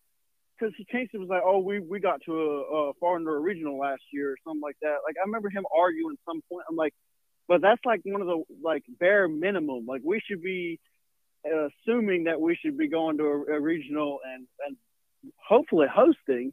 because 0.56 0.72
Kingston 0.88 1.18
was 1.18 1.30
like, 1.30 1.42
oh, 1.44 1.58
we 1.58 1.80
we 1.80 1.98
got 1.98 2.20
to 2.26 2.32
a, 2.32 2.90
a 2.90 3.06
a 3.06 3.40
regional 3.40 3.76
last 3.76 4.02
year 4.12 4.30
or 4.30 4.36
something 4.46 4.62
like 4.62 4.76
that. 4.82 4.98
Like, 5.04 5.16
I 5.20 5.26
remember 5.26 5.50
him 5.50 5.64
arguing 5.76 6.14
at 6.14 6.32
some 6.32 6.42
point. 6.48 6.64
I'm 6.70 6.76
like, 6.76 6.94
but 7.48 7.60
that's 7.60 7.82
like 7.84 8.02
one 8.04 8.20
of 8.20 8.28
the 8.28 8.44
like 8.62 8.84
bare 9.00 9.26
minimum. 9.26 9.86
Like, 9.86 10.02
we 10.04 10.20
should 10.24 10.42
be 10.42 10.78
assuming 11.44 12.24
that 12.24 12.40
we 12.40 12.56
should 12.56 12.76
be 12.78 12.88
going 12.88 13.18
to 13.18 13.24
a, 13.24 13.56
a 13.56 13.60
regional 13.60 14.20
and 14.24 14.46
and 14.66 14.76
hopefully 15.36 15.86
hosting 15.92 16.52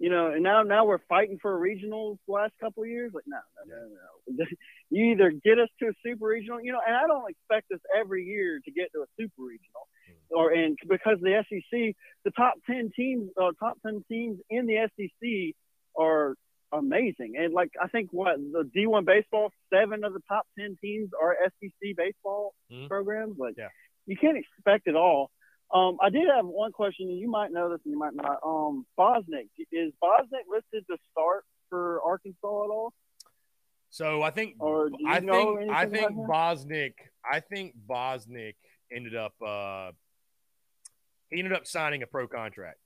you 0.00 0.10
know, 0.10 0.32
and 0.32 0.42
now 0.42 0.62
now 0.64 0.84
we're 0.84 0.98
fighting 1.08 1.38
for 1.40 1.52
a 1.52 1.56
regional 1.56 2.18
the 2.26 2.32
last 2.32 2.52
couple 2.60 2.82
of 2.82 2.88
years. 2.88 3.12
Like, 3.14 3.24
no, 3.28 3.38
no, 3.64 3.76
no, 3.76 4.34
no. 4.36 4.44
You 4.90 5.12
either 5.12 5.30
get 5.30 5.60
us 5.60 5.68
to 5.80 5.86
a 5.88 5.92
super 6.04 6.26
regional, 6.26 6.60
you 6.60 6.72
know, 6.72 6.80
and 6.84 6.96
I 6.96 7.06
don't 7.06 7.30
expect 7.30 7.70
us 7.72 7.78
every 7.96 8.24
year 8.24 8.60
to 8.64 8.70
get 8.72 8.90
to 8.92 9.02
a 9.02 9.06
super 9.18 9.42
regional, 9.42 9.86
or 10.30 10.50
and 10.50 10.76
because 10.88 11.18
the 11.20 11.44
SEC, 11.48 11.94
the 12.24 12.30
top 12.32 12.54
ten 12.66 12.90
teams, 12.94 13.30
uh, 13.40 13.52
top 13.60 13.78
ten 13.86 14.04
teams 14.10 14.40
in 14.50 14.66
the 14.66 14.88
SEC 14.96 15.54
are 15.96 16.34
amazing, 16.72 17.34
and 17.38 17.54
like 17.54 17.70
I 17.80 17.86
think 17.86 18.10
what 18.12 18.36
the 18.38 18.68
D1 18.76 19.04
baseball, 19.06 19.52
seven 19.72 20.02
of 20.04 20.12
the 20.12 20.22
top 20.28 20.44
ten 20.58 20.76
teams 20.80 21.10
are 21.20 21.36
SEC 21.60 21.94
baseball 21.96 22.52
Mhm. 22.70 22.88
programs. 22.88 23.38
Like, 23.38 23.54
Yeah. 23.56 23.68
You 24.06 24.16
can't 24.16 24.36
expect 24.36 24.86
it 24.86 24.96
all. 24.96 25.30
Um, 25.72 25.96
I 26.00 26.10
did 26.10 26.24
have 26.34 26.44
one 26.44 26.72
question, 26.72 27.08
and 27.08 27.18
you 27.18 27.28
might 27.30 27.50
know 27.52 27.70
this 27.70 27.80
and 27.84 27.92
you 27.92 27.98
might 27.98 28.14
not. 28.14 28.38
Um, 28.44 28.86
Bosnic 28.96 29.46
is 29.72 29.92
Bosnic 30.00 30.42
listed 30.48 30.84
to 30.90 30.96
start 31.10 31.44
for 31.70 32.00
Arkansas 32.04 32.36
at 32.64 32.70
all? 32.70 32.92
So 33.90 34.22
I 34.22 34.30
think 34.30 34.56
Or 34.60 34.90
do 34.90 34.96
you 34.98 35.08
I 35.08 35.20
think 35.20 35.70
I 35.70 35.86
think? 35.86 36.10
Bosnic 36.26 36.94
I 37.24 37.40
think 37.40 37.74
Bosnic 37.86 38.56
ended 38.92 39.14
up 39.16 39.34
uh, 39.44 39.92
he 41.30 41.38
ended 41.38 41.52
up 41.54 41.66
signing 41.66 42.02
a 42.02 42.06
pro 42.06 42.26
contract. 42.28 42.78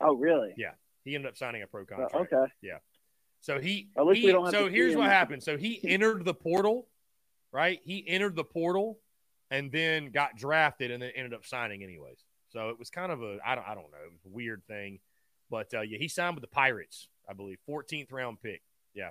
Oh, 0.00 0.14
really? 0.16 0.54
Yeah. 0.56 0.72
He 1.04 1.14
ended 1.14 1.28
up 1.30 1.36
signing 1.36 1.62
a 1.62 1.66
pro 1.66 1.82
Uh, 1.82 1.86
contract. 1.86 2.14
okay. 2.32 2.52
Yeah. 2.62 2.78
So 3.40 3.58
he, 3.58 3.90
At 3.96 4.06
least 4.06 4.20
he- 4.20 4.26
we 4.26 4.32
don't 4.32 4.44
have 4.46 4.54
so 4.54 4.68
here's 4.68 4.96
what 4.96 5.06
happened. 5.10 5.42
So 5.42 5.56
he 5.56 5.80
entered 5.88 6.24
the 6.24 6.34
portal, 6.34 6.88
right? 7.52 7.80
He 7.84 8.06
entered 8.08 8.36
the 8.36 8.44
portal 8.44 8.98
and 9.50 9.70
then 9.72 10.10
got 10.10 10.36
drafted 10.36 10.90
and 10.90 11.02
then 11.02 11.10
ended 11.14 11.34
up 11.34 11.44
signing 11.44 11.82
anyways. 11.82 12.24
So 12.48 12.70
it 12.70 12.78
was 12.78 12.90
kind 12.90 13.12
of 13.12 13.22
a 13.22 13.38
I 13.44 13.54
don't 13.54 13.66
I 13.66 13.74
don't 13.74 13.90
know, 13.90 14.04
it 14.04 14.12
was 14.12 14.24
a 14.26 14.34
weird 14.34 14.62
thing. 14.66 15.00
But 15.50 15.72
uh, 15.74 15.80
yeah, 15.80 15.98
he 15.98 16.08
signed 16.08 16.36
with 16.36 16.42
the 16.42 16.48
Pirates, 16.48 17.08
I 17.28 17.32
believe, 17.32 17.58
14th 17.68 18.12
round 18.12 18.40
pick. 18.40 18.62
Yeah. 18.94 19.10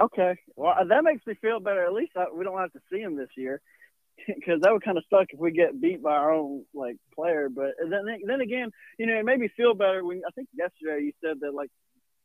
Okay. 0.00 0.36
Well, 0.56 0.74
uh, 0.80 0.84
that 0.84 1.04
makes 1.04 1.26
me 1.26 1.34
feel 1.42 1.60
better. 1.60 1.84
At 1.84 1.92
least 1.92 2.12
I, 2.16 2.26
we 2.34 2.44
don't 2.44 2.58
have 2.58 2.72
to 2.72 2.80
see 2.90 2.98
him 2.98 3.16
this 3.16 3.28
year, 3.36 3.60
because 4.26 4.62
that 4.62 4.72
would 4.72 4.84
kind 4.84 4.96
of 4.96 5.04
suck 5.10 5.26
if 5.30 5.38
we 5.38 5.50
get 5.50 5.80
beat 5.80 6.02
by 6.02 6.12
our 6.12 6.32
own 6.32 6.64
like 6.72 6.96
player. 7.14 7.48
But 7.54 7.72
then 7.78 8.06
then 8.26 8.40
again, 8.40 8.70
you 8.98 9.06
know, 9.06 9.14
it 9.14 9.24
made 9.24 9.40
me 9.40 9.50
feel 9.56 9.74
better 9.74 10.02
when 10.04 10.22
I 10.26 10.30
think 10.32 10.48
yesterday 10.54 11.04
you 11.04 11.12
said 11.22 11.40
that 11.40 11.54
like 11.54 11.70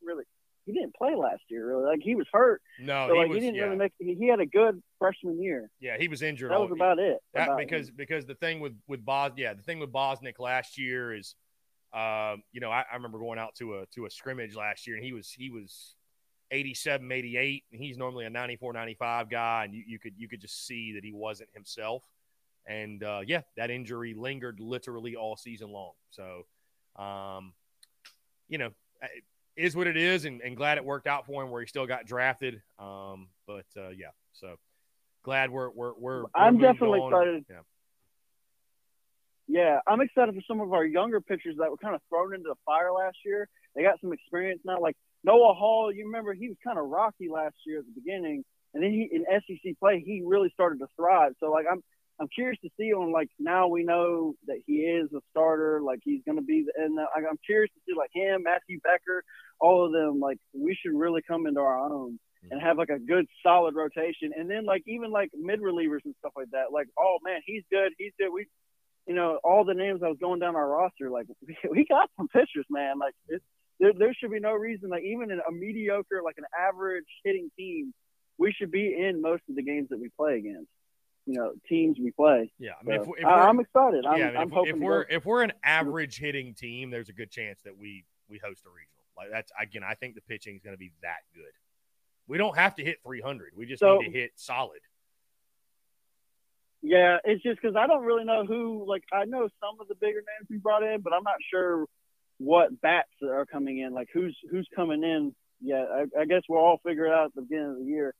really 0.01 0.23
he 0.65 0.73
didn't 0.73 0.95
play 0.95 1.15
last 1.15 1.43
year. 1.49 1.67
Really, 1.67 1.85
like 1.85 1.99
he 2.01 2.15
was 2.15 2.27
hurt, 2.31 2.61
No, 2.79 3.07
so 3.07 3.13
he 3.13 3.19
like 3.19 3.29
was 3.29 3.35
he 3.35 3.41
didn't 3.41 3.55
yeah, 3.55 3.63
really 3.63 3.75
make. 3.77 3.93
He, 3.99 4.15
he 4.15 4.27
had 4.27 4.39
a 4.39 4.45
good 4.45 4.81
freshman 4.99 5.41
year. 5.41 5.69
yeah, 5.79 5.97
he 5.99 6.07
was 6.07 6.21
injured. 6.21 6.51
That 6.51 6.59
was 6.59 6.71
about 6.71 6.99
it. 6.99 7.19
That 7.33 7.47
about 7.47 7.57
because 7.59 7.89
him. 7.89 7.95
because 7.97 8.25
the 8.25 8.35
thing 8.35 8.59
with 8.59 8.73
with 8.87 9.05
Bos 9.05 9.31
yeah 9.37 9.53
the 9.53 9.61
thing 9.61 9.79
with 9.79 9.91
Bosnic 9.91 10.39
last 10.39 10.77
year 10.77 11.13
is, 11.13 11.35
um, 11.93 12.43
you 12.51 12.61
know 12.61 12.71
I, 12.71 12.83
I 12.91 12.95
remember 12.95 13.19
going 13.19 13.39
out 13.39 13.55
to 13.55 13.75
a 13.75 13.85
to 13.95 14.05
a 14.05 14.09
scrimmage 14.09 14.55
last 14.55 14.87
year 14.87 14.95
and 14.95 15.05
he 15.05 15.13
was 15.13 15.31
he 15.31 15.49
was 15.49 15.95
87 16.51 17.11
88 17.11 17.63
and 17.71 17.81
he's 17.81 17.97
normally 17.97 18.25
a 18.25 18.29
94 18.29 18.73
95 18.73 19.29
guy 19.29 19.65
and 19.65 19.73
you, 19.73 19.83
you 19.87 19.99
could 19.99 20.13
you 20.17 20.27
could 20.27 20.41
just 20.41 20.65
see 20.67 20.93
that 20.93 21.03
he 21.03 21.11
wasn't 21.11 21.49
himself 21.53 22.03
and 22.67 23.03
uh, 23.03 23.21
yeah 23.25 23.41
that 23.57 23.71
injury 23.71 24.13
lingered 24.15 24.59
literally 24.59 25.15
all 25.15 25.35
season 25.35 25.71
long 25.71 25.93
so 26.11 26.43
um, 27.01 27.53
you 28.47 28.57
know 28.57 28.69
is 29.55 29.75
what 29.75 29.87
it 29.87 29.97
is 29.97 30.25
and, 30.25 30.41
and 30.41 30.57
glad 30.57 30.77
it 30.77 30.85
worked 30.85 31.07
out 31.07 31.25
for 31.25 31.43
him 31.43 31.49
where 31.49 31.61
he 31.61 31.67
still 31.67 31.85
got 31.85 32.05
drafted 32.05 32.61
um, 32.79 33.27
but 33.47 33.65
uh, 33.77 33.89
yeah 33.89 34.09
so 34.33 34.55
glad 35.25 35.49
we're 35.49 35.69
we're 35.71 35.93
we're, 35.97 36.21
we're 36.21 36.29
I'm 36.35 36.57
definitely 36.59 36.99
on. 36.99 37.11
excited. 37.11 37.45
Yeah. 37.49 37.59
Yeah, 39.47 39.79
I'm 39.85 40.01
excited 40.01 40.33
for 40.33 40.41
some 40.47 40.59
of 40.59 40.73
our 40.73 40.85
younger 40.85 41.21
pitchers 41.21 41.55
that 41.59 41.69
were 41.69 41.77
kind 41.77 41.93
of 41.93 42.01
thrown 42.09 42.33
into 42.33 42.49
the 42.49 42.55
fire 42.65 42.91
last 42.91 43.17
year. 43.23 43.47
They 43.75 43.83
got 43.83 43.99
some 44.01 44.11
experience 44.11 44.61
now. 44.65 44.79
Like 44.79 44.95
Noah 45.23 45.53
Hall, 45.53 45.91
you 45.93 46.05
remember 46.05 46.33
he 46.33 46.47
was 46.47 46.57
kind 46.63 46.79
of 46.79 46.85
rocky 46.85 47.29
last 47.29 47.55
year 47.65 47.79
at 47.79 47.85
the 47.85 47.91
beginning, 47.99 48.43
and 48.73 48.83
then 48.83 48.91
he 48.91 49.09
in 49.11 49.23
SEC 49.29 49.79
play 49.79 50.03
he 50.05 50.23
really 50.25 50.49
started 50.53 50.79
to 50.79 50.87
thrive. 50.95 51.33
So 51.39 51.51
like 51.51 51.65
I'm 51.71 51.83
I'm 52.19 52.27
curious 52.33 52.59
to 52.63 52.69
see 52.79 52.93
on 52.93 53.11
like 53.11 53.29
now 53.39 53.67
we 53.67 53.83
know 53.83 54.33
that 54.47 54.61
he 54.65 54.77
is 54.77 55.09
a 55.13 55.19
starter, 55.31 55.81
like 55.81 55.99
he's 56.03 56.21
going 56.25 56.37
to 56.37 56.43
be, 56.43 56.65
the, 56.65 56.83
and 56.83 56.97
uh, 56.97 57.05
I'm 57.15 57.37
curious 57.45 57.71
to 57.73 57.81
see 57.85 57.97
like 57.97 58.11
him, 58.13 58.43
Matthew 58.43 58.79
Becker, 58.81 59.23
all 59.59 59.85
of 59.85 59.91
them. 59.91 60.19
Like 60.19 60.37
we 60.53 60.77
should 60.81 60.97
really 60.97 61.21
come 61.27 61.45
into 61.45 61.59
our 61.59 61.77
own 61.77 62.19
and 62.51 62.61
have 62.61 62.77
like 62.77 62.89
a 62.89 62.99
good 62.99 63.25
solid 63.43 63.75
rotation, 63.75 64.31
and 64.37 64.49
then 64.49 64.65
like 64.65 64.83
even 64.87 65.11
like 65.11 65.29
mid 65.37 65.59
relievers 65.61 66.05
and 66.05 66.15
stuff 66.19 66.33
like 66.37 66.51
that. 66.51 66.71
Like 66.71 66.87
oh 66.97 67.17
man, 67.23 67.41
he's 67.45 67.63
good, 67.71 67.91
he's 67.97 68.13
good. 68.17 68.29
We 68.31 68.47
you 69.07 69.13
know, 69.13 69.39
all 69.43 69.63
the 69.65 69.73
names 69.73 70.01
I 70.03 70.07
was 70.07 70.17
going 70.19 70.39
down 70.39 70.55
our 70.55 70.67
roster, 70.67 71.09
like 71.09 71.27
we 71.69 71.85
got 71.85 72.09
some 72.17 72.27
pitchers, 72.27 72.65
man. 72.69 72.97
Like 72.99 73.13
there, 73.79 73.91
there 73.97 74.13
should 74.13 74.31
be 74.31 74.39
no 74.39 74.53
reason, 74.53 74.89
like 74.89 75.03
even 75.03 75.31
in 75.31 75.39
a 75.47 75.51
mediocre, 75.51 76.21
like 76.23 76.37
an 76.37 76.45
average 76.57 77.05
hitting 77.23 77.51
team, 77.57 77.93
we 78.37 78.51
should 78.51 78.71
be 78.71 78.95
in 78.97 79.21
most 79.21 79.43
of 79.49 79.55
the 79.55 79.63
games 79.63 79.89
that 79.89 79.99
we 79.99 80.09
play 80.17 80.37
against. 80.37 80.69
You 81.25 81.33
know, 81.33 81.53
teams 81.67 81.97
we 81.99 82.11
play. 82.11 82.51
Yeah, 82.59 82.71
I 82.79 82.83
mean, 82.83 83.03
so, 83.03 83.13
if, 83.13 83.21
if 83.21 83.25
I, 83.25 83.49
am 83.49 83.59
excited. 83.59 84.05
I'm, 84.05 84.19
yeah, 84.19 84.25
I 84.25 84.27
mean, 84.27 84.37
I'm 84.37 84.47
if, 84.47 84.53
hoping 84.53 84.75
if 84.75 84.81
we're 84.81 85.01
if 85.09 85.25
we're 85.25 85.41
an 85.41 85.53
average 85.63 86.19
hitting 86.19 86.53
team, 86.53 86.91
there's 86.91 87.09
a 87.09 87.13
good 87.13 87.31
chance 87.31 87.61
that 87.63 87.75
we 87.77 88.05
we 88.29 88.37
host 88.37 88.63
a 88.65 88.69
regional. 88.69 88.95
Like 89.17 89.29
that's 89.31 89.51
again, 89.59 89.83
I 89.83 89.95
think 89.95 90.15
the 90.15 90.21
pitching 90.21 90.55
is 90.55 90.61
going 90.61 90.75
to 90.75 90.79
be 90.79 90.91
that 91.01 91.21
good. 91.33 91.51
We 92.27 92.37
don't 92.37 92.57
have 92.57 92.75
to 92.75 92.83
hit 92.83 92.97
300. 93.03 93.53
We 93.55 93.65
just 93.65 93.79
So- 93.79 93.97
need 93.97 94.05
to 94.05 94.11
hit 94.11 94.31
solid. 94.35 94.79
Yeah, 96.81 97.17
it's 97.23 97.41
just 97.41 97.59
because 97.59 97.75
I 97.75 97.87
don't 97.87 98.03
really 98.03 98.25
know 98.25 98.45
who. 98.45 98.85
Like, 98.87 99.03
I 99.11 99.25
know 99.25 99.49
some 99.59 99.79
of 99.81 99.87
the 99.87 99.95
bigger 99.95 100.19
names 100.19 100.47
we 100.51 100.57
brought 100.57 100.83
in, 100.83 101.01
but 101.01 101.13
I'm 101.13 101.23
not 101.23 101.37
sure 101.49 101.87
what 102.37 102.79
bats 102.79 103.09
are 103.23 103.47
coming 103.47 103.79
in. 103.79 103.91
Like, 103.91 104.09
who's 104.13 104.37
who's 104.51 104.67
coming 104.75 105.03
in? 105.03 105.33
Yeah, 105.61 105.83
I, 105.91 106.21
I 106.21 106.25
guess 106.25 106.43
we'll 106.47 106.59
all 106.59 106.79
figure 106.85 107.07
it 107.07 107.11
out 107.11 107.25
at 107.25 107.35
the 107.35 107.41
beginning 107.41 107.71
of 107.71 107.77
the 107.79 107.85
year. 107.85 108.13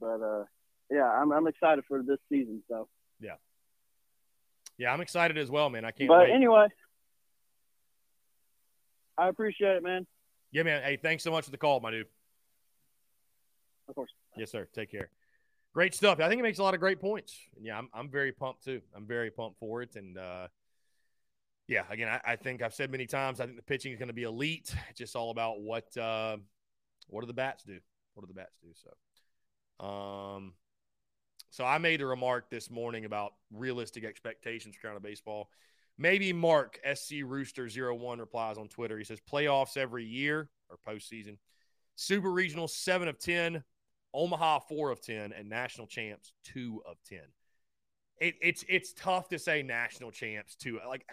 But 0.00 0.20
uh, 0.20 0.44
yeah, 0.90 1.04
I'm 1.04 1.32
I'm 1.32 1.46
excited 1.46 1.84
for 1.88 2.02
this 2.02 2.18
season. 2.28 2.62
So, 2.68 2.88
Yeah, 3.20 3.34
yeah, 4.78 4.92
I'm 4.92 5.00
excited 5.00 5.38
as 5.38 5.50
well, 5.50 5.70
man. 5.70 5.84
I 5.84 5.90
can't 5.90 6.08
but 6.08 6.20
wait. 6.20 6.32
anyway, 6.32 6.66
I 9.16 9.28
appreciate 9.28 9.76
it, 9.76 9.82
man. 9.82 10.06
yeah, 10.52 10.62
man. 10.62 10.82
Hey, 10.82 10.96
thanks 10.96 11.22
so 11.22 11.30
much 11.30 11.44
for 11.44 11.50
the 11.50 11.58
call, 11.58 11.80
my 11.80 11.90
dude. 11.90 12.06
Of 13.88 13.94
course. 13.94 14.10
Yes, 14.36 14.50
sir. 14.50 14.66
Take 14.74 14.90
care. 14.90 15.10
Great 15.74 15.94
stuff. 15.94 16.20
I 16.20 16.28
think 16.28 16.38
it 16.38 16.42
makes 16.42 16.58
a 16.58 16.62
lot 16.62 16.74
of 16.74 16.80
great 16.80 17.00
points. 17.00 17.36
And 17.56 17.66
yeah, 17.66 17.76
I'm, 17.76 17.88
I'm 17.92 18.08
very 18.08 18.32
pumped 18.32 18.64
too. 18.64 18.80
I'm 18.96 19.06
very 19.06 19.30
pumped 19.30 19.58
for 19.58 19.82
it. 19.82 19.96
And 19.96 20.16
uh, 20.16 20.46
yeah, 21.68 21.82
again, 21.90 22.08
I, 22.08 22.32
I 22.32 22.36
think 22.36 22.62
I've 22.62 22.74
said 22.74 22.90
many 22.90 23.06
times, 23.06 23.40
I 23.40 23.46
think 23.46 23.56
the 23.56 23.62
pitching 23.62 23.92
is 23.92 23.98
going 23.98 24.08
to 24.08 24.14
be 24.14 24.22
elite. 24.22 24.74
It's 24.90 24.98
just 24.98 25.16
all 25.16 25.30
about 25.30 25.60
what 25.60 25.96
uh, 25.96 26.36
what 27.08 27.20
do 27.20 27.26
the 27.26 27.34
bats 27.34 27.64
do? 27.64 27.78
What 28.14 28.26
do 28.26 28.32
the 28.32 28.40
bats 28.40 28.56
do? 28.62 28.68
So, 28.74 29.84
um, 29.86 30.52
so 31.54 31.64
I 31.64 31.78
made 31.78 32.00
a 32.00 32.06
remark 32.06 32.50
this 32.50 32.68
morning 32.68 33.04
about 33.04 33.34
realistic 33.52 34.02
expectations 34.04 34.74
for 34.74 34.80
Carolina 34.80 35.00
baseball. 35.00 35.50
Maybe 35.96 36.32
Mark 36.32 36.80
SC 36.94 37.22
Rooster 37.24 37.68
01 37.68 38.18
replies 38.18 38.58
on 38.58 38.66
Twitter. 38.66 38.98
He 38.98 39.04
says 39.04 39.20
playoffs 39.20 39.76
every 39.76 40.04
year 40.04 40.48
or 40.68 40.78
postseason. 40.84 41.36
Super 41.94 42.32
regional 42.32 42.66
seven 42.66 43.06
of 43.06 43.20
ten, 43.20 43.62
Omaha 44.12 44.58
four 44.68 44.90
of 44.90 45.00
ten, 45.00 45.32
and 45.32 45.48
national 45.48 45.86
champs 45.86 46.32
two 46.42 46.82
of 46.84 46.96
ten. 47.08 47.22
It, 48.20 48.34
it's 48.42 48.64
it's 48.68 48.92
tough 48.92 49.28
to 49.28 49.38
say 49.38 49.62
national 49.62 50.10
champs 50.10 50.56
too. 50.56 50.80
Like 50.88 51.08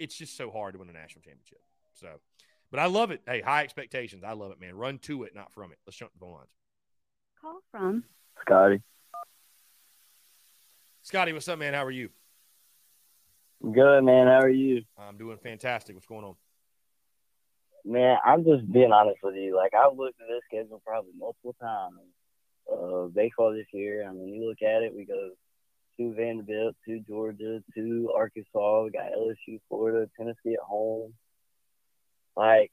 it's 0.00 0.16
just 0.16 0.36
so 0.36 0.50
hard 0.50 0.72
to 0.72 0.80
win 0.80 0.90
a 0.90 0.94
national 0.94 1.22
championship. 1.22 1.60
So, 1.92 2.08
but 2.72 2.80
I 2.80 2.86
love 2.86 3.12
it. 3.12 3.22
Hey, 3.24 3.40
high 3.40 3.62
expectations. 3.62 4.24
I 4.24 4.32
love 4.32 4.50
it, 4.50 4.60
man. 4.60 4.74
Run 4.74 4.98
to 5.02 5.22
it, 5.22 5.32
not 5.32 5.52
from 5.52 5.70
it. 5.70 5.78
Let's 5.86 5.96
jump 5.96 6.10
to 6.10 6.18
the 6.18 6.24
phone 6.24 6.34
lines. 6.34 6.50
Call 7.40 7.60
from 7.70 8.02
Scotty. 8.40 8.82
Scotty, 11.06 11.32
what's 11.32 11.46
up, 11.46 11.60
man? 11.60 11.72
How 11.72 11.84
are 11.84 11.90
you? 11.92 12.08
Good 13.62 14.02
man. 14.02 14.26
How 14.26 14.40
are 14.40 14.48
you? 14.48 14.82
I'm 14.98 15.16
doing 15.16 15.38
fantastic. 15.38 15.94
What's 15.94 16.08
going 16.08 16.24
on? 16.24 16.34
Man, 17.84 18.16
I'm 18.24 18.42
just 18.42 18.72
being 18.72 18.90
honest 18.90 19.18
with 19.22 19.36
you. 19.36 19.54
Like 19.54 19.72
I've 19.72 19.96
looked 19.96 20.20
at 20.20 20.26
this 20.26 20.40
schedule 20.48 20.82
probably 20.84 21.12
multiple 21.16 21.54
times. 21.60 22.00
Uh, 22.68 23.06
baseball 23.14 23.52
this 23.52 23.68
year. 23.72 24.04
I 24.04 24.12
mean, 24.12 24.34
you 24.34 24.48
look 24.48 24.60
at 24.62 24.82
it. 24.82 24.96
We 24.96 25.04
go 25.04 25.30
to 25.96 26.14
Vanderbilt, 26.16 26.74
to 26.88 26.98
Georgia, 27.06 27.62
to 27.76 28.12
Arkansas. 28.12 28.82
We 28.82 28.90
got 28.90 29.12
LSU, 29.16 29.60
Florida, 29.68 30.10
Tennessee 30.18 30.54
at 30.54 30.66
home. 30.66 31.14
Like, 32.36 32.72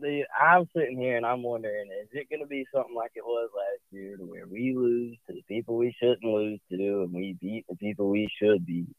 the 0.00 0.24
I'm 0.38 0.68
sitting 0.76 0.98
here 0.98 1.16
and 1.16 1.26
I'm 1.26 1.42
wondering, 1.42 1.88
is 2.02 2.08
it 2.12 2.28
going 2.30 2.40
to 2.40 2.46
be 2.46 2.66
something 2.74 2.94
like 2.94 3.12
it 3.14 3.24
was 3.24 3.50
last 3.54 3.82
year, 3.90 4.16
to 4.16 4.24
where 4.24 4.46
we 4.46 4.74
lose 4.76 5.16
to 5.26 5.34
the 5.34 5.42
people 5.48 5.76
we 5.76 5.94
shouldn't 6.00 6.24
lose 6.24 6.60
to, 6.70 7.02
and 7.02 7.12
we 7.12 7.36
beat 7.40 7.64
the 7.68 7.76
people 7.76 8.08
we 8.08 8.28
should 8.40 8.66
beat 8.66 8.94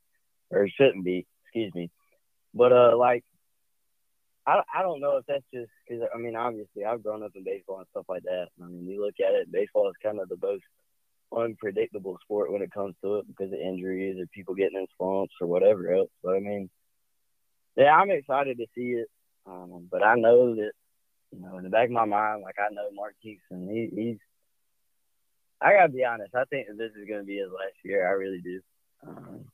or 0.49 0.67
shouldn't 0.69 1.05
be? 1.05 1.25
Excuse 1.45 1.73
me. 1.73 1.89
But 2.53 2.71
uh, 2.71 2.97
like 2.97 3.23
I, 4.45 4.61
I 4.73 4.81
don't 4.81 5.01
know 5.01 5.17
if 5.17 5.25
that's 5.25 5.43
just 5.53 5.69
because 5.87 6.07
I 6.13 6.17
mean 6.17 6.35
obviously 6.35 6.85
I've 6.85 7.03
grown 7.03 7.23
up 7.23 7.31
in 7.35 7.43
baseball 7.43 7.79
and 7.79 7.87
stuff 7.91 8.05
like 8.07 8.23
that. 8.23 8.47
I 8.61 8.67
mean 8.67 8.87
you 8.87 9.03
look 9.03 9.15
at 9.19 9.35
it, 9.35 9.51
baseball 9.51 9.89
is 9.89 9.95
kind 10.01 10.19
of 10.19 10.29
the 10.29 10.37
most 10.41 10.63
unpredictable 11.35 12.17
sport 12.23 12.51
when 12.51 12.61
it 12.61 12.71
comes 12.71 12.95
to 13.03 13.17
it 13.17 13.27
because 13.27 13.51
of 13.51 13.59
injuries 13.59 14.17
or 14.19 14.25
people 14.27 14.55
getting 14.55 14.77
in 14.77 14.87
slumps 14.97 15.33
or 15.41 15.47
whatever 15.47 15.93
else. 15.93 16.09
But 16.23 16.37
I 16.37 16.39
mean, 16.39 16.69
yeah, 17.75 17.95
I'm 17.95 18.09
excited 18.09 18.57
to 18.57 18.65
see 18.73 18.91
it, 18.91 19.07
um, 19.45 19.87
but 19.91 20.03
I 20.03 20.15
know 20.15 20.55
that 20.55 20.71
you 21.37 21.45
know 21.45 21.57
in 21.57 21.63
the 21.63 21.69
back 21.69 21.85
of 21.85 21.91
my 21.91 22.05
mind, 22.05 22.41
like 22.41 22.55
I 22.59 22.73
know 22.73 22.89
Mark 22.93 23.15
Kingston, 23.21 23.69
he, 23.69 23.89
he's. 23.95 24.17
I 25.61 25.73
gotta 25.73 25.89
be 25.89 26.03
honest. 26.03 26.35
I 26.35 26.45
think 26.45 26.67
this 26.77 26.91
is 26.91 27.07
gonna 27.07 27.23
be 27.23 27.37
his 27.37 27.51
last 27.51 27.75
year. 27.83 28.07
I 28.07 28.11
really 28.11 28.41
do. 28.41 28.61
Um, 29.07 29.45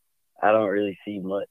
I 0.42 0.52
don't 0.52 0.70
really 0.70 0.98
see 1.06 1.20
much 1.20 1.48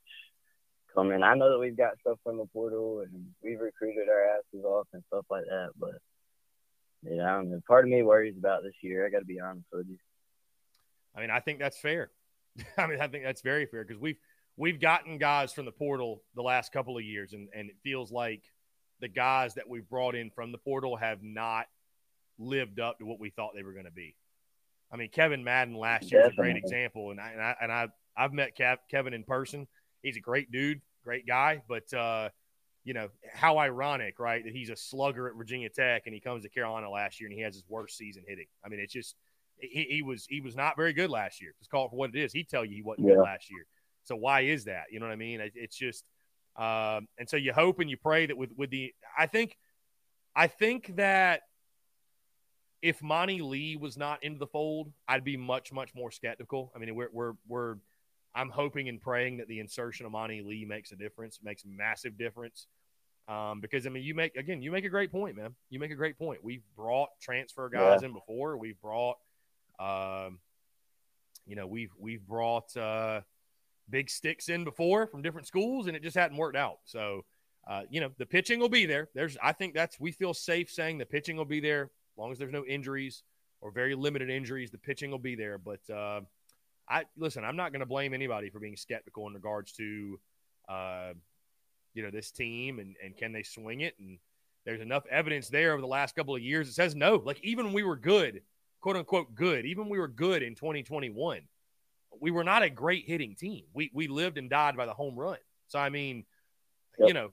coming. 0.94 1.22
I 1.22 1.34
know 1.34 1.50
that 1.50 1.58
we've 1.58 1.76
got 1.76 1.98
stuff 2.00 2.18
from 2.22 2.38
the 2.38 2.46
portal 2.46 3.00
and 3.00 3.26
we've 3.42 3.60
recruited 3.60 4.08
our 4.08 4.38
asses 4.38 4.64
off 4.64 4.86
and 4.92 5.02
stuff 5.08 5.24
like 5.30 5.44
that, 5.44 5.70
but 5.78 5.94
don't 7.08 7.50
know. 7.50 7.60
Part 7.66 7.84
of 7.84 7.90
me 7.90 8.02
worries 8.02 8.36
about 8.38 8.62
this 8.62 8.74
year. 8.82 9.06
I 9.06 9.10
got 9.10 9.20
to 9.20 9.24
be 9.24 9.40
honest 9.40 9.66
with 9.72 9.86
you. 9.88 9.98
I 11.16 11.20
mean, 11.20 11.30
I 11.30 11.40
think 11.40 11.58
that's 11.58 11.78
fair. 11.78 12.10
I 12.78 12.86
mean, 12.86 13.00
I 13.00 13.08
think 13.08 13.24
that's 13.24 13.42
very 13.42 13.66
fair 13.66 13.84
because 13.84 14.00
we've 14.00 14.18
we've 14.56 14.80
gotten 14.80 15.18
guys 15.18 15.52
from 15.52 15.64
the 15.64 15.72
portal 15.72 16.22
the 16.34 16.42
last 16.42 16.72
couple 16.72 16.96
of 16.96 17.04
years, 17.04 17.32
and 17.32 17.48
and 17.54 17.70
it 17.70 17.76
feels 17.82 18.12
like 18.12 18.42
the 19.02 19.08
guys 19.08 19.54
that 19.54 19.68
we've 19.68 19.88
brought 19.90 20.14
in 20.14 20.30
from 20.30 20.52
the 20.52 20.58
portal 20.58 20.96
have 20.96 21.22
not 21.22 21.66
lived 22.38 22.80
up 22.80 22.98
to 23.00 23.04
what 23.04 23.20
we 23.20 23.28
thought 23.28 23.50
they 23.54 23.62
were 23.64 23.72
going 23.74 23.84
to 23.84 23.90
be. 23.90 24.14
I 24.90 24.96
mean, 24.96 25.10
Kevin 25.10 25.42
Madden 25.44 25.74
last 25.74 26.10
year 26.10 26.22
is 26.22 26.28
a 26.28 26.36
great 26.36 26.56
example, 26.56 27.10
and 27.10 27.20
I 27.20 27.30
and 27.32 27.42
I 27.42 27.56
and 27.60 27.72
I 27.72 27.88
I've 28.16 28.32
met 28.32 28.56
Kev, 28.56 28.78
Kevin 28.90 29.12
in 29.12 29.24
person. 29.24 29.66
He's 30.02 30.16
a 30.16 30.20
great 30.20 30.50
dude, 30.52 30.80
great 31.04 31.26
guy, 31.26 31.62
but 31.68 31.92
uh, 31.92 32.28
you 32.84 32.94
know 32.94 33.08
how 33.32 33.58
ironic, 33.58 34.18
right? 34.18 34.44
That 34.44 34.54
he's 34.54 34.70
a 34.70 34.76
slugger 34.76 35.28
at 35.28 35.34
Virginia 35.34 35.68
Tech 35.68 36.02
and 36.06 36.14
he 36.14 36.20
comes 36.20 36.42
to 36.44 36.48
Carolina 36.48 36.90
last 36.90 37.20
year 37.20 37.28
and 37.28 37.36
he 37.36 37.42
has 37.42 37.54
his 37.54 37.64
worst 37.68 37.96
season 37.96 38.22
hitting. 38.26 38.46
I 38.64 38.68
mean, 38.68 38.80
it's 38.80 38.92
just 38.92 39.16
he, 39.58 39.86
he 39.88 40.02
was 40.02 40.26
he 40.28 40.40
was 40.40 40.54
not 40.56 40.76
very 40.76 40.92
good 40.92 41.10
last 41.10 41.40
year. 41.40 41.54
Just 41.58 41.70
call 41.70 41.86
it 41.86 41.90
for 41.90 41.96
what 41.96 42.14
it 42.14 42.18
is. 42.18 42.32
He'd 42.32 42.48
tell 42.48 42.64
you 42.64 42.74
he 42.76 42.82
wasn't 42.82 43.08
Yeah. 43.08 43.14
good 43.14 43.22
last 43.22 43.50
year. 43.50 43.66
So 44.04 44.14
why 44.16 44.42
is 44.42 44.64
that? 44.64 44.84
You 44.90 45.00
know 45.00 45.06
what 45.06 45.12
I 45.12 45.16
mean? 45.16 45.40
It, 45.40 45.52
it's 45.54 45.76
just 45.76 46.04
um, 46.56 47.08
and 47.18 47.28
so 47.28 47.36
you 47.36 47.52
hope 47.52 47.80
and 47.80 47.88
you 47.88 47.96
pray 47.96 48.26
that 48.26 48.36
with 48.36 48.50
with 48.56 48.70
the 48.70 48.92
I 49.16 49.26
think 49.26 49.56
I 50.34 50.46
think 50.46 50.96
that 50.96 51.42
if 52.82 53.00
Monte 53.02 53.40
Lee 53.42 53.76
was 53.76 53.96
not 53.96 54.22
into 54.24 54.38
the 54.38 54.46
fold, 54.46 54.92
I'd 55.06 55.24
be 55.24 55.36
much 55.36 55.72
much 55.72 55.94
more 55.94 56.10
skeptical. 56.10 56.72
I 56.74 56.78
mean, 56.78 56.94
we're 56.94 57.08
we're 57.12 57.32
we're 57.46 57.76
I'm 58.34 58.50
hoping 58.50 58.88
and 58.88 59.00
praying 59.00 59.38
that 59.38 59.48
the 59.48 59.60
insertion 59.60 60.06
of 60.06 60.12
Monte 60.12 60.42
Lee 60.42 60.64
makes 60.64 60.92
a 60.92 60.96
difference, 60.96 61.38
makes 61.42 61.64
a 61.64 61.68
massive 61.68 62.18
difference. 62.18 62.66
Um, 63.28 63.60
because 63.60 63.86
I 63.86 63.90
mean, 63.90 64.02
you 64.02 64.14
make 64.14 64.36
again, 64.36 64.62
you 64.62 64.72
make 64.72 64.84
a 64.84 64.88
great 64.88 65.12
point, 65.12 65.36
man. 65.36 65.54
You 65.70 65.78
make 65.78 65.92
a 65.92 65.96
great 65.96 66.18
point. 66.18 66.42
We've 66.42 66.64
brought 66.76 67.10
transfer 67.20 67.68
guys 67.68 68.02
in 68.02 68.12
before. 68.12 68.56
We've 68.56 68.80
brought, 68.80 69.16
um, 69.78 70.40
you 71.46 71.54
know, 71.54 71.68
we've 71.68 71.92
we've 71.98 72.26
brought 72.26 72.76
uh, 72.76 73.20
big 73.90 74.10
sticks 74.10 74.48
in 74.48 74.64
before 74.64 75.06
from 75.06 75.22
different 75.22 75.46
schools, 75.46 75.86
and 75.86 75.96
it 75.96 76.02
just 76.02 76.16
hadn't 76.16 76.36
worked 76.36 76.56
out. 76.56 76.78
So, 76.84 77.24
uh, 77.68 77.82
you 77.90 78.00
know, 78.00 78.10
the 78.18 78.26
pitching 78.26 78.58
will 78.60 78.68
be 78.68 78.86
there. 78.86 79.08
There's, 79.14 79.36
I 79.42 79.52
think 79.52 79.74
that's 79.74 80.00
we 80.00 80.12
feel 80.12 80.34
safe 80.34 80.70
saying 80.70 80.98
the 80.98 81.06
pitching 81.06 81.36
will 81.36 81.44
be 81.44 81.60
there 81.60 81.84
as 81.84 82.18
long 82.18 82.32
as 82.32 82.38
there's 82.38 82.52
no 82.52 82.64
injuries 82.64 83.22
or 83.60 83.70
very 83.70 83.94
limited 83.94 84.30
injuries. 84.30 84.70
The 84.70 84.78
pitching 84.78 85.10
will 85.10 85.18
be 85.18 85.34
there, 85.34 85.58
but 85.58 85.80
uh, 85.90 86.20
I 86.88 87.04
listen. 87.16 87.44
I'm 87.44 87.56
not 87.56 87.72
going 87.72 87.80
to 87.80 87.86
blame 87.86 88.14
anybody 88.14 88.50
for 88.50 88.58
being 88.58 88.76
skeptical 88.76 89.26
in 89.28 89.34
regards 89.34 89.72
to, 89.72 90.20
uh, 90.68 91.12
you 91.94 92.02
know, 92.02 92.10
this 92.10 92.30
team 92.30 92.78
and 92.78 92.96
and 93.02 93.16
can 93.16 93.32
they 93.32 93.42
swing 93.42 93.80
it? 93.80 93.94
And 93.98 94.18
there's 94.64 94.80
enough 94.80 95.04
evidence 95.10 95.48
there 95.48 95.72
over 95.72 95.80
the 95.80 95.86
last 95.86 96.14
couple 96.14 96.34
of 96.34 96.42
years 96.42 96.68
It 96.68 96.74
says 96.74 96.94
no. 96.94 97.16
Like 97.24 97.40
even 97.42 97.72
we 97.72 97.82
were 97.82 97.96
good, 97.96 98.42
quote 98.80 98.96
unquote 98.96 99.34
good, 99.34 99.64
even 99.64 99.88
we 99.88 99.98
were 99.98 100.08
good 100.08 100.42
in 100.42 100.54
2021, 100.54 101.40
we 102.20 102.30
were 102.30 102.44
not 102.44 102.62
a 102.62 102.70
great 102.70 103.06
hitting 103.06 103.34
team. 103.34 103.64
We 103.72 103.90
we 103.94 104.08
lived 104.08 104.38
and 104.38 104.48
died 104.50 104.76
by 104.76 104.86
the 104.86 104.94
home 104.94 105.16
run. 105.16 105.38
So 105.68 105.78
I 105.78 105.88
mean, 105.88 106.24
Yep. 106.98 107.08
you 107.08 107.14
know, 107.14 107.30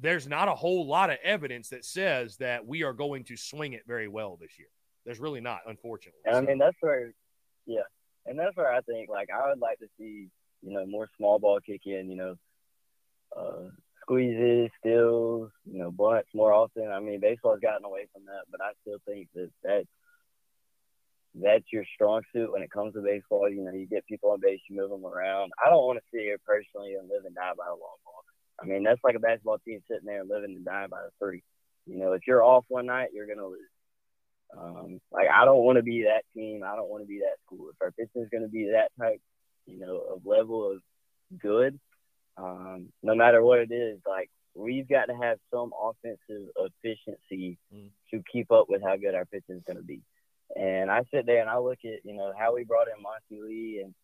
there's 0.00 0.26
not 0.26 0.48
a 0.48 0.54
whole 0.54 0.86
lot 0.86 1.10
of 1.10 1.18
evidence 1.22 1.68
that 1.68 1.84
says 1.84 2.36
that 2.38 2.66
we 2.66 2.82
are 2.84 2.94
going 2.94 3.24
to 3.24 3.36
swing 3.36 3.74
it 3.74 3.82
very 3.86 4.08
well 4.08 4.38
this 4.40 4.58
year. 4.58 4.68
There's 5.04 5.20
really 5.20 5.40
not, 5.40 5.60
unfortunately. 5.66 6.20
And 6.24 6.36
I 6.36 6.40
mean, 6.40 6.58
that's 6.58 6.76
where, 6.80 7.12
yeah, 7.66 7.82
and 8.26 8.38
that's 8.38 8.56
where 8.56 8.72
I 8.72 8.80
think 8.80 9.10
like 9.10 9.28
I 9.30 9.48
would 9.48 9.58
like 9.58 9.78
to 9.80 9.88
see 9.98 10.28
you 10.62 10.72
know 10.72 10.86
more 10.86 11.08
small 11.16 11.38
ball 11.38 11.60
kick 11.60 11.82
in. 11.86 12.10
You 12.10 12.16
know, 12.16 12.34
uh, 13.36 13.68
squeezes, 14.02 14.70
steals, 14.80 15.50
you 15.70 15.78
know, 15.78 15.90
bunts 15.90 16.28
more 16.34 16.52
often. 16.52 16.90
I 16.90 17.00
mean, 17.00 17.20
baseball's 17.20 17.60
gotten 17.60 17.84
away 17.84 18.06
from 18.12 18.24
that, 18.24 18.44
but 18.50 18.60
I 18.62 18.72
still 18.82 18.98
think 19.06 19.28
that 19.34 19.50
that's 19.62 19.86
that's 21.42 21.64
your 21.72 21.84
strong 21.94 22.22
suit 22.32 22.52
when 22.52 22.62
it 22.62 22.70
comes 22.70 22.94
to 22.94 23.00
baseball. 23.00 23.48
You 23.48 23.64
know, 23.64 23.72
you 23.72 23.86
get 23.86 24.06
people 24.06 24.30
on 24.30 24.40
base, 24.40 24.60
you 24.68 24.76
move 24.76 24.90
them 24.90 25.04
around. 25.06 25.52
I 25.64 25.70
don't 25.70 25.84
want 25.86 25.98
to 25.98 26.04
sit 26.12 26.22
here 26.22 26.38
personally 26.46 26.94
and 26.94 27.08
live 27.08 27.24
and 27.24 27.34
die 27.34 27.52
by 27.56 27.66
a 27.66 27.70
long 27.70 27.98
ball. 28.04 28.24
I 28.60 28.66
mean, 28.66 28.82
that's 28.82 29.02
like 29.04 29.14
a 29.14 29.20
basketball 29.20 29.58
team 29.58 29.80
sitting 29.88 30.06
there 30.06 30.24
living 30.24 30.56
and 30.56 30.64
dying 30.64 30.88
by 30.90 31.02
the 31.02 31.10
three. 31.18 31.42
You 31.86 31.98
know, 31.98 32.12
if 32.12 32.22
you're 32.26 32.42
off 32.42 32.64
one 32.68 32.86
night, 32.86 33.10
you're 33.12 33.26
gonna 33.26 33.46
lose. 33.46 33.60
Um, 34.56 35.00
like 35.12 35.28
I 35.28 35.44
don't 35.44 35.64
want 35.64 35.76
to 35.76 35.82
be 35.82 36.04
that 36.04 36.24
team. 36.34 36.62
I 36.64 36.74
don't 36.74 36.88
want 36.88 37.02
to 37.02 37.08
be 37.08 37.20
that 37.20 37.36
school. 37.44 37.68
If 37.70 37.76
our 37.82 37.90
pitching 37.92 38.22
is 38.22 38.28
going 38.30 38.44
to 38.44 38.48
be 38.48 38.70
that 38.72 38.90
type, 38.98 39.20
you 39.66 39.78
know, 39.78 39.98
of 39.98 40.24
level 40.24 40.72
of 40.72 40.80
good, 41.38 41.78
um, 42.36 42.88
no 43.02 43.14
matter 43.14 43.42
what 43.42 43.58
it 43.58 43.70
is, 43.70 43.98
like 44.06 44.30
we've 44.54 44.88
got 44.88 45.06
to 45.06 45.14
have 45.14 45.38
some 45.52 45.72
offensive 45.80 46.48
efficiency 46.56 47.58
Mm. 47.74 47.90
to 48.10 48.22
keep 48.32 48.50
up 48.50 48.66
with 48.68 48.82
how 48.82 48.96
good 48.96 49.14
our 49.14 49.26
pitching 49.26 49.56
is 49.56 49.62
going 49.66 49.76
to 49.76 49.82
be. 49.82 50.00
And 50.56 50.90
I 50.90 51.04
sit 51.12 51.26
there 51.26 51.40
and 51.40 51.50
I 51.50 51.58
look 51.58 51.78
at 51.84 52.04
you 52.04 52.14
know 52.14 52.32
how 52.36 52.54
we 52.54 52.64
brought 52.64 52.88
in 52.88 53.02
Monte 53.02 53.42
Lee, 53.42 53.80
and 53.84 53.94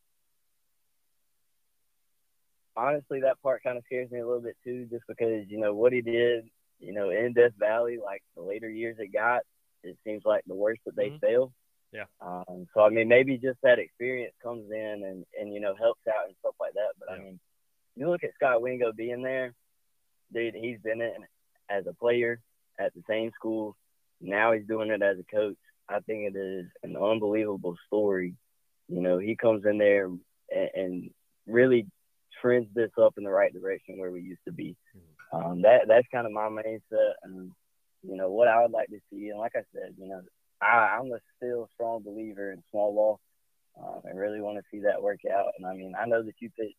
honestly, 2.77 3.21
that 3.21 3.41
part 3.43 3.63
kind 3.63 3.79
of 3.79 3.85
scares 3.85 4.11
me 4.11 4.21
a 4.21 4.27
little 4.27 4.43
bit 4.43 4.57
too, 4.65 4.87
just 4.91 5.05
because 5.09 5.49
you 5.49 5.59
know 5.59 5.75
what 5.75 5.93
he 5.93 6.01
did, 6.01 6.45
you 6.81 6.93
know, 6.93 7.11
in 7.11 7.33
Death 7.33 7.53
Valley, 7.59 7.99
like 8.03 8.23
the 8.37 8.43
later 8.43 8.69
years 8.69 8.97
it 8.99 9.13
got, 9.13 9.43
it 9.83 9.97
seems 10.05 10.23
like 10.25 10.45
the 10.47 10.55
worse 10.55 10.79
that 10.85 10.97
they 10.97 11.11
Mhm. 11.11 11.21
fail. 11.21 11.53
Yeah. 11.93 12.07
Um, 12.21 12.67
so 12.75 12.81
I 12.81 12.89
mean, 12.89 13.09
maybe 13.09 13.39
just 13.39 13.61
that 13.63 13.79
experience 13.79 14.35
comes 14.43 14.71
in 14.71 15.05
and 15.05 15.25
and 15.39 15.53
you 15.55 15.61
know 15.61 15.75
helps 15.75 16.07
out 16.09 16.27
and 16.27 16.37
stuff 16.41 16.57
like 16.61 16.75
that. 16.75 16.93
But 16.99 17.11
I 17.11 17.19
mean, 17.19 17.41
you 17.97 18.09
look 18.11 18.25
at 18.25 18.35
Scott 18.35 18.61
Wingo 18.61 18.93
being 18.93 19.23
there, 19.23 19.55
dude. 20.33 20.55
He's 20.55 20.81
been 20.81 21.01
in 21.01 21.27
as 21.69 21.87
a 21.87 21.95
player 21.95 22.41
at 22.79 22.93
the 22.95 23.03
same 23.09 23.31
school. 23.33 23.77
Now 24.21 24.53
he's 24.53 24.67
doing 24.67 24.91
it 24.91 25.03
as 25.03 25.19
a 25.19 25.25
coach. 25.25 25.57
I 25.89 26.01
think 26.01 26.35
it 26.35 26.39
is 26.39 26.67
an 26.83 26.97
unbelievable 26.97 27.77
story. 27.87 28.35
You 28.89 29.01
know, 29.01 29.19
he 29.19 29.37
comes 29.37 29.65
in 29.65 29.79
there 29.79 30.07
and, 30.07 30.71
and 30.75 31.11
really 31.47 31.87
trends 32.41 32.69
this 32.75 32.91
up 33.01 33.15
in 33.17 33.25
the 33.25 33.31
right 33.31 33.53
direction 33.53 33.99
where 33.99 34.11
we 34.11 34.21
used 34.21 34.45
to 34.47 34.53
be. 34.53 34.77
Um, 35.33 35.63
that 35.63 35.83
that's 35.89 36.07
kind 36.13 36.27
of 36.27 36.33
my 36.33 36.49
mindset, 36.49 37.15
and 37.23 37.51
you 38.03 38.17
know 38.17 38.31
what 38.31 38.49
I 38.49 38.63
would 38.63 38.71
like 38.71 38.89
to 38.89 39.01
see. 39.11 39.31
And 39.31 39.39
like 39.39 39.53
I 39.57 39.63
said, 39.73 39.95
you 39.99 40.09
know, 40.09 40.21
I, 40.61 40.99
I'm 40.99 41.11
a 41.13 41.19
still 41.37 41.69
strong 41.75 42.03
believer 42.03 42.53
in 42.53 42.63
small 42.71 42.95
ball. 42.95 43.21
Um, 43.81 44.03
I 44.07 44.17
really 44.17 44.41
want 44.41 44.59
to 44.59 44.65
see 44.71 44.83
that 44.85 45.03
work 45.03 45.21
out. 45.31 45.53
And 45.59 45.67
I 45.67 45.75
mean, 45.75 45.95
I 46.01 46.07
know 46.07 46.23
that 46.23 46.35
you 46.39 46.51
pitch, 46.51 46.77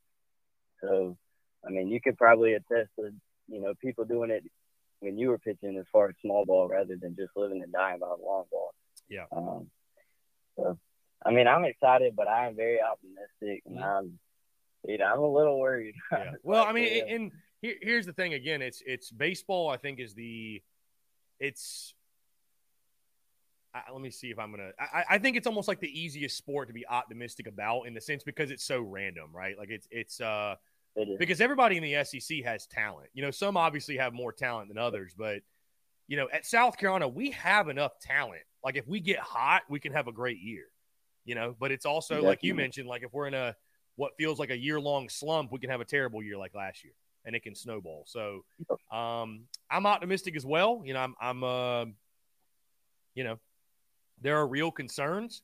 so 0.81 1.17
I 1.65 1.71
mean, 1.71 1.89
you 1.89 1.99
could 1.99 2.17
probably 2.17 2.53
attest 2.53 2.91
to 2.97 3.11
you 3.47 3.61
know 3.61 3.73
people 3.81 4.05
doing 4.05 4.31
it 4.31 4.43
when 4.99 5.17
you 5.17 5.29
were 5.29 5.37
pitching 5.37 5.77
as 5.77 5.85
far 5.91 6.09
as 6.09 6.15
small 6.21 6.45
ball 6.45 6.69
rather 6.69 6.95
than 6.95 7.15
just 7.15 7.31
living 7.35 7.61
and 7.61 7.73
dying 7.73 7.99
by 7.99 8.07
long 8.07 8.45
ball. 8.49 8.73
Yeah. 9.09 9.25
Um, 9.35 9.67
so, 10.57 10.77
I 11.25 11.31
mean, 11.31 11.47
I'm 11.47 11.65
excited, 11.65 12.15
but 12.15 12.27
I'm 12.27 12.55
very 12.55 12.79
optimistic, 12.81 13.63
and 13.65 13.83
I'm, 13.83 14.19
you 14.87 14.97
know, 14.97 15.05
I'm 15.05 15.19
a 15.19 15.27
little 15.31 15.59
worried. 15.59 15.95
yeah. 16.11 16.31
Well, 16.43 16.63
I 16.63 16.71
mean, 16.71 16.93
Yeah. 17.07 17.15
and- 17.15 17.31
here, 17.61 17.75
here's 17.81 18.05
the 18.05 18.13
thing. 18.13 18.33
Again, 18.35 18.61
it's 18.61 18.83
it's 18.85 19.09
baseball. 19.09 19.69
I 19.69 19.77
think 19.77 19.99
is 19.99 20.13
the 20.13 20.61
it's. 21.39 21.93
I, 23.73 23.91
let 23.91 24.01
me 24.01 24.09
see 24.11 24.29
if 24.29 24.37
I'm 24.37 24.51
gonna. 24.51 24.71
I, 24.79 25.03
I 25.11 25.17
think 25.17 25.35
it's 25.35 25.47
almost 25.47 25.67
like 25.67 25.79
the 25.79 25.99
easiest 25.99 26.37
sport 26.37 26.67
to 26.67 26.73
be 26.73 26.85
optimistic 26.87 27.47
about 27.47 27.83
in 27.83 27.93
the 27.93 28.01
sense 28.01 28.23
because 28.23 28.51
it's 28.51 28.63
so 28.63 28.81
random, 28.81 29.29
right? 29.33 29.57
Like 29.57 29.69
it's 29.69 29.87
it's 29.89 30.21
uh 30.21 30.55
It 30.95 31.17
because 31.17 31.41
everybody 31.41 31.77
in 31.77 31.83
the 31.83 32.03
SEC 32.03 32.43
has 32.43 32.67
talent. 32.67 33.09
You 33.13 33.23
know, 33.23 33.31
some 33.31 33.57
obviously 33.57 33.97
have 33.97 34.13
more 34.13 34.31
talent 34.31 34.67
than 34.69 34.77
others, 34.77 35.13
but 35.17 35.39
you 36.07 36.17
know, 36.17 36.27
at 36.31 36.45
South 36.45 36.77
Carolina, 36.77 37.07
we 37.07 37.31
have 37.31 37.67
enough 37.67 37.99
talent. 37.99 38.43
Like 38.65 38.75
if 38.75 38.87
we 38.87 38.99
get 38.99 39.19
hot, 39.19 39.61
we 39.69 39.79
can 39.79 39.93
have 39.93 40.07
a 40.07 40.11
great 40.11 40.39
year. 40.41 40.65
You 41.23 41.35
know, 41.35 41.55
but 41.57 41.71
it's 41.71 41.85
also 41.85 42.21
like 42.21 42.43
you 42.43 42.53
mentioned, 42.53 42.87
like 42.87 43.03
if 43.03 43.13
we're 43.13 43.27
in 43.27 43.33
a 43.33 43.55
what 43.95 44.11
feels 44.17 44.39
like 44.39 44.49
a 44.49 44.57
year 44.57 44.79
long 44.79 45.07
slump, 45.07 45.51
we 45.51 45.59
can 45.59 45.69
have 45.69 45.81
a 45.81 45.85
terrible 45.85 46.21
year 46.21 46.37
like 46.37 46.53
last 46.53 46.83
year, 46.83 46.93
and 47.23 47.35
it 47.35 47.43
can 47.43 47.55
snowball. 47.55 48.03
So, 48.05 48.43
um, 48.91 49.45
I'm 49.71 49.85
optimistic 49.85 50.35
as 50.35 50.45
well. 50.45 50.81
You 50.83 50.93
know, 50.93 50.99
I'm 50.99 51.15
I'm 51.21 51.43
uh, 51.43 51.85
you 53.13 53.23
know, 53.23 53.39
there 54.21 54.37
are 54.37 54.47
real 54.47 54.71
concerns, 54.71 55.41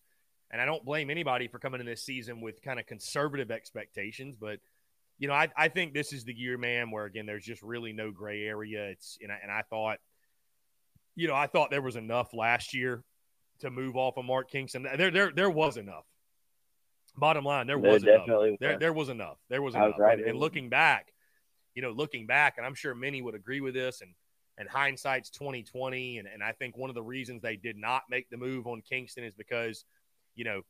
and 0.51 0.61
I 0.61 0.65
don't 0.65 0.83
blame 0.83 1.09
anybody 1.09 1.47
for 1.47 1.57
coming 1.57 1.79
in 1.79 1.85
this 1.85 2.03
season 2.03 2.41
with 2.41 2.61
kind 2.61 2.79
of 2.79 2.85
conservative 2.85 3.49
expectations, 3.49 4.35
but 4.35 4.59
you 5.17 5.27
know, 5.27 5.35
I, 5.35 5.49
I 5.55 5.67
think 5.67 5.93
this 5.93 6.13
is 6.13 6.23
the 6.23 6.33
year, 6.33 6.57
man, 6.57 6.89
where 6.89 7.05
again, 7.05 7.27
there's 7.27 7.45
just 7.45 7.61
really 7.61 7.93
no 7.93 8.09
gray 8.09 8.43
area. 8.43 8.85
It's 8.85 9.19
and 9.21 9.31
I, 9.31 9.37
and 9.43 9.51
I 9.51 9.61
thought, 9.69 9.99
you 11.15 11.27
know, 11.27 11.35
I 11.35 11.45
thought 11.45 11.69
there 11.69 11.81
was 11.81 11.95
enough 11.95 12.33
last 12.33 12.73
year 12.73 13.03
to 13.61 13.71
move 13.71 13.95
off 13.97 14.17
of 14.17 14.25
Mark 14.25 14.49
Kingston. 14.49 14.83
There, 14.83 15.11
there, 15.11 15.31
there 15.31 15.49
was 15.49 15.77
enough. 15.77 16.05
Bottom 17.17 17.43
line, 17.43 17.67
there 17.67 17.79
There 17.79 17.91
was 17.91 18.03
enough. 18.03 18.19
definitely 18.19 18.57
There, 18.59 18.71
was. 18.71 18.79
there 18.79 18.93
was 18.93 19.09
enough. 19.09 19.37
There 19.49 19.61
was 19.61 19.75
I 19.75 19.79
was 19.81 19.87
enough. 19.89 19.99
right. 19.99 20.17
And, 20.19 20.27
and 20.29 20.39
looking 20.39 20.69
back, 20.69 21.11
you 21.75 21.81
know, 21.81 21.91
looking 21.91 22.25
back, 22.25 22.55
and 22.57 22.65
I'm 22.65 22.73
sure 22.75 22.95
many 22.95 23.21
would 23.21 23.35
agree 23.35 23.61
with 23.61 23.73
this, 23.73 24.01
and 24.01 24.13
and 24.57 24.69
hindsight's 24.69 25.29
2020, 25.31 26.19
and 26.19 26.27
and 26.27 26.41
I 26.43 26.51
think 26.53 26.77
one 26.77 26.89
of 26.89 26.95
the 26.95 27.01
reasons 27.03 27.41
they 27.41 27.55
did 27.57 27.77
not 27.77 28.03
make 28.09 28.29
the 28.29 28.37
move 28.37 28.67
on 28.67 28.81
Kingston 28.81 29.23
is 29.23 29.33
because, 29.33 29.83
you 30.35 30.43
know, 30.45 30.61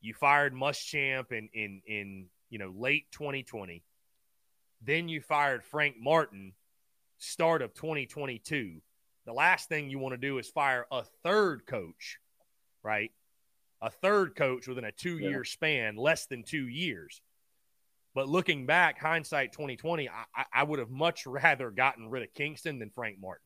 you 0.00 0.14
fired 0.14 0.54
Muschamp 0.54 1.32
in 1.32 1.48
in 1.52 1.82
in 1.86 2.26
you 2.50 2.58
know 2.58 2.72
late 2.76 3.06
2020, 3.12 3.82
then 4.82 5.08
you 5.08 5.20
fired 5.20 5.64
Frank 5.64 5.96
Martin, 6.00 6.52
start 7.18 7.62
of 7.62 7.74
2022. 7.74 8.80
The 9.26 9.32
last 9.32 9.68
thing 9.68 9.90
you 9.90 9.98
want 9.98 10.12
to 10.14 10.18
do 10.18 10.38
is 10.38 10.48
fire 10.48 10.86
a 10.90 11.02
third 11.24 11.66
coach, 11.66 12.18
right? 12.82 13.10
A 13.80 13.90
third 13.90 14.34
coach 14.34 14.66
within 14.66 14.84
a 14.84 14.92
two 14.92 15.18
year 15.18 15.44
span, 15.44 15.96
less 15.96 16.26
than 16.26 16.42
two 16.42 16.66
years. 16.66 17.20
But 18.14 18.28
looking 18.28 18.66
back, 18.66 18.98
hindsight 18.98 19.52
2020, 19.52 20.08
I, 20.08 20.44
I- 20.52 20.62
would 20.64 20.78
have 20.80 20.90
much 20.90 21.26
rather 21.26 21.70
gotten 21.70 22.08
rid 22.08 22.24
of 22.24 22.34
Kingston 22.34 22.78
than 22.80 22.90
Frank 22.90 23.18
Martin. 23.20 23.44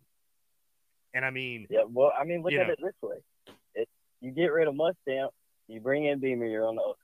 And 1.12 1.24
I 1.24 1.30
mean, 1.30 1.66
Yeah, 1.68 1.82
well, 1.86 2.12
I 2.18 2.24
mean, 2.24 2.42
look 2.42 2.54
at 2.54 2.66
know. 2.68 2.72
it 2.72 2.78
this 2.82 2.94
way: 3.02 3.16
it, 3.74 3.88
you 4.22 4.30
get 4.30 4.46
rid 4.52 4.66
of 4.68 4.74
Mustang, 4.74 5.28
you 5.68 5.80
bring 5.80 6.06
in 6.06 6.20
Beamer, 6.20 6.46
you're 6.46 6.66
on 6.66 6.76
the 6.76 6.82
up. 6.82 6.96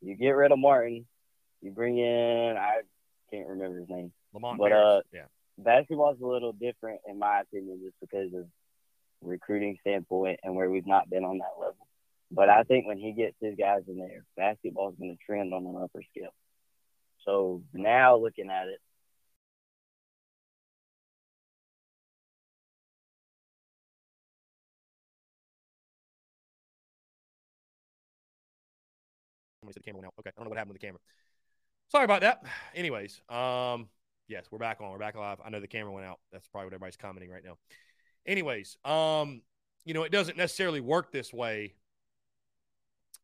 You 0.00 0.14
get 0.16 0.30
rid 0.30 0.52
of 0.52 0.58
Martin, 0.58 1.04
you 1.60 1.70
bring 1.70 1.98
in 1.98 2.56
I 2.56 2.80
can't 3.30 3.48
remember 3.48 3.80
his 3.80 3.88
name. 3.90 4.12
Lamont 4.32 4.58
But, 4.58 4.70
Harris, 4.72 4.84
uh, 4.86 5.00
yeah. 5.12 5.24
Basketball's 5.58 6.20
a 6.22 6.26
little 6.26 6.54
different, 6.54 7.00
in 7.06 7.18
my 7.18 7.40
opinion, 7.40 7.80
just 7.84 7.96
because 8.00 8.32
of 8.32 8.46
recruiting 9.22 9.78
standpoint 9.80 10.40
and 10.42 10.54
where 10.54 10.70
we've 10.70 10.86
not 10.86 11.10
been 11.10 11.24
on 11.24 11.38
that 11.38 11.54
level. 11.58 11.86
But 12.30 12.48
I 12.48 12.62
think 12.62 12.86
when 12.86 12.98
he 12.98 13.12
gets 13.12 13.36
his 13.40 13.56
guys 13.58 13.82
in 13.88 13.98
there, 13.98 14.24
basketball 14.36 14.90
is 14.90 14.96
going 14.98 15.16
to 15.16 15.24
trend 15.24 15.52
on 15.52 15.66
an 15.66 15.76
upper 15.82 16.02
scale. 16.10 16.32
So 17.24 17.62
now 17.74 18.16
looking 18.16 18.50
at 18.50 18.68
it, 18.68 18.80
the 29.74 29.80
camera 29.80 29.98
went 29.98 30.06
out. 30.06 30.14
Okay, 30.20 30.30
I 30.30 30.32
don't 30.36 30.46
know 30.46 30.50
what 30.50 30.58
happened 30.58 30.72
with 30.72 30.80
the 30.80 30.86
camera. 30.86 31.00
Sorry 31.88 32.04
about 32.04 32.22
that. 32.22 32.44
Anyways, 32.74 33.20
um, 33.28 33.88
yes, 34.28 34.46
we're 34.50 34.58
back 34.58 34.80
on. 34.80 34.90
We're 34.90 34.98
back 34.98 35.16
live. 35.16 35.38
I 35.44 35.50
know 35.50 35.60
the 35.60 35.68
camera 35.68 35.92
went 35.92 36.06
out. 36.06 36.18
That's 36.32 36.46
probably 36.48 36.66
what 36.66 36.74
everybody's 36.74 36.96
commenting 36.96 37.30
right 37.30 37.44
now. 37.44 37.56
Anyways, 38.26 38.76
um, 38.84 39.42
you 39.84 39.94
know, 39.94 40.02
it 40.02 40.12
doesn't 40.12 40.36
necessarily 40.36 40.80
work 40.80 41.12
this 41.12 41.32
way. 41.32 41.74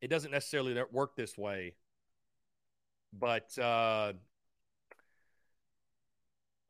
It 0.01 0.09
doesn't 0.09 0.31
necessarily 0.31 0.77
work 0.93 1.17
this 1.17 1.37
way, 1.39 1.75
but 3.13 3.57
uh, 3.59 4.13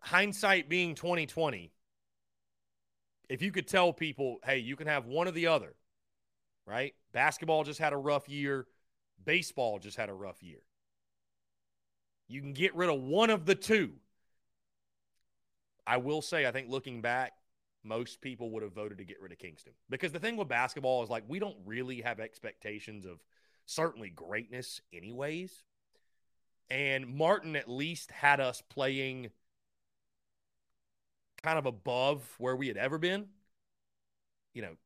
hindsight 0.00 0.68
being 0.68 0.94
twenty 0.94 1.26
twenty. 1.26 1.72
If 3.28 3.42
you 3.42 3.50
could 3.50 3.66
tell 3.66 3.92
people, 3.92 4.38
hey, 4.44 4.58
you 4.58 4.76
can 4.76 4.86
have 4.86 5.06
one 5.06 5.26
or 5.26 5.32
the 5.32 5.48
other, 5.48 5.74
right? 6.66 6.94
Basketball 7.12 7.64
just 7.64 7.80
had 7.80 7.92
a 7.92 7.96
rough 7.96 8.28
year 8.28 8.66
baseball 9.24 9.78
just 9.78 9.96
had 9.96 10.08
a 10.08 10.14
rough 10.14 10.42
year. 10.42 10.60
You 12.28 12.40
can 12.40 12.54
get 12.54 12.74
rid 12.74 12.88
of 12.88 13.00
one 13.00 13.30
of 13.30 13.44
the 13.44 13.54
two. 13.54 13.92
I 15.86 15.98
will 15.98 16.22
say, 16.22 16.46
I 16.46 16.52
think 16.52 16.68
looking 16.68 17.02
back, 17.02 17.32
most 17.86 18.20
people 18.20 18.50
would 18.50 18.62
have 18.62 18.72
voted 18.72 18.98
to 18.98 19.04
get 19.04 19.20
rid 19.20 19.32
of 19.32 19.38
Kingston 19.38 19.72
because 19.88 20.12
the 20.12 20.18
thing 20.18 20.36
with 20.36 20.48
basketball 20.48 21.02
is 21.02 21.10
like 21.10 21.24
we 21.28 21.38
don't 21.38 21.56
really 21.64 22.00
have 22.00 22.20
expectations 22.20 23.06
of 23.06 23.18
certainly 23.66 24.10
greatness, 24.10 24.80
anyways. 24.92 25.64
And 26.68 27.06
Martin 27.16 27.54
at 27.54 27.68
least 27.68 28.10
had 28.10 28.40
us 28.40 28.62
playing 28.68 29.30
kind 31.42 31.58
of 31.58 31.66
above 31.66 32.34
where 32.38 32.56
we 32.56 32.68
had 32.68 32.76
ever 32.76 32.98
been. 32.98 33.26
You 34.52 34.62
know, 34.62 34.76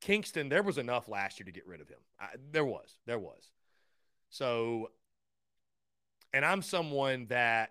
Kingston, 0.00 0.48
there 0.48 0.62
was 0.62 0.78
enough 0.78 1.08
last 1.08 1.40
year 1.40 1.46
to 1.46 1.52
get 1.52 1.66
rid 1.66 1.80
of 1.80 1.88
him. 1.88 2.00
I, 2.20 2.26
there 2.50 2.64
was, 2.64 2.98
there 3.06 3.18
was. 3.18 3.50
So, 4.28 4.90
and 6.34 6.44
I'm 6.44 6.60
someone 6.60 7.26
that 7.28 7.70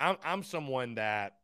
I'm 0.00 0.16
I'm 0.24 0.42
someone 0.42 0.96
that 0.96 1.36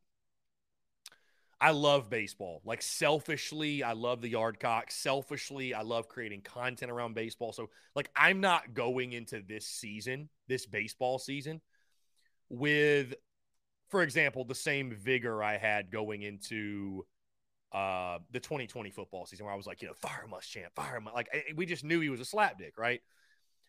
I 1.61 1.71
love 1.71 2.09
baseball. 2.09 2.63
Like 2.65 2.83
selfishly, 2.83 3.83
I 3.83 3.93
love 3.93 4.21
the 4.21 4.29
yard 4.29 4.61
cock. 4.61 4.91
Selfishly, 4.91 5.75
I 5.75 5.83
love 5.83 6.09
creating 6.09 6.43
content 6.43 6.91
around 6.91 7.15
baseball. 7.15 7.53
So, 7.53 7.71
like, 7.97 8.11
I'm 8.15 8.41
not 8.41 8.75
going 8.75 9.13
into 9.13 9.43
this 9.47 9.67
season, 9.67 10.29
this 10.47 10.67
baseball 10.67 11.19
season, 11.19 11.61
with, 12.49 13.15
for 13.89 14.03
example, 14.03 14.45
the 14.45 14.55
same 14.55 14.93
vigor 14.93 15.43
I 15.43 15.57
had 15.57 15.91
going 15.91 16.23
into 16.23 17.05
uh 17.71 18.19
the 18.31 18.41
2020 18.41 18.91
football 18.91 19.27
season, 19.27 19.45
where 19.45 19.53
I 19.53 19.57
was 19.57 19.67
like, 19.67 19.83
you 19.83 19.89
know, 19.89 19.95
fire 19.95 20.27
Muschamp, 20.31 20.73
fire 20.77 21.01
Muschamp. 21.01 21.15
Like, 21.15 21.29
we 21.57 21.67
just 21.67 21.85
knew 21.85 22.01
he 22.01 22.09
was 22.09 22.21
a 22.21 22.25
slapdick, 22.25 22.79
right? 22.79 23.01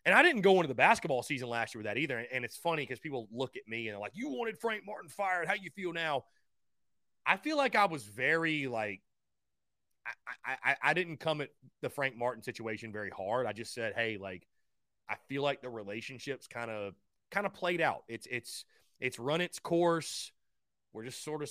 And 0.04 0.14
I 0.14 0.22
didn't 0.22 0.42
go 0.42 0.56
into 0.56 0.68
the 0.68 0.74
basketball 0.74 1.22
season 1.22 1.48
last 1.48 1.74
year 1.74 1.80
with 1.80 1.86
that 1.86 1.98
either. 1.98 2.24
And 2.32 2.44
it's 2.44 2.56
funny 2.56 2.82
because 2.82 3.00
people 3.00 3.28
look 3.30 3.56
at 3.56 3.68
me 3.68 3.88
and 3.88 3.94
they're 3.94 4.00
like, 4.00 4.12
you 4.14 4.30
wanted 4.30 4.58
Frank 4.58 4.84
Martin 4.86 5.10
fired. 5.10 5.46
How 5.46 5.54
you 5.54 5.70
feel 5.70 5.92
now? 5.92 6.24
I 7.26 7.36
feel 7.36 7.56
like 7.56 7.76
I 7.76 7.86
was 7.86 8.04
very 8.04 8.66
like 8.66 9.00
I, 10.44 10.56
I, 10.64 10.76
I 10.82 10.94
didn't 10.94 11.18
come 11.18 11.40
at 11.40 11.50
the 11.82 11.90
Frank 11.90 12.16
Martin 12.16 12.42
situation 12.42 12.92
very 12.92 13.10
hard. 13.10 13.46
I 13.46 13.52
just 13.52 13.74
said, 13.74 13.92
hey, 13.94 14.16
like 14.16 14.46
I 15.08 15.16
feel 15.28 15.42
like 15.42 15.62
the 15.62 15.70
relationships 15.70 16.46
kind 16.46 16.70
of 16.70 16.94
kind 17.30 17.46
of 17.46 17.52
played 17.52 17.80
out. 17.80 18.04
It's 18.08 18.26
it's 18.30 18.64
it's 18.98 19.18
run 19.18 19.40
its 19.40 19.58
course. 19.58 20.32
We're 20.92 21.04
just 21.04 21.22
sort 21.22 21.42
of 21.42 21.50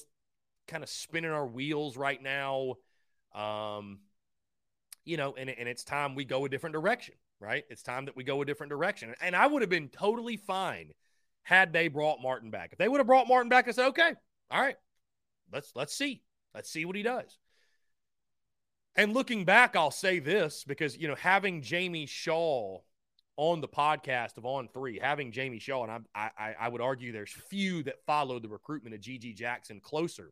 kind 0.67 0.83
of 0.83 0.89
spinning 0.89 1.31
our 1.31 1.47
wheels 1.47 1.97
right 1.97 2.21
now. 2.21 2.75
Um, 3.33 3.99
you 5.05 5.17
know, 5.17 5.35
and, 5.37 5.49
and 5.49 5.69
it's 5.69 5.83
time 5.83 6.15
we 6.15 6.25
go 6.25 6.45
a 6.45 6.49
different 6.49 6.73
direction 6.73 7.15
right? 7.39 7.63
It's 7.69 7.81
time 7.81 8.05
that 8.05 8.15
we 8.15 8.23
go 8.23 8.41
a 8.41 8.45
different 8.45 8.69
direction. 8.69 9.13
And 9.21 9.35
I 9.35 9.47
would 9.47 9.61
have 9.61 9.69
been 9.69 9.89
totally 9.89 10.37
fine 10.37 10.91
had 11.43 11.73
they 11.73 11.87
brought 11.87 12.21
Martin 12.21 12.51
back. 12.51 12.69
If 12.73 12.77
they 12.77 12.87
would 12.87 12.99
have 12.99 13.07
brought 13.07 13.27
Martin 13.27 13.49
back, 13.49 13.67
I 13.67 13.71
said, 13.71 13.87
okay, 13.89 14.13
all 14.51 14.61
right, 14.61 14.75
let's 15.51 15.71
let's 15.75 15.93
see. 15.93 16.21
Let's 16.53 16.69
see 16.69 16.85
what 16.85 16.95
he 16.95 17.03
does. 17.03 17.37
And 18.95 19.13
looking 19.13 19.45
back, 19.45 19.75
I'll 19.75 19.91
say 19.91 20.19
this 20.19 20.63
because 20.63 20.97
you 20.97 21.07
know, 21.07 21.15
having 21.15 21.61
Jamie 21.61 22.05
Shaw 22.05 22.79
on 23.37 23.61
the 23.61 23.67
podcast 23.67 24.37
of 24.37 24.45
On 24.45 24.67
Three, 24.67 24.99
having 24.99 25.31
Jamie 25.31 25.59
Shaw, 25.59 25.83
and 25.83 26.05
I, 26.13 26.29
I, 26.37 26.55
I 26.59 26.69
would 26.69 26.81
argue 26.81 27.11
there's 27.11 27.31
few 27.31 27.83
that 27.83 28.03
followed 28.05 28.43
the 28.43 28.49
recruitment 28.49 28.95
of 28.95 29.01
GG 29.01 29.35
Jackson 29.35 29.79
closer 29.79 30.31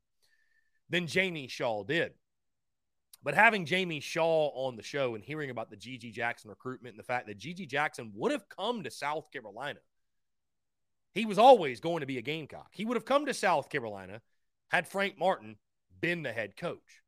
than 0.90 1.08
Jamie 1.08 1.48
Shaw 1.48 1.84
did. 1.84 2.14
But 3.24 3.34
having 3.34 3.66
Jamie 3.66 4.00
Shaw 4.00 4.50
on 4.50 4.76
the 4.76 4.84
show 4.84 5.16
and 5.16 5.24
hearing 5.24 5.50
about 5.50 5.70
the 5.70 5.78
GG 5.78 6.14
Jackson 6.14 6.50
recruitment 6.50 6.94
and 6.94 7.00
the 7.00 7.08
fact 7.08 7.28
that 7.28 7.40
GG 7.40 7.68
Jackson 7.68 8.12
would 8.16 8.32
have 8.32 8.48
come 8.48 8.84
to 8.84 8.92
South 8.92 9.32
Carolina, 9.32 9.80
he 11.14 11.26
was 11.26 11.40
always 11.40 11.80
going 11.80 12.02
to 12.02 12.06
be 12.06 12.20
a 12.20 12.22
Gamecock. 12.22 12.70
He 12.72 12.86
would 12.86 12.96
have 12.96 13.06
come 13.06 13.26
to 13.26 13.34
South 13.34 13.70
Carolina 13.70 14.22
had 14.70 14.88
Frank 14.88 15.18
Martin 15.18 15.58
been 16.00 16.24
the 16.24 16.32
head 16.32 16.56
coach. 16.58 17.02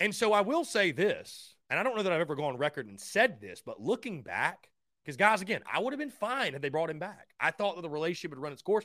And 0.00 0.14
so 0.14 0.32
I 0.32 0.40
will 0.40 0.64
say 0.64 0.90
this, 0.90 1.54
and 1.70 1.78
I 1.78 1.82
don't 1.82 1.96
know 1.96 2.02
that 2.02 2.12
I've 2.12 2.20
ever 2.20 2.34
gone 2.34 2.54
on 2.54 2.58
record 2.58 2.88
and 2.88 3.00
said 3.00 3.40
this, 3.40 3.62
but 3.64 3.80
looking 3.80 4.22
back, 4.22 4.68
because 5.04 5.16
guys, 5.16 5.42
again, 5.42 5.62
I 5.72 5.80
would 5.80 5.92
have 5.92 6.00
been 6.00 6.10
fine 6.10 6.52
had 6.52 6.62
they 6.62 6.68
brought 6.68 6.90
him 6.90 6.98
back. 6.98 7.28
I 7.38 7.50
thought 7.50 7.76
that 7.76 7.82
the 7.82 7.90
relationship 7.90 8.30
would 8.30 8.42
run 8.42 8.52
its 8.52 8.62
course, 8.62 8.84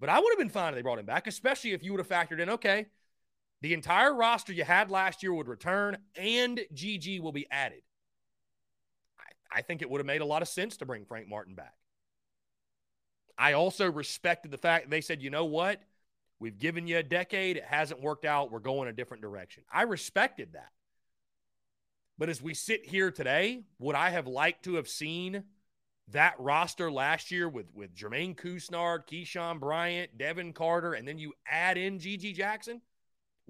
but 0.00 0.08
I 0.08 0.18
would 0.18 0.30
have 0.30 0.38
been 0.38 0.48
fine 0.48 0.70
if 0.70 0.76
they 0.76 0.82
brought 0.82 0.98
him 0.98 1.06
back, 1.06 1.26
especially 1.26 1.72
if 1.72 1.82
you 1.82 1.92
would 1.92 2.00
have 2.00 2.08
factored 2.08 2.40
in, 2.40 2.50
okay, 2.50 2.86
the 3.60 3.74
entire 3.74 4.14
roster 4.14 4.52
you 4.52 4.64
had 4.64 4.90
last 4.90 5.22
year 5.22 5.32
would 5.32 5.48
return 5.48 5.96
and 6.16 6.60
GG 6.74 7.20
will 7.20 7.32
be 7.32 7.46
added. 7.50 7.82
I, 9.18 9.58
I 9.58 9.62
think 9.62 9.80
it 9.80 9.88
would 9.88 10.00
have 10.00 10.06
made 10.06 10.20
a 10.20 10.26
lot 10.26 10.42
of 10.42 10.48
sense 10.48 10.76
to 10.78 10.86
bring 10.86 11.04
Frank 11.04 11.28
Martin 11.28 11.54
back. 11.54 11.74
I 13.38 13.52
also 13.54 13.90
respected 13.90 14.50
the 14.50 14.58
fact 14.58 14.90
they 14.90 15.00
said, 15.00 15.22
you 15.22 15.30
know 15.30 15.44
what? 15.44 15.80
We've 16.44 16.58
given 16.58 16.86
you 16.86 16.98
a 16.98 17.02
decade. 17.02 17.56
It 17.56 17.64
hasn't 17.64 18.02
worked 18.02 18.26
out. 18.26 18.52
We're 18.52 18.58
going 18.58 18.86
a 18.86 18.92
different 18.92 19.22
direction. 19.22 19.62
I 19.72 19.84
respected 19.84 20.52
that. 20.52 20.68
But 22.18 22.28
as 22.28 22.42
we 22.42 22.52
sit 22.52 22.84
here 22.84 23.10
today, 23.10 23.62
would 23.78 23.96
I 23.96 24.10
have 24.10 24.26
liked 24.26 24.64
to 24.64 24.74
have 24.74 24.86
seen 24.86 25.44
that 26.08 26.34
roster 26.38 26.92
last 26.92 27.30
year 27.30 27.48
with, 27.48 27.72
with 27.72 27.96
Jermaine 27.96 28.36
Couisnard, 28.36 29.08
Keyshawn 29.08 29.58
Bryant, 29.58 30.18
Devin 30.18 30.52
Carter, 30.52 30.92
and 30.92 31.08
then 31.08 31.16
you 31.16 31.32
add 31.50 31.78
in 31.78 31.98
GG 31.98 32.34
Jackson? 32.34 32.82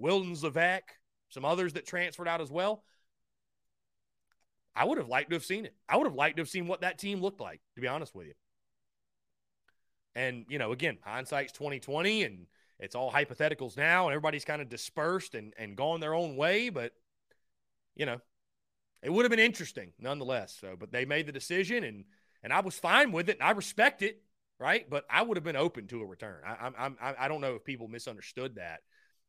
Wildens 0.01 0.41
Leveque, 0.41 0.95
some 1.27 1.43
others 1.43 1.73
that 1.73 1.85
transferred 1.85 2.29
out 2.29 2.39
as 2.39 2.49
well. 2.49 2.85
I 4.73 4.85
would 4.85 4.99
have 4.99 5.09
liked 5.09 5.31
to 5.31 5.35
have 5.35 5.43
seen 5.43 5.65
it. 5.65 5.75
I 5.89 5.97
would 5.97 6.07
have 6.07 6.15
liked 6.15 6.37
to 6.37 6.43
have 6.43 6.49
seen 6.49 6.67
what 6.67 6.79
that 6.79 6.97
team 6.97 7.21
looked 7.21 7.41
like, 7.41 7.59
to 7.75 7.81
be 7.81 7.89
honest 7.89 8.15
with 8.15 8.27
you. 8.27 8.35
And, 10.15 10.45
you 10.47 10.59
know, 10.59 10.71
again, 10.71 10.97
hindsight's 11.03 11.51
2020 11.51 12.23
and 12.23 12.47
it's 12.79 12.95
all 12.95 13.11
hypotheticals 13.11 13.77
now 13.77 14.05
and 14.05 14.13
everybody's 14.13 14.45
kind 14.45 14.61
of 14.61 14.69
dispersed 14.69 15.35
and, 15.35 15.53
and 15.57 15.77
gone 15.77 15.99
their 15.99 16.13
own 16.13 16.35
way. 16.35 16.69
But, 16.69 16.91
you 17.95 18.05
know, 18.05 18.19
it 19.01 19.11
would 19.11 19.23
have 19.23 19.29
been 19.29 19.39
interesting 19.39 19.93
nonetheless. 19.99 20.57
So, 20.59 20.75
but 20.77 20.91
they 20.91 21.05
made 21.05 21.27
the 21.27 21.31
decision 21.31 21.83
and 21.83 22.05
and 22.43 22.53
I 22.53 22.59
was 22.59 22.77
fine 22.77 23.11
with 23.11 23.29
it. 23.29 23.37
And 23.39 23.47
I 23.47 23.51
respect 23.51 24.03
it, 24.03 24.21
right? 24.59 24.87
But 24.87 25.05
I 25.09 25.23
would 25.23 25.35
have 25.35 25.43
been 25.43 25.55
open 25.55 25.87
to 25.87 26.01
a 26.01 26.05
return. 26.05 26.41
I, 26.45 26.67
I'm, 26.67 26.75
I'm 26.77 26.97
I 27.19 27.27
don't 27.27 27.41
know 27.41 27.55
if 27.55 27.63
people 27.63 27.87
misunderstood 27.87 28.55
that. 28.55 28.81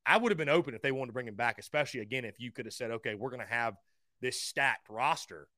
I 0.05 0.19
would 0.19 0.31
have 0.31 0.39
been 0.39 0.49
open 0.49 0.75
if 0.75 0.83
they 0.83 0.93
wanted 0.93 1.09
to 1.09 1.13
bring 1.15 1.27
him 1.27 1.35
back, 1.35 1.59
especially 1.59 2.01
again 2.01 2.25
if 2.25 2.39
you 2.39 2.53
could 2.53 2.67
have 2.67 2.75
said, 2.75 2.91
okay, 2.91 3.15
we're 3.15 3.31
going 3.31 3.41
to 3.41 3.53
have 3.53 3.75
this 4.21 4.41
stacked 4.41 4.89
roster. 4.89 5.49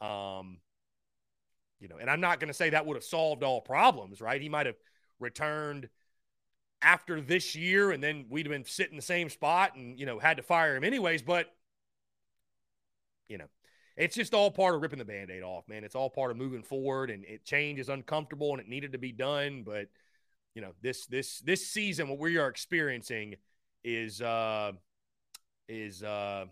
Um, 0.00 0.58
you 1.80 1.88
know, 1.88 1.96
and 2.00 2.10
I'm 2.10 2.20
not 2.20 2.40
going 2.40 2.48
to 2.48 2.54
say 2.54 2.70
that 2.70 2.86
would 2.86 2.96
have 2.96 3.04
solved 3.04 3.42
all 3.42 3.60
problems, 3.60 4.20
right? 4.20 4.40
He 4.40 4.48
might 4.48 4.66
have 4.66 4.76
returned 5.20 5.88
after 6.82 7.20
this 7.20 7.54
year, 7.54 7.90
and 7.90 8.02
then 8.02 8.26
we'd 8.28 8.46
have 8.46 8.52
been 8.52 8.64
sitting 8.64 8.92
in 8.92 8.96
the 8.96 9.02
same 9.02 9.28
spot, 9.28 9.74
and 9.74 9.98
you 9.98 10.06
know, 10.06 10.18
had 10.18 10.36
to 10.36 10.42
fire 10.42 10.76
him 10.76 10.84
anyways. 10.84 11.22
But 11.22 11.52
you 13.28 13.38
know, 13.38 13.46
it's 13.96 14.14
just 14.16 14.34
all 14.34 14.50
part 14.50 14.74
of 14.74 14.82
ripping 14.82 14.98
the 14.98 15.04
band-aid 15.04 15.42
off, 15.42 15.68
man. 15.68 15.84
It's 15.84 15.94
all 15.94 16.10
part 16.10 16.30
of 16.30 16.36
moving 16.36 16.62
forward, 16.62 17.10
and 17.10 17.24
it 17.24 17.44
change 17.44 17.78
is 17.78 17.88
uncomfortable, 17.88 18.52
and 18.52 18.60
it 18.60 18.68
needed 18.68 18.92
to 18.92 18.98
be 18.98 19.12
done, 19.12 19.62
but 19.64 19.88
you 20.58 20.62
know, 20.62 20.72
this 20.82 21.06
this 21.06 21.38
this 21.38 21.68
season, 21.68 22.08
what 22.08 22.18
we 22.18 22.36
are 22.36 22.48
experiencing 22.48 23.36
is 23.84 24.20
uh, 24.20 24.72
is 25.68 26.02
uh, 26.02 26.46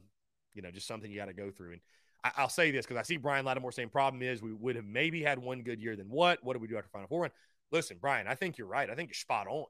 you 0.54 0.62
know 0.62 0.70
just 0.70 0.86
something 0.86 1.10
you 1.10 1.16
got 1.16 1.26
to 1.26 1.32
go 1.32 1.50
through. 1.50 1.72
And 1.72 1.80
I, 2.22 2.42
will 2.42 2.48
say 2.48 2.70
this 2.70 2.86
because 2.86 2.98
I 2.98 3.02
see 3.02 3.16
Brian 3.16 3.44
Lattimore 3.44 3.72
saying 3.72 3.88
problem 3.88 4.22
is 4.22 4.42
we 4.42 4.52
would 4.52 4.76
have 4.76 4.84
maybe 4.84 5.24
had 5.24 5.40
one 5.40 5.62
good 5.62 5.80
year 5.80 5.96
than 5.96 6.08
what? 6.08 6.38
What 6.44 6.52
do 6.52 6.60
we 6.60 6.68
do 6.68 6.76
after 6.76 6.88
Final 6.90 7.08
Four 7.08 7.22
run? 7.22 7.30
Listen, 7.72 7.96
Brian, 8.00 8.28
I 8.28 8.36
think 8.36 8.58
you're 8.58 8.68
right. 8.68 8.88
I 8.88 8.94
think 8.94 9.08
you're 9.08 9.14
spot 9.14 9.48
on. 9.48 9.66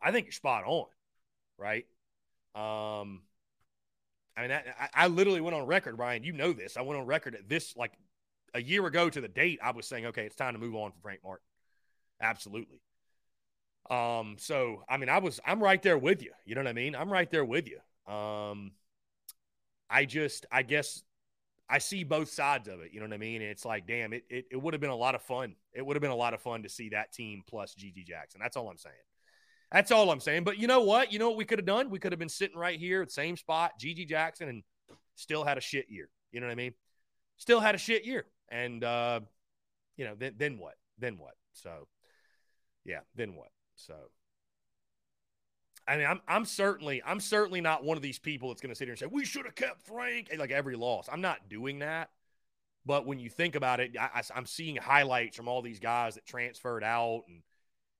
I 0.00 0.12
think 0.12 0.26
you're 0.26 0.32
spot 0.32 0.64
on, 0.64 0.86
right? 1.58 1.84
Um, 2.54 3.22
I 4.36 4.42
mean, 4.42 4.52
I, 4.52 4.88
I 4.94 5.06
literally 5.08 5.40
went 5.40 5.56
on 5.56 5.66
record, 5.66 5.96
Brian. 5.96 6.22
You 6.22 6.32
know 6.32 6.52
this. 6.52 6.76
I 6.76 6.82
went 6.82 7.00
on 7.00 7.06
record 7.06 7.34
at 7.34 7.48
this 7.48 7.76
like 7.76 7.92
a 8.54 8.62
year 8.62 8.86
ago 8.86 9.10
to 9.10 9.20
the 9.20 9.28
date. 9.28 9.58
I 9.62 9.72
was 9.72 9.86
saying, 9.86 10.06
okay, 10.06 10.26
it's 10.26 10.36
time 10.36 10.54
to 10.54 10.60
move 10.60 10.74
on 10.74 10.92
from 10.92 11.00
Frank 11.02 11.20
Martin. 11.24 11.44
Absolutely. 12.20 12.80
Um, 13.90 14.36
so 14.38 14.84
I 14.88 14.96
mean, 14.96 15.08
I 15.08 15.18
was 15.18 15.40
I'm 15.44 15.62
right 15.62 15.82
there 15.82 15.98
with 15.98 16.22
you. 16.22 16.32
You 16.44 16.54
know 16.54 16.60
what 16.60 16.68
I 16.68 16.74
mean? 16.74 16.94
I'm 16.94 17.10
right 17.10 17.30
there 17.30 17.44
with 17.44 17.68
you. 17.68 17.78
Um, 18.12 18.72
I 19.90 20.04
just 20.04 20.46
I 20.52 20.62
guess 20.62 21.02
I 21.68 21.78
see 21.78 22.04
both 22.04 22.30
sides 22.30 22.68
of 22.68 22.80
it. 22.80 22.92
You 22.92 23.00
know 23.00 23.06
what 23.06 23.14
I 23.14 23.18
mean? 23.18 23.42
And 23.42 23.50
it's 23.50 23.64
like, 23.64 23.86
damn, 23.86 24.12
it 24.12 24.24
it, 24.28 24.46
it 24.52 24.56
would 24.56 24.74
have 24.74 24.80
been 24.80 24.90
a 24.90 24.96
lot 24.96 25.14
of 25.14 25.22
fun. 25.22 25.54
It 25.72 25.84
would 25.84 25.96
have 25.96 26.02
been 26.02 26.10
a 26.10 26.16
lot 26.16 26.34
of 26.34 26.40
fun 26.40 26.62
to 26.62 26.68
see 26.68 26.90
that 26.90 27.12
team 27.12 27.42
plus 27.46 27.74
GG 27.74 28.06
Jackson. 28.06 28.40
That's 28.42 28.56
all 28.56 28.68
I'm 28.68 28.78
saying. 28.78 28.94
That's 29.70 29.90
all 29.90 30.10
I'm 30.10 30.20
saying. 30.20 30.44
But 30.44 30.58
you 30.58 30.66
know 30.66 30.80
what? 30.80 31.12
You 31.12 31.18
know 31.18 31.28
what 31.28 31.36
we 31.36 31.44
could 31.44 31.58
have 31.58 31.66
done? 31.66 31.90
We 31.90 31.98
could 31.98 32.12
have 32.12 32.18
been 32.18 32.28
sitting 32.28 32.56
right 32.56 32.78
here 32.78 33.02
at 33.02 33.08
the 33.08 33.12
same 33.12 33.36
spot, 33.36 33.72
GG 33.80 34.08
Jackson, 34.08 34.48
and 34.48 34.62
still 35.14 35.44
had 35.44 35.58
a 35.58 35.60
shit 35.60 35.86
year. 35.90 36.08
You 36.32 36.40
know 36.40 36.46
what 36.46 36.52
I 36.52 36.56
mean? 36.56 36.72
Still 37.36 37.60
had 37.60 37.74
a 37.74 37.78
shit 37.78 38.04
year. 38.04 38.26
And 38.50 38.82
uh, 38.82 39.20
you 39.96 40.04
know, 40.04 40.14
then 40.16 40.34
then 40.36 40.58
what? 40.58 40.74
Then 40.98 41.18
what? 41.18 41.34
So 41.52 41.86
yeah, 42.84 43.00
then 43.14 43.34
what? 43.34 43.50
So 43.76 43.94
I 45.86 45.96
mean, 45.96 46.06
I'm 46.06 46.20
I'm 46.26 46.44
certainly 46.44 47.02
I'm 47.04 47.20
certainly 47.20 47.60
not 47.60 47.84
one 47.84 47.96
of 47.96 48.02
these 48.02 48.18
people 48.18 48.48
that's 48.48 48.60
going 48.60 48.70
to 48.70 48.76
sit 48.76 48.84
here 48.84 48.92
and 48.92 48.98
say 48.98 49.06
we 49.06 49.24
should 49.24 49.44
have 49.46 49.54
kept 49.54 49.86
Frank 49.86 50.30
like 50.36 50.50
every 50.50 50.76
loss. 50.76 51.08
I'm 51.10 51.20
not 51.20 51.48
doing 51.48 51.80
that. 51.80 52.10
But 52.86 53.06
when 53.06 53.18
you 53.18 53.28
think 53.28 53.54
about 53.54 53.80
it, 53.80 53.96
i 53.98 54.08
I, 54.14 54.38
am 54.38 54.46
seeing 54.46 54.76
highlights 54.76 55.36
from 55.36 55.46
all 55.48 55.60
these 55.60 55.80
guys 55.80 56.14
that 56.14 56.24
transferred 56.24 56.82
out, 56.82 57.24
and 57.28 57.42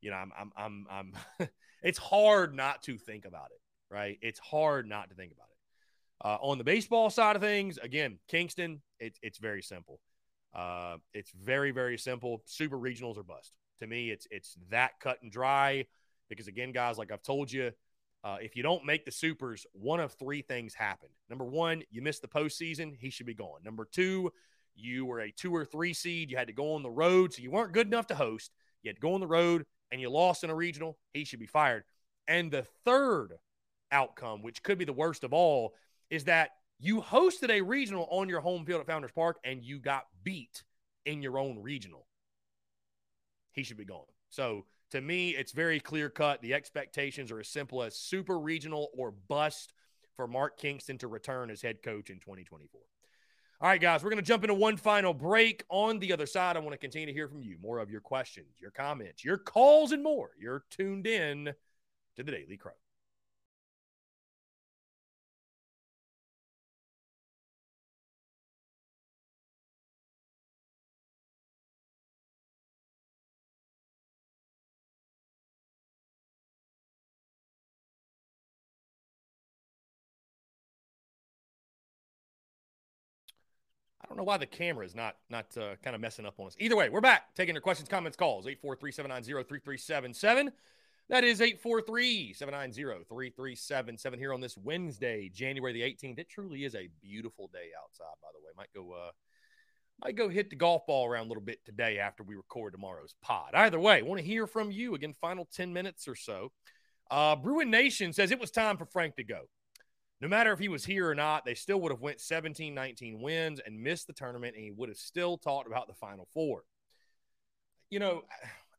you 0.00 0.10
know, 0.10 0.16
I'm 0.16 0.32
I'm 0.36 0.52
I'm, 0.56 0.86
I'm 0.90 1.48
it's 1.82 1.98
hard 1.98 2.54
not 2.54 2.82
to 2.84 2.98
think 2.98 3.24
about 3.24 3.48
it, 3.52 3.94
right? 3.94 4.18
It's 4.22 4.38
hard 4.38 4.88
not 4.88 5.10
to 5.10 5.16
think 5.16 5.32
about 5.32 5.46
it. 5.50 5.54
Uh, 6.24 6.38
on 6.42 6.58
the 6.58 6.64
baseball 6.64 7.10
side 7.10 7.36
of 7.36 7.42
things, 7.42 7.78
again, 7.78 8.18
Kingston, 8.28 8.82
It's 8.98 9.18
it's 9.22 9.38
very 9.38 9.62
simple. 9.62 10.00
Uh, 10.54 10.96
it's 11.14 11.30
very 11.30 11.70
very 11.70 11.98
simple. 11.98 12.42
Super 12.46 12.76
regionals 12.76 13.18
are 13.18 13.22
bust. 13.22 13.52
To 13.80 13.86
me, 13.86 14.10
it's 14.10 14.26
it's 14.30 14.56
that 14.70 14.92
cut 15.00 15.18
and 15.22 15.30
dry. 15.30 15.86
Because 16.28 16.48
again, 16.48 16.72
guys, 16.72 16.98
like 16.98 17.10
I've 17.10 17.22
told 17.22 17.50
you, 17.50 17.72
uh, 18.22 18.36
if 18.40 18.56
you 18.56 18.62
don't 18.62 18.84
make 18.84 19.04
the 19.04 19.10
supers, 19.10 19.64
one 19.72 20.00
of 20.00 20.12
three 20.12 20.42
things 20.42 20.74
happened. 20.74 21.12
Number 21.30 21.44
one, 21.44 21.82
you 21.90 22.02
missed 22.02 22.22
the 22.22 22.28
postseason. 22.28 22.94
He 22.98 23.10
should 23.10 23.26
be 23.26 23.34
gone. 23.34 23.60
Number 23.64 23.86
two, 23.90 24.32
you 24.74 25.06
were 25.06 25.20
a 25.20 25.30
two 25.30 25.54
or 25.54 25.64
three 25.64 25.94
seed. 25.94 26.30
You 26.30 26.36
had 26.36 26.48
to 26.48 26.52
go 26.52 26.74
on 26.74 26.82
the 26.82 26.90
road, 26.90 27.32
so 27.32 27.42
you 27.42 27.50
weren't 27.50 27.72
good 27.72 27.86
enough 27.86 28.08
to 28.08 28.14
host. 28.14 28.50
You 28.82 28.88
had 28.88 28.96
to 28.96 29.00
go 29.00 29.14
on 29.14 29.20
the 29.20 29.26
road, 29.26 29.64
and 29.90 30.00
you 30.00 30.10
lost 30.10 30.44
in 30.44 30.50
a 30.50 30.54
regional. 30.54 30.98
He 31.12 31.24
should 31.24 31.40
be 31.40 31.46
fired. 31.46 31.84
And 32.26 32.50
the 32.50 32.66
third 32.84 33.34
outcome, 33.90 34.42
which 34.42 34.62
could 34.62 34.78
be 34.78 34.84
the 34.84 34.92
worst 34.92 35.24
of 35.24 35.32
all, 35.32 35.74
is 36.10 36.24
that 36.24 36.50
you 36.78 37.00
hosted 37.00 37.50
a 37.50 37.60
regional 37.60 38.06
on 38.10 38.28
your 38.28 38.40
home 38.40 38.64
field 38.64 38.80
at 38.80 38.86
Founders 38.86 39.12
Park 39.12 39.38
and 39.44 39.62
you 39.62 39.78
got 39.78 40.06
beat 40.22 40.62
in 41.06 41.22
your 41.22 41.38
own 41.38 41.58
regional. 41.58 42.06
He 43.52 43.62
should 43.62 43.76
be 43.76 43.84
gone. 43.84 44.04
So 44.30 44.66
to 44.90 45.00
me, 45.00 45.30
it's 45.30 45.52
very 45.52 45.80
clear 45.80 46.08
cut. 46.08 46.40
The 46.40 46.54
expectations 46.54 47.30
are 47.30 47.40
as 47.40 47.48
simple 47.48 47.82
as 47.82 47.96
super 47.96 48.38
regional 48.38 48.88
or 48.96 49.10
bust 49.10 49.72
for 50.14 50.26
Mark 50.26 50.58
Kingston 50.58 50.98
to 50.98 51.08
return 51.08 51.50
as 51.50 51.62
head 51.62 51.82
coach 51.82 52.10
in 52.10 52.18
2024. 52.20 52.80
All 53.60 53.68
right, 53.68 53.80
guys, 53.80 54.04
we're 54.04 54.10
going 54.10 54.22
to 54.22 54.26
jump 54.26 54.44
into 54.44 54.54
one 54.54 54.76
final 54.76 55.12
break. 55.12 55.64
On 55.68 55.98
the 55.98 56.12
other 56.12 56.26
side, 56.26 56.56
I 56.56 56.60
want 56.60 56.74
to 56.74 56.78
continue 56.78 57.08
to 57.08 57.12
hear 57.12 57.26
from 57.26 57.42
you 57.42 57.56
more 57.60 57.80
of 57.80 57.90
your 57.90 58.00
questions, 58.00 58.46
your 58.60 58.70
comments, 58.70 59.24
your 59.24 59.36
calls, 59.36 59.90
and 59.90 60.00
more. 60.00 60.30
You're 60.38 60.62
tuned 60.70 61.08
in 61.08 61.52
to 62.14 62.22
the 62.22 62.30
Daily 62.30 62.56
Crow. 62.56 62.74
I 84.08 84.14
don't 84.14 84.16
know 84.16 84.24
why 84.24 84.38
the 84.38 84.46
camera 84.46 84.86
is 84.86 84.94
not 84.94 85.16
not 85.28 85.54
uh, 85.58 85.74
kind 85.82 85.94
of 85.94 86.00
messing 86.00 86.24
up 86.24 86.40
on 86.40 86.46
us. 86.46 86.56
Either 86.58 86.76
way, 86.76 86.88
we're 86.88 87.02
back 87.02 87.34
taking 87.34 87.54
your 87.54 87.60
questions, 87.60 87.90
comments, 87.90 88.16
calls. 88.16 88.46
843-790-3377. 88.46 90.48
That 91.10 91.24
is 91.24 91.40
843-790-3377 91.40 94.18
here 94.18 94.32
on 94.32 94.40
this 94.40 94.56
Wednesday, 94.56 95.28
January 95.28 95.74
the 95.74 95.82
18th. 95.82 96.18
It 96.18 96.30
truly 96.30 96.64
is 96.64 96.74
a 96.74 96.88
beautiful 97.02 97.50
day 97.52 97.68
outside, 97.82 98.06
by 98.22 98.28
the 98.32 98.38
way. 98.40 98.48
Might 98.56 98.72
go 98.74 98.92
uh 98.92 99.10
might 100.02 100.16
go 100.16 100.30
hit 100.30 100.48
the 100.48 100.56
golf 100.56 100.86
ball 100.86 101.06
around 101.06 101.26
a 101.26 101.28
little 101.28 101.42
bit 101.42 101.62
today 101.66 101.98
after 101.98 102.22
we 102.22 102.34
record 102.34 102.72
tomorrow's 102.72 103.14
pod. 103.20 103.50
Either 103.52 103.78
way, 103.78 104.00
want 104.00 104.20
to 104.20 104.26
hear 104.26 104.46
from 104.46 104.70
you 104.70 104.94
again, 104.94 105.12
final 105.20 105.46
10 105.52 105.74
minutes 105.74 106.08
or 106.08 106.14
so. 106.14 106.50
Uh 107.10 107.36
Bruin 107.36 107.70
Nation 107.70 108.14
says 108.14 108.30
it 108.30 108.40
was 108.40 108.50
time 108.50 108.78
for 108.78 108.86
Frank 108.86 109.16
to 109.16 109.24
go 109.24 109.42
no 110.20 110.28
matter 110.28 110.52
if 110.52 110.58
he 110.58 110.68
was 110.68 110.84
here 110.84 111.08
or 111.08 111.14
not, 111.14 111.44
they 111.44 111.54
still 111.54 111.80
would 111.80 111.92
have 111.92 112.00
went 112.00 112.20
17, 112.20 112.74
19 112.74 113.20
wins 113.20 113.60
and 113.64 113.80
missed 113.80 114.06
the 114.06 114.12
tournament, 114.12 114.56
and 114.56 114.64
he 114.64 114.70
would 114.70 114.88
have 114.88 114.98
still 114.98 115.38
talked 115.38 115.68
about 115.68 115.86
the 115.86 115.94
Final 115.94 116.26
Four. 116.32 116.64
You 117.90 118.00
know, 118.00 118.22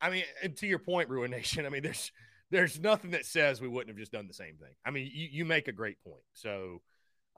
I 0.01 0.09
mean, 0.09 0.23
to 0.55 0.67
your 0.67 0.79
point, 0.79 1.09
Ruin 1.09 1.31
Nation. 1.31 1.65
I 1.65 1.69
mean, 1.69 1.83
there's 1.83 2.11
there's 2.51 2.79
nothing 2.79 3.11
that 3.11 3.25
says 3.25 3.61
we 3.61 3.67
wouldn't 3.67 3.89
have 3.89 3.97
just 3.97 4.11
done 4.11 4.27
the 4.27 4.33
same 4.33 4.55
thing. 4.57 4.73
I 4.85 4.91
mean, 4.91 5.09
you, 5.13 5.27
you 5.31 5.45
make 5.45 5.67
a 5.67 5.71
great 5.71 5.97
point. 6.03 6.23
So 6.33 6.81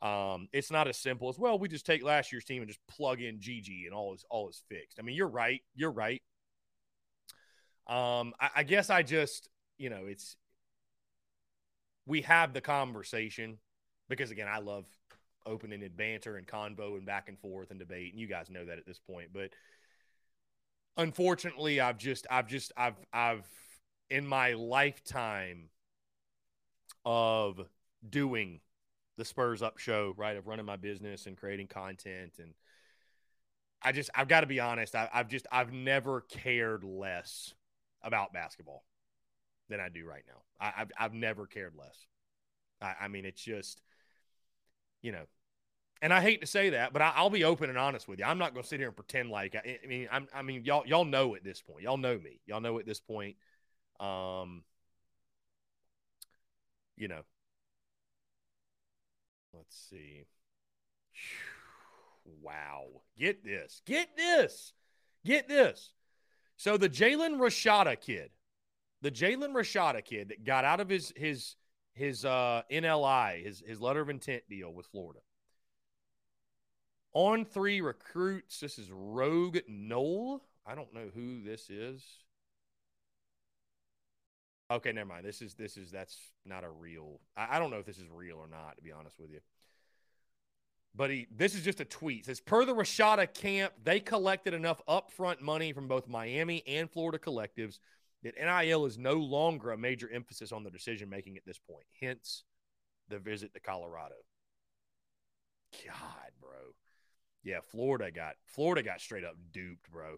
um, 0.02 0.48
it's 0.52 0.72
not 0.72 0.88
as 0.88 0.98
simple 0.98 1.30
as 1.30 1.38
well. 1.38 1.60
We 1.60 1.68
just 1.68 1.86
take 1.86 2.04
last 2.04 2.32
year's 2.32 2.46
team 2.46 2.62
and 2.62 2.70
just 2.70 2.80
plug 2.88 3.22
in 3.22 3.40
GG 3.40 3.86
and 3.86 3.94
all 3.94 4.14
is 4.14 4.26
all 4.30 4.50
is 4.50 4.64
fixed. 4.68 5.00
I 5.00 5.04
mean, 5.04 5.16
you're 5.16 5.28
right. 5.28 5.62
You're 5.76 5.92
right. 5.92 6.22
Um, 7.88 8.34
I, 8.40 8.50
I 8.58 8.64
guess 8.64 8.90
I 8.90 9.04
just 9.04 9.50
you 9.78 9.90
know 9.90 10.06
it's 10.08 10.36
we 12.06 12.22
have 12.22 12.54
the 12.54 12.62
conversation 12.62 13.60
because 14.12 14.32
again, 14.32 14.48
I 14.48 14.60
love 14.60 14.86
open-ended 15.46 15.98
banter 15.98 16.38
and 16.38 16.46
convo 16.46 16.98
and 16.98 17.06
back 17.06 17.28
and 17.28 17.40
forth 17.40 17.72
and 17.72 17.80
debate, 17.80 18.12
and 18.12 18.22
you 18.22 18.28
guys 18.28 18.50
know 18.50 18.66
that 18.66 18.78
at 18.78 18.86
this 18.86 19.00
point. 19.00 19.30
But 19.34 19.50
unfortunately, 20.98 21.80
I've 21.80 21.98
just, 21.98 22.28
I've 22.30 22.48
just, 22.48 22.72
I've, 22.78 22.98
I've 23.12 23.48
in 24.10 24.28
my 24.28 24.54
lifetime 24.54 25.70
of 27.06 27.62
doing 28.08 28.60
the 29.18 29.26
Spurs 29.26 29.62
Up 29.62 29.78
show, 29.78 30.14
right, 30.18 30.38
of 30.38 30.48
running 30.48 30.66
my 30.66 30.76
business 30.76 31.26
and 31.26 31.38
creating 31.38 31.68
content, 31.68 32.34
and 32.40 32.54
I 33.82 33.94
just, 33.94 34.12
I've 34.14 34.28
got 34.28 34.42
to 34.42 34.48
be 34.48 34.60
honest, 34.60 34.96
I, 34.96 35.10
I've 35.12 35.28
just, 35.28 35.48
I've 35.52 35.74
never 35.74 36.22
cared 36.22 36.84
less 36.84 37.54
about 38.04 38.34
basketball 38.34 38.84
than 39.70 39.80
I 39.80 39.90
do 39.90 40.06
right 40.06 40.24
now. 40.28 40.42
I, 40.60 40.72
have 40.76 40.92
I've 41.00 41.14
never 41.14 41.48
cared 41.48 41.74
less. 41.76 42.06
I, 42.82 42.94
I 43.02 43.08
mean, 43.08 43.26
it's 43.26 43.42
just 43.42 43.82
you 45.02 45.12
know, 45.12 45.24
and 46.02 46.12
I 46.12 46.22
hate 46.22 46.42
to 46.42 46.48
say 46.48 46.72
that, 46.72 46.94
but 46.94 47.02
I, 47.02 47.22
will 47.22 47.30
be 47.30 47.44
open 47.44 47.70
and 47.70 47.78
honest 47.78 48.08
with 48.08 48.20
you. 48.20 48.26
I'm 48.26 48.40
not 48.40 48.54
going 48.54 48.64
to 48.64 48.68
sit 48.68 48.80
here 48.80 48.88
and 48.88 48.96
pretend 48.96 49.30
like 49.30 49.56
I, 49.56 49.80
I 49.84 49.88
mean, 49.88 50.08
I'm, 50.12 50.28
I 50.34 50.42
mean, 50.42 50.66
y'all, 50.66 50.84
y'all 50.86 51.06
know 51.06 51.36
at 51.36 51.44
this 51.44 51.62
point, 51.62 51.84
y'all 51.84 51.98
know 51.98 52.18
me, 52.18 52.40
y'all 52.48 52.62
know 52.62 52.80
at 52.80 52.86
this 52.86 53.00
point, 53.00 53.36
um, 54.00 54.64
you 56.98 57.08
know, 57.08 57.22
let's 59.54 59.76
see. 59.90 60.26
Wow. 62.42 62.86
Get 63.18 63.44
this. 63.44 63.82
Get 63.86 64.16
this. 64.16 64.74
Get 65.26 65.48
this. 65.48 65.92
So 66.58 66.78
the 66.78 66.90
Jalen 66.90 67.38
Rashada 67.38 68.00
kid, 68.00 68.30
the 69.02 69.12
Jalen 69.12 69.54
Rashada 69.54 70.04
kid 70.04 70.30
that 70.30 70.44
got 70.44 70.64
out 70.64 70.80
of 70.80 70.90
his 70.90 71.12
his 71.16 71.56
his 71.94 72.26
uh, 72.26 72.64
NLI, 72.72 73.44
his 73.44 73.64
his 73.66 73.82
letter 73.82 74.02
of 74.02 74.10
intent 74.10 74.44
deal 74.50 74.74
with 74.74 74.88
Florida. 74.88 75.20
On 77.14 77.44
three 77.44 77.82
recruits, 77.82 78.60
this 78.60 78.80
is 78.80 78.90
Rogue 78.92 79.58
Knoll. 79.68 80.44
I 80.66 80.76
don't 80.76 80.94
know 80.94 81.10
who 81.14 81.42
this 81.44 81.70
is. 81.70 82.04
Okay, 84.72 84.94
never 84.94 85.10
mind. 85.10 85.26
This 85.26 85.42
is 85.42 85.54
this 85.56 85.76
is 85.76 85.92
that's 85.92 86.18
not 86.46 86.64
a 86.64 86.70
real. 86.70 87.20
I, 87.36 87.58
I 87.58 87.60
don't 87.60 87.72
know 87.72 87.80
if 87.80 87.86
this 87.86 87.98
is 87.98 88.10
real 88.10 88.38
or 88.38 88.48
not, 88.48 88.78
to 88.78 88.82
be 88.82 88.92
honest 88.92 89.20
with 89.20 89.32
you. 89.32 89.40
But 90.96 91.10
he 91.10 91.28
this 91.36 91.56
is 91.56 91.64
just 91.64 91.82
a 91.82 91.86
tweet. 91.86 92.22
It 92.22 92.26
says 92.28 92.40
per 92.40 92.64
the 92.64 92.74
Rashada 92.74 93.32
camp, 93.34 93.74
they 93.84 94.00
collected 94.00 94.54
enough 94.54 94.82
upfront 94.88 95.42
money 95.42 95.74
from 95.74 95.90
both 95.90 96.08
Miami 96.08 96.64
and 96.66 96.90
Florida 96.90 97.20
collectives 97.20 97.80
that 98.24 98.36
NIL 98.36 98.86
is 98.86 98.98
no 98.98 99.14
longer 99.14 99.72
a 99.72 99.78
major 99.78 100.10
emphasis 100.12 100.52
on 100.52 100.64
the 100.64 100.70
decision 100.72 101.10
making 101.10 101.38
at 101.38 101.46
this 101.46 101.60
point. 101.60 101.86
Hence 102.00 102.44
the 103.10 103.20
visit 103.20 103.54
to 103.54 103.60
Colorado. 103.60 104.16
God, 105.86 106.32
bro. 106.40 106.50
Yeah, 107.44 107.60
Florida 107.72 108.12
got 108.12 108.36
Florida 108.46 108.84
got 108.84 109.02
straight 109.02 109.24
up 109.24 109.36
duped, 109.52 109.90
bro. 109.92 110.18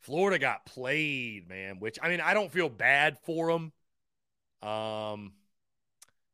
Florida 0.00 0.38
got 0.38 0.64
played, 0.64 1.48
man, 1.48 1.78
which 1.78 1.98
I 2.02 2.08
mean, 2.08 2.20
I 2.20 2.32
don't 2.32 2.50
feel 2.50 2.68
bad 2.68 3.18
for 3.24 3.52
them. 3.52 3.72
Um 4.62 5.32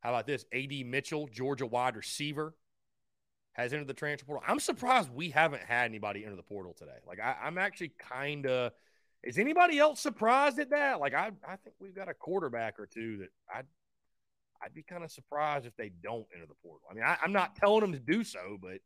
how 0.01 0.11
about 0.11 0.27
this? 0.27 0.45
AD 0.53 0.73
Mitchell, 0.87 1.29
Georgia 1.33 1.67
wide 1.67 1.97
receiver, 1.97 2.55
has 3.55 3.73
entered 3.73 3.89
the 3.89 3.95
transfer 3.95 4.27
portal. 4.27 4.45
I'm 4.47 4.61
surprised 4.61 5.11
we 5.11 5.31
haven't 5.31 5.65
had 5.65 5.87
anybody 5.87 6.25
enter 6.25 6.37
the 6.37 6.43
portal 6.43 6.75
today. 6.75 6.99
Like 7.09 7.19
I, 7.19 7.35
I'm 7.43 7.59
actually 7.59 7.93
kind 7.99 8.47
of 8.47 8.73
is 9.23 9.39
anybody 9.39 9.79
else 9.79 10.01
surprised 10.01 10.59
at 10.59 10.71
that? 10.71 11.01
Like 11.01 11.15
I, 11.15 11.31
I 11.47 11.57
think 11.57 11.77
we've 11.81 11.95
got 11.95 12.09
a 12.09 12.15
quarterback 12.15 12.79
or 12.79 12.87
two 12.87 13.19
that 13.19 13.29
I'd, 13.55 13.67
I'd 14.63 14.75
be 14.75 14.83
kind 14.83 15.05
of 15.05 15.11
surprised 15.11 15.67
if 15.67 15.77
they 15.77 15.91
don't 16.03 16.27
enter 16.35 16.47
the 16.47 16.55
portal. 16.63 16.87
I 16.91 16.95
mean, 16.95 17.05
I, 17.05 17.17
I'm 17.23 17.33
not 17.33 17.57
telling 17.57 17.81
them 17.81 17.93
to 17.93 17.99
do 17.99 18.25
so, 18.25 18.59
but 18.61 18.79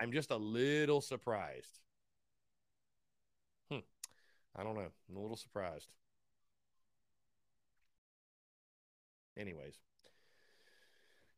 I'm 0.00 0.12
just 0.12 0.30
a 0.30 0.36
little 0.36 1.00
surprised. 1.00 1.80
Hmm. 3.70 3.78
I 4.56 4.64
don't 4.64 4.74
know. 4.74 4.90
I'm 5.08 5.16
a 5.16 5.20
little 5.20 5.36
surprised. 5.36 5.88
Anyways. 9.38 9.78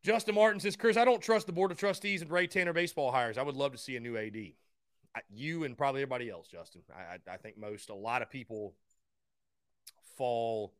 Justin 0.02 0.34
Martin 0.34 0.58
says, 0.58 0.74
Chris, 0.74 0.96
I 0.96 1.04
don't 1.04 1.22
trust 1.22 1.46
the 1.46 1.52
Board 1.52 1.70
of 1.70 1.78
Trustees 1.78 2.22
and 2.22 2.30
Ray 2.30 2.48
Tanner 2.48 2.72
baseball 2.72 3.12
hires. 3.12 3.38
I 3.38 3.42
would 3.42 3.54
love 3.54 3.72
to 3.72 3.78
see 3.78 3.96
a 3.96 4.00
new 4.00 4.16
AD 4.16 4.36
you 5.30 5.64
and 5.64 5.76
probably 5.76 6.02
everybody 6.02 6.30
else, 6.30 6.48
Justin. 6.48 6.82
I, 6.94 7.18
I 7.30 7.36
think 7.36 7.58
most, 7.58 7.90
a 7.90 7.94
lot 7.94 8.22
of 8.22 8.30
people 8.30 8.74
fall 10.16 10.72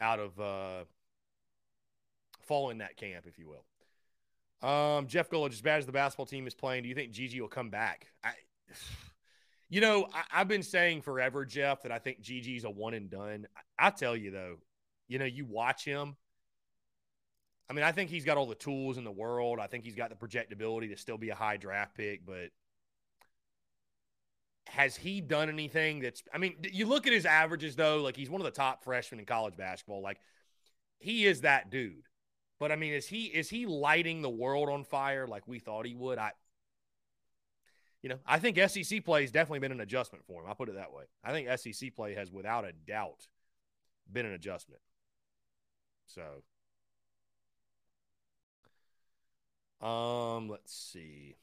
out 0.00 0.18
of 0.18 0.40
uh, 0.40 0.84
fall 2.42 2.70
in 2.70 2.78
that 2.78 2.96
camp, 2.96 3.26
if 3.26 3.38
you 3.38 3.48
will. 3.48 3.64
Um, 4.68 5.06
Jeff 5.06 5.30
Gullidge, 5.30 5.52
as 5.52 5.62
bad 5.62 5.78
as 5.78 5.86
the 5.86 5.92
basketball 5.92 6.26
team 6.26 6.46
is 6.46 6.54
playing, 6.54 6.82
do 6.82 6.88
you 6.88 6.94
think 6.94 7.12
GG 7.12 7.40
will 7.40 7.48
come 7.48 7.70
back? 7.70 8.08
I, 8.22 8.32
you 9.68 9.80
know, 9.80 10.06
I, 10.12 10.38
have 10.38 10.48
been 10.48 10.62
saying 10.62 11.02
forever, 11.02 11.44
Jeff, 11.46 11.82
that 11.82 11.92
I 11.92 11.98
think 11.98 12.22
GG's 12.22 12.64
a 12.64 12.70
one 12.70 12.94
and 12.94 13.10
done. 13.10 13.46
I, 13.78 13.86
I 13.86 13.90
tell 13.90 14.16
you 14.16 14.30
though, 14.30 14.56
you 15.08 15.18
know, 15.18 15.24
you 15.24 15.46
watch 15.46 15.84
him. 15.84 16.16
I 17.68 17.72
mean, 17.72 17.84
I 17.84 17.92
think 17.92 18.10
he's 18.10 18.24
got 18.24 18.36
all 18.36 18.46
the 18.46 18.56
tools 18.56 18.98
in 18.98 19.04
the 19.04 19.12
world. 19.12 19.60
I 19.60 19.68
think 19.68 19.84
he's 19.84 19.94
got 19.94 20.10
the 20.10 20.16
projectability 20.16 20.90
to 20.90 20.96
still 20.96 21.18
be 21.18 21.30
a 21.30 21.36
high 21.36 21.56
draft 21.56 21.94
pick, 21.96 22.26
but 22.26 22.50
has 24.70 24.96
he 24.96 25.20
done 25.20 25.48
anything 25.48 26.00
that's 26.00 26.22
I 26.32 26.38
mean, 26.38 26.54
you 26.72 26.86
look 26.86 27.06
at 27.06 27.12
his 27.12 27.26
averages 27.26 27.76
though, 27.76 27.98
like 27.98 28.16
he's 28.16 28.30
one 28.30 28.40
of 28.40 28.44
the 28.44 28.50
top 28.50 28.84
freshmen 28.84 29.18
in 29.18 29.26
college 29.26 29.56
basketball. 29.56 30.00
Like 30.00 30.20
he 30.98 31.26
is 31.26 31.40
that 31.42 31.70
dude. 31.70 32.04
But 32.60 32.70
I 32.70 32.76
mean, 32.76 32.92
is 32.92 33.06
he 33.06 33.24
is 33.24 33.50
he 33.50 33.66
lighting 33.66 34.22
the 34.22 34.30
world 34.30 34.68
on 34.68 34.84
fire 34.84 35.26
like 35.26 35.48
we 35.48 35.58
thought 35.58 35.86
he 35.86 35.94
would? 35.94 36.18
I 36.18 36.32
you 38.02 38.08
know, 38.08 38.18
I 38.26 38.38
think 38.38 38.58
SEC 38.70 39.04
play 39.04 39.22
has 39.22 39.30
definitely 39.30 39.58
been 39.58 39.72
an 39.72 39.80
adjustment 39.80 40.24
for 40.24 40.40
him. 40.40 40.48
I'll 40.48 40.54
put 40.54 40.68
it 40.68 40.76
that 40.76 40.92
way. 40.92 41.04
I 41.22 41.32
think 41.32 41.48
SEC 41.58 41.94
play 41.94 42.14
has 42.14 42.30
without 42.30 42.64
a 42.64 42.72
doubt 42.72 43.26
been 44.10 44.24
an 44.24 44.32
adjustment. 44.32 44.80
So 46.06 46.42
um, 49.86 50.48
let's 50.48 50.72
see. 50.72 51.36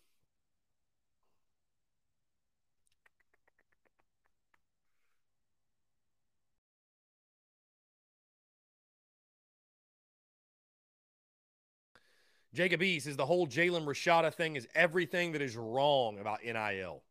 Jacob 12.57 12.81
East 12.81 13.05
says 13.05 13.15
the 13.15 13.25
whole 13.25 13.45
Jalen 13.45 13.85
Rashada 13.85 14.33
thing 14.33 14.55
is 14.55 14.67
everything 14.73 15.33
that 15.33 15.43
is 15.43 15.55
wrong 15.55 16.17
about 16.17 16.39
NIL. 16.43 17.03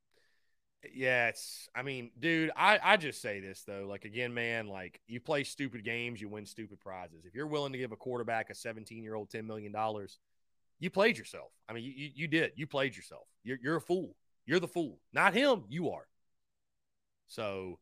Yeah, 0.93 1.29
it's 1.29 1.69
I 1.73 1.83
mean, 1.83 2.11
dude, 2.19 2.51
I, 2.57 2.81
I 2.83 2.97
just 2.97 3.23
say 3.23 3.39
this 3.39 3.63
though. 3.63 3.87
Like 3.89 4.05
again, 4.05 4.35
man, 4.35 4.67
like 4.67 5.01
you 5.07 5.21
play 5.21 5.45
stupid 5.45 5.85
games, 5.85 6.21
you 6.21 6.29
win 6.29 6.47
stupid 6.47 6.81
prizes. 6.81 7.27
If 7.27 7.37
you're 7.37 7.47
willing 7.47 7.71
to 7.71 7.79
give 7.79 7.93
a 7.93 7.97
quarterback 7.97 8.51
a 8.51 8.57
17 8.57 9.05
year 9.05 9.15
old 9.15 9.31
$10 9.31 9.47
million, 9.47 9.73
you 10.81 10.91
played 10.91 11.17
yourself. 11.17 11.53
I 11.69 11.75
mean, 11.75 11.85
you, 11.85 12.11
you 12.13 12.27
did. 12.27 12.51
You 12.57 12.67
played 12.67 12.97
yourself. 12.97 13.29
You're, 13.45 13.59
you're 13.63 13.77
a 13.77 13.81
fool. 13.81 14.17
You're 14.47 14.59
the 14.59 14.67
fool. 14.67 14.99
Not 15.13 15.33
him. 15.33 15.63
You 15.69 15.91
are. 15.91 16.09
So, 17.29 17.79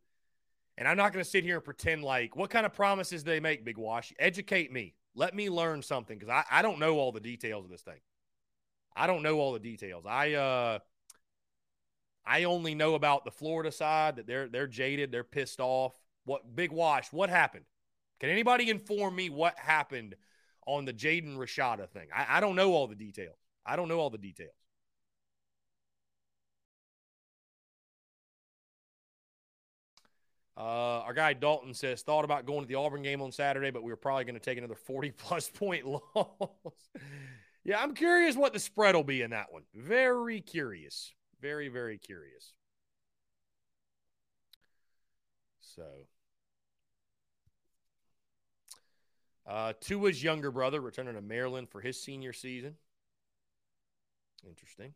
and 0.76 0.86
I'm 0.86 0.98
not 0.98 1.14
going 1.14 1.24
to 1.24 1.30
sit 1.30 1.44
here 1.44 1.56
and 1.56 1.64
pretend 1.64 2.04
like 2.04 2.36
what 2.36 2.50
kind 2.50 2.66
of 2.66 2.74
promises 2.74 3.24
they 3.24 3.40
make, 3.40 3.64
Big 3.64 3.78
Wash. 3.78 4.12
Educate 4.18 4.70
me. 4.70 4.96
Let 5.14 5.34
me 5.34 5.48
learn 5.50 5.82
something 5.82 6.18
because 6.18 6.30
I, 6.30 6.58
I 6.58 6.62
don't 6.62 6.78
know 6.78 6.96
all 6.96 7.12
the 7.12 7.20
details 7.20 7.64
of 7.64 7.70
this 7.70 7.82
thing. 7.82 8.00
I 8.96 9.06
don't 9.06 9.22
know 9.22 9.38
all 9.38 9.52
the 9.52 9.58
details. 9.58 10.04
I 10.06 10.34
uh 10.34 10.78
I 12.26 12.44
only 12.44 12.74
know 12.74 12.94
about 12.94 13.24
the 13.24 13.30
Florida 13.30 13.70
side 13.70 14.16
that 14.16 14.26
they're 14.26 14.48
they're 14.48 14.66
jaded, 14.66 15.12
they're 15.12 15.24
pissed 15.24 15.60
off. 15.60 15.94
What 16.24 16.56
Big 16.56 16.72
Wash? 16.72 17.12
What 17.12 17.30
happened? 17.30 17.64
Can 18.20 18.30
anybody 18.30 18.70
inform 18.70 19.14
me 19.14 19.30
what 19.30 19.58
happened 19.58 20.14
on 20.66 20.84
the 20.84 20.92
Jaden 20.92 21.36
Rashada 21.36 21.88
thing? 21.88 22.08
I, 22.14 22.38
I 22.38 22.40
don't 22.40 22.56
know 22.56 22.72
all 22.72 22.86
the 22.86 22.94
details. 22.94 23.36
I 23.66 23.76
don't 23.76 23.88
know 23.88 23.98
all 23.98 24.10
the 24.10 24.18
details. 24.18 24.54
Uh, 30.56 31.00
our 31.00 31.14
guy 31.14 31.32
Dalton 31.32 31.74
says 31.74 32.02
thought 32.02 32.24
about 32.24 32.46
going 32.46 32.60
to 32.60 32.66
the 32.66 32.76
Auburn 32.76 33.02
game 33.02 33.20
on 33.20 33.32
Saturday, 33.32 33.70
but 33.70 33.82
we 33.82 33.90
were 33.90 33.96
probably 33.96 34.24
going 34.24 34.34
to 34.36 34.40
take 34.40 34.58
another 34.58 34.76
40 34.76 35.10
plus 35.16 35.48
point 35.48 35.84
loss. 35.86 36.90
yeah, 37.64 37.80
I'm 37.80 37.94
curious 37.94 38.36
what 38.36 38.52
the 38.52 38.60
spread 38.60 38.94
will 38.94 39.04
be 39.04 39.22
in 39.22 39.30
that 39.30 39.52
one. 39.52 39.62
Very 39.74 40.40
curious. 40.40 41.12
Very, 41.40 41.68
very 41.68 41.98
curious. 41.98 42.52
So, 45.60 46.06
uh, 49.46 49.72
Tua's 49.80 50.22
younger 50.22 50.52
brother 50.52 50.80
returning 50.80 51.14
to 51.14 51.20
Maryland 51.20 51.68
for 51.68 51.80
his 51.80 52.00
senior 52.00 52.32
season. 52.32 52.76
Interesting. 54.46 54.94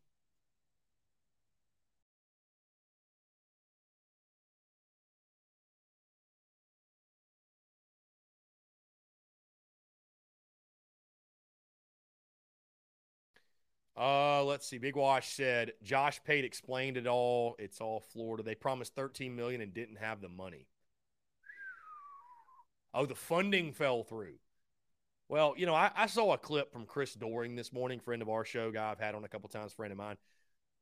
Uh, 13.99 14.45
let's 14.45 14.69
see. 14.69 14.79
Big 14.79 14.95
Wash 14.95 15.29
said 15.31 15.73
Josh 15.83 16.21
Pate 16.25 16.45
explained 16.45 16.97
it 16.97 17.09
all. 17.09 17.57
It's 17.59 17.81
all 17.81 18.01
Florida. 18.13 18.45
They 18.45 18.55
promised 18.55 18.95
13 18.95 19.35
million 19.35 19.61
and 19.61 19.75
didn't 19.75 19.97
have 19.97 20.21
the 20.21 20.29
money. 20.29 20.69
Oh, 22.95 23.07
the 23.07 23.17
funding 23.17 23.73
fell 23.73 24.05
through. 24.05 24.37
Well, 25.29 25.55
you 25.57 25.67
know, 25.67 25.75
I, 25.75 25.91
I 25.95 26.07
saw 26.07 26.33
a 26.33 26.39
clip 26.39 26.73
from 26.73 26.87
Chris 26.87 27.13
Doering 27.15 27.57
this 27.57 27.73
morning, 27.73 27.99
friend 27.99 28.23
of 28.23 28.29
our 28.29 28.45
show, 28.45 28.71
guy 28.71 28.91
I've 28.91 29.01
had 29.01 29.15
on 29.15 29.25
a 29.25 29.29
couple 29.29 29.49
times, 29.49 29.73
friend 29.73 29.93
of 29.93 29.99
mine, 29.99 30.17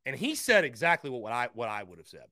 and 0.04 0.14
he 0.14 0.34
said 0.34 0.64
exactly 0.64 1.10
what, 1.10 1.22
what 1.22 1.32
I 1.32 1.48
what 1.54 1.68
I 1.68 1.82
would 1.82 1.98
have 1.98 2.06
said. 2.06 2.26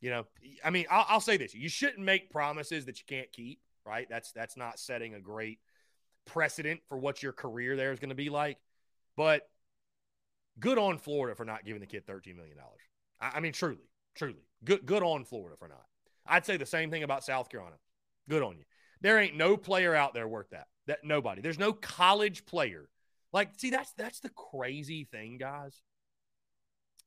You 0.00 0.10
know, 0.10 0.26
I 0.64 0.70
mean, 0.70 0.86
I'll, 0.90 1.04
I'll 1.08 1.20
say 1.20 1.36
this: 1.36 1.52
you 1.52 1.68
shouldn't 1.68 1.98
make 1.98 2.30
promises 2.30 2.86
that 2.86 2.98
you 2.98 3.04
can't 3.06 3.30
keep. 3.32 3.60
Right? 3.84 4.06
That's 4.08 4.32
that's 4.32 4.56
not 4.56 4.78
setting 4.78 5.14
a 5.14 5.20
great 5.20 5.58
precedent 6.24 6.80
for 6.88 6.96
what 6.96 7.22
your 7.22 7.32
career 7.32 7.76
there 7.76 7.92
is 7.92 7.98
going 7.98 8.10
to 8.10 8.14
be 8.14 8.30
like. 8.30 8.58
But 9.16 9.48
good 10.58 10.78
on 10.78 10.98
Florida 10.98 11.34
for 11.34 11.44
not 11.44 11.64
giving 11.64 11.80
the 11.80 11.86
kid 11.86 12.06
$13 12.06 12.36
million. 12.36 12.56
I, 13.20 13.32
I 13.34 13.40
mean, 13.40 13.52
truly, 13.52 13.88
truly. 14.14 14.44
Good, 14.64 14.86
good 14.86 15.02
on 15.02 15.24
Florida 15.24 15.56
for 15.58 15.68
not. 15.68 15.84
I'd 16.26 16.46
say 16.46 16.56
the 16.56 16.66
same 16.66 16.90
thing 16.90 17.02
about 17.02 17.24
South 17.24 17.48
Carolina. 17.48 17.76
Good 18.28 18.42
on 18.42 18.56
you. 18.56 18.64
There 19.00 19.18
ain't 19.18 19.36
no 19.36 19.56
player 19.56 19.94
out 19.94 20.14
there 20.14 20.28
worth 20.28 20.50
that. 20.50 20.68
That 20.86 21.04
nobody. 21.04 21.42
There's 21.42 21.58
no 21.58 21.72
college 21.72 22.46
player. 22.46 22.88
Like, 23.32 23.50
see, 23.56 23.70
that's 23.70 23.92
that's 23.92 24.20
the 24.20 24.30
crazy 24.30 25.04
thing, 25.04 25.38
guys. 25.38 25.80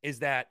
Is 0.02 0.20
that 0.20 0.48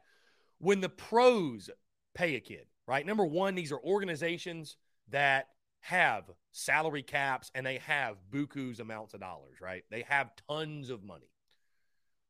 when 0.58 0.80
the 0.80 0.88
pros 0.88 1.68
pay 2.14 2.36
a 2.36 2.40
kid, 2.40 2.66
right? 2.86 3.04
Number 3.04 3.24
one, 3.24 3.54
these 3.54 3.72
are 3.72 3.78
organizations 3.78 4.76
that 5.10 5.48
have 5.80 6.24
salary 6.52 7.02
caps 7.02 7.50
and 7.54 7.66
they 7.66 7.78
have 7.78 8.16
buku's 8.30 8.80
amounts 8.80 9.12
of 9.12 9.20
dollars, 9.20 9.56
right? 9.60 9.84
They 9.90 10.02
have 10.08 10.30
tons 10.48 10.88
of 10.88 11.02
money 11.02 11.28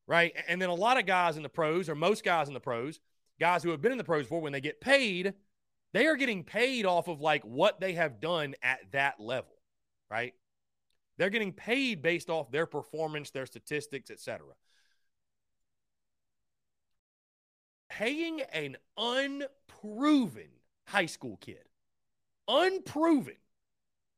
right? 0.07 0.33
And 0.47 0.61
then 0.61 0.69
a 0.69 0.75
lot 0.75 0.99
of 0.99 1.05
guys 1.05 1.37
in 1.37 1.43
the 1.43 1.49
pros, 1.49 1.89
or 1.89 1.95
most 1.95 2.23
guys 2.23 2.47
in 2.47 2.53
the 2.53 2.59
pros, 2.59 2.99
guys 3.39 3.63
who 3.63 3.71
have 3.71 3.81
been 3.81 3.91
in 3.91 3.97
the 3.97 4.03
pros 4.03 4.23
before, 4.23 4.41
when 4.41 4.53
they 4.53 4.61
get 4.61 4.81
paid, 4.81 5.33
they 5.93 6.07
are 6.07 6.15
getting 6.15 6.43
paid 6.43 6.85
off 6.85 7.07
of 7.07 7.21
like 7.21 7.43
what 7.43 7.79
they 7.79 7.93
have 7.93 8.19
done 8.19 8.55
at 8.61 8.79
that 8.91 9.19
level, 9.19 9.55
right? 10.09 10.33
They're 11.17 11.29
getting 11.29 11.53
paid 11.53 12.01
based 12.01 12.29
off 12.29 12.51
their 12.51 12.65
performance, 12.65 13.31
their 13.31 13.45
statistics, 13.45 14.11
etc. 14.11 14.47
Paying 17.89 18.41
an 18.41 18.75
unproven 18.97 20.49
high 20.87 21.05
school 21.05 21.37
kid, 21.37 21.63
unproven, 22.47 23.37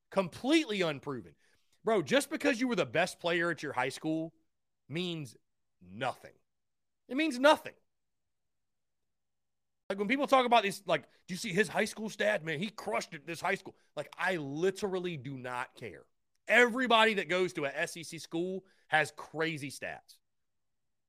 completely 0.09 0.81
unproven. 0.81 1.33
Bro, 1.85 2.01
just 2.01 2.29
because 2.29 2.59
you 2.59 2.67
were 2.67 2.75
the 2.75 2.85
best 2.85 3.19
player 3.19 3.51
at 3.51 3.61
your 3.61 3.73
high 3.73 3.89
school 3.89 4.33
means 4.89 5.35
nothing. 5.81 6.31
It 7.09 7.17
means 7.17 7.39
nothing. 7.39 7.73
Like 9.89 9.99
when 9.99 10.07
people 10.07 10.27
talk 10.27 10.45
about 10.45 10.63
these, 10.63 10.83
like, 10.85 11.03
do 11.27 11.33
you 11.33 11.37
see 11.37 11.53
his 11.53 11.69
high 11.69 11.85
school 11.85 12.09
stats? 12.09 12.43
Man, 12.43 12.59
he 12.59 12.69
crushed 12.69 13.13
it 13.13 13.25
this 13.25 13.39
high 13.39 13.55
school. 13.55 13.75
Like, 13.95 14.11
I 14.17 14.35
literally 14.35 15.15
do 15.15 15.37
not 15.37 15.69
care. 15.75 16.03
Everybody 16.47 17.15
that 17.15 17.29
goes 17.29 17.53
to 17.53 17.65
a 17.65 17.87
SEC 17.87 18.19
school 18.19 18.63
has 18.87 19.13
crazy 19.15 19.69
stats. 19.69 20.17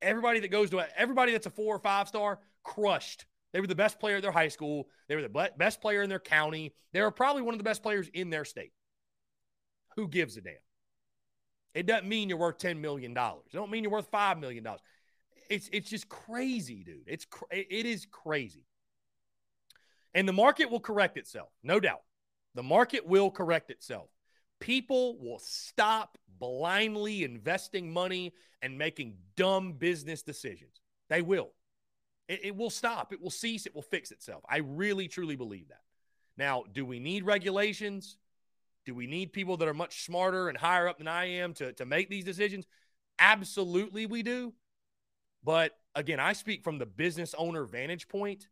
Everybody 0.01 0.39
that 0.39 0.47
goes 0.49 0.69
to 0.69 0.79
a, 0.79 0.87
everybody 0.95 1.33
that's 1.33 1.45
a 1.45 1.49
four 1.49 1.75
or 1.75 1.79
five 1.79 2.07
star 2.07 2.39
crushed. 2.63 3.25
They 3.51 3.59
were 3.59 3.67
the 3.67 3.75
best 3.75 3.99
player 3.99 4.17
at 4.17 4.21
their 4.21 4.31
high 4.31 4.47
school. 4.47 4.87
They 5.07 5.15
were 5.15 5.23
the 5.23 5.51
best 5.57 5.81
player 5.81 6.01
in 6.01 6.09
their 6.09 6.19
county. 6.19 6.73
They 6.93 7.01
were 7.01 7.11
probably 7.11 7.41
one 7.41 7.53
of 7.53 7.57
the 7.57 7.63
best 7.63 7.83
players 7.83 8.07
in 8.13 8.29
their 8.29 8.45
state. 8.45 8.71
Who 9.95 10.07
gives 10.07 10.37
a 10.37 10.41
damn? 10.41 10.53
It 11.79 11.85
doesn't 11.85 12.09
mean 12.09 12.27
you're 12.27 12.37
worth 12.37 12.57
$10 12.57 12.77
million. 12.77 13.15
It 13.15 13.53
don't 13.53 13.71
mean 13.71 13.83
you're 13.83 13.93
worth 13.93 14.11
$5 14.11 14.37
million. 14.37 14.67
It's, 15.49 15.69
it's 15.71 15.89
just 15.89 16.09
crazy, 16.09 16.83
dude. 16.83 17.07
It's, 17.07 17.25
it 17.51 17.85
is 17.85 18.05
crazy. 18.05 18.65
And 20.13 20.27
the 20.27 20.33
market 20.33 20.69
will 20.69 20.81
correct 20.81 21.17
itself, 21.17 21.47
no 21.63 21.79
doubt. 21.79 22.01
The 22.55 22.63
market 22.63 23.07
will 23.07 23.31
correct 23.31 23.71
itself. 23.71 24.09
People 24.59 25.17
will 25.19 25.39
stop 25.39 26.17
blindly 26.37 27.23
investing 27.23 27.93
money 27.93 28.33
and 28.61 28.77
making 28.77 29.15
dumb 29.37 29.71
business 29.71 30.21
decisions. 30.21 30.81
They 31.07 31.21
will. 31.21 31.51
It, 32.27 32.41
it, 32.43 32.55
will 32.57 32.69
stop. 32.69 33.13
It 33.13 33.21
will 33.21 33.29
cease. 33.29 33.65
It 33.65 33.73
will 33.73 33.83
fix 33.83 34.11
itself. 34.11 34.43
I 34.49 34.57
really, 34.57 35.07
truly 35.07 35.37
believe 35.37 35.69
that. 35.69 35.83
Now, 36.35 36.65
do 36.73 36.85
we 36.85 36.99
need 36.99 37.25
regulations? 37.25 38.17
Do 38.89 38.95
we 38.95 39.05
need 39.05 39.33
people 39.33 39.55
that 39.57 39.67
are 39.67 39.73
much 39.75 40.03
smarter 40.03 40.49
and 40.49 40.57
higher 40.57 40.87
up 40.87 40.97
than 40.97 41.07
I 41.07 41.25
am 41.25 41.53
to, 41.53 41.73
to 41.73 41.85
make 41.85 42.09
these 42.09 42.23
decisions? 42.23 42.65
Absolutely, 43.19 44.07
we 44.07 44.23
do. 44.23 44.51
But 45.43 45.73
again, 45.93 46.19
I 46.19 46.33
speak 46.33 46.63
from 46.63 46.79
the 46.79 46.87
business 46.87 47.35
owner 47.37 47.65
vantage 47.65 48.07
point. 48.07 48.47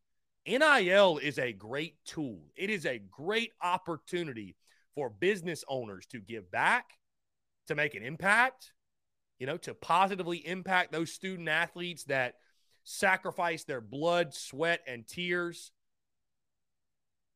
NIL 0.46 1.18
is 1.18 1.40
a 1.40 1.54
great 1.54 1.96
tool, 2.06 2.44
it 2.56 2.70
is 2.70 2.86
a 2.86 3.00
great 3.00 3.52
opportunity 3.64 4.56
for 4.94 5.10
business 5.10 5.64
owners 5.68 6.06
to 6.12 6.20
give 6.20 6.52
back, 6.52 6.86
to 7.66 7.74
make 7.74 7.96
an 7.96 8.04
impact, 8.04 8.74
you 9.40 9.48
know, 9.48 9.58
to 9.58 9.74
positively 9.74 10.38
impact 10.48 10.92
those 10.92 11.12
student 11.12 11.50
athletes 11.50 12.04
that 12.04 12.36
sacrifice 12.84 13.64
their 13.64 13.82
blood, 13.82 14.36
sweat, 14.36 14.82
and 14.86 15.08
tears 15.08 15.72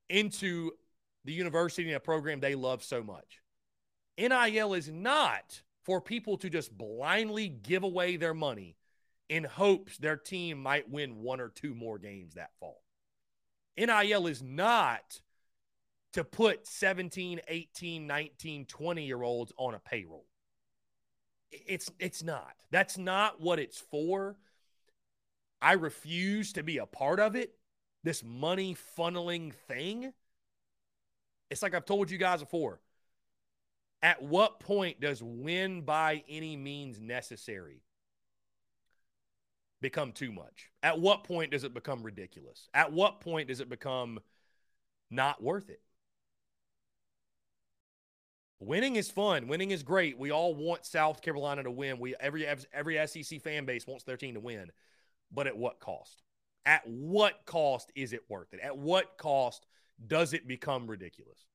into 0.07 0.69
the 1.25 1.33
university 1.33 1.87
and 1.87 1.97
a 1.97 1.99
program 1.99 2.39
they 2.39 2.55
love 2.55 2.83
so 2.83 3.03
much. 3.03 3.41
NIL 4.17 4.73
is 4.73 4.89
not 4.89 5.61
for 5.83 6.01
people 6.01 6.37
to 6.37 6.49
just 6.49 6.75
blindly 6.77 7.49
give 7.49 7.83
away 7.83 8.17
their 8.17 8.33
money 8.33 8.75
in 9.29 9.43
hopes 9.43 9.97
their 9.97 10.17
team 10.17 10.61
might 10.61 10.89
win 10.89 11.21
one 11.21 11.39
or 11.39 11.49
two 11.49 11.73
more 11.73 11.97
games 11.97 12.33
that 12.33 12.51
fall. 12.59 12.83
NIL 13.77 14.27
is 14.27 14.43
not 14.43 15.21
to 16.13 16.23
put 16.23 16.67
17, 16.67 17.39
18, 17.47 18.05
19, 18.05 18.65
20 18.65 19.05
year 19.05 19.23
olds 19.23 19.53
on 19.57 19.73
a 19.73 19.79
payroll. 19.79 20.25
It's 21.51 21.89
it's 21.99 22.23
not. 22.23 22.53
That's 22.71 22.97
not 22.97 23.41
what 23.41 23.59
it's 23.59 23.77
for. 23.77 24.37
I 25.61 25.73
refuse 25.73 26.53
to 26.53 26.63
be 26.63 26.77
a 26.77 26.85
part 26.85 27.19
of 27.19 27.35
it. 27.35 27.53
This 28.03 28.23
money 28.23 28.75
funneling 28.97 29.53
thing. 29.53 30.13
It's 31.51 31.61
like 31.61 31.75
I've 31.75 31.85
told 31.85 32.09
you 32.09 32.17
guys 32.17 32.39
before. 32.39 32.79
At 34.01 34.23
what 34.23 34.61
point 34.61 35.01
does 35.01 35.21
win 35.21 35.81
by 35.81 36.23
any 36.27 36.55
means 36.55 36.99
necessary 36.99 37.83
become 39.81 40.13
too 40.13 40.31
much? 40.31 40.71
At 40.81 40.99
what 40.99 41.25
point 41.25 41.51
does 41.51 41.65
it 41.65 41.73
become 41.73 42.01
ridiculous? 42.03 42.69
At 42.73 42.93
what 42.93 43.19
point 43.19 43.49
does 43.49 43.59
it 43.59 43.69
become 43.69 44.21
not 45.11 45.43
worth 45.43 45.69
it? 45.69 45.81
Winning 48.61 48.95
is 48.95 49.11
fun. 49.11 49.47
Winning 49.47 49.71
is 49.71 49.83
great. 49.83 50.17
We 50.17 50.31
all 50.31 50.55
want 50.55 50.85
South 50.85 51.21
Carolina 51.21 51.63
to 51.63 51.71
win. 51.71 51.99
We 51.99 52.15
every 52.19 52.47
every 52.71 53.07
SEC 53.07 53.41
fan 53.41 53.65
base 53.65 53.85
wants 53.85 54.05
their 54.05 54.17
team 54.17 54.35
to 54.35 54.39
win. 54.39 54.71
But 55.31 55.47
at 55.47 55.57
what 55.57 55.79
cost? 55.79 56.21
At 56.65 56.87
what 56.87 57.45
cost 57.45 57.91
is 57.95 58.13
it 58.13 58.21
worth 58.29 58.53
it? 58.53 58.61
At 58.61 58.77
what 58.77 59.17
cost 59.17 59.65
does 60.07 60.33
it 60.33 60.47
become 60.47 60.87
ridiculous? 60.87 61.45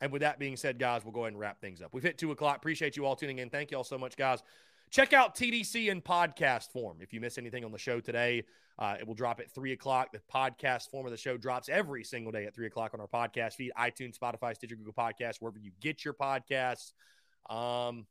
And 0.00 0.10
with 0.12 0.22
that 0.22 0.38
being 0.38 0.56
said, 0.56 0.78
guys, 0.78 1.04
we'll 1.04 1.12
go 1.12 1.20
ahead 1.20 1.32
and 1.32 1.40
wrap 1.40 1.60
things 1.60 1.82
up. 1.82 1.92
We've 1.92 2.02
hit 2.02 2.16
two 2.16 2.30
o'clock. 2.30 2.56
Appreciate 2.56 2.96
you 2.96 3.04
all 3.04 3.16
tuning 3.16 3.38
in. 3.38 3.50
Thank 3.50 3.70
you 3.70 3.76
all 3.76 3.84
so 3.84 3.98
much, 3.98 4.16
guys. 4.16 4.42
Check 4.90 5.12
out 5.12 5.36
TDC 5.36 5.88
in 5.88 6.00
podcast 6.00 6.72
form. 6.72 6.98
If 7.00 7.12
you 7.12 7.20
miss 7.20 7.38
anything 7.38 7.64
on 7.64 7.70
the 7.70 7.78
show 7.78 8.00
today, 8.00 8.44
uh, 8.78 8.96
it 8.98 9.06
will 9.06 9.14
drop 9.14 9.38
at 9.38 9.50
three 9.50 9.72
o'clock. 9.72 10.10
The 10.12 10.20
podcast 10.32 10.90
form 10.90 11.06
of 11.06 11.12
the 11.12 11.18
show 11.18 11.36
drops 11.36 11.68
every 11.68 12.02
single 12.02 12.32
day 12.32 12.46
at 12.46 12.54
three 12.54 12.66
o'clock 12.66 12.92
on 12.94 13.00
our 13.00 13.06
podcast 13.06 13.54
feed, 13.54 13.72
iTunes, 13.78 14.18
Spotify, 14.18 14.54
Stitcher, 14.54 14.74
Google 14.74 14.94
Podcasts, 14.94 15.36
wherever 15.38 15.58
you 15.58 15.70
get 15.80 16.04
your 16.04 16.14
podcasts. 16.14 16.92
Um, 17.48 18.06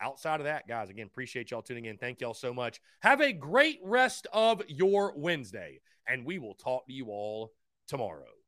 outside 0.00 0.40
of 0.40 0.44
that, 0.44 0.66
guys, 0.66 0.90
again, 0.90 1.06
appreciate 1.06 1.50
y'all 1.50 1.62
tuning 1.62 1.84
in. 1.84 1.96
Thank 1.96 2.20
y'all 2.20 2.34
so 2.34 2.52
much. 2.54 2.80
Have 3.00 3.20
a 3.20 3.32
great 3.32 3.78
rest 3.82 4.26
of 4.32 4.62
your 4.68 5.14
Wednesday, 5.16 5.80
and 6.06 6.24
we 6.24 6.38
will 6.38 6.54
talk 6.54 6.86
to 6.86 6.92
you 6.92 7.06
all 7.06 7.52
tomorrow. 7.86 8.39